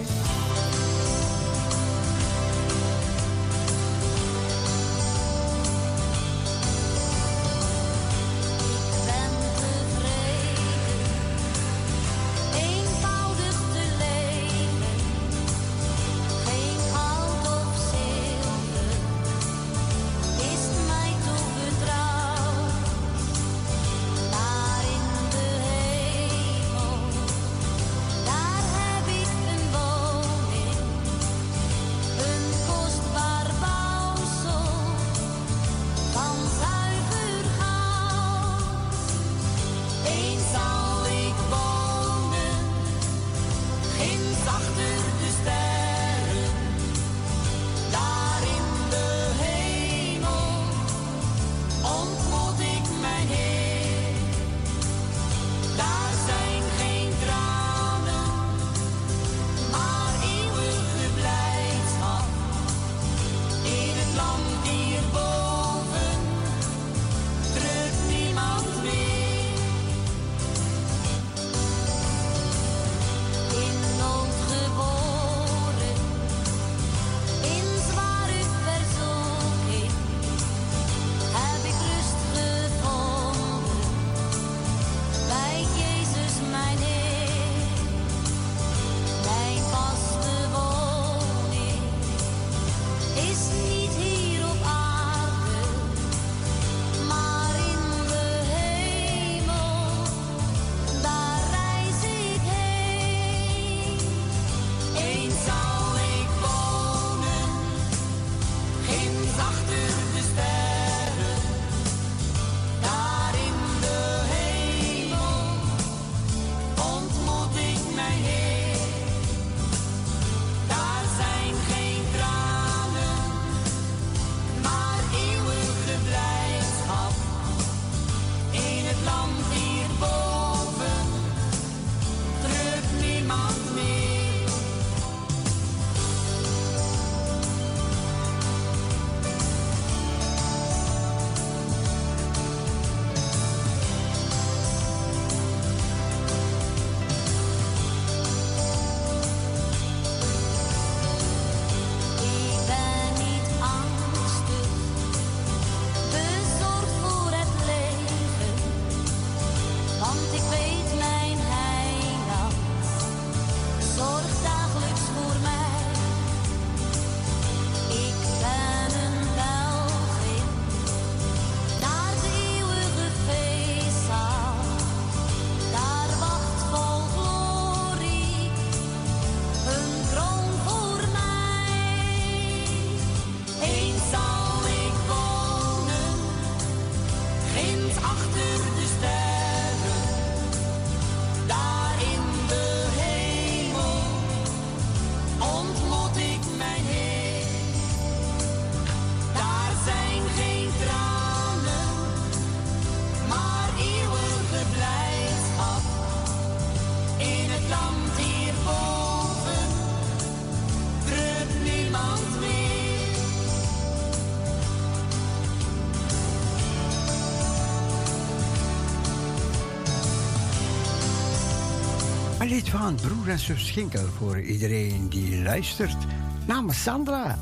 van 222.70 222.96
Broer 222.96 223.30
en 223.30 223.40
Zus 223.40 223.68
Schinkel 223.68 224.06
voor 224.18 224.40
iedereen 224.40 225.10
die 225.10 225.42
luistert. 225.42 225.98
Namens 226.46 226.84
Sandra. 226.84 227.38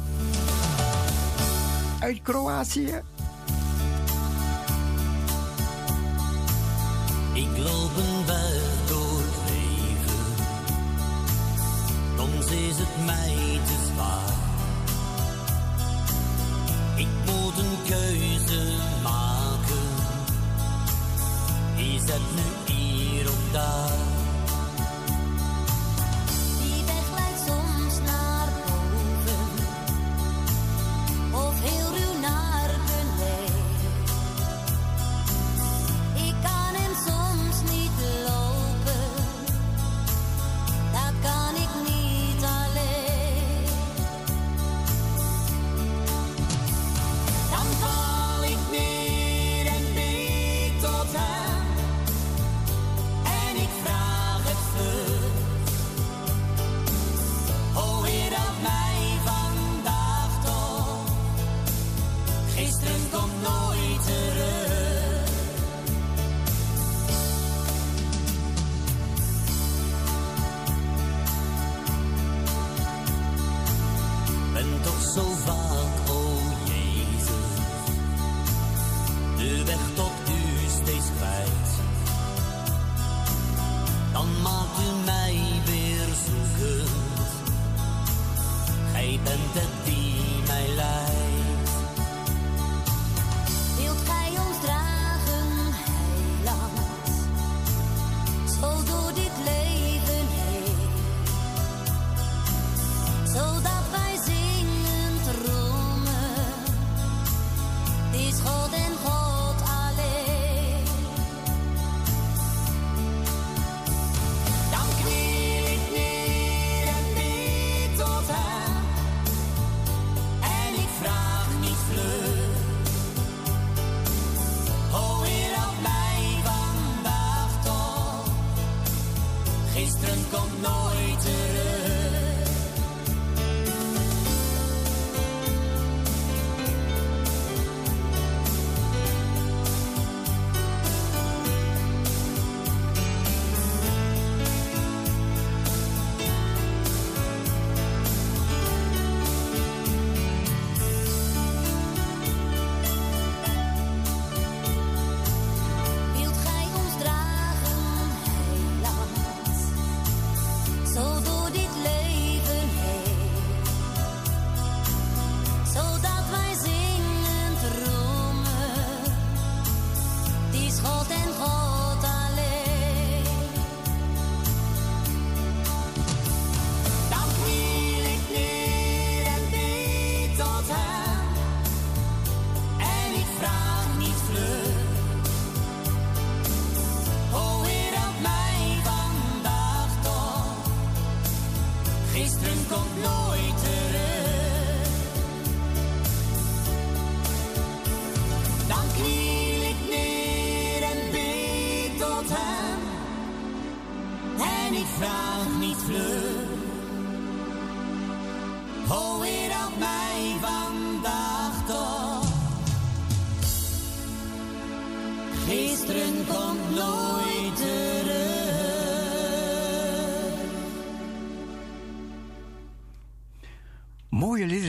Uit 2.00 2.22
Kroatië. 2.22 3.02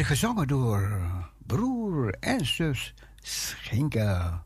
gezongen 0.06 0.48
door 0.48 1.00
broer 1.46 2.14
en 2.20 2.46
zus 2.46 2.94
Schinken. 3.22 4.45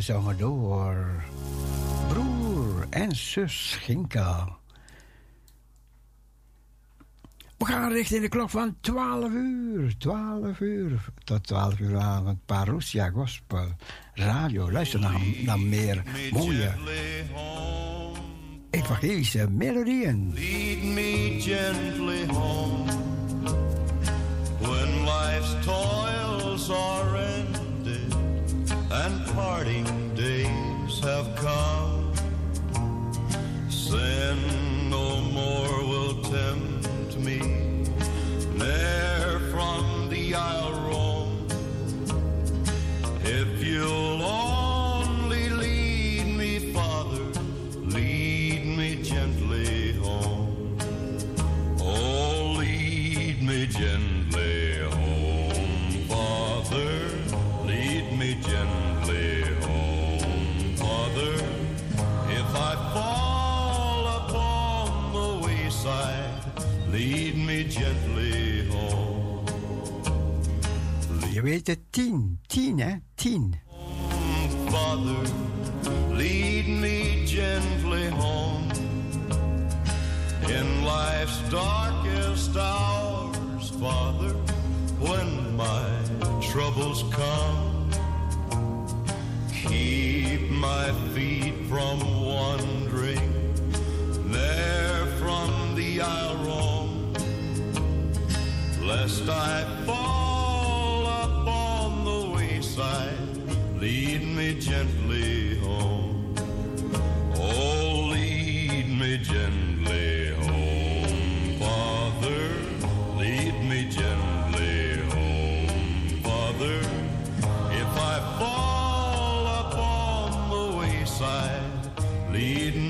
gezongen 0.00 0.38
door 0.38 1.22
broer 2.08 2.86
en 2.90 3.16
zus 3.16 3.70
Schinka. 3.70 4.58
We 7.58 7.64
gaan 7.64 7.92
richting 7.92 8.22
de 8.22 8.28
klok 8.28 8.50
van 8.50 8.76
12 8.80 9.30
uur. 9.32 9.96
12 9.98 10.60
uur 10.60 11.04
tot 11.24 11.46
12 11.46 11.78
uur 11.78 11.98
avond. 11.98 12.46
Parousia 12.46 13.10
Gospel 13.10 13.66
Radio. 14.14 14.70
Luister 14.72 15.00
naar, 15.00 15.20
naar 15.44 15.60
meer 15.60 16.02
mooie 16.32 16.72
evangelische 18.70 19.50
melodieën. 19.50 20.32
Lead 20.34 20.82
me 20.82 21.36
gently 21.40 22.26
home. 22.26 22.79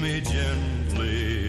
me 0.00 0.20
gently. 0.24 1.40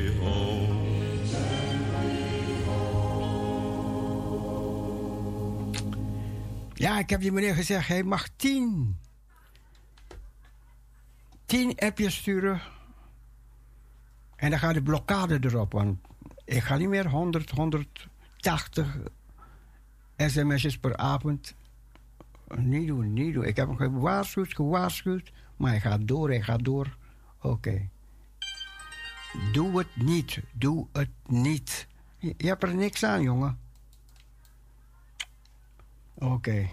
Ja, 6.82 7.00
ik 7.00 7.10
heb 7.10 7.22
die 7.22 7.32
meneer 7.32 7.56
gezegd, 7.56 7.88
hij 7.88 8.04
mag 8.04 8.28
tien. 8.36 8.98
Tien 11.46 11.76
appjes 11.76 12.16
sturen. 12.16 12.62
En 14.36 14.50
dan 14.50 14.60
gaat 14.60 14.74
de 14.74 14.82
blokkade 14.82 15.40
erop. 15.42 15.72
Want 15.72 16.00
ik 16.46 16.64
ga 16.64 16.78
niet 16.78 16.90
meer 16.90 17.10
100, 17.10 17.50
180 17.50 18.98
sms'jes 20.18 20.78
per 20.78 20.98
avond. 20.98 21.56
Niet 22.56 22.88
doen, 22.88 23.14
niet 23.14 23.34
doen. 23.34 23.46
Ik 23.46 23.56
heb 23.56 23.68
hem 23.68 23.78
gewaarschuwd, 23.78 24.56
gewaarschuwd. 24.56 25.32
Maar 25.56 25.72
hij 25.72 25.82
gaat 25.82 26.08
door, 26.08 26.30
hij 26.30 26.42
gaat 26.42 26.64
door. 26.64 26.98
Oké. 27.42 27.90
Doe 29.52 29.78
het 29.78 29.96
niet. 29.96 30.40
Doe 30.54 30.88
het 30.92 31.10
niet. 31.26 31.88
Je, 32.18 32.34
hebt 32.38 32.64
er 32.64 32.76
niks 32.76 33.04
aan, 33.04 33.22
jongen. 33.22 33.60
Oké. 36.14 36.70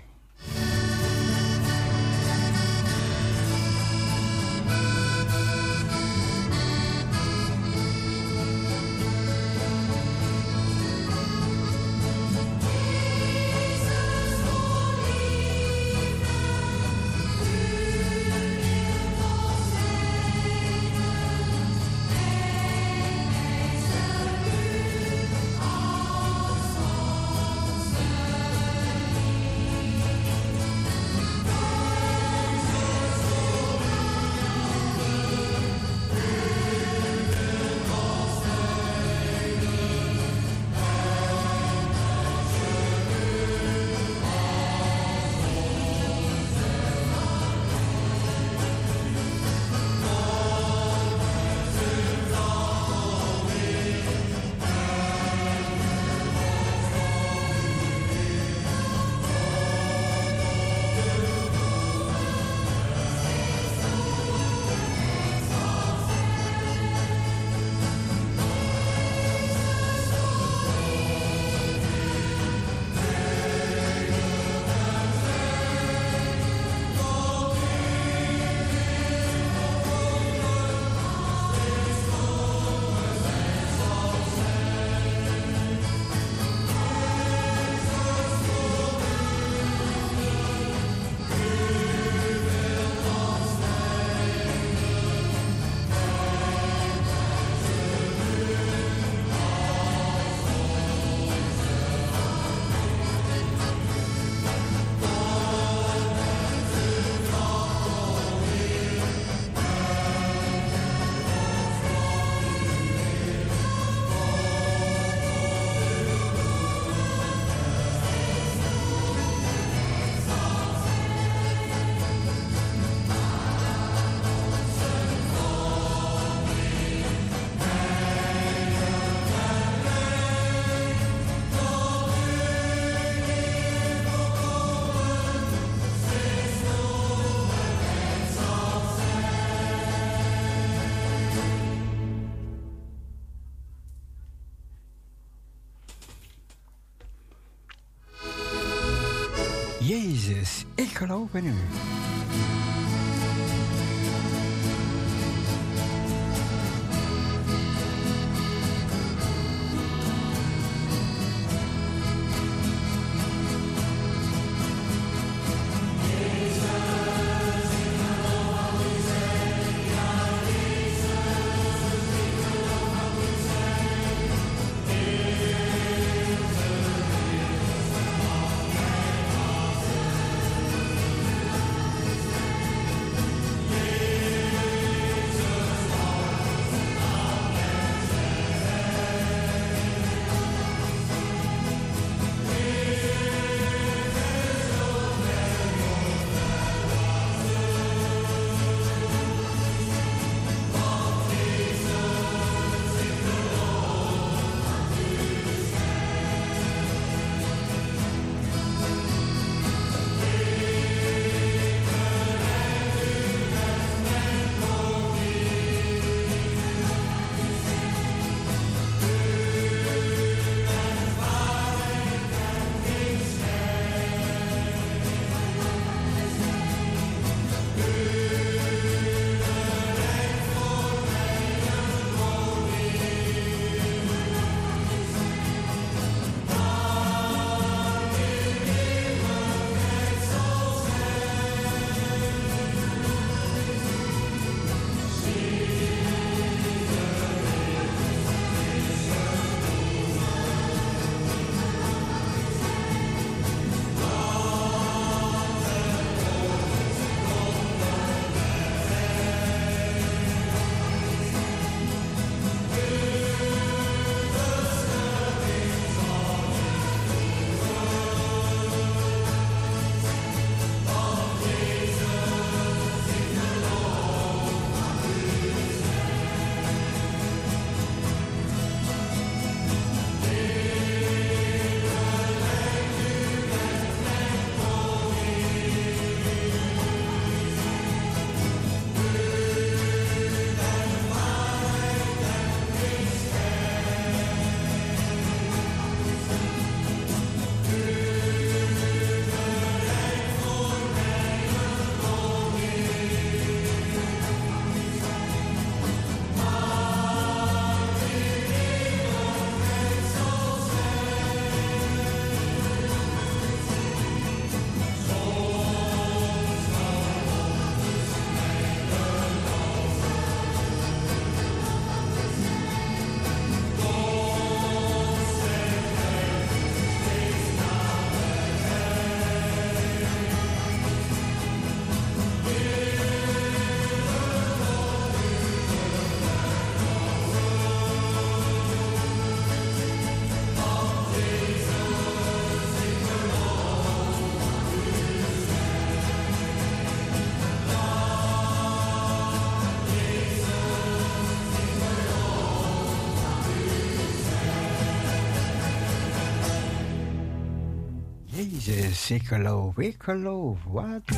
Jezus, 358.69 359.11
ik 359.11 359.27
geloof, 359.27 359.79
ik 359.79 359.97
geloof. 359.99 360.59
Wat 360.67 361.03
u. 361.13 361.15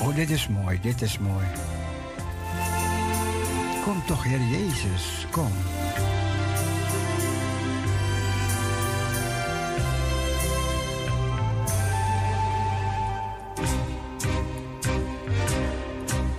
Oh, 0.00 0.14
dit 0.14 0.30
is 0.30 0.48
mooi, 0.48 0.80
dit 0.80 1.02
is 1.02 1.18
mooi. 1.18 1.46
Kom 3.84 4.02
toch, 4.06 4.24
Heer 4.24 4.40
Jezus, 4.40 5.26
kom. 5.30 5.52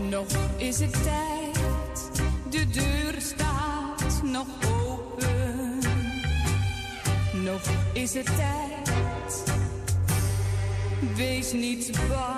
Nog 0.10 0.28
is 0.58 0.80
het 0.80 1.04
tijd, 1.04 1.60
de 2.50 2.68
deur 2.70 3.22
staat 3.22 4.22
nog 4.24 4.48
open. 4.82 5.80
Nog 7.44 7.62
is 7.94 8.14
het 8.14 8.26
tijd, 8.26 8.73
wees 11.44 11.52
niet 11.54 11.92
bang. 12.10 12.33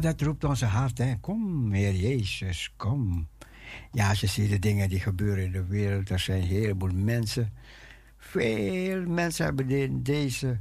Dat 0.00 0.20
roept 0.20 0.44
onze 0.44 0.64
hart. 0.64 0.98
Hè. 0.98 1.16
Kom, 1.20 1.72
Heer 1.72 1.94
Jezus, 1.94 2.72
kom. 2.76 3.28
Ja, 3.92 4.08
als 4.08 4.20
je 4.20 4.26
ziet 4.26 4.50
de 4.50 4.58
dingen 4.58 4.88
die 4.88 5.00
gebeuren 5.00 5.44
in 5.44 5.52
de 5.52 5.64
wereld, 5.66 6.10
er 6.10 6.18
zijn 6.18 6.40
een 6.40 6.46
heleboel 6.46 6.92
mensen. 6.92 7.52
Veel 8.16 9.06
mensen 9.06 9.44
hebben 9.44 9.70
in 9.70 10.02
deze, 10.02 10.60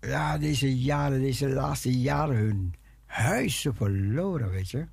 ja, 0.00 0.38
deze 0.38 0.78
jaren, 0.78 1.20
deze 1.20 1.48
laatste 1.48 2.00
jaren 2.00 2.36
hun 2.36 2.74
huizen 3.06 3.74
verloren, 3.74 4.50
weet 4.50 4.70
je. 4.70 4.86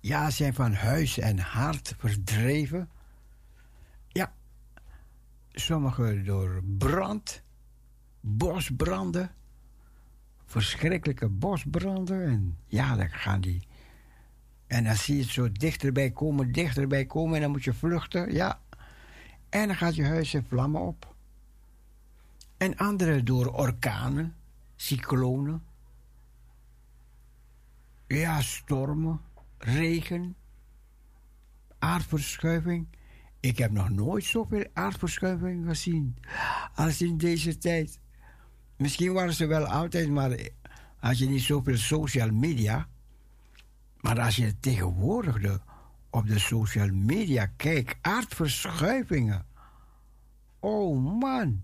Ja, 0.00 0.30
zijn 0.30 0.54
van 0.54 0.72
huis 0.72 1.18
en 1.18 1.38
hart 1.38 1.94
verdreven. 1.98 2.88
Ja, 4.08 4.32
sommigen 5.52 6.24
door 6.24 6.62
brand, 6.78 7.42
bosbranden 8.20 9.30
verschrikkelijke 10.60 11.28
bosbranden. 11.28 12.26
En 12.26 12.58
ja, 12.66 12.96
dan 12.96 13.10
gaan 13.10 13.40
die. 13.40 13.66
En 14.66 14.84
dan 14.84 14.94
zie 14.94 15.16
je 15.16 15.22
het 15.22 15.30
zo 15.30 15.52
dichterbij 15.52 16.10
komen, 16.10 16.52
dichterbij 16.52 17.04
komen. 17.06 17.34
En 17.34 17.40
dan 17.40 17.50
moet 17.50 17.64
je 17.64 17.72
vluchten, 17.72 18.32
ja. 18.32 18.60
En 19.48 19.66
dan 19.66 19.76
gaat 19.76 19.94
je 19.94 20.04
huis 20.04 20.34
in 20.34 20.44
vlammen 20.48 20.80
op. 20.80 21.14
En 22.56 22.76
andere 22.76 23.22
door 23.22 23.52
orkanen, 23.52 24.34
cyclonen. 24.76 25.62
Ja, 28.06 28.40
stormen, 28.40 29.20
regen, 29.58 30.36
aardverschuiving. 31.78 32.86
Ik 33.40 33.58
heb 33.58 33.70
nog 33.70 33.90
nooit 33.90 34.24
zoveel 34.24 34.66
aardverschuiving 34.72 35.66
gezien 35.66 36.16
als 36.74 37.00
in 37.02 37.16
deze 37.16 37.58
tijd. 37.58 37.98
Misschien 38.76 39.12
waren 39.12 39.34
ze 39.34 39.46
wel 39.46 39.66
altijd, 39.66 40.08
maar 40.08 40.38
had 40.96 41.18
je 41.18 41.28
niet 41.28 41.42
zoveel 41.42 41.76
social 41.76 42.30
media. 42.30 42.88
Maar 44.00 44.20
als 44.20 44.36
je 44.36 44.60
tegenwoordig 44.60 45.40
de, 45.40 45.60
op 46.10 46.26
de 46.26 46.38
social 46.38 46.88
media 46.88 47.46
kijkt, 47.46 47.96
aardverschuivingen. 48.00 49.46
Oh 50.60 51.18
man. 51.20 51.62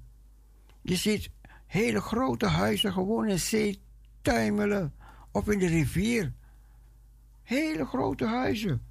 Je 0.83 0.97
ziet 0.97 1.31
hele 1.67 2.01
grote 2.01 2.47
huizen 2.47 2.93
gewoon 2.93 3.29
in 3.29 3.39
zee 3.39 3.83
tuimelen. 4.23 4.95
Of 5.33 5.49
in 5.49 5.59
de 5.59 5.67
rivier. 5.67 6.33
Hele 7.43 7.87
grote 7.87 8.27
huizen. 8.27 8.83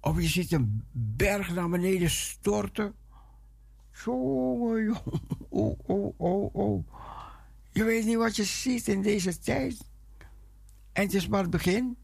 Of 0.00 0.20
je 0.20 0.28
ziet 0.28 0.52
een 0.52 0.84
berg 0.92 1.54
naar 1.54 1.68
beneden 1.68 2.10
storten. 2.10 2.94
Jongen, 4.04 4.84
jongen. 4.84 5.43
Oh, 5.54 5.78
oh, 5.86 6.14
oh, 6.16 6.54
oh. 6.54 6.88
Je 7.72 7.84
weet 7.84 8.04
niet 8.04 8.16
wat 8.16 8.36
je 8.36 8.44
ziet 8.44 8.88
in 8.88 9.02
deze 9.02 9.38
tijd. 9.38 9.84
En 10.92 11.02
het 11.02 11.14
is 11.14 11.28
maar 11.28 11.40
het 11.40 11.50
begin. 11.50 11.96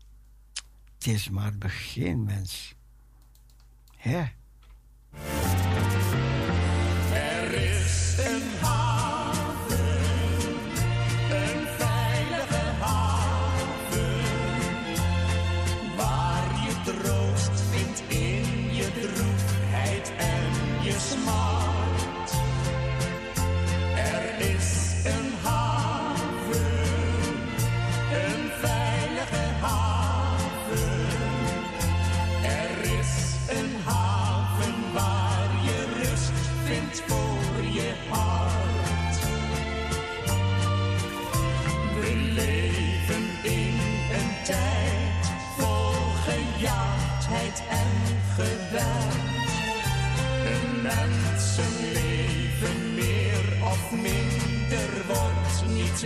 Het 0.95 1.07
is 1.07 1.31
maar 1.31 1.45
het 1.45 1.59
begin, 1.59 2.25
mens. 2.25 2.75
Hè? 3.97 4.25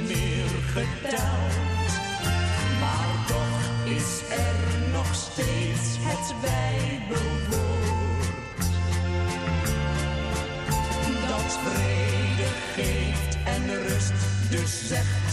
Meer 0.06 0.50
geteld. 0.72 1.92
Maar 2.80 3.24
toch 3.26 3.60
is 3.84 4.20
er 4.30 4.90
nog 4.92 5.14
steeds 5.14 5.96
het 6.00 6.34
Bijbelwoord. 6.40 7.54
Dat 11.28 11.58
vrede 11.64 12.48
geeft 12.74 13.36
en 13.44 13.82
rust, 13.88 14.12
dus 14.50 14.88
zegt 14.88 15.23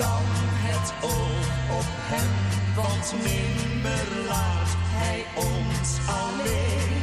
dan 0.00 0.24
het 0.66 0.92
oog 1.02 1.78
op 1.78 1.88
hem, 2.12 2.30
want 2.74 3.14
nimmer 3.26 4.26
laat 4.26 4.72
hij 4.96 5.24
ons 5.34 5.90
alleen. 6.22 7.02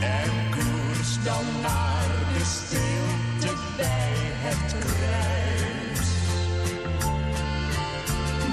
En 0.00 0.32
koers 0.50 1.12
dan 1.24 1.44
naar 1.62 2.10
de 2.34 2.44
stilte 2.44 3.54
bij 3.76 4.14
het 4.44 4.74
kruis. 4.84 6.08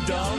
Dan 0.05 0.37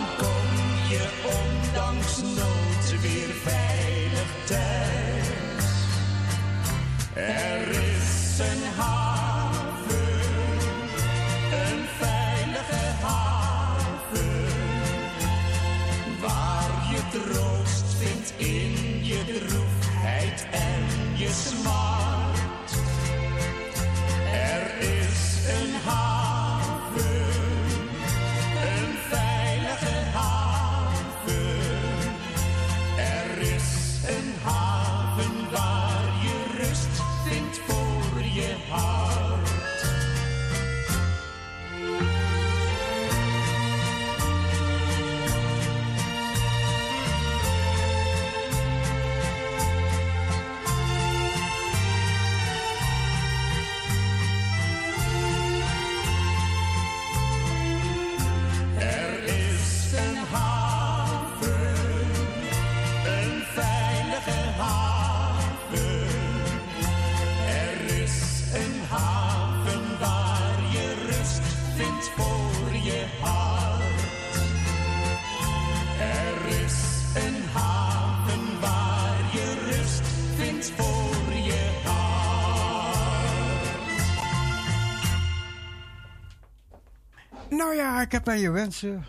Ja, 88.01 88.07
ik 88.07 88.13
heb 88.13 88.29
aan 88.29 88.39
je 88.39 88.51
wensen. 88.51 89.07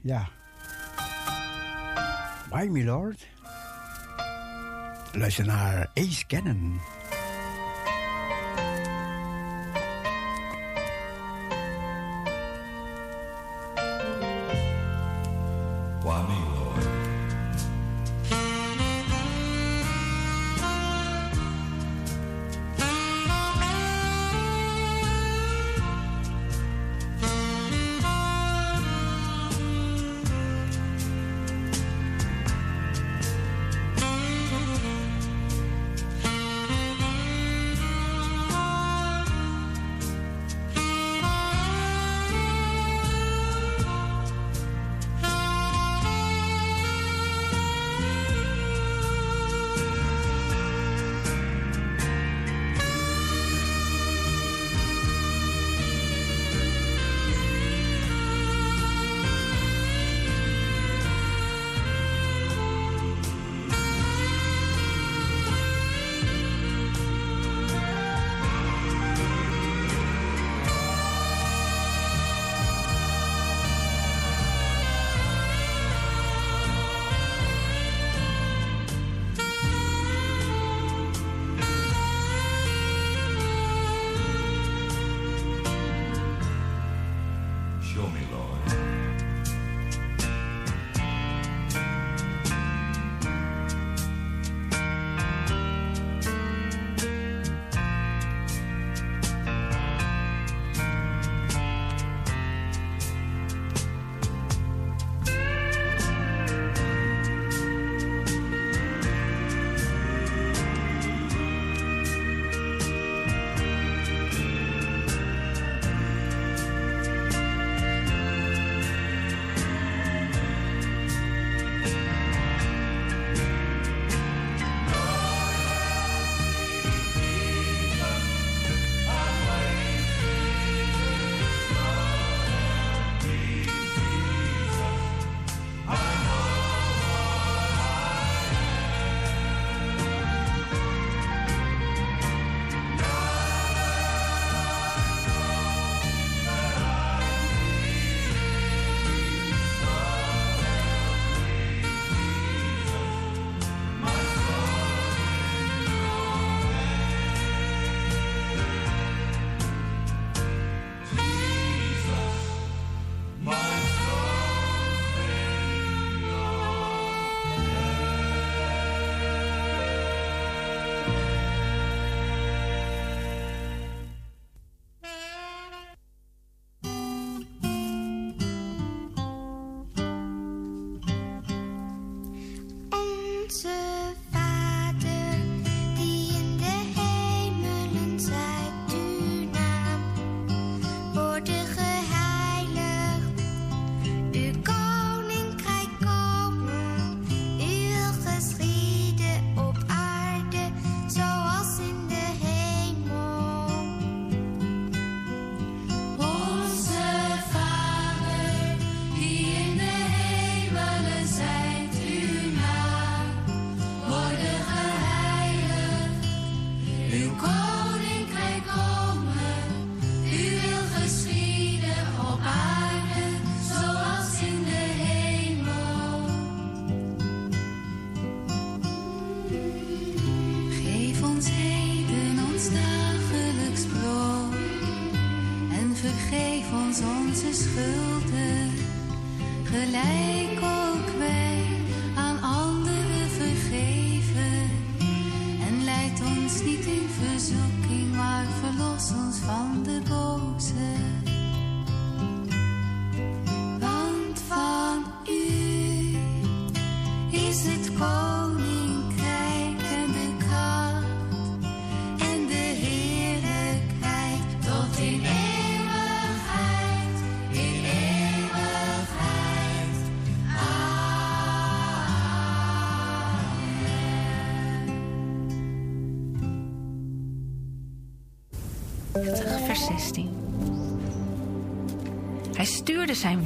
Ja. 0.00 0.28
Bye, 2.50 2.70
my 2.70 2.84
lord. 2.84 3.26
Luister 5.12 5.46
naar 5.46 5.90
Ace 5.94 6.26
Cannon. 6.26 6.80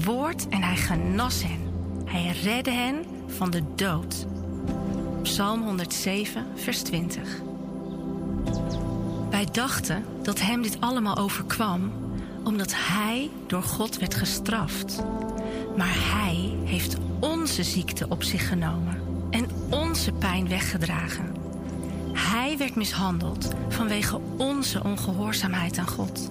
En 0.04 0.62
hij 0.62 0.76
genas 0.76 1.42
hen. 1.42 1.72
Hij 2.04 2.36
redde 2.42 2.70
hen 2.70 3.04
van 3.26 3.50
de 3.50 3.62
dood. 3.74 4.26
Psalm 5.22 5.62
107, 5.62 6.46
vers 6.54 6.82
20. 6.82 7.40
Wij 9.30 9.46
dachten 9.52 10.04
dat 10.22 10.40
hem 10.40 10.62
dit 10.62 10.80
allemaal 10.80 11.16
overkwam 11.16 11.92
omdat 12.42 12.72
hij 12.76 13.30
door 13.46 13.62
God 13.62 13.98
werd 13.98 14.14
gestraft. 14.14 15.02
Maar 15.76 15.94
hij 15.94 16.56
heeft 16.64 16.96
onze 17.20 17.62
ziekte 17.62 18.08
op 18.08 18.22
zich 18.22 18.48
genomen 18.48 19.00
en 19.30 19.46
onze 19.70 20.12
pijn 20.12 20.48
weggedragen. 20.48 21.34
Hij 22.12 22.58
werd 22.58 22.74
mishandeld 22.74 23.48
vanwege 23.68 24.20
onze 24.36 24.84
ongehoorzaamheid 24.84 25.78
aan 25.78 25.88
God. 25.88 26.30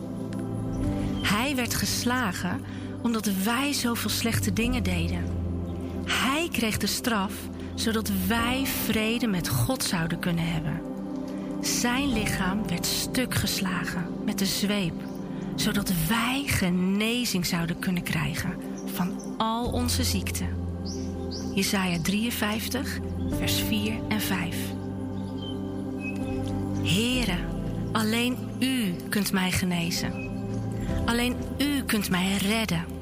Hij 1.22 1.56
werd 1.56 1.74
geslagen 1.74 2.62
omdat 3.04 3.30
wij 3.44 3.74
zoveel 3.74 4.10
slechte 4.10 4.54
dingen 4.54 4.84
deden. 4.84 5.24
Hij 6.06 6.48
kreeg 6.52 6.78
de 6.78 6.88
straf 6.88 7.34
zodat 7.76 8.12
wij 8.28 8.66
vrede 8.66 9.28
met 9.28 9.50
God 9.50 9.84
zouden 9.84 10.20
kunnen 10.20 10.52
hebben. 10.52 10.82
Zijn 11.62 12.14
lichaam 12.14 12.68
werd 12.68 12.86
stuk 12.86 13.36
geslagen 13.36 14.06
met 14.26 14.40
de 14.40 14.46
zweep, 14.46 14.94
zodat 15.56 15.92
wij 16.08 16.44
genezing 16.46 17.46
zouden 17.46 17.80
kunnen 17.80 18.04
krijgen 18.04 18.54
van 18.94 19.36
al 19.38 19.72
onze 19.72 20.04
ziekten. 20.04 20.48
Jesaja 21.56 22.02
53, 22.02 23.00
vers 23.38 23.62
4 23.62 23.94
en 24.08 24.22
5. 24.22 24.56
Here, 26.84 27.38
alleen 27.92 28.38
U 28.60 28.96
kunt 29.10 29.32
mij 29.32 29.52
genezen. 29.52 30.32
Alleen 31.06 31.36
U 31.58 31.84
kunt 31.84 32.10
mij 32.10 32.38
redden. 32.38 32.93